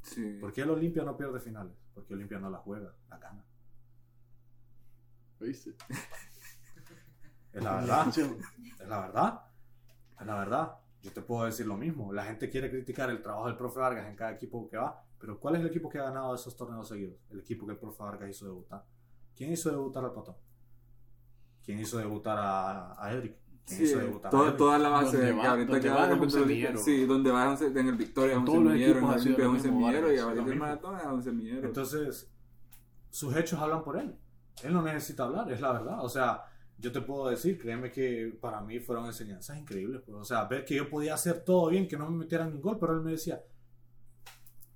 Sí. 0.03 0.39
¿Por 0.41 0.53
qué 0.53 0.62
el 0.62 0.70
Olimpia 0.70 1.03
no 1.03 1.16
pierde 1.16 1.41
finales? 1.41 1.74
Porque 1.93 2.14
Olimpia 2.14 2.39
no 2.39 2.49
la 2.49 2.59
juega, 2.59 2.95
la 3.09 3.18
gana. 3.18 3.45
¿Viste? 5.41 5.74
Es 7.53 7.62
la 7.62 7.76
verdad. 7.76 8.07
Es 8.80 8.89
la 8.89 9.01
verdad. 9.01 9.41
Es 10.20 10.26
la 10.26 10.39
verdad. 10.39 10.76
Yo 11.03 11.12
te 11.12 11.22
puedo 11.22 11.45
decir 11.45 11.66
lo 11.66 11.76
mismo. 11.76 12.12
La 12.12 12.24
gente 12.24 12.49
quiere 12.49 12.70
criticar 12.70 13.11
el 13.11 13.22
trabajo 13.22 13.47
del 13.47 13.57
profe 13.57 13.80
Vargas 13.80 14.07
en 14.07 14.16
cada 14.16 14.32
equipo 14.32 14.68
que 14.68 14.76
va. 14.76 15.03
Pero 15.18 15.41
¿cuál 15.41 15.57
es 15.57 15.62
el 15.62 15.68
equipo 15.68 15.89
que 15.89 15.99
ha 15.99 16.05
ganado 16.05 16.34
esos 16.34 16.55
torneos 16.57 16.89
seguidos? 16.89 17.18
El 17.30 17.41
equipo 17.41 17.66
que 17.66 17.72
el 17.72 17.78
profe 17.78 18.03
Vargas 18.03 18.30
hizo 18.30 18.47
debutar. 18.47 18.84
¿Quién 19.37 19.53
hizo 19.53 19.70
debutar 19.70 20.05
al 20.05 20.12
Patón? 20.12 20.34
¿Quién 21.64 21.78
hizo 21.80 21.99
debutar 21.99 22.39
a, 22.39 23.05
a 23.05 23.12
Edric? 23.12 23.37
¿Quién 23.66 23.78
Sí, 23.78 23.84
hizo 23.84 23.99
debutar 23.99 24.28
a 24.28 24.30
toda, 24.30 24.45
Edric? 24.47 24.59
toda 24.59 24.78
la 24.78 24.89
base 24.89 25.16
de 25.18 25.32
va- 25.32 25.43
que 25.43 25.47
ahorita 25.49 25.80
que 25.80 25.89
va 25.91 26.14
un 26.14 26.30
semillero. 26.30 26.78
Sí, 26.78 27.05
donde 27.07 27.30
va 27.32 27.53
es 27.53 27.61
un- 27.61 27.76
en 27.78 27.89
el 27.89 27.97
Victoria 27.97 28.32
es 28.32 28.39
un 28.39 28.47
semillero, 28.47 28.99
en 28.99 29.05
el 29.05 29.11
Olimpia 29.11 29.45
es 29.45 29.51
un 29.51 29.61
semillero 29.61 30.12
y 30.12 30.18
ahorita 30.18 30.51
el 30.53 30.59
maratón 30.59 30.97
es 30.99 31.07
un 31.07 31.22
semillero. 31.22 31.66
Entonces, 31.66 32.30
sus 33.11 33.37
hechos 33.37 33.59
hablan 33.61 33.82
por 33.82 33.99
él. 33.99 34.16
Él 34.62 34.72
no 34.72 34.82
necesita 34.82 35.24
hablar, 35.24 35.51
es 35.53 35.61
la 35.61 35.72
verdad. 35.72 36.03
O 36.05 36.09
sea, 36.09 36.45
yo 36.78 36.93
te 36.93 37.01
puedo 37.01 37.28
decir, 37.28 37.59
créeme 37.59 37.91
que 37.91 38.39
para 38.41 38.61
mí 38.61 38.78
fueron 38.78 39.07
enseñanzas 39.07 39.59
increíbles. 39.59 40.03
pues. 40.07 40.16
O 40.16 40.24
sea, 40.24 40.45
ver 40.45 40.64
que 40.64 40.76
yo 40.76 40.89
podía 40.89 41.14
hacer 41.14 41.43
todo 41.45 41.68
bien, 41.68 41.89
que 41.89 41.97
no 41.99 42.09
me 42.09 42.16
metieran 42.18 42.53
ni 42.55 42.61
gol, 42.61 42.78
pero 42.78 42.95
él 42.95 43.01
me 43.03 43.11
decía, 43.12 43.43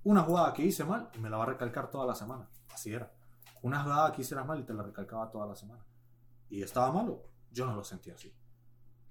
una 0.03 0.21
jugada 0.21 0.53
que 0.53 0.65
hice 0.65 0.83
mal, 0.83 1.09
y 1.15 1.19
me 1.19 1.29
la 1.29 1.37
va 1.37 1.43
a 1.43 1.47
recalcar 1.47 1.89
toda 1.89 2.05
la 2.05 2.15
semana. 2.15 2.49
Así 2.73 2.91
era. 2.93 3.11
Una 3.61 3.83
jugada 3.83 4.11
que 4.11 4.21
hicieras 4.21 4.45
mal 4.45 4.59
y 4.59 4.63
te 4.63 4.73
la 4.73 4.83
recalcaba 4.83 5.29
toda 5.29 5.47
la 5.47 5.55
semana. 5.55 5.85
Y 6.49 6.61
estaba 6.63 6.91
malo. 6.91 7.23
Yo 7.51 7.65
no 7.65 7.75
lo 7.75 7.83
sentí 7.83 8.09
así. 8.09 8.33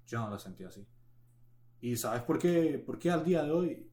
Yo 0.07 0.19
no 0.19 0.29
lo 0.29 0.37
sentí 0.37 0.63
así. 0.63 0.85
Y 1.79 1.95
¿sabes 1.95 2.21
por 2.23 2.37
qué? 2.37 2.81
Por 2.85 2.99
qué 2.99 3.11
al 3.11 3.23
día 3.23 3.43
de 3.43 3.51
hoy 3.51 3.91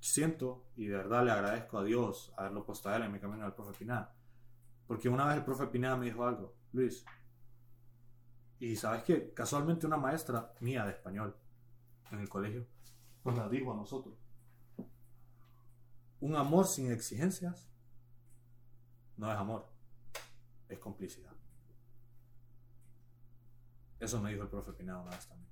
siento 0.00 0.66
y 0.76 0.86
de 0.86 0.96
verdad 0.96 1.24
le 1.24 1.30
agradezco 1.30 1.78
a 1.78 1.84
Dios 1.84 2.32
haberlo 2.36 2.64
puesto 2.64 2.88
a 2.88 2.96
él 2.96 3.04
en 3.04 3.12
mi 3.12 3.20
camino 3.20 3.44
al 3.44 3.54
profe 3.54 3.72
Pineda. 3.78 4.12
Porque 4.86 5.08
una 5.08 5.26
vez 5.26 5.36
el 5.36 5.44
profe 5.44 5.66
Pineda 5.68 5.96
me 5.96 6.06
dijo 6.06 6.26
algo, 6.26 6.54
Luis. 6.72 7.04
Y 8.58 8.76
sabes 8.76 9.04
que 9.04 9.32
casualmente 9.32 9.86
una 9.86 9.96
maestra 9.96 10.52
mía 10.60 10.84
de 10.84 10.92
español 10.92 11.36
en 12.10 12.18
el 12.18 12.28
colegio 12.28 12.66
nos 13.24 13.36
la 13.36 13.48
dijo 13.48 13.72
a 13.72 13.76
nosotros. 13.76 14.14
Un 16.20 16.36
amor 16.36 16.66
sin 16.66 16.92
exigencias 16.92 17.68
no 19.16 19.30
es 19.30 19.38
amor, 19.38 19.71
es 20.74 20.80
complicidad. 20.80 21.32
Eso 23.98 24.20
me 24.20 24.30
dijo 24.30 24.42
el 24.42 24.48
profe 24.48 24.72
Pineda 24.72 25.00
una 25.00 25.10
vez 25.10 25.26
también. 25.26 25.50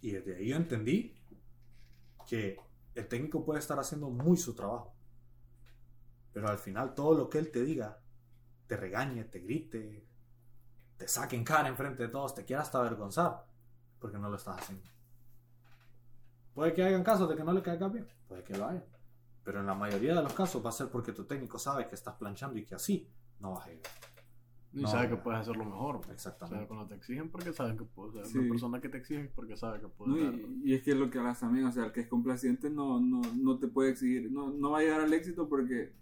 Y 0.00 0.12
desde 0.12 0.36
ahí 0.36 0.48
yo 0.48 0.56
entendí 0.56 1.20
que 2.26 2.56
el 2.94 3.08
técnico 3.08 3.44
puede 3.44 3.58
estar 3.58 3.78
haciendo 3.78 4.08
muy 4.10 4.36
su 4.36 4.54
trabajo. 4.54 4.94
Pero 6.32 6.48
al 6.48 6.58
final 6.58 6.94
todo 6.94 7.18
lo 7.18 7.28
que 7.28 7.38
él 7.38 7.50
te 7.50 7.64
diga, 7.64 8.00
te 8.66 8.76
regañe, 8.76 9.24
te 9.24 9.40
grite, 9.40 10.06
te 10.96 11.08
saque 11.08 11.34
en 11.34 11.44
cara 11.44 11.68
enfrente 11.68 12.04
de 12.04 12.08
todos, 12.08 12.34
te 12.34 12.44
quiera 12.44 12.62
hasta 12.62 12.78
avergonzar, 12.78 13.46
porque 13.98 14.18
no 14.18 14.28
lo 14.28 14.36
estás 14.36 14.60
haciendo. 14.60 14.86
Puede 16.54 16.74
que 16.74 16.82
hayan 16.82 17.02
casos 17.02 17.28
de 17.28 17.36
que 17.36 17.44
no 17.44 17.52
le 17.52 17.62
caiga 17.62 17.88
bien, 17.88 18.08
puede 18.28 18.44
que 18.44 18.56
lo 18.56 18.66
haya. 18.66 18.84
Pero 19.42 19.60
en 19.60 19.66
la 19.66 19.74
mayoría 19.74 20.14
de 20.14 20.22
los 20.22 20.34
casos 20.34 20.64
va 20.64 20.68
a 20.68 20.72
ser 20.72 20.88
porque 20.88 21.12
tu 21.12 21.24
técnico 21.24 21.58
sabe 21.58 21.88
que 21.88 21.94
estás 21.94 22.14
planchando 22.16 22.58
y 22.58 22.66
que 22.66 22.74
así 22.74 23.10
no 23.40 23.52
vas 23.52 23.66
a 23.66 23.70
llegar. 23.70 23.92
Y 24.74 24.82
No, 24.82 24.88
sabe 24.88 25.08
que 25.08 25.16
puedes 25.16 25.40
hacerlo 25.40 25.64
mejor. 25.64 25.96
O 25.96 26.02
sea, 26.02 26.12
Exactamente. 26.12 26.66
cuando 26.66 26.86
te 26.86 26.94
exigen 26.94 27.30
porque 27.30 27.52
saben 27.52 27.76
que 27.78 27.84
puedes. 27.84 28.14
O 28.14 28.18
sea, 28.18 28.24
Sí. 28.26 28.38
Una 28.38 28.48
persona 28.50 28.80
que 28.80 28.88
te 28.90 28.98
exige 28.98 29.30
porque 29.34 29.56
sabe 29.56 29.80
que 29.80 29.88
puedes. 29.88 30.14
No, 30.14 30.30
y, 30.62 30.70
y 30.70 30.74
es 30.74 30.82
que 30.82 30.94
lo 30.94 31.08
que 31.10 31.18
hablas 31.18 31.40
también, 31.40 31.64
o 31.64 31.72
sea, 31.72 31.86
el 31.86 31.92
que 31.92 32.00
es 32.00 32.06
complaciente 32.08 32.68
no, 32.68 33.00
no, 33.00 33.22
no 33.36 33.58
te 33.58 33.66
puede 33.68 33.90
exigir, 33.90 34.30
no, 34.30 34.50
no 34.50 34.70
va 34.70 34.78
a 34.78 34.82
llegar 34.82 35.00
al 35.00 35.12
éxito 35.12 35.48
porque 35.48 35.94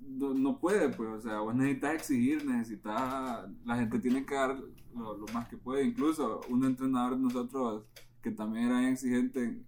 no, 0.00 0.32
no 0.32 0.58
puede, 0.58 0.88
pues, 0.90 1.08
o 1.10 1.20
sea, 1.20 1.40
vos 1.40 1.54
necesitas 1.54 1.94
exigir, 1.94 2.46
necesitas, 2.46 3.48
la 3.64 3.76
gente 3.76 3.98
tiene 3.98 4.24
que 4.24 4.34
dar 4.34 4.58
lo, 4.94 5.18
lo 5.18 5.26
más 5.34 5.48
que 5.48 5.56
puede, 5.58 5.84
incluso 5.84 6.40
un 6.48 6.64
entrenador 6.64 7.16
de 7.16 7.22
nosotros 7.22 7.84
que 8.22 8.30
también 8.30 8.68
era 8.68 8.88
exigente, 8.88 9.64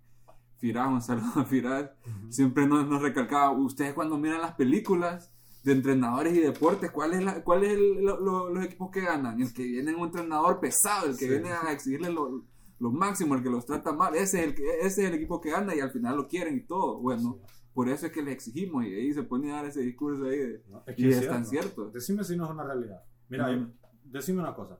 Firaz, 0.58 0.88
un 0.88 1.02
saludo 1.02 1.40
a 1.40 1.44
Firaz, 1.44 1.90
siempre 2.28 2.66
nos, 2.66 2.86
nos 2.88 3.02
recalcaba, 3.02 3.50
ustedes 3.50 3.92
cuando 3.92 4.16
miran 4.18 4.40
las 4.40 4.54
películas 4.54 5.34
de 5.62 5.72
entrenadores 5.72 6.34
y 6.34 6.40
deportes, 6.40 6.90
¿cuál 6.90 7.12
es, 7.14 7.22
la, 7.24 7.42
cuál 7.44 7.64
es 7.64 7.72
el- 7.72 8.02
lo- 8.04 8.18
lo- 8.20 8.48
los 8.50 8.64
equipos 8.64 8.90
que 8.90 9.00
ganan? 9.02 9.40
El 9.40 9.52
que 9.52 9.62
viene 9.64 9.94
un 9.94 10.04
entrenador 10.06 10.58
pesado, 10.60 11.06
el 11.06 11.16
que 11.18 11.26
Sí. 11.26 11.30
viene 11.30 11.50
a 11.52 11.70
exigirle 11.72 12.10
lo, 12.10 12.44
lo 12.78 12.90
máximo, 12.90 13.34
el 13.34 13.42
que 13.42 13.50
los 13.50 13.66
trata 13.66 13.92
mal, 13.92 14.14
ese 14.14 14.40
es, 14.44 14.46
el, 14.46 14.64
ese 14.80 15.02
es 15.02 15.08
el 15.08 15.14
equipo 15.14 15.40
que 15.40 15.50
gana 15.50 15.74
y 15.74 15.80
al 15.80 15.90
final 15.90 16.16
lo 16.16 16.26
quieren 16.28 16.56
y 16.56 16.62
todo. 16.62 16.98
Bueno, 16.98 17.38
por 17.74 17.88
eso 17.88 18.06
es 18.06 18.12
que 18.12 18.22
les 18.22 18.34
exigimos 18.34 18.84
y 18.86 18.94
ahí 18.94 19.12
se 19.12 19.22
pone 19.22 19.52
a 19.52 19.56
dar 19.56 19.66
ese 19.66 19.80
discurso 19.80 20.24
ahí 20.24 20.38
de... 20.38 20.62
No, 20.68 20.82
es 20.86 20.98
Y 20.98 21.02
que 21.02 21.08
es 21.10 21.18
cierto. 21.18 21.34
tan 21.34 21.44
cierto. 21.46 21.90
Decime 21.90 22.24
si 22.24 22.36
no 22.36 22.46
es 22.46 22.50
una 22.50 22.64
realidad. 22.64 23.02
Mira, 23.28 23.68
decime 24.04 24.40
una 24.40 24.54
cosa. 24.54 24.78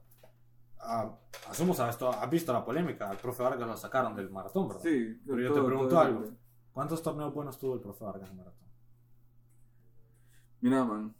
Ah, 0.83 1.15
asumo, 1.47 1.75
sabes, 1.75 1.95
tú 1.97 2.07
has 2.07 2.29
visto 2.29 2.51
la 2.51 2.65
polémica. 2.65 3.07
Al 3.07 3.17
profe 3.17 3.43
Vargas 3.43 3.67
lo 3.67 3.77
sacaron 3.77 4.15
del 4.15 4.31
maratón, 4.31 4.67
¿verdad? 4.67 4.81
Sí, 4.83 5.19
Pero 5.27 5.39
yo 5.39 5.49
todo- 5.53 5.61
te 5.61 5.67
pregunto 5.67 5.99
algo. 5.99 6.23
¿Cuántos 6.73 7.03
torneos 7.03 7.31
buenos 7.33 7.59
tuvo 7.59 7.75
el 7.75 7.81
profe 7.81 8.03
Vargas 8.03 8.31
en 8.31 8.37
maratón? 8.37 8.60
Mira, 10.61 10.85
man, 10.85 11.15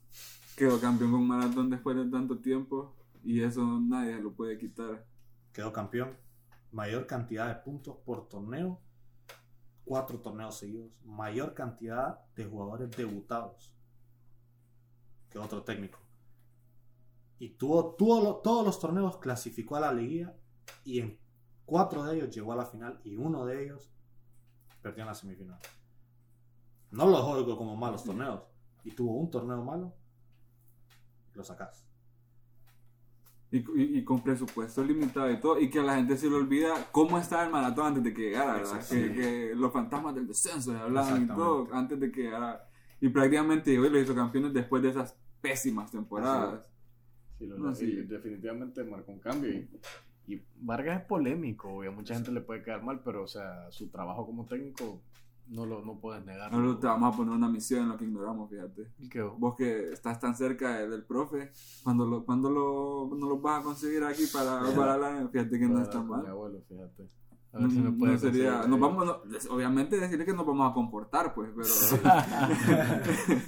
quedó 0.55 0.79
campeón 0.79 1.11
con 1.11 1.27
maratón 1.27 1.69
después 1.71 1.97
de 1.97 2.05
tanto 2.05 2.37
tiempo 2.37 2.95
y 3.23 3.41
eso 3.41 3.79
nadie 3.79 4.19
lo 4.19 4.33
puede 4.33 4.57
quitar. 4.57 5.05
Quedó 5.51 5.73
campeón. 5.73 6.15
Mayor 6.71 7.07
cantidad 7.07 7.47
de 7.47 7.55
puntos 7.55 7.97
por 8.05 8.29
torneo. 8.29 8.79
Cuatro 9.83 10.19
torneos 10.19 10.57
seguidos. 10.57 10.91
Mayor 11.03 11.53
cantidad 11.55 12.23
de 12.35 12.45
jugadores 12.45 12.91
debutados. 12.91 13.73
Que 15.29 15.39
otro 15.39 15.63
técnico. 15.63 15.99
Y 17.39 17.49
tuvo, 17.49 17.95
tuvo 17.95 18.35
todos 18.37 18.63
los 18.63 18.79
torneos, 18.79 19.17
clasificó 19.17 19.75
a 19.75 19.79
la 19.79 19.93
liguilla. 19.93 20.35
Y 20.83 20.99
en 20.99 21.19
cuatro 21.65 22.03
de 22.03 22.17
ellos 22.17 22.33
llegó 22.33 22.53
a 22.53 22.57
la 22.57 22.65
final. 22.65 23.01
Y 23.03 23.17
uno 23.17 23.45
de 23.45 23.65
ellos 23.65 23.91
perdió 24.81 25.01
en 25.01 25.07
la 25.07 25.15
semifinal. 25.15 25.59
No 26.91 27.07
los 27.07 27.21
juego 27.21 27.57
como 27.57 27.75
malos 27.75 28.03
torneos. 28.03 28.50
Y 28.83 28.91
tuvo 28.91 29.13
un 29.15 29.29
torneo 29.29 29.63
malo. 29.63 29.93
Lo 31.33 31.43
sacás. 31.43 31.85
Y, 33.51 33.57
y- 33.57 33.97
y 33.99 34.03
con 34.05 34.21
presupuesto 34.23 34.81
limitado 34.83 35.29
y 35.29 35.39
todo, 35.39 35.59
y 35.59 35.69
que 35.69 35.79
a 35.79 35.83
la 35.83 35.95
gente 35.97 36.15
se 36.17 36.29
le 36.29 36.35
olvida 36.35 36.87
cómo 36.91 37.17
estaba 37.17 37.43
el 37.43 37.49
maratón 37.51 37.87
antes 37.87 38.03
de 38.03 38.13
que 38.13 38.21
llegara, 38.29 38.53
¿verdad? 38.53 38.75
Exacto. 38.77 38.95
Que, 38.95 39.13
que 39.13 39.51
los 39.55 39.73
fantasmas 39.73 40.15
del 40.15 40.27
descenso 40.27 40.77
hablaban 40.77 41.23
y 41.23 41.27
todo 41.27 41.67
antes 41.73 41.99
de 41.99 42.11
que 42.11 42.23
llegara. 42.23 42.65
Y 43.01 43.09
prácticamente 43.09 43.77
hoy 43.77 43.89
lo 43.89 43.99
hizo 43.99 44.15
campeones 44.15 44.53
después 44.53 44.81
de 44.81 44.89
esas 44.89 45.17
pésimas 45.41 45.91
temporadas. 45.91 46.65
Sí, 47.37 47.45
lo- 47.47 47.57
No, 47.57 47.75
sí. 47.75 47.85
y 47.85 47.95
definitivamente 48.03 48.83
marcó 48.85 49.11
un 49.11 49.19
cambio. 49.19 49.49
Y, 49.51 49.69
y 50.27 50.41
Vargas 50.61 51.01
es 51.01 51.05
polémico, 51.07 51.83
y 51.83 51.87
a 51.87 51.91
mucha 51.91 52.13
gente 52.13 52.31
le 52.31 52.39
puede 52.41 52.63
quedar 52.63 52.83
mal, 52.83 53.01
pero 53.03 53.23
o 53.23 53.27
sea, 53.27 53.69
su 53.71 53.89
trabajo 53.89 54.25
como 54.25 54.45
técnico 54.45 55.01
no 55.51 55.65
lo 55.65 55.83
no 55.85 55.99
puedes 55.99 56.25
negar. 56.25 56.53
Ahora 56.53 56.79
te 56.79 56.87
vamos 56.87 57.13
a 57.13 57.17
poner 57.17 57.33
una 57.33 57.47
misión 57.49 57.83
en 57.83 57.89
lo 57.89 57.97
que 57.97 58.05
ignoramos, 58.05 58.49
fíjate. 58.49 58.87
Y 58.99 59.09
que- 59.09 59.21
Vos 59.21 59.55
que 59.55 59.89
estás 59.91 60.19
tan 60.19 60.35
cerca 60.35 60.77
de- 60.77 60.89
del 60.89 61.03
profe, 61.03 61.51
cuando 61.83 62.05
lo, 62.07 62.25
cuando 62.25 62.49
lo, 62.49 63.15
no 63.15 63.27
lo 63.29 63.37
vas 63.39 63.59
a 63.61 63.63
conseguir 63.63 64.03
aquí 64.03 64.23
para, 64.33 64.59
para 64.75 64.97
la, 64.97 65.27
fíjate 65.27 65.59
que 65.59 65.65
no 65.67 65.73
para- 65.73 65.83
está 65.83 65.97
con 65.99 66.07
Mi 66.07 66.11
mal. 66.23 66.27
abuelo, 66.27 66.61
fíjate. 66.67 67.07
A 67.53 67.57
No, 67.57 67.63
ver 67.63 67.71
si 67.71 67.79
me 67.79 67.91
no 67.91 67.97
puede 67.97 68.17
sería, 68.17 68.51
conseguir, 68.61 68.69
nos 68.69 68.79
vamos, 68.79 69.05
no, 69.05 69.53
obviamente 69.53 69.99
decirle 69.99 70.23
que 70.25 70.33
nos 70.33 70.45
vamos 70.45 70.71
a 70.71 70.73
comportar, 70.73 71.33
pues, 71.33 71.49
pero, 71.53 71.67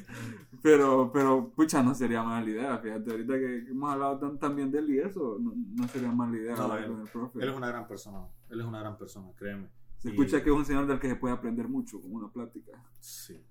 pero, 0.61 1.11
pero, 1.13 1.49
pucha, 1.55 1.81
no 1.83 1.93
sería 1.95 2.21
mala 2.21 2.49
idea, 2.49 2.77
fíjate, 2.79 3.11
ahorita 3.11 3.33
que 3.39 3.57
hemos 3.69 3.91
hablado 3.93 4.19
tan, 4.19 4.37
tan 4.39 4.55
bien 4.57 4.71
de 4.71 4.79
él 4.79 4.89
y 4.89 4.99
eso, 4.99 5.37
no, 5.39 5.53
no 5.55 5.87
sería 5.87 6.11
mala 6.11 6.35
idea 6.37 6.55
No, 6.55 6.63
hablar 6.63 6.79
él- 6.83 6.91
con 6.91 7.01
el 7.01 7.07
profe. 7.07 7.39
Él 7.43 7.49
es 7.49 7.55
una 7.55 7.67
gran 7.67 7.87
persona. 7.87 8.25
Él 8.49 8.59
es 8.59 8.65
una 8.65 8.79
gran 8.81 8.97
persona, 8.97 9.27
créeme. 9.37 9.67
Se 10.03 10.09
escucha 10.09 10.43
que 10.43 10.49
es 10.49 10.55
un 10.55 10.65
señor 10.65 10.85
del 10.85 10.99
que 10.99 11.07
se 11.09 11.15
puede 11.15 11.33
aprender 11.33 11.67
mucho, 11.67 11.99
como 12.01 12.15
una 12.17 12.29
plática. 12.31 12.71
Sí. 12.99 13.41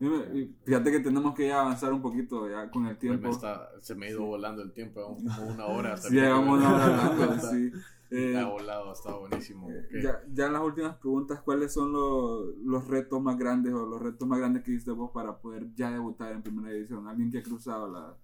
Y 0.00 0.54
fíjate 0.64 0.92
que 0.92 1.00
tenemos 1.00 1.34
que 1.34 1.48
ya 1.48 1.60
avanzar 1.60 1.92
un 1.92 2.00
poquito 2.00 2.48
ya 2.48 2.70
con 2.70 2.86
el 2.86 2.96
tiempo. 2.98 3.26
me 3.26 3.30
está- 3.34 3.68
se 3.80 3.94
me 3.96 4.06
ha 4.06 4.10
ido 4.10 4.24
volando 4.24 4.62
el 4.62 4.72
tiempo, 4.72 5.02
como 5.02 5.50
una 5.52 5.66
hora. 5.66 5.96
Sí, 5.96 6.14
llevamos 6.14 6.58
una 6.58 6.74
hora 6.74 7.06
hablando, 7.06 7.42
sí. 7.50 7.72
Eh, 8.10 8.38
Ha 8.38 8.46
volado, 8.48 8.92
está 8.92 9.12
buenísimo. 9.16 9.68
Eh, 9.70 9.82
Ok. 9.86 10.02
Ya, 10.02 10.22
ya 10.32 10.46
en 10.46 10.52
las 10.54 10.62
últimas 10.62 10.96
preguntas, 10.96 11.42
¿cuáles 11.42 11.72
son 11.74 11.92
los, 11.92 12.56
los 12.64 12.86
retos 12.86 13.20
más 13.20 13.36
grandes 13.36 13.74
o 13.74 13.84
los 13.86 14.00
retos 14.00 14.26
más 14.26 14.38
grandes 14.38 14.62
que 14.62 14.70
viste 14.70 14.92
vos 14.92 15.10
para 15.12 15.36
poder 15.38 15.66
ya 15.74 15.90
debutar 15.90 16.32
en 16.32 16.42
primera 16.42 16.72
división? 16.72 17.06
Alguien 17.08 17.30
que 17.32 17.38
ha 17.38 17.42
cruzado 17.42 17.90
la... 17.90 18.16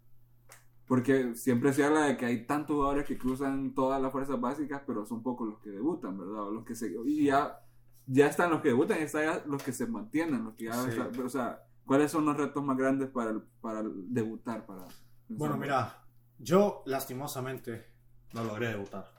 Porque 0.86 1.34
siempre 1.34 1.72
se 1.72 1.82
habla 1.84 2.06
de 2.06 2.16
que 2.16 2.26
hay 2.26 2.46
tantos 2.46 2.76
jugadores 2.76 3.04
que 3.06 3.16
cruzan 3.18 3.74
todas 3.74 4.00
las 4.00 4.12
fuerzas 4.12 4.38
básicas, 4.40 4.82
pero 4.86 5.04
son 5.06 5.22
pocos 5.22 5.48
los 5.48 5.58
que 5.60 5.70
debutan, 5.70 6.16
¿verdad? 6.18 6.44
O 6.48 6.50
los 6.52 6.64
que 6.64 6.74
se, 6.74 6.94
y 7.06 7.24
ya, 7.24 7.58
ya 8.06 8.26
están 8.26 8.50
los 8.50 8.60
que 8.60 8.68
debutan 8.68 8.98
y 8.98 9.02
están 9.02 9.24
ya 9.24 9.42
los 9.46 9.62
que 9.62 9.72
se 9.72 9.86
mantienen, 9.86 10.44
los 10.44 10.54
que 10.54 10.64
ya... 10.64 10.74
Sí. 10.74 10.90
están- 10.90 11.20
o 11.24 11.28
sea, 11.28 11.64
¿cuáles 11.86 12.10
son 12.10 12.24
los 12.24 12.36
retos 12.36 12.62
más 12.62 12.76
grandes 12.76 13.08
para, 13.10 13.30
el- 13.30 13.42
para 13.60 13.80
el 13.80 13.92
debutar? 14.12 14.66
Para 14.66 14.86
Bueno, 15.28 15.56
mira, 15.56 16.02
yo 16.38 16.82
lastimosamente 16.86 17.86
no 18.32 18.44
logré 18.44 18.68
debutar. 18.68 19.10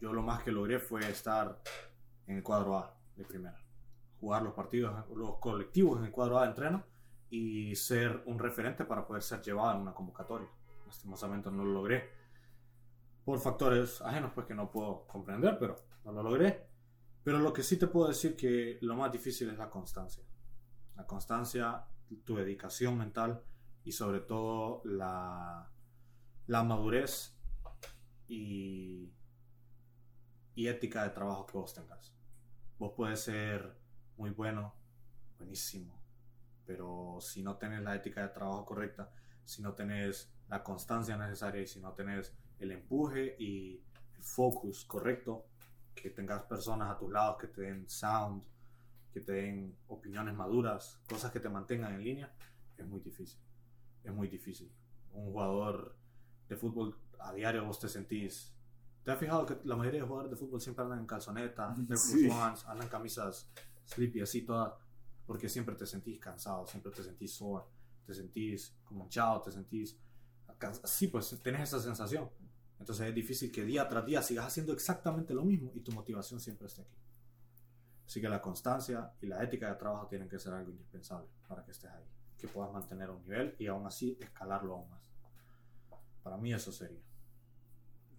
Yo 0.00 0.12
lo 0.12 0.22
más 0.22 0.42
que 0.42 0.52
logré 0.52 0.78
fue 0.78 1.00
estar 1.10 1.60
en 2.26 2.36
el 2.38 2.42
cuadro 2.42 2.78
A 2.78 2.96
de 3.16 3.24
primera. 3.24 3.58
Jugar 4.20 4.42
los 4.42 4.54
partidos, 4.54 4.94
los 5.14 5.38
colectivos 5.38 5.98
en 5.98 6.06
el 6.06 6.10
cuadro 6.10 6.38
A 6.38 6.42
de 6.42 6.48
entreno 6.48 6.84
y 7.28 7.74
ser 7.76 8.22
un 8.26 8.38
referente 8.38 8.84
para 8.84 9.06
poder 9.06 9.22
ser 9.22 9.40
llevado 9.42 9.74
en 9.76 9.82
una 9.82 9.92
convocatoria. 9.94 10.48
Lastimosamente 10.86 11.50
no 11.50 11.64
lo 11.64 11.72
logré. 11.72 12.10
Por 13.24 13.38
factores 13.38 14.00
ajenos, 14.00 14.32
pues 14.34 14.46
que 14.46 14.54
no 14.54 14.70
puedo 14.70 15.06
comprender, 15.06 15.58
pero 15.58 15.76
no 16.04 16.12
lo 16.12 16.22
logré. 16.22 16.69
Pero 17.22 17.38
lo 17.38 17.52
que 17.52 17.62
sí 17.62 17.76
te 17.78 17.86
puedo 17.86 18.08
decir 18.08 18.36
que 18.36 18.78
lo 18.80 18.96
más 18.96 19.12
difícil 19.12 19.50
es 19.50 19.58
la 19.58 19.68
constancia. 19.68 20.24
La 20.96 21.06
constancia, 21.06 21.84
tu 22.24 22.36
dedicación 22.36 22.96
mental 22.96 23.42
y 23.84 23.92
sobre 23.92 24.20
todo 24.20 24.82
la, 24.84 25.70
la 26.46 26.62
madurez 26.64 27.36
y, 28.28 29.12
y 30.54 30.68
ética 30.68 31.04
de 31.04 31.10
trabajo 31.10 31.46
que 31.46 31.58
vos 31.58 31.74
tengas. 31.74 32.14
Vos 32.78 32.92
puedes 32.96 33.20
ser 33.20 33.76
muy 34.16 34.30
bueno, 34.30 34.74
buenísimo, 35.38 36.00
pero 36.66 37.18
si 37.20 37.42
no 37.42 37.56
tenés 37.56 37.82
la 37.82 37.94
ética 37.94 38.22
de 38.22 38.28
trabajo 38.28 38.64
correcta, 38.64 39.10
si 39.44 39.62
no 39.62 39.74
tenés 39.74 40.32
la 40.48 40.62
constancia 40.62 41.16
necesaria 41.16 41.62
y 41.62 41.66
si 41.66 41.80
no 41.80 41.92
tenés 41.92 42.34
el 42.58 42.72
empuje 42.72 43.36
y 43.38 43.82
el 44.16 44.22
focus 44.22 44.84
correcto, 44.84 45.46
que 46.00 46.10
tengas 46.10 46.42
personas 46.42 46.90
a 46.90 46.98
tus 46.98 47.10
lados 47.10 47.36
que 47.38 47.46
te 47.48 47.62
den 47.62 47.88
sound, 47.88 48.42
que 49.12 49.20
te 49.20 49.32
den 49.32 49.76
opiniones 49.88 50.34
maduras, 50.34 51.00
cosas 51.08 51.32
que 51.32 51.40
te 51.40 51.48
mantengan 51.48 51.94
en 51.94 52.04
línea, 52.04 52.32
es 52.76 52.86
muy 52.86 53.00
difícil. 53.00 53.38
Es 54.02 54.12
muy 54.12 54.28
difícil. 54.28 54.72
Un 55.12 55.26
jugador 55.26 55.96
de 56.48 56.56
fútbol 56.56 56.96
a 57.18 57.32
diario 57.32 57.64
vos 57.64 57.78
te 57.78 57.88
sentís. 57.88 58.54
¿Te 59.04 59.10
has 59.10 59.18
fijado 59.18 59.46
que 59.46 59.58
la 59.64 59.76
mayoría 59.76 60.00
de 60.00 60.06
jugadores 60.06 60.30
de 60.30 60.36
fútbol 60.36 60.60
siempre 60.60 60.84
andan 60.84 61.00
en 61.00 61.06
calzoneta, 61.06 61.74
Air 61.76 61.86
Force 61.86 62.18
Sí. 62.18 62.28
Ones, 62.28 62.64
andan 62.66 62.88
camisas 62.88 63.50
sleepy 63.86 64.20
así 64.20 64.42
todas? 64.42 64.74
Porque 65.26 65.48
siempre 65.48 65.74
te 65.74 65.86
sentís 65.86 66.18
cansado, 66.18 66.66
siempre 66.66 66.92
te 66.92 67.02
sentís 67.02 67.34
sore, 67.34 67.64
te 68.06 68.14
sentís 68.14 68.76
como 68.84 69.04
hinchado, 69.04 69.40
te 69.42 69.52
sentís 69.52 69.98
así, 70.82 71.08
pues 71.08 71.40
tenés 71.42 71.62
esa 71.62 71.80
sensación. 71.80 72.28
Entonces 72.80 73.06
es 73.08 73.14
difícil 73.14 73.52
que 73.52 73.64
día 73.64 73.86
tras 73.88 74.04
día 74.06 74.22
sigas 74.22 74.46
haciendo 74.46 74.72
exactamente 74.72 75.34
lo 75.34 75.44
mismo 75.44 75.70
y 75.74 75.80
tu 75.80 75.92
motivación 75.92 76.40
siempre 76.40 76.66
esté 76.66 76.82
aquí. 76.82 76.96
Así 78.06 78.20
que 78.20 78.28
la 78.28 78.40
constancia 78.42 79.12
y 79.20 79.26
la 79.26 79.44
ética 79.44 79.68
de 79.68 79.76
trabajo 79.76 80.06
tienen 80.08 80.28
que 80.28 80.38
ser 80.40 80.52
algo 80.54 80.70
indispensable 80.72 81.28
para 81.46 81.62
que 81.64 81.70
estés 81.70 81.90
ahí, 81.90 82.04
que 82.38 82.48
puedas 82.48 82.72
mantener 82.72 83.10
un 83.10 83.22
nivel 83.22 83.54
y 83.58 83.66
aún 83.68 83.86
así 83.86 84.16
escalarlo 84.20 84.74
aún 84.74 84.90
más. 84.90 85.02
Para 86.24 86.36
mí 86.36 86.52
eso 86.52 86.72
sería. 86.72 86.98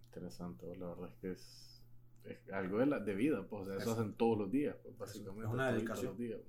Interesante, 0.07 0.75
la 0.77 0.87
verdad 0.89 1.09
es 1.09 1.15
que 1.15 1.31
es, 1.31 1.81
es 2.25 2.53
algo 2.53 2.79
de, 2.79 2.85
la, 2.85 2.99
de 2.99 3.15
vida, 3.15 3.45
pues, 3.49 3.63
o 3.63 3.65
sea, 3.65 3.75
eso 3.77 3.91
Es- 3.93 3.97
hacen 3.97 4.13
todos 4.13 4.37
los 4.37 4.51
días, 4.51 4.75
pues, 4.83 4.97
básicamente. 4.97 5.43
es 5.47 5.49
una 5.53 5.71
dedicación. 5.71 6.07
los 6.07 6.17
días. 6.17 6.39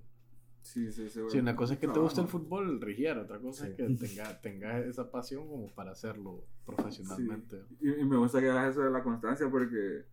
Sí, 0.63 0.91
sí, 0.93 1.09
Sí, 1.09 1.39
una 1.39 1.57
cosa 1.57 1.75
es 1.75 1.81
que 1.81 1.89
te 1.89 1.99
gusta 1.99 2.21
el 2.23 2.29
fútbol 2.29 2.81
Rigier, 2.81 3.19
otra 3.19 3.39
cosa 3.41 3.65
Sí. 3.67 3.71
es 3.73 3.77
que 3.77 3.85
tengas 4.07 4.41
tenga 4.43 4.79
esa 4.79 5.11
pasión 5.11 5.49
como 5.49 5.67
para 5.75 5.91
hacerlo 5.93 6.45
profesionalmente. 6.65 7.63
Y, 7.81 7.91
y 8.01 8.05
me 8.05 8.17
gusta 8.17 8.41
que 8.41 8.49
hagas 8.49 8.73
eso 8.73 8.83
de 8.83 8.91
la 8.91 9.03
constancia 9.03 9.49
porque... 9.51 10.05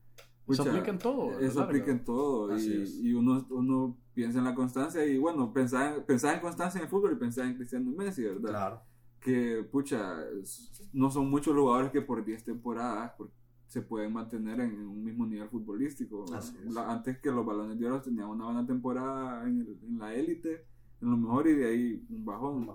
Eso 0.48 0.64
pucha, 0.64 0.72
aplica 0.72 0.90
en 0.90 0.98
todo, 0.98 1.40
Eso 1.40 1.60
larga. 1.60 1.64
aplica 1.64 1.92
en 1.92 2.04
todo. 2.04 2.52
Así 2.52 2.74
Y, 2.74 2.82
es. 2.82 2.96
y 3.04 3.14
uno, 3.14 3.46
uno 3.52 3.98
piensa 4.16 4.40
en 4.40 4.46
la 4.46 4.56
constancia 4.56 5.06
y 5.06 5.20
bueno, 5.20 5.54
pensar, 5.54 6.04
pensar 6.06 6.34
en 6.36 6.42
constancia 6.42 6.80
en 6.80 6.86
el 6.86 6.90
fútbol 6.90 7.14
y 7.14 7.16
pensar 7.18 7.46
en 7.46 7.56
Cristiano 7.56 7.92
Messi, 7.92 8.24
¿verdad? 8.24 8.50
Claro. 8.50 8.82
Que, 9.20 9.64
pucha, 9.72 10.18
no 10.94 11.12
son 11.12 11.30
muchos 11.30 11.54
jugadores 11.56 11.92
que 11.92 12.02
por 12.02 12.26
10 12.26 12.44
temporadas 12.44 13.12
por- 13.18 13.30
se 13.70 13.82
pueden 13.84 14.12
mantener 14.12 14.60
en 14.60 14.74
un 14.86 15.04
mismo 15.04 15.26
nivel 15.26 15.48
futbolístico. 15.48 16.26
La- 16.74 16.92
antes 16.92 17.20
que 17.20 17.32
los 17.32 17.46
balones 17.46 17.80
de 17.80 17.86
oro 17.86 18.02
tenían 18.02 18.28
una 18.28 18.46
buena 18.46 18.66
temporada 18.66 19.48
en, 19.48 19.62
el- 19.62 19.78
en 19.88 20.00
la 20.00 20.14
élite, 20.14 20.66
en 21.02 21.12
lo 21.12 21.16
mejor 21.18 21.48
y 21.48 21.54
de 21.54 21.68
ahí 21.70 22.06
un 22.10 22.26
bajón. 22.26 22.70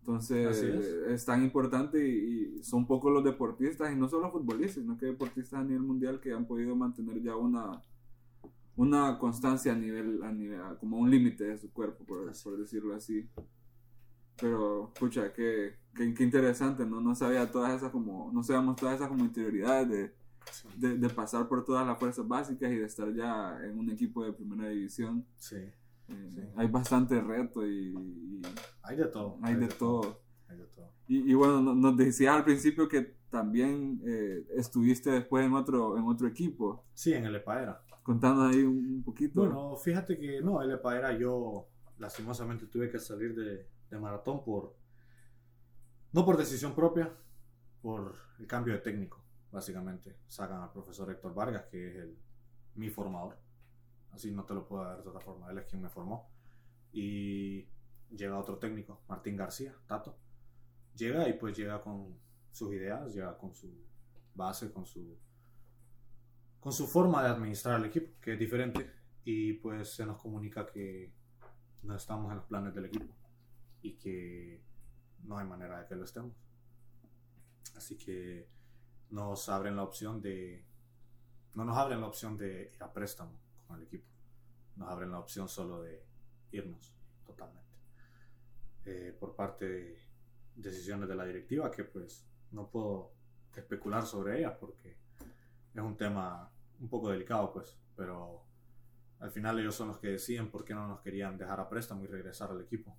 Entonces 0.00 0.56
es. 0.62 0.86
es. 1.08 1.24
tan 1.26 1.42
importante 1.44 1.98
y, 2.08 2.56
y 2.58 2.64
son 2.64 2.86
pocos 2.86 3.12
los 3.12 3.22
deportistas, 3.22 3.92
y 3.92 3.96
no 3.96 4.08
solo 4.08 4.32
futbolistas, 4.32 4.82
sino 4.82 4.96
que 4.96 5.06
deportistas 5.06 5.60
a 5.60 5.62
nivel 5.64 5.82
mundial 5.82 6.20
que 6.20 6.32
han 6.32 6.46
podido 6.46 6.74
mantener 6.74 7.22
ya 7.22 7.36
una, 7.36 7.82
una 8.76 9.18
constancia 9.18 9.72
a 9.72 9.76
nivel, 9.76 10.22
a 10.22 10.32
nivel 10.32 10.60
a- 10.62 10.76
como 10.80 10.96
un 10.98 11.10
límite 11.10 11.44
de 11.44 11.58
su 11.58 11.70
cuerpo, 11.70 12.02
por, 12.04 12.32
por 12.42 12.56
decirlo 12.58 12.94
así. 12.94 13.28
Pero, 14.40 14.90
pucha, 14.98 15.34
qué, 15.34 15.74
qué, 15.94 16.14
qué 16.14 16.24
interesante, 16.24 16.86
¿no? 16.86 16.98
No 17.02 17.14
sabía 17.14 17.50
todas 17.52 17.74
esas 17.76 17.90
como, 17.92 18.30
no 18.32 18.42
sabíamos 18.42 18.76
todas 18.76 18.94
esas 18.96 19.08
como 19.08 19.22
interioridades 19.22 19.88
de, 19.90 20.19
de, 20.76 20.96
de 20.98 21.08
pasar 21.10 21.48
por 21.48 21.64
todas 21.64 21.86
las 21.86 21.98
fuerzas 21.98 22.26
básicas 22.26 22.70
y 22.72 22.76
de 22.76 22.84
estar 22.86 23.12
ya 23.14 23.58
en 23.64 23.78
un 23.78 23.90
equipo 23.90 24.24
de 24.24 24.32
primera 24.32 24.68
división. 24.68 25.24
Sí, 25.36 25.56
Eh, 25.56 26.28
Sí. 26.34 26.40
Hay 26.56 26.66
bastante 26.68 27.20
reto 27.20 27.64
y, 27.66 27.94
y 27.94 28.42
hay 28.82 28.96
de 28.96 29.06
todo. 29.06 29.38
hay 29.42 29.54
de 29.54 29.68
todo. 29.68 30.20
Hay 30.48 30.56
de 30.58 30.64
todo. 30.66 30.92
Y, 31.06 31.30
y 31.30 31.34
bueno, 31.34 31.60
no- 31.60 31.74
nos 31.74 31.96
decías 31.96 32.34
al 32.34 32.44
principio 32.44 32.88
que 32.88 33.16
también 33.30 34.00
eh, 34.04 34.44
estuviste 34.56 35.10
después 35.10 35.46
en 35.46 35.52
otro, 35.54 35.96
en 35.96 36.04
otro 36.04 36.26
equipo. 36.26 36.84
Sí, 36.94 37.12
en 37.12 37.26
el 37.26 37.36
EPAERA. 37.36 37.80
Contando 38.02 38.42
ahí 38.42 38.62
un 38.64 39.02
poquito. 39.04 39.40
Bueno, 39.42 39.76
fíjate 39.76 40.18
que 40.18 40.40
no, 40.40 40.60
el 40.62 40.72
EPAERA 40.72 41.16
yo 41.16 41.68
lastimosamente 41.98 42.66
tuve 42.66 42.90
que 42.90 42.98
salir 42.98 43.34
de, 43.36 43.68
de 43.88 43.98
maratón 44.00 44.42
por, 44.42 44.74
no 46.12 46.24
por 46.24 46.36
decisión 46.36 46.74
propia, 46.74 47.12
por 47.82 48.16
el 48.40 48.46
cambio 48.48 48.74
de 48.74 48.80
técnico, 48.80 49.19
básicamente. 49.50 50.16
Sacan 50.28 50.62
al 50.62 50.72
profesor 50.72 51.10
Héctor 51.10 51.34
Vargas, 51.34 51.64
que 51.66 51.88
es 51.88 51.96
el, 51.96 52.18
mi 52.74 52.90
formador. 52.90 53.38
Así 54.12 54.30
no 54.30 54.44
te 54.44 54.54
lo 54.54 54.66
puedo 54.66 54.84
dar 54.84 55.02
de 55.02 55.08
otra 55.08 55.20
forma, 55.20 55.50
él 55.50 55.58
es 55.58 55.66
quien 55.66 55.82
me 55.82 55.88
formó. 55.88 56.30
Y 56.92 57.68
llega 58.10 58.38
otro 58.38 58.58
técnico, 58.58 59.02
Martín 59.08 59.36
García, 59.36 59.74
Tato. 59.86 60.16
Llega 60.96 61.28
y 61.28 61.34
pues 61.34 61.56
llega 61.56 61.80
con 61.80 62.18
sus 62.50 62.72
ideas, 62.72 63.14
llega 63.14 63.38
con 63.38 63.54
su 63.54 63.72
base, 64.34 64.72
con 64.72 64.84
su 64.84 65.16
con 66.58 66.72
su 66.72 66.86
forma 66.86 67.22
de 67.22 67.30
administrar 67.30 67.80
el 67.80 67.86
equipo, 67.86 68.10
que 68.20 68.34
es 68.34 68.38
diferente, 68.38 68.90
y 69.24 69.54
pues 69.54 69.94
se 69.94 70.04
nos 70.04 70.20
comunica 70.20 70.66
que 70.66 71.10
no 71.82 71.96
estamos 71.96 72.30
en 72.30 72.36
los 72.36 72.44
planes 72.44 72.74
del 72.74 72.84
equipo 72.84 73.14
y 73.80 73.94
que 73.94 74.62
no 75.24 75.38
hay 75.38 75.46
manera 75.46 75.80
de 75.80 75.86
que 75.86 75.96
lo 75.96 76.04
estemos. 76.04 76.32
Así 77.76 77.96
que 77.96 78.46
nos 79.10 79.48
abren 79.48 79.76
la 79.76 79.82
opción 79.82 80.20
de 80.20 80.64
no 81.54 81.64
nos 81.64 81.76
abren 81.76 82.00
la 82.00 82.06
opción 82.06 82.36
de 82.36 82.70
ir 82.74 82.82
a 82.82 82.92
préstamo 82.92 83.32
con 83.66 83.76
el 83.78 83.84
equipo, 83.84 84.06
nos 84.76 84.88
abren 84.88 85.10
la 85.10 85.18
opción 85.18 85.48
solo 85.48 85.82
de 85.82 86.02
irnos 86.52 86.94
totalmente. 87.26 87.68
Eh, 88.84 89.16
por 89.18 89.34
parte 89.34 89.68
de 89.68 89.98
decisiones 90.56 91.08
de 91.08 91.14
la 91.14 91.24
directiva 91.24 91.70
que 91.70 91.84
pues 91.84 92.24
no 92.52 92.68
puedo 92.68 93.10
especular 93.54 94.06
sobre 94.06 94.38
ellas 94.38 94.54
porque 94.58 94.96
es 95.74 95.82
un 95.82 95.96
tema 95.96 96.50
un 96.80 96.88
poco 96.88 97.10
delicado, 97.10 97.52
pues, 97.52 97.76
pero 97.96 98.42
al 99.20 99.30
final 99.30 99.58
ellos 99.58 99.74
son 99.74 99.88
los 99.88 99.98
que 99.98 100.08
deciden 100.08 100.50
por 100.50 100.64
qué 100.64 100.74
no 100.74 100.88
nos 100.88 101.00
querían 101.00 101.36
dejar 101.36 101.60
a 101.60 101.68
préstamo 101.68 102.04
y 102.04 102.06
regresar 102.06 102.50
al 102.50 102.60
equipo. 102.60 102.96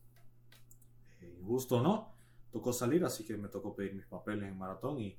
Eh, 1.21 1.37
injusto 1.39 1.81
no, 1.81 2.13
tocó 2.51 2.71
salir, 2.71 3.03
así 3.03 3.25
que 3.25 3.37
me 3.37 3.47
tocó 3.47 3.75
pedir 3.75 3.95
mis 3.95 4.05
papeles 4.05 4.47
en 4.47 4.57
maratón 4.57 4.99
y 4.99 5.17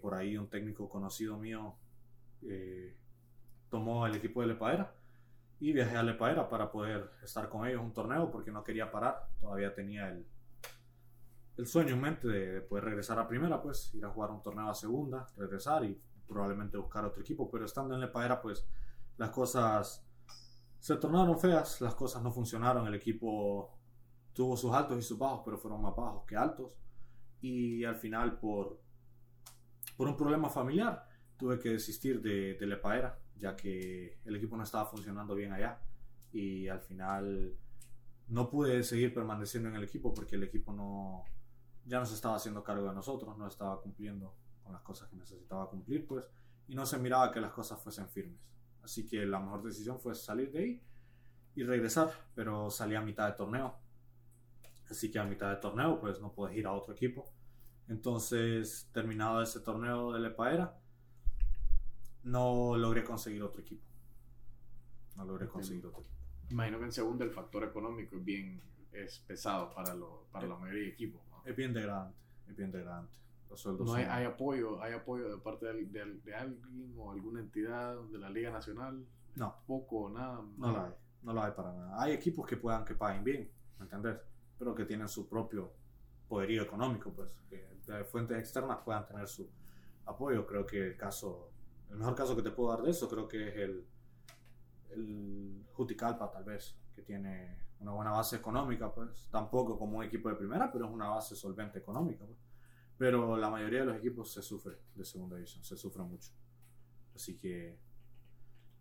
por 0.00 0.14
ahí 0.14 0.36
un 0.36 0.48
técnico 0.48 0.88
conocido 0.88 1.38
mío 1.38 1.76
eh, 2.42 2.96
tomó 3.68 4.06
el 4.06 4.14
equipo 4.14 4.40
de 4.42 4.48
Lepaera 4.48 4.94
y 5.60 5.72
viajé 5.72 5.96
a 5.96 6.02
Lepaera 6.02 6.48
para 6.48 6.70
poder 6.70 7.10
estar 7.22 7.48
con 7.48 7.66
ellos 7.66 7.80
un 7.80 7.94
torneo 7.94 8.30
porque 8.30 8.50
no 8.50 8.62
quería 8.62 8.90
parar, 8.90 9.28
todavía 9.40 9.74
tenía 9.74 10.08
el, 10.10 10.26
el 11.56 11.66
sueño 11.66 11.94
en 11.94 12.00
mente 12.00 12.28
de, 12.28 12.52
de 12.52 12.60
poder 12.60 12.84
regresar 12.84 13.18
a 13.18 13.28
primera, 13.28 13.62
pues 13.62 13.94
ir 13.94 14.04
a 14.04 14.10
jugar 14.10 14.30
un 14.30 14.42
torneo 14.42 14.68
a 14.68 14.74
segunda, 14.74 15.26
regresar 15.36 15.84
y 15.84 15.98
probablemente 16.26 16.76
buscar 16.76 17.04
otro 17.04 17.22
equipo, 17.22 17.50
pero 17.50 17.64
estando 17.64 17.94
en 17.94 18.00
Lepaera, 18.00 18.42
pues 18.42 18.66
las 19.16 19.30
cosas 19.30 20.04
se 20.78 20.96
tornaron 20.96 21.38
feas, 21.38 21.80
las 21.80 21.94
cosas 21.94 22.22
no 22.22 22.32
funcionaron, 22.32 22.86
el 22.86 22.94
equipo 22.94 23.78
tuvo 24.32 24.56
sus 24.56 24.72
altos 24.72 24.98
y 24.98 25.02
sus 25.02 25.18
bajos, 25.18 25.42
pero 25.44 25.58
fueron 25.58 25.80
más 25.80 25.94
bajos 25.94 26.24
que 26.26 26.36
altos, 26.36 26.76
y 27.40 27.84
al 27.84 27.96
final 27.96 28.38
por, 28.38 28.80
por 29.96 30.08
un 30.08 30.16
problema 30.16 30.48
familiar 30.48 31.06
tuve 31.36 31.58
que 31.58 31.70
desistir 31.70 32.20
de, 32.20 32.54
de 32.54 32.66
Lepaera, 32.66 33.18
ya 33.36 33.56
que 33.56 34.18
el 34.24 34.36
equipo 34.36 34.56
no 34.56 34.62
estaba 34.62 34.86
funcionando 34.86 35.34
bien 35.34 35.52
allá, 35.52 35.80
y 36.32 36.68
al 36.68 36.80
final 36.80 37.56
no 38.28 38.48
pude 38.48 38.82
seguir 38.82 39.12
permaneciendo 39.12 39.68
en 39.68 39.76
el 39.76 39.84
equipo 39.84 40.14
porque 40.14 40.36
el 40.36 40.44
equipo 40.44 40.72
no 40.72 41.24
ya 41.84 41.98
no 41.98 42.06
se 42.06 42.14
estaba 42.14 42.36
haciendo 42.36 42.62
cargo 42.62 42.88
de 42.88 42.94
nosotros, 42.94 43.36
no 43.36 43.46
estaba 43.46 43.80
cumpliendo 43.80 44.34
con 44.62 44.72
las 44.72 44.82
cosas 44.82 45.08
que 45.08 45.16
necesitaba 45.16 45.68
cumplir, 45.68 46.06
pues, 46.06 46.24
y 46.68 46.74
no 46.74 46.86
se 46.86 46.98
miraba 46.98 47.32
que 47.32 47.40
las 47.40 47.52
cosas 47.52 47.80
fuesen 47.80 48.08
firmes. 48.08 48.40
Así 48.82 49.06
que 49.06 49.26
la 49.26 49.40
mejor 49.40 49.62
decisión 49.62 49.98
fue 50.00 50.14
salir 50.14 50.52
de 50.52 50.58
ahí 50.58 50.82
y 51.54 51.64
regresar, 51.64 52.10
pero 52.34 52.70
salí 52.70 52.94
a 52.94 53.00
mitad 53.00 53.28
de 53.28 53.34
torneo. 53.34 53.76
Así 54.88 55.10
que 55.10 55.18
a 55.18 55.24
mitad 55.24 55.50
de 55.50 55.56
torneo, 55.56 56.00
pues 56.00 56.20
no 56.20 56.32
puedes 56.32 56.56
ir 56.56 56.66
a 56.66 56.72
otro 56.72 56.94
equipo. 56.94 57.32
Entonces, 57.88 58.88
terminado 58.92 59.42
ese 59.42 59.60
torneo 59.60 60.12
de 60.12 60.20
Lepaera, 60.20 60.78
no 62.24 62.76
logré 62.76 63.04
conseguir 63.04 63.42
otro 63.42 63.60
equipo. 63.60 63.84
No 65.16 65.24
logré 65.24 65.48
conseguir 65.48 65.84
otro 65.86 66.00
equipo. 66.00 66.16
Imagino 66.50 66.78
que 66.78 66.84
en 66.84 66.92
segunda 66.92 67.24
el 67.24 67.30
factor 67.30 67.64
económico 67.64 68.16
es 68.16 68.24
bien 68.24 68.60
es 68.92 69.20
pesado 69.20 69.70
para, 69.74 69.94
lo, 69.94 70.26
para 70.30 70.46
la 70.46 70.54
mayoría 70.56 70.82
de 70.82 70.88
equipos. 70.90 71.22
¿no? 71.30 71.42
Es 71.50 71.56
bien 71.56 71.72
degradante, 71.72 72.14
es 72.48 72.54
bien 72.56 72.70
degradante. 72.70 73.16
Los 73.48 73.60
sueldos 73.60 73.86
No 73.86 73.94
hay, 73.94 74.04
son- 74.04 74.12
hay 74.12 74.24
apoyo, 74.26 74.82
hay 74.82 74.92
apoyo 74.92 75.30
de 75.34 75.38
parte 75.42 75.66
de, 75.66 75.84
de- 75.86 76.20
de 76.22 76.34
alguien 76.34 76.94
o 76.98 77.10
alguna 77.10 77.40
entidad 77.40 77.96
de 78.02 78.18
la 78.18 78.28
Liga 78.28 78.50
Nacional. 78.50 79.04
No. 79.34 79.54
Poco 79.66 79.96
o 80.02 80.10
nada. 80.10 80.42
No 80.58 80.72
la 80.72 80.84
hay, 80.86 80.92
no 81.22 81.32
la 81.32 81.46
hay 81.46 81.52
para 81.52 81.72
nada. 81.72 82.02
Hay 82.02 82.12
equipos 82.12 82.46
que 82.46 82.56
puedan 82.58 82.84
que 82.84 82.94
paguen 82.94 83.24
bien, 83.24 83.50
¿me 83.78 83.84
entendés? 83.84 84.18
Pero 84.58 84.74
que 84.74 84.84
tienen 84.84 85.08
su 85.08 85.26
propio 85.26 85.72
poderío 86.32 86.62
económico, 86.62 87.12
pues, 87.12 87.30
que 87.50 87.58
de 87.86 88.04
fuentes 88.04 88.38
externas 88.38 88.78
puedan 88.84 89.06
tener 89.06 89.26
su 89.28 89.44
apoyo. 90.06 90.46
Creo 90.46 90.64
que 90.66 90.78
el 90.88 90.96
caso, 90.96 91.50
el 91.90 91.98
mejor 91.98 92.14
caso 92.14 92.34
que 92.36 92.42
te 92.42 92.50
puedo 92.50 92.70
dar 92.70 92.82
de 92.82 92.90
eso, 92.90 93.06
creo 93.08 93.28
que 93.28 93.48
es 93.48 93.56
el, 93.56 93.86
el 94.90 95.64
Juticalpa, 95.72 96.30
tal 96.30 96.44
vez, 96.44 96.78
que 96.94 97.02
tiene 97.02 97.58
una 97.80 97.92
buena 97.92 98.10
base 98.12 98.36
económica, 98.36 98.92
pues, 98.94 99.28
tampoco 99.30 99.78
como 99.78 99.98
un 99.98 100.04
equipo 100.04 100.28
de 100.30 100.36
primera, 100.36 100.70
pero 100.72 100.86
es 100.86 100.92
una 100.92 101.08
base 101.08 101.34
solvente 101.36 101.78
económica, 101.78 102.24
pues. 102.24 102.38
Pero 102.96 103.36
la 103.36 103.50
mayoría 103.50 103.80
de 103.80 103.86
los 103.86 103.96
equipos 103.96 104.32
se 104.32 104.42
sufre 104.42 104.78
de 104.94 105.04
segunda 105.04 105.36
división, 105.36 105.64
se 105.64 105.76
sufre 105.76 106.02
mucho. 106.02 106.30
Así 107.14 107.36
que 107.36 107.78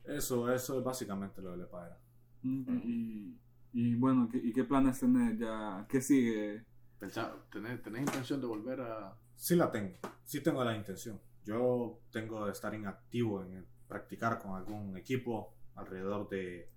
eso, 0.03 0.51
eso 0.53 0.77
es 0.79 0.83
básicamente 0.83 1.41
lo 1.41 1.51
de 1.51 1.57
Lepaera. 1.57 1.99
Mm, 2.43 2.77
Y, 2.83 3.39
y 3.73 3.95
bueno, 3.95 4.27
¿qué, 4.31 4.37
¿y 4.37 4.53
qué 4.53 4.63
planes 4.63 4.99
tenés 4.99 5.37
ya? 5.39 5.85
¿Qué 5.89 6.01
sigue? 6.01 6.65
¿Tenés, 7.01 7.81
¿Tenés 7.81 8.01
intención 8.01 8.39
de 8.39 8.47
volver 8.47 8.81
a...? 8.81 9.17
Sí 9.35 9.55
la 9.55 9.71
tengo, 9.71 9.97
sí 10.23 10.41
tengo 10.41 10.63
la 10.63 10.75
intención. 10.75 11.19
Yo 11.43 11.99
tengo 12.11 12.45
de 12.45 12.51
estar 12.51 12.73
inactivo 12.75 13.43
en 13.43 13.65
practicar 13.87 14.39
con 14.39 14.55
algún 14.55 14.95
equipo 14.95 15.55
alrededor 15.75 16.29
de 16.29 16.69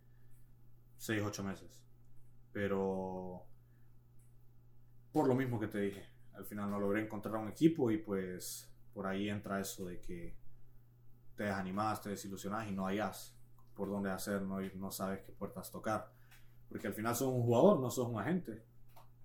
6, 0.97 1.23
8 1.25 1.45
meses. 1.45 1.83
Pero 2.53 3.45
por 5.13 5.29
lo 5.29 5.35
mismo 5.35 5.61
que 5.61 5.69
te 5.69 5.81
dije, 5.81 6.09
al 6.33 6.47
final 6.47 6.71
no 6.71 6.81
logré 6.81 7.03
encontrar 7.03 7.37
un 7.37 7.49
equipo 7.49 7.91
y 7.91 7.99
pues 7.99 8.73
por 8.95 9.07
ahí 9.07 9.29
entra 9.29 9.61
eso 9.61 9.85
de 9.85 10.01
que 10.01 10.37
te 11.37 11.45
desanimas, 11.45 12.01
te 12.01 12.11
desilusionas 12.11 12.69
y 12.69 12.73
no 12.73 12.87
hayas 12.87 13.37
por 13.75 13.89
dónde 13.91 14.11
hacer, 14.11 14.43
no, 14.43 14.61
no 14.61 14.91
sabes 14.91 15.21
qué 15.21 15.33
puertas 15.33 15.71
tocar. 15.71 16.11
Porque 16.69 16.87
al 16.87 16.95
final 16.95 17.15
sos 17.15 17.29
un 17.29 17.43
jugador, 17.43 17.81
no 17.81 17.91
sos 17.91 18.09
un 18.09 18.19
agente. 18.19 18.65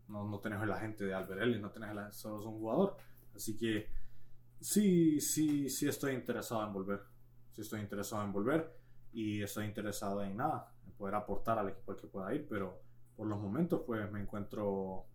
No, 0.09 0.27
no 0.27 0.39
tenés 0.39 0.61
el 0.61 0.71
agente 0.71 1.05
de 1.05 1.13
Albert 1.13 1.41
Ellis, 1.41 1.61
no 1.61 1.69
tenés 1.69 1.91
el, 1.91 2.11
solo 2.11 2.37
sos 2.37 2.45
un 2.45 2.59
jugador. 2.59 2.97
Así 3.35 3.55
que 3.55 3.87
sí, 4.59 5.21
sí, 5.21 5.69
sí 5.69 5.87
estoy 5.87 6.13
interesado 6.13 6.65
en 6.65 6.73
volver. 6.73 7.01
Sí 7.51 7.61
estoy 7.61 7.79
interesado 7.81 8.23
en 8.23 8.33
volver 8.33 8.79
y 9.11 9.41
estoy 9.41 9.65
interesado 9.65 10.23
en 10.23 10.37
nada, 10.37 10.73
en 10.85 10.91
poder 10.93 11.15
aportar 11.15 11.57
al 11.59 11.69
equipo 11.69 11.91
al 11.91 11.97
que 11.97 12.07
pueda 12.07 12.33
ir, 12.33 12.47
pero 12.47 12.81
por 13.15 13.27
los 13.27 13.39
momentos 13.39 13.81
pues 13.85 14.09
me 14.11 14.21
encuentro 14.21 15.05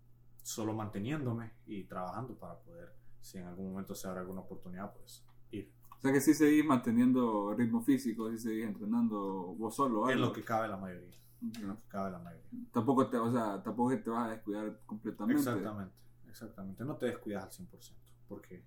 solo 0.42 0.74
manteniéndome 0.74 1.52
y 1.66 1.84
trabajando 1.84 2.36
para 2.36 2.58
poder, 2.58 2.92
si 3.20 3.38
en 3.38 3.46
algún 3.46 3.70
momento 3.70 3.94
se 3.94 4.06
abre 4.08 4.20
alguna 4.20 4.40
oportunidad, 4.42 4.92
pues 4.94 5.24
ir. 5.50 5.72
O 5.96 6.00
sea 6.00 6.12
que 6.12 6.20
sí 6.20 6.34
seguís 6.34 6.64
manteniendo 6.64 7.54
ritmo 7.54 7.82
físico, 7.82 8.30
sí 8.30 8.38
seguís 8.38 8.66
entrenando 8.66 9.18
vos 9.56 9.74
solo. 9.74 10.08
Es 10.10 10.18
lo 10.18 10.32
que 10.32 10.42
cabe 10.42 10.68
la 10.68 10.76
mayoría. 10.76 11.16
Ok. 11.48 11.56
En 11.58 11.68
lo 11.68 11.76
que 11.76 11.88
cabe 11.88 12.10
la 12.10 12.18
mayoría. 12.18 12.48
Tampoco 12.72 13.08
te, 13.08 13.16
o 13.18 13.32
sea, 13.32 13.62
tampoco 13.62 13.96
te 13.98 14.10
vas 14.10 14.28
a 14.28 14.30
descuidar 14.32 14.80
completamente. 14.86 15.40
Exactamente, 15.40 15.94
exactamente. 16.28 16.84
No 16.84 16.96
te 16.96 17.06
descuidas 17.06 17.44
al 17.44 17.50
100%, 17.50 17.92
porque 18.28 18.64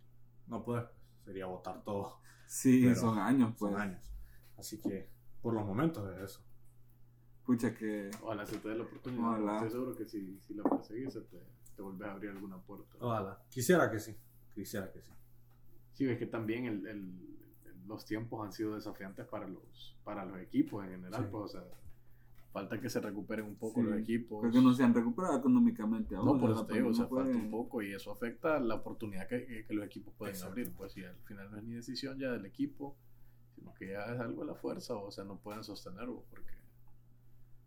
no 0.48 0.64
puedes, 0.64 0.86
pues, 0.86 1.26
sería 1.26 1.46
botar 1.46 1.84
todo. 1.84 2.20
Sí, 2.46 2.94
son 2.96 3.18
años, 3.20 3.54
pues. 3.58 3.74
Son 3.74 3.82
años. 3.82 4.12
Así 4.58 4.80
que 4.80 5.10
por 5.42 5.54
los 5.54 5.66
momentos 5.66 6.10
es 6.16 6.24
eso. 6.24 6.42
Pucha 7.46 7.74
que... 7.74 8.10
Ojalá 8.22 8.46
se 8.46 8.58
te 8.58 8.70
dé 8.70 8.76
la 8.76 8.84
oportunidad. 8.84 9.24
Ojalá. 9.30 9.56
Estoy 9.56 9.70
seguro 9.72 9.96
que 9.96 10.06
si, 10.06 10.40
si 10.42 10.54
la 10.54 10.64
perseguís 10.64 11.14
se 11.14 11.22
te, 11.22 11.42
te 11.76 11.82
vuelves 11.82 12.08
a 12.08 12.12
abrir 12.12 12.32
alguna 12.32 12.58
puerta. 12.58 12.98
Ojalá. 13.00 13.42
Quisiera 13.50 13.90
que 13.90 14.00
sí. 14.00 14.18
Quisiera 14.54 14.92
que 14.92 15.02
sí. 15.02 15.12
Sí, 15.94 16.10
es 16.10 16.18
que 16.18 16.26
también 16.26 16.66
el, 16.66 16.86
el- 16.88 17.38
los 17.88 18.04
tiempos 18.06 18.46
han 18.46 18.52
sido 18.52 18.76
desafiantes 18.76 19.26
para 19.28 19.48
los, 19.48 19.98
para 20.04 20.26
los 20.26 20.38
equipos 20.40 20.84
en 20.84 20.92
general, 20.92 21.24
Sí. 21.24 21.28
pues, 21.32 21.44
o 21.46 21.48
sea, 21.48 21.62
falta 22.52 22.80
que 22.80 22.90
se 22.90 23.00
recuperen 23.00 23.46
un 23.46 23.56
poco 23.56 23.82
Sí, 23.82 23.88
los 23.88 24.00
equipos. 24.00 24.42
Porque 24.42 24.62
no 24.62 24.74
se 24.74 24.84
han 24.84 24.94
recuperado 24.94 25.38
económicamente 25.38 26.16
aún. 26.16 26.26
No, 26.26 26.40
por 26.40 26.52
eso 26.52 26.66
te 26.66 26.74
digo, 26.76 26.90
o 26.90 26.94
sea, 26.94 27.08
puede- 27.08 27.26
falta 27.32 27.38
un 27.38 27.52
poco 27.52 27.82
y 27.82 27.94
eso 27.94 28.12
afecta 28.12 28.60
la 28.60 28.76
oportunidad 28.76 29.28
que, 29.28 29.46
que- 29.46 29.66
que 29.66 29.74
los 29.74 29.86
equipos 29.86 30.14
pueden 30.18 30.34
Exacto. 30.36 30.52
abrir. 30.52 30.72
Pues 30.74 30.96
y 30.98 31.04
al 31.04 31.16
final 31.26 31.52
no 31.52 31.58
es 31.58 31.64
ni 31.64 31.74
decisión 31.76 32.18
ya 32.18 32.32
del 32.32 32.46
equipo, 32.46 32.96
sino 33.56 33.74
que 33.76 33.92
ya 33.92 34.06
es 34.06 34.20
algo 34.20 34.42
de 34.42 34.48
la 34.48 34.56
fuerza, 34.56 34.96
o 34.96 35.12
sea, 35.12 35.24
no 35.24 35.38
pueden 35.38 35.64
sostenerlo 35.64 36.24
porque 36.30 36.52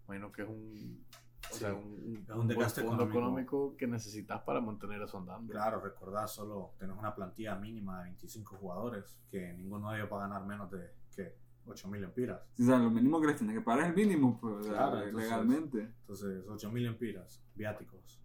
imagino 0.06 0.32
que 0.32 0.42
es 0.42 0.48
un, 0.48 1.04
o 1.50 1.52
Sí, 1.54 1.58
sea, 1.60 1.74
un, 1.74 1.84
un, 1.84 2.24
es 2.28 2.36
un 2.36 2.48
desgaste 2.48 2.82
fondo 2.82 3.04
económico. 3.04 3.18
económico 3.18 3.76
que 3.76 3.86
necesitas 3.86 4.40
para 4.42 4.60
mantener 4.60 5.02
eso 5.02 5.18
andando. 5.18 5.52
Claro, 5.52 5.80
recordad, 5.80 6.26
solo 6.26 6.72
tenés 6.78 6.96
una 6.96 7.14
plantilla 7.14 7.54
mínima 7.56 7.98
de 7.98 8.04
25 8.04 8.56
jugadores, 8.56 9.16
que 9.30 9.52
ninguno 9.54 9.90
de 9.90 9.98
ellos 9.98 10.12
va 10.12 10.24
a 10.24 10.28
ganar 10.28 10.46
menos 10.46 10.70
de 10.70 10.90
que 11.14 11.34
8.000 11.70 12.04
empiras. 12.04 12.40
O 12.58 12.62
sea, 12.62 12.78
lo 12.78 12.90
mínimo 12.90 13.20
que 13.20 13.26
les 13.28 13.36
tienes 13.36 13.56
que 13.56 13.62
pagar 13.62 13.82
es 13.84 13.88
el 13.90 13.94
mínimo, 13.96 14.38
pues, 14.40 14.54
o 14.54 14.62
sea, 14.62 14.72
Claro, 14.72 15.02
entonces- 15.02 15.30
legalmente. 15.30 15.78
Entonces, 16.00 16.44
8.000 16.48 16.86
empiras, 16.86 17.42
viáticos, 17.54 18.20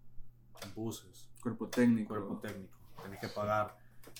buses, 0.75 1.29
Cuerpo 1.41 1.67
técnico. 1.69 2.09
cuerpo 2.09 2.39
técnico. 2.39 2.77
Tenés 3.03 3.19
que 3.19 3.27
pagar, 3.29 3.77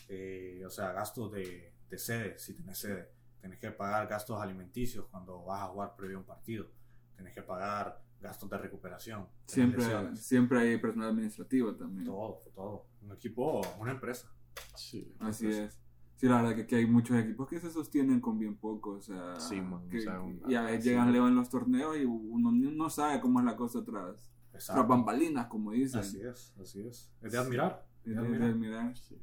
eh, 0.10 0.64
o 0.66 0.70
sea, 0.70 0.92
gastos 0.92 1.32
de, 1.32 1.74
de 1.90 1.98
sede, 1.98 2.38
si 2.38 2.54
tenés 2.54 2.78
sede. 2.78 3.10
Tenés 3.42 3.60
que 3.60 3.72
pagar 3.72 4.08
gastos 4.08 4.40
alimenticios 4.42 5.06
cuando 5.08 5.44
vas 5.44 5.62
a 5.64 5.68
jugar 5.68 5.96
previo 5.96 6.18
a 6.18 6.20
un 6.22 6.26
partido. 6.26 6.68
Tenés 7.16 7.34
que 7.34 7.42
pagar 7.42 8.02
gastos 8.20 8.50
de 8.50 8.58
recuperación. 8.58 9.28
Siempre, 9.46 9.82
lesiones. 9.82 10.20
siempre 10.20 10.60
hay 10.60 10.78
personal 10.78 11.10
administrativo 11.10 11.76
también. 11.76 12.06
Todo, 12.06 12.42
todo. 12.54 12.86
Un 13.02 13.12
equipo, 13.14 13.62
una 13.80 13.92
empresa. 13.92 14.32
Sí, 14.76 15.14
Así 15.20 15.46
entonces, 15.46 15.56
es. 15.76 15.82
Sí, 16.16 16.28
la 16.28 16.42
verdad 16.42 16.56
que, 16.56 16.66
que 16.66 16.76
hay 16.78 16.86
muchos 16.86 17.18
equipos 17.18 17.48
que 17.50 17.60
se 17.60 17.70
sostienen 17.70 18.22
con 18.22 18.40
bien 18.40 18.56
poco, 18.56 18.92
o 18.92 19.02
sea, 19.02 19.38
Sí, 19.40 19.60
man, 19.60 19.88
que- 19.90 19.98
o 19.98 20.02
sea, 20.02 20.22
un- 20.22 20.42
y 20.48 20.56
a 20.56 20.62
veces 20.64 20.86
llegan 20.86 21.12
lejos 21.12 21.30
en 21.30 21.36
los 21.36 21.50
torneos 21.50 21.98
y 21.98 22.06
uno 22.06 22.52
no 22.52 22.90
sabe 22.90 23.20
cómo 23.20 23.40
es 23.40 23.46
la 23.46 23.56
cosa 23.58 23.80
Exacto. 23.80 24.74
tras 24.74 24.88
bambalinas, 24.88 25.48
como 25.48 25.72
dicen. 25.72 26.00
Así 26.00 26.22
es, 26.22 26.54
así 26.62 26.82
es. 26.82 27.12
Es 27.22 27.32
de 27.34 27.38
admirar. 27.38 27.86
Es 28.06 28.14
de 28.14 28.20
admirar. 28.20 28.56
mirar. 28.56 28.98
Sí. 28.98 29.18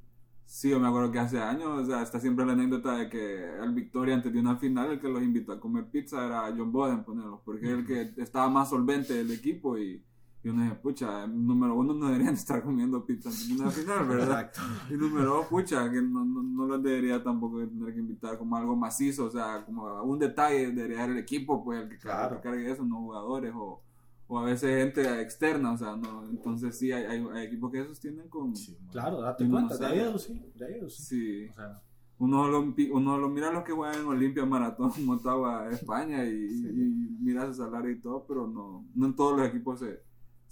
Sí, 0.45 0.69
yo 0.69 0.79
me 0.79 0.87
acuerdo 0.89 1.11
que 1.11 1.19
hace 1.19 1.39
años, 1.41 1.67
o 1.81 1.87
sea, 1.87 2.03
está 2.03 2.21
siempre 2.21 2.45
la 2.45 2.53
anécdota 2.53 2.95
de 2.99 3.09
que 3.09 3.43
el 3.63 3.73
Victoria 3.73 4.15
antes 4.15 4.31
de 4.31 4.39
una 4.39 4.57
final, 4.59 4.91
el 4.93 5.01
que 5.01 5.09
los 5.09 5.23
invitó 5.23 5.53
a 5.53 5.61
comer 5.61 5.87
pizza 5.87 6.27
era 6.27 6.53
John 6.55 6.71
Boden, 6.71 7.05
ponerlos, 7.05 7.41
porque 7.43 7.65
es 7.67 7.73
el 7.73 7.87
que 7.87 8.13
estaba 8.21 8.51
más 8.51 8.69
solvente 8.69 9.15
del 9.15 9.31
equipo 9.31 9.79
y, 9.79 10.05
y 10.45 10.49
uno 10.49 10.63
dice, 10.65 10.75
pucha, 10.77 11.27
número 11.27 11.75
uno 11.77 11.95
no 11.95 12.07
deberían 12.07 12.35
estar 12.35 12.63
comiendo 12.63 13.05
pizza 13.07 13.31
de 13.31 13.55
una 13.61 13.71
final, 13.71 14.07
¿verdad? 14.09 14.41
Exacto. 14.43 14.61
Y 14.91 14.97
número 14.97 15.27
dos, 15.37 15.47
pucha, 15.47 15.91
que 15.91 16.03
no, 16.03 16.25
no, 16.25 16.43
no 16.43 16.67
los 16.67 16.83
debería 16.83 17.23
tampoco 17.23 17.59
tener 17.67 17.95
que 17.95 18.01
invitar 18.01 18.37
como 18.39 18.57
algo 18.57 18.75
macizo, 18.75 19.27
o 19.27 19.31
sea, 19.31 19.65
como 19.65 20.03
un 20.03 20.19
detalle 20.19 20.73
debería 20.73 20.99
ser 21.03 21.11
el 21.11 21.19
equipo, 21.19 21.63
pues, 21.65 21.83
el 21.83 21.89
que, 21.89 21.99
Claro. 21.99 22.41
cargue 22.43 22.71
eso, 22.71 22.85
no 22.85 22.97
jugadores, 22.97 23.53
o, 23.55 23.83
o 24.27 24.39
a 24.39 24.45
veces 24.45 24.77
gente 24.83 25.21
externa, 25.21 25.73
o 25.73 25.77
sea, 25.77 25.95
no, 25.97 26.25
entonces 26.29 26.77
sí, 26.79 26.91
hay, 26.91 27.05
hay, 27.05 27.25
hay 27.35 27.47
equipos 27.47 27.71
que 27.71 27.85
sostienen 27.85 28.29
con... 28.29 28.57
Sí. 28.57 28.77
Claro, 28.91 29.21
date 29.21 29.49
cuenta. 29.49 29.77
De 29.77 29.95
ellos 30.01 30.23
sí. 30.23 30.43
De 30.57 30.77
ellos 30.79 30.97
sí. 30.97 31.03
Sí. 31.45 31.49
O 31.51 31.55
sea, 31.55 31.83
Uno 32.19 32.49
lo, 32.49 32.75
uno 32.93 33.19
lo 33.19 33.29
mira 33.29 33.49
a 33.49 33.53
los 33.53 33.63
que 33.65 33.73
juegan 33.73 34.01
en 34.01 34.07
Olimpia 34.07 34.45
Maratón, 34.47 34.91
Motagua, 35.05 35.69
España, 35.71 36.25
y, 36.25 36.49
Sí. 36.49 36.67
y 36.69 37.17
mira 37.23 37.47
su 37.47 37.55
salario 37.63 37.91
y 37.93 38.01
todo, 38.01 38.25
pero 38.27 38.47
no, 38.49 38.85
no 38.95 39.07
en 39.07 39.15
todos 39.15 39.39
los 39.39 39.47
equipos 39.49 39.81
se, 39.81 40.01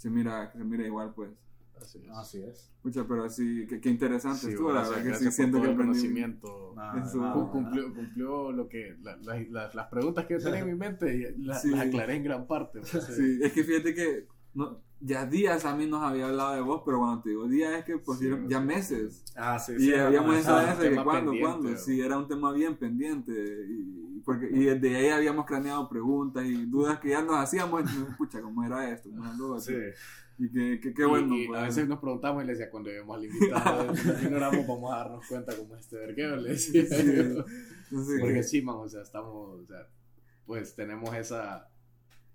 se, 0.01 0.09
mira, 0.10 0.51
se 0.52 0.64
mira 0.64 0.86
igual, 0.86 1.12
pues. 1.14 1.31
Así 1.81 1.98
es. 1.98 2.10
así 2.10 2.43
es. 2.43 2.70
Pucha, 2.82 3.06
pero 3.09 3.28
sí, 3.31 3.66
qué, 3.68 3.81
qué 3.81 3.89
interesante 3.90 4.40
Sí, 4.40 4.48
estuvo, 4.51 4.72
la 4.72 4.82
verdad 4.89 5.02
que 5.02 5.14
sí 5.14 5.31
siento 5.31 5.60
que 5.62 5.74
conocimiento. 5.77 6.72
Nada, 6.77 7.02
Eso- 7.02 7.18
nada, 7.18 7.32
Cum- 7.35 7.43
nada. 7.44 7.52
Cumplió, 7.52 7.94
cumplió 7.94 8.52
lo 8.52 8.68
que 8.68 8.97
la- 9.02 9.16
la- 9.16 9.40
la- 9.51 9.70
las 9.72 9.86
preguntas 9.89 10.27
que 10.27 10.35
yo 10.39 10.44
tenía 10.44 10.60
en 10.60 10.66
mi 10.66 10.74
mente 10.74 11.14
y 11.16 11.43
la- 11.44 11.59
Sí. 11.59 11.70
las 11.70 11.81
aclaré 11.86 12.16
en 12.16 12.24
gran 12.24 12.47
parte. 12.47 12.81
pues, 12.81 12.90
Sí, 13.16 13.40
es 13.43 13.52
que 13.52 13.64
fíjate 13.64 13.94
que 13.94 14.27
no, 14.55 14.81
ya 15.01 15.24
días 15.27 15.64
a 15.64 15.74
mí 15.74 15.86
nos 15.86 16.02
había 16.02 16.27
hablado 16.28 16.55
de 16.55 16.60
vos, 16.60 16.82
pero 16.85 16.98
cuando 16.98 17.22
te 17.22 17.31
digo 17.31 17.48
días 17.48 17.72
es 17.78 17.85
que 17.85 17.97
pues 17.98 18.18
Sí, 18.18 18.28
ya 18.48 18.59
sí. 18.60 18.64
meses. 18.66 19.24
Ah, 19.36 19.59
sí, 19.59 19.72
Y 19.78 19.94
habíamos 19.94 20.35
ah, 20.35 20.39
estado 20.39 20.59
en 20.60 20.64
un 20.66 20.72
eso 20.72 20.82
de 20.82 20.89
que 20.90 20.94
cuando, 21.02 21.32
¿no? 21.70 21.77
sí, 21.78 22.01
era 22.01 22.18
un 22.18 22.28
tema 22.28 22.52
bien 22.52 22.77
pendiente. 22.77 23.32
Y, 23.68 24.10
porque, 24.39 24.48
y 24.57 24.65
desde 24.65 24.97
ahí 24.97 25.09
habíamos 25.09 25.47
craneado 25.47 25.89
preguntas 25.89 26.44
y 26.44 26.66
dudas 26.66 26.98
que 27.01 27.11
ya 27.11 27.23
nos 27.23 27.36
hacíamos. 27.36 27.81
entonces, 27.81 28.15
Pucha, 28.16 28.40
¿cómo 28.40 28.65
era 28.65 28.90
esto? 28.90 29.11
¿Cómo 29.11 29.24
era 29.24 29.35
lo 29.36 29.47
otro? 29.55 29.61
Sí. 29.61 29.74
Y 30.39 30.48
que, 30.81 30.81
qué 30.94 31.02
y- 31.02 31.05
bueno. 31.05 31.36
y 31.36 31.47
pues. 31.48 31.61
a 31.61 31.65
veces 31.65 31.86
nos 31.89 31.98
preguntamos 31.98 32.43
y 32.43 32.47
le 32.47 32.52
decía, 32.52 32.70
cuando 32.70 32.89
lleguemos 32.89 33.16
al 33.16 33.24
invitado, 33.24 33.93
ignoramos, 34.23 34.66
vamos 34.66 34.93
a 34.93 34.97
darnos 34.97 35.27
cuenta 35.27 35.57
cómo 35.57 35.74
es 35.74 35.81
este 35.82 35.97
vergueo, 35.97 36.36
le 36.36 36.51
decía. 36.51 36.86
Sí. 36.86 36.94
Entonces, 36.97 37.44
Porque 38.20 38.43
sí, 38.43 38.62
man, 38.62 38.77
o 38.77 38.89
sea, 38.89 39.02
estamos, 39.02 39.61
o 39.61 39.66
sea, 39.66 39.86
pues 40.47 40.74
tenemos 40.74 41.15
esa, 41.15 41.69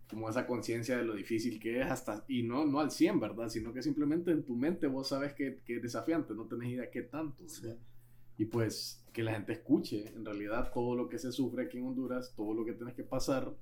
como 0.09 0.29
esa 0.29 0.45
conciencia 0.45 0.97
de 0.97 1.03
lo 1.03 1.15
difícil 1.15 1.59
que 1.59 1.81
es 1.81 1.87
hasta, 1.89 2.23
y 2.27 2.43
no, 2.43 2.65
no 2.65 2.79
al 2.79 2.91
100, 2.91 3.19
¿verdad? 3.19 3.49
Sino 3.49 3.73
que 3.73 3.81
simplemente 3.81 4.31
en 4.31 4.43
tu 4.43 4.55
mente 4.55 4.85
vos 4.87 5.09
sabes 5.09 5.33
que, 5.33 5.61
que 5.65 5.77
es 5.77 5.81
desafiante, 5.81 6.33
no 6.35 6.45
tenés 6.45 6.69
idea 6.69 6.91
qué 6.91 7.01
tanto, 7.01 7.43
¿verdad? 7.63 7.77
Y 8.37 8.45
pues 8.45 9.03
que 9.13 9.23
la 9.23 9.31
gente 9.31 9.53
escuche, 9.53 10.09
en 10.09 10.25
realidad, 10.25 10.71
todo 10.73 10.95
lo 10.95 11.07
que 11.07 11.17
se 11.19 11.31
sufre 11.31 11.63
aquí 11.63 11.77
en 11.77 11.87
Honduras, 11.87 12.33
todo 12.35 12.53
lo 12.53 12.65
que 12.65 12.73
tenés 12.73 12.93
que 12.93 13.03
pasar, 13.03 13.55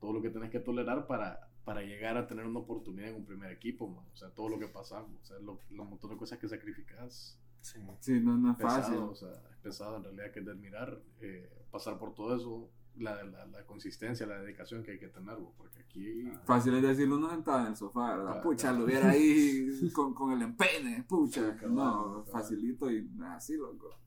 todo 0.00 0.12
lo 0.12 0.20
que 0.20 0.30
tenés 0.30 0.50
que 0.50 0.60
tolerar 0.60 1.06
para, 1.06 1.48
para 1.64 1.82
llegar 1.82 2.16
a 2.16 2.26
tener 2.26 2.44
una 2.44 2.60
oportunidad 2.60 3.10
en 3.10 3.16
un 3.16 3.24
primer 3.24 3.52
equipo, 3.52 3.88
man. 3.88 4.04
O 4.12 4.16
sea, 4.16 4.30
todo 4.30 4.48
lo 4.48 4.58
que 4.58 4.68
pasamos, 4.68 5.20
o 5.22 5.24
sea, 5.24 5.38
lo, 5.38 5.60
los 5.70 5.88
montón 5.88 6.10
de 6.10 6.16
cosas 6.16 6.38
que 6.38 6.48
sacrificas 6.48 7.40
Sí. 7.66 7.80
sí, 7.98 8.20
no, 8.20 8.38
no 8.38 8.52
es 8.52 8.58
fácil. 8.58 8.94
pesado, 8.94 9.10
o 9.10 9.14
sea, 9.16 9.30
es 9.50 9.56
pesado 9.56 9.96
en 9.96 10.04
realidad 10.04 10.30
que 10.30 10.38
es 10.38 10.46
de 10.46 10.52
admirar, 10.52 11.02
eh, 11.20 11.66
pasar 11.72 11.98
por 11.98 12.14
todo 12.14 12.36
eso, 12.36 12.70
la, 12.96 13.24
la, 13.24 13.44
la 13.46 13.66
consistencia, 13.66 14.24
la 14.24 14.40
dedicación 14.40 14.84
que 14.84 14.92
hay 14.92 14.98
que 15.00 15.08
tener, 15.08 15.36
porque 15.56 15.80
aquí... 15.80 16.30
Fácil 16.44 16.76
es 16.76 16.82
decirlo 16.82 17.16
uno 17.16 17.28
sentado 17.28 17.62
en 17.62 17.66
el 17.66 17.76
sofá, 17.76 18.10
¿verdad? 18.10 18.24
Claro. 18.24 18.42
Pucha, 18.42 18.72
lo 18.72 18.84
hubiera 18.84 19.10
ahí 19.10 19.90
con, 19.92 20.14
con 20.14 20.30
el 20.30 20.42
empeine, 20.42 21.04
pucha. 21.08 21.52
Sí, 21.52 21.58
cabal, 21.58 21.74
no, 21.74 22.24
facilito 22.30 22.88
y 22.90 23.10
así, 23.24 23.56
loco. 23.56 23.98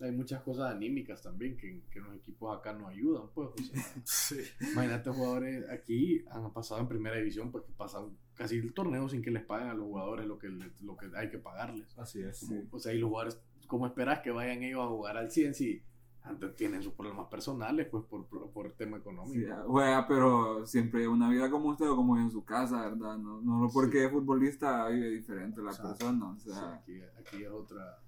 Hay 0.00 0.12
muchas 0.12 0.42
cosas 0.42 0.72
anímicas 0.72 1.22
también 1.22 1.56
que, 1.56 1.82
que 1.90 2.00
los 2.00 2.14
equipos 2.14 2.56
acá 2.56 2.72
no 2.72 2.86
ayudan, 2.86 3.24
pues, 3.34 3.48
o 3.48 3.62
sea, 3.62 3.82
Sí. 4.04 4.40
imagínate 4.72 5.10
jugadores 5.10 5.68
aquí 5.70 6.24
han 6.30 6.52
pasado 6.52 6.80
en 6.80 6.88
primera 6.88 7.16
división, 7.16 7.50
pues 7.50 7.64
que 7.64 7.72
pasan 7.72 8.16
casi 8.34 8.56
el 8.58 8.72
torneo 8.72 9.08
sin 9.08 9.22
que 9.22 9.30
les 9.32 9.44
paguen 9.44 9.68
a 9.68 9.74
los 9.74 9.86
jugadores 9.86 10.26
lo 10.26 10.38
que, 10.38 10.48
lo 10.80 10.96
que 10.96 11.10
hay 11.16 11.28
que 11.30 11.38
pagarles. 11.38 11.98
Así 11.98 12.22
es. 12.22 12.38
Sí. 12.38 12.62
O 12.70 12.78
sea, 12.78 12.92
y 12.92 12.98
los 12.98 13.08
jugadores, 13.08 13.40
¿cómo 13.66 13.86
esperas 13.86 14.20
que 14.20 14.30
vayan 14.30 14.62
ellos 14.62 14.80
a 14.84 14.88
jugar 14.88 15.16
al 15.16 15.30
100 15.30 15.54
si 15.54 15.82
antes 16.22 16.54
tienen 16.56 16.82
sus 16.82 16.92
problemas 16.92 17.26
personales, 17.28 17.88
pues 17.90 18.04
por, 18.04 18.26
por, 18.26 18.50
por 18.50 18.66
el 18.66 18.74
tema 18.74 18.98
económico? 18.98 19.32
Sí, 19.34 19.46
juega, 19.66 20.06
pero 20.06 20.66
siempre 20.66 21.08
una 21.08 21.28
vida 21.30 21.50
como 21.50 21.70
usted 21.70 21.88
o 21.88 21.96
como 21.96 22.18
en 22.18 22.30
su 22.30 22.44
casa, 22.44 22.82
¿verdad? 22.82 23.16
No, 23.18 23.40
no 23.40 23.70
porque 23.72 24.04
es 24.04 24.10
futbolista 24.12 24.88
vive 24.88 25.08
diferente 25.10 25.62
la 25.62 25.70
persona, 25.72 26.30
o 26.32 26.36
Sí, 26.38 26.50
sea, 26.50 26.74
aquí, 26.74 27.00
aquí 27.18 27.42
es 27.42 27.50
otra. 27.50 27.98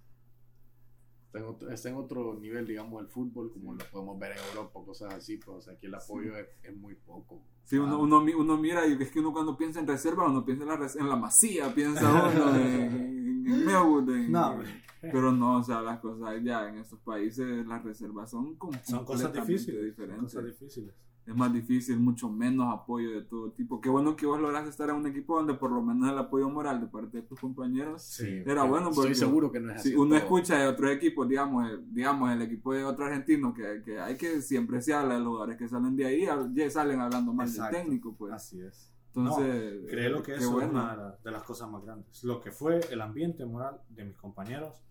Está 1.31 1.39
en, 1.39 1.45
otro, 1.45 1.71
está 1.71 1.89
en 1.91 1.95
otro 1.95 2.35
nivel, 2.41 2.67
digamos, 2.67 3.01
el 3.03 3.09
fútbol, 3.09 3.53
como 3.53 3.73
lo 3.75 3.85
podemos 3.93 4.19
ver 4.19 4.33
en 4.33 4.39
Europa, 4.49 4.81
cosas 4.85 5.15
así. 5.15 5.37
Pues, 5.37 5.59
o 5.59 5.61
sea, 5.61 5.75
aquí 5.75 5.87
el 5.87 5.95
apoyo 5.95 6.37
es, 6.37 6.49
es 6.65 6.77
muy 6.77 6.97
poco. 6.97 7.41
sí, 7.63 7.77
uno, 7.79 8.01
uno, 8.01 8.21
mi- 8.21 8.35
uno 8.35 8.57
mira 8.59 8.85
y 8.89 9.01
es 9.01 9.13
que 9.13 9.21
uno 9.21 9.33
cuando 9.33 9.57
piensa 9.57 9.79
en 9.79 9.87
reserva, 9.87 10.29
uno 10.29 10.45
piensa 10.45 10.65
en 10.65 10.69
la, 10.71 10.77
res- 10.77 10.97
en 10.97 11.09
la 11.09 11.15
masía, 11.15 11.73
piensa 11.73 12.11
uno 12.11 12.57
en, 12.57 12.63
en, 12.67 13.47
en 13.47 13.65
Maywood, 13.65 14.11
en- 14.11 14.33
No, 14.33 14.51
hombre. 14.51 14.69
pero 15.01 15.31
no, 15.31 15.59
o 15.59 15.63
sea, 15.63 15.81
las 15.83 16.01
cosas 16.01 16.43
ya 16.43 16.69
en 16.69 16.79
estos 16.79 16.99
países, 16.99 17.65
las 17.65 17.85
reservas 17.85 18.29
son 18.29 18.59
Son 18.85 19.05
cosas 19.05 19.33
difíciles. 19.33 19.77
Son 19.81 19.87
diferentes. 19.91 20.23
cosas 20.25 20.45
difíciles. 20.47 20.95
Es 21.27 21.37
más 21.37 21.53
difícil, 21.53 22.01
mucho 22.01 22.29
menos 22.29 22.75
apoyo 22.75 23.11
de 23.13 23.23
todo 23.23 23.53
tipo. 23.53 23.81
Qué 23.81 23.89
bueno 23.89 24.17
que 24.17 24.27
vos 24.27 24.41
lograste 24.41 24.71
estar 24.71 24.89
en 24.91 24.97
un 24.97 25.07
equipo 25.07 25.37
donde 25.37 25.55
por 25.55 25.71
lo 25.71 25.81
menos 25.83 26.11
el 26.11 26.19
apoyo 26.19 26.49
moral 26.49 26.81
de 26.81 26.87
parte 26.89 27.19
de 27.19 27.23
tus 27.23 27.39
compañeros 27.39 28.03
Sí. 28.03 28.43
era 28.47 28.65
bueno 28.65 28.91
porque 28.91 29.13
Estoy 29.13 29.27
seguro 29.29 29.53
que 29.53 29.61
no 29.61 29.71
es 29.71 29.77
así. 29.81 29.91
si 29.91 29.95
uno 29.95 30.09
todo. 30.11 30.19
escucha 30.19 30.59
de 30.59 30.67
otros 30.67 30.91
equipos, 30.91 31.29
digamos, 31.29 31.71
el, 31.71 31.95
digamos 31.95 32.33
el 32.33 32.43
equipo 32.43 32.73
de 32.75 32.85
otro 32.85 33.05
argentino, 33.05 33.55
que, 33.55 33.83
que 33.85 34.01
hay 34.01 34.17
que 34.17 34.41
siempre 34.43 34.83
se 34.83 34.93
habla 34.93 35.15
de 35.15 35.21
los 35.21 35.29
jugadores 35.29 35.57
que 35.57 35.69
salen 35.69 35.95
de 35.97 36.07
ahí, 36.07 36.27
ya 36.55 36.71
salen 36.71 37.01
hablando 37.01 37.33
mal 37.33 37.47
Exacto. 37.47 37.77
del 37.77 37.85
técnico, 37.85 38.15
pues. 38.17 38.33
Así 38.33 38.61
es. 38.61 38.93
Entonces, 39.15 39.75
Creo 39.89 40.23
que 40.23 40.33
qué 40.33 40.39
eso 40.39 40.45
es 40.47 40.51
bueno. 40.53 40.71
una 40.71 40.91
de 40.91 40.97
la- 40.97 41.19
de 41.23 41.31
las 41.33 41.43
cosas 41.43 41.69
más 41.71 41.85
grandes. 41.85 42.25
Lo 42.25 42.41
que 42.41 42.51
fue 42.51 42.81
el 42.91 43.01
ambiente 43.01 43.45
moral 43.45 43.81
de 43.89 44.05
mis 44.05 44.17
compañeros, 44.17 44.83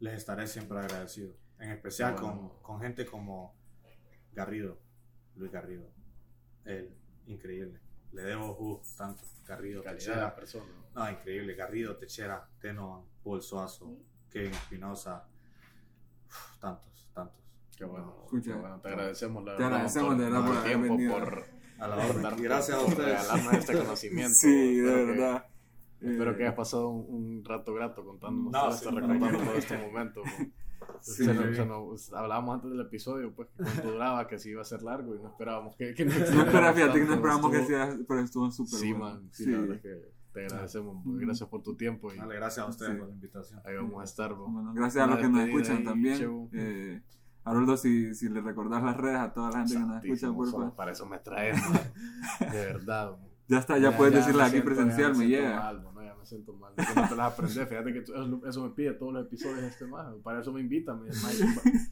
les 0.00 0.14
estaré 0.14 0.46
siempre 0.46 0.78
agradecido. 0.78 1.34
En 1.58 1.70
especial 1.70 2.14
bueno. 2.20 2.52
con, 2.62 2.62
con 2.62 2.80
gente 2.80 3.04
como 3.06 3.54
Garrido, 4.32 4.78
Luis 5.36 5.50
Garrido. 5.52 5.88
Él, 6.64 6.90
increíble. 7.26 7.80
Le 8.12 8.22
debo 8.22 8.56
uh, 8.58 8.80
tanto. 8.96 9.22
Garrido, 9.46 9.82
Calidad 9.82 9.98
Techera. 9.98 10.34
persona. 10.34 10.64
No, 10.94 11.10
increíble. 11.10 11.54
Garrido, 11.54 11.96
Techera, 11.96 12.48
Tenoan, 12.60 13.04
Paul 13.22 13.42
Suazo, 13.42 13.96
Kevin 14.30 14.52
Espinosa. 14.52 15.26
Tantos, 16.60 17.08
tantos. 17.14 17.40
Qué 17.76 17.84
bueno. 17.84 18.16
Escucha. 18.24 18.52
qué 18.52 18.58
bueno. 18.58 18.80
Te 18.80 18.88
agradecemos, 18.88 19.44
la 19.44 19.52
Te 19.56 19.62
verdad, 19.62 19.72
agradecemos 19.76 20.18
de 20.18 20.24
verdad 20.24 20.46
por 20.46 20.56
haber 20.56 20.64
tiempo, 20.68 20.96
venido. 20.96 21.12
por, 21.14 21.44
A 21.78 21.88
la 21.88 21.96
por 22.06 22.22
dar- 22.22 22.40
Gracias 22.40 22.76
a 22.76 22.80
por 22.80 22.88
ustedes. 22.90 23.08
regalarnos 23.20 23.52
este 23.54 23.72
conocimiento. 23.78 24.34
Sí, 24.34 24.76
de 24.76 24.94
que- 24.94 25.04
verdad. 25.04 25.46
Espero 26.00 26.32
Eh, 26.32 26.36
que 26.36 26.42
hayas 26.44 26.54
pasado 26.54 26.88
un, 26.90 27.06
un 27.38 27.44
rato 27.44 27.72
grato 27.74 28.04
contándonos 28.04 28.52
No, 28.52 28.60
todo 28.60 28.70
sí, 28.72 28.76
esto, 28.76 28.90
no, 28.90 29.00
recordando 29.00 29.38
no. 29.38 29.44
todo 29.44 29.54
este 29.56 29.78
momento. 29.78 30.22
Sí, 31.02 31.24
Se 31.24 31.34
nos- 31.34 31.44
sí. 31.46 31.54
se 31.54 31.66
nos- 31.66 32.12
hablábamos 32.12 32.54
antes 32.56 32.70
del 32.70 32.80
episodio, 32.80 33.32
pues, 33.34 33.48
que 33.56 33.62
cuánto 33.62 33.90
duraba, 33.92 34.26
que 34.26 34.38
si 34.38 34.50
iba 34.50 34.62
a 34.62 34.64
ser 34.64 34.82
largo 34.82 35.14
y 35.14 35.18
no 35.18 35.28
esperábamos 35.28 35.74
que, 35.76 35.94
que 35.94 36.04
No, 36.06 36.12
espera, 36.12 36.72
fíjate 36.72 36.98
que 37.00 37.04
no 37.06 37.14
esperamos 37.14 37.50
que 37.50 37.64
sea, 37.64 37.96
pero 38.08 38.20
estuvo 38.20 38.50
súper 38.50 38.78
Sí, 38.80 38.92
bueno. 38.92 39.04
man, 39.14 39.28
sí, 39.32 39.46
la 39.46 39.58
verdad 39.60 39.76
es 39.76 39.82
que 39.82 40.16
te 40.32 40.44
agradecemos, 40.46 41.02
pues, 41.04 41.18
gracias 41.18 41.48
por 41.48 41.62
tu 41.62 41.74
tiempo 41.76 42.12
y 42.12 42.16
Dale, 42.18 42.34
gracias 42.34 42.66
a 42.66 42.68
ustedes 42.68 42.92
Sí. 42.92 42.98
por 42.98 43.08
la 43.08 43.14
invitación. 43.14 43.60
ahí 43.64 43.76
vamos 43.76 44.00
a 44.00 44.04
estar. 44.04 44.34
pues. 44.36 44.52
Bueno, 44.52 44.72
gracias 44.74 45.04
a 45.04 45.06
los 45.06 45.18
que 45.18 45.28
nos 45.28 45.40
escuchan 45.42 45.76
ahí, 45.78 45.84
también. 45.84 46.48
Eh, 46.52 47.00
Haroldo, 47.44 47.76
si, 47.76 48.12
si 48.14 48.28
le 48.28 48.40
recordás 48.40 48.82
las 48.82 48.96
redes 48.96 49.18
a 49.18 49.32
toda 49.32 49.50
la 49.50 49.58
gente 49.58 49.74
que 49.74 49.80
nos 49.80 50.04
escucha, 50.04 50.32
por 50.32 50.50
favor. 50.50 50.74
para 50.74 50.92
eso 50.92 51.06
me 51.06 51.18
traes, 51.20 51.56
de 52.40 52.46
verdad. 52.66 53.16
Ya 53.48 53.58
está, 53.60 53.78
ya, 53.78 53.96
puedes 53.96 54.12
me 54.12 54.18
decirla 54.18 54.46
aquí 54.46 54.54
siento- 54.54 54.66
presencial, 54.74 55.12
ya 55.12 55.18
me 55.20 55.28
llega. 55.28 55.56
mal, 55.60 55.80
no, 55.84 55.92
ya 56.06 56.14
me 56.14 56.26
siento 56.26 56.52
mal. 56.54 56.72
Yo 56.76 57.00
no 57.00 57.08
te 57.08 57.16
las 57.16 57.32
aprendí. 57.32 57.54
Fíjate 57.54 57.92
que 57.92 57.98
eso, 58.00 58.46
eso 58.46 58.64
me 58.64 58.70
pide 58.70 58.94
todos 58.94 59.12
los 59.12 59.26
episodios 59.26 59.60
de 59.60 59.68
este 59.68 59.86
más. 59.86 60.14
Para 60.22 60.40
eso 60.40 60.52
me 60.52 60.60
invitan. 60.60 61.02
Me, 61.02 61.10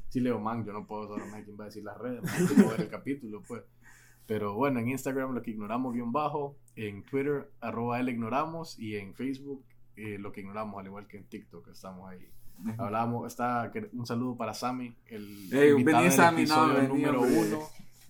sí, 0.08 0.20
Leo, 0.20 0.40
man, 0.40 0.64
yo 0.64 0.72
no 0.72 0.86
puedo 0.86 1.08
solo 1.08 1.24
Mike 1.26 1.52
va 1.52 1.64
a 1.64 1.66
decir 1.66 1.84
las 1.84 1.98
redes, 1.98 2.22
no 2.56 2.68
ver 2.68 2.80
el 2.80 2.88
capítulo, 2.88 3.42
pues. 3.46 3.62
Pero 4.26 4.54
bueno, 4.54 4.80
en 4.80 4.88
Instagram 4.88 5.34
lo 5.34 5.42
que 5.42 5.50
ignoramos 5.50 5.92
guion 5.92 6.12
bajo, 6.12 6.56
en 6.76 7.02
Twitter 7.04 7.50
arroba 7.60 8.00
el 8.00 8.08
ignoramos 8.08 8.78
y 8.78 8.96
en 8.96 9.14
Facebook 9.14 9.64
eh, 9.96 10.18
lo 10.18 10.32
que 10.32 10.40
ignoramos, 10.40 10.80
al 10.80 10.86
igual 10.86 11.06
que 11.06 11.18
en 11.18 11.24
TikTok 11.24 11.68
estamos 11.68 12.08
ahí. 12.08 12.26
Hablábamos, 12.78 13.26
está, 13.26 13.70
un 13.92 14.06
saludo 14.06 14.36
para 14.36 14.54
Sammy, 14.54 14.96
el 15.06 15.52
Ey, 15.52 15.70
invitado 15.70 16.04
vení, 16.04 16.08
del 16.08 16.12
Sammy, 16.12 16.36
no, 16.36 16.40
episodio 16.42 16.74
vení, 16.74 16.88
número 16.88 17.20
hombre. 17.20 17.38
uno. 17.38 17.58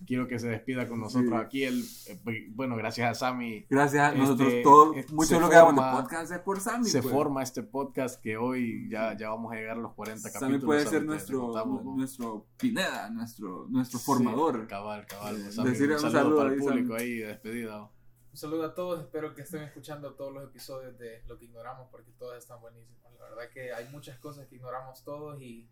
Quiero 0.05 0.27
que 0.27 0.39
se 0.39 0.47
despida 0.49 0.87
con 0.87 0.99
nosotros 0.99 1.29
Sí. 1.31 1.45
aquí. 1.45 1.63
El, 1.63 1.83
eh, 2.07 2.47
bueno, 2.49 2.75
gracias 2.75 3.09
a 3.09 3.13
Sammy 3.13 3.65
Gracias 3.69 4.01
a 4.03 4.07
Este, 4.09 4.19
nosotros, 4.19 4.53
todos, 4.63 4.97
este, 4.97 5.13
mucho 5.13 5.35
de 5.35 5.39
lo 5.41 5.49
que 5.49 5.55
hago 5.55 5.69
en 5.69 5.75
el 5.77 5.83
forma- 5.83 6.01
podcast 6.01 6.31
es 6.31 6.39
por 6.39 6.59
Sammy. 6.59 6.85
se 6.89 7.01
pues. 7.01 7.13
forma 7.13 7.43
este 7.43 7.63
podcast 7.63 8.21
que 8.21 8.37
hoy 8.37 8.89
ya, 8.89 9.15
ya 9.17 9.29
vamos 9.29 9.51
a 9.53 9.55
llegar 9.55 9.77
a 9.77 9.81
los 9.81 9.93
40 9.93 10.29
capítulos. 10.29 10.51
Sammy 10.53 10.65
puede 10.65 10.79
Sammy, 10.83 10.91
ser 10.91 11.05
nuestro, 11.05 11.51
¿no? 11.53 11.81
nuestro 11.95 12.45
Pineda, 12.57 13.09
nuestro, 13.09 13.67
nuestro 13.69 13.99
Sí, 13.99 14.05
formador. 14.05 14.67
cabal, 14.67 15.05
cabal. 15.05 15.35
Eh, 15.37 15.51
Sammy, 15.51 15.69
decirle 15.69 15.95
un 15.95 16.03
un 16.05 16.11
saludo, 16.11 16.19
saludo 16.21 16.37
para 16.37 16.49
ahí, 16.49 16.55
el 16.55 16.61
público 16.61 16.87
Sammy. 16.93 17.01
ahí 17.03 17.17
de 17.17 17.27
despedida. 17.27 17.81
Un 17.83 18.37
saludo 18.37 18.65
a 18.65 18.75
todos, 18.75 18.99
espero 18.99 19.33
que 19.33 19.43
estén 19.43 19.63
escuchando 19.63 20.13
todos 20.15 20.33
los 20.33 20.43
episodios 20.43 20.97
de 20.97 21.23
Lo 21.27 21.37
que 21.39 21.45
ignoramos 21.45 21.87
porque 21.89 22.11
todos 22.19 22.37
están 22.37 22.59
buenísimos. 22.59 22.99
La 23.17 23.29
verdad 23.29 23.49
que 23.53 23.71
hay 23.73 23.87
muchas 23.93 24.19
cosas 24.19 24.45
que 24.47 24.57
ignoramos 24.57 25.03
todos 25.05 25.41
y 25.41 25.69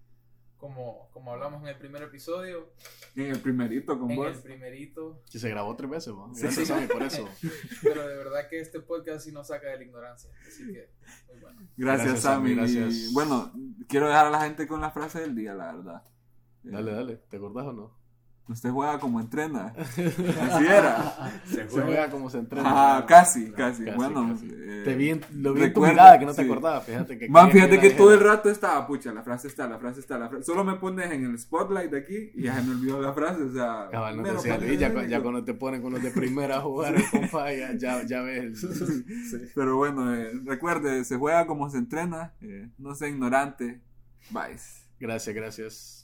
como, 0.63 1.09
como 1.11 1.33
hablamos 1.33 1.61
en 1.63 1.67
el 1.67 1.75
primer 1.77 2.03
episodio, 2.03 2.69
En 3.17 3.25
el 3.25 3.39
primerito 3.41 3.99
con 3.99 4.09
en 4.09 4.15
vos. 4.15 4.33
el 4.33 4.41
primerito, 4.41 5.21
Que 5.29 5.37
se 5.37 5.49
grabó 5.49 5.75
tres 5.75 5.89
veces, 5.89 6.13
¿no? 6.13 6.33
Sí. 6.33 6.43
Gracias, 6.43 6.69
Sammy, 6.69 6.87
por 6.87 7.03
eso. 7.03 7.27
pero 7.83 8.07
de 8.07 8.15
verdad 8.15 8.47
que 8.49 8.61
este 8.61 8.79
podcast 8.79 9.25
sí 9.25 9.33
nos 9.33 9.47
saca 9.47 9.67
de 9.67 9.79
la 9.79 9.83
ignorancia. 9.83 10.31
Así 10.47 10.71
que, 10.71 10.89
muy 11.27 11.41
bueno. 11.41 11.59
Gracias, 11.75 12.07
Gracias, 12.07 12.19
Sammy. 12.21 12.51
Y, 12.51 12.55
gracias. 12.55 13.11
bueno, 13.11 13.51
quiero 13.89 14.07
dejar 14.07 14.27
a 14.27 14.29
la 14.29 14.39
gente 14.39 14.65
con 14.65 14.79
la 14.79 14.89
frase 14.91 15.19
del 15.19 15.35
día, 15.35 15.53
la 15.53 15.73
verdad. 15.73 16.01
Eh, 16.63 16.69
Dale, 16.71 16.93
dale. 16.93 17.17
¿Te 17.29 17.35
acordás 17.35 17.65
o 17.65 17.73
no? 17.73 18.02
Usted 18.45 18.71
juega 18.71 18.99
como 18.99 19.21
entrena. 19.21 19.73
Así 19.77 20.65
era. 20.67 21.31
Se 21.47 21.69
Se 21.69 21.81
juega 21.81 22.09
como 22.09 22.29
se 22.29 22.39
entrena. 22.39 22.97
Ah, 22.97 23.05
casi, 23.07 23.51
casi. 23.51 23.85
Casi, 23.85 23.95
bueno, 23.95 24.33
casi. 24.33 24.49
eh, 24.51 24.81
Te 24.83 24.95
vi 24.95 25.11
en, 25.11 25.21
lo 25.35 25.53
vi 25.53 25.63
en 25.63 25.73
tu 25.73 25.81
mirada 25.85 26.19
que 26.19 26.25
no 26.25 26.33
te 26.33 26.43
sí. 26.43 26.49
acordabas, 26.49 26.83
fíjate 26.85 27.17
que... 27.17 27.29
Man, 27.29 27.49
fíjate 27.51 27.79
que 27.79 27.91
todo 27.91 28.13
el 28.13 28.19
rato 28.19 28.49
estaba, 28.49 28.85
pucha, 28.85 29.13
la 29.13 29.23
frase 29.23 29.47
está, 29.47 29.65
la 29.67 29.79
frase 29.79 30.01
está, 30.01 30.17
la 30.19 30.27
frase. 30.27 30.43
Solo 30.43 30.65
me 30.65 30.75
pones 30.75 31.09
en 31.11 31.23
el 31.23 31.39
spotlight 31.39 31.89
de 31.89 31.99
aquí 31.99 32.31
y 32.35 32.43
ya 32.43 32.55
se 32.55 32.63
me 32.63 32.71
olvidó 32.71 33.01
la 33.01 33.13
frase, 33.13 33.43
o 33.43 33.51
sea. 33.53 33.87
Cabal, 33.89 34.17
no 34.17 34.23
te 34.23 34.29
mero 34.29 34.41
decía, 34.41 34.55
pones 34.55 34.67
Luis, 34.67 35.09
ya, 35.09 35.21
cuando 35.21 35.43
te 35.45 35.53
ponen 35.53 35.81
con 35.81 35.93
los 35.93 36.03
de 36.03 36.11
primera 36.11 36.57
a 36.57 36.61
jugar 36.61 36.95
compa, 37.11 37.51
ya, 37.53 37.73
ya, 37.77 38.03
ya 38.05 38.21
ves 38.21 38.43
el... 38.43 38.57
Sí. 38.57 39.37
Pero 39.55 39.77
bueno, 39.77 40.13
eh, 40.13 40.31
recuerde, 40.43 41.05
se 41.05 41.15
juega 41.15 41.47
como 41.47 41.69
se 41.69 41.77
entrena, 41.77 42.33
eh, 42.41 42.67
no 42.77 42.93
sea 42.93 43.07
ignorante. 43.07 43.79
Bye. 44.31 44.57
Gracias, 44.99 45.33
gracias. 45.33 46.03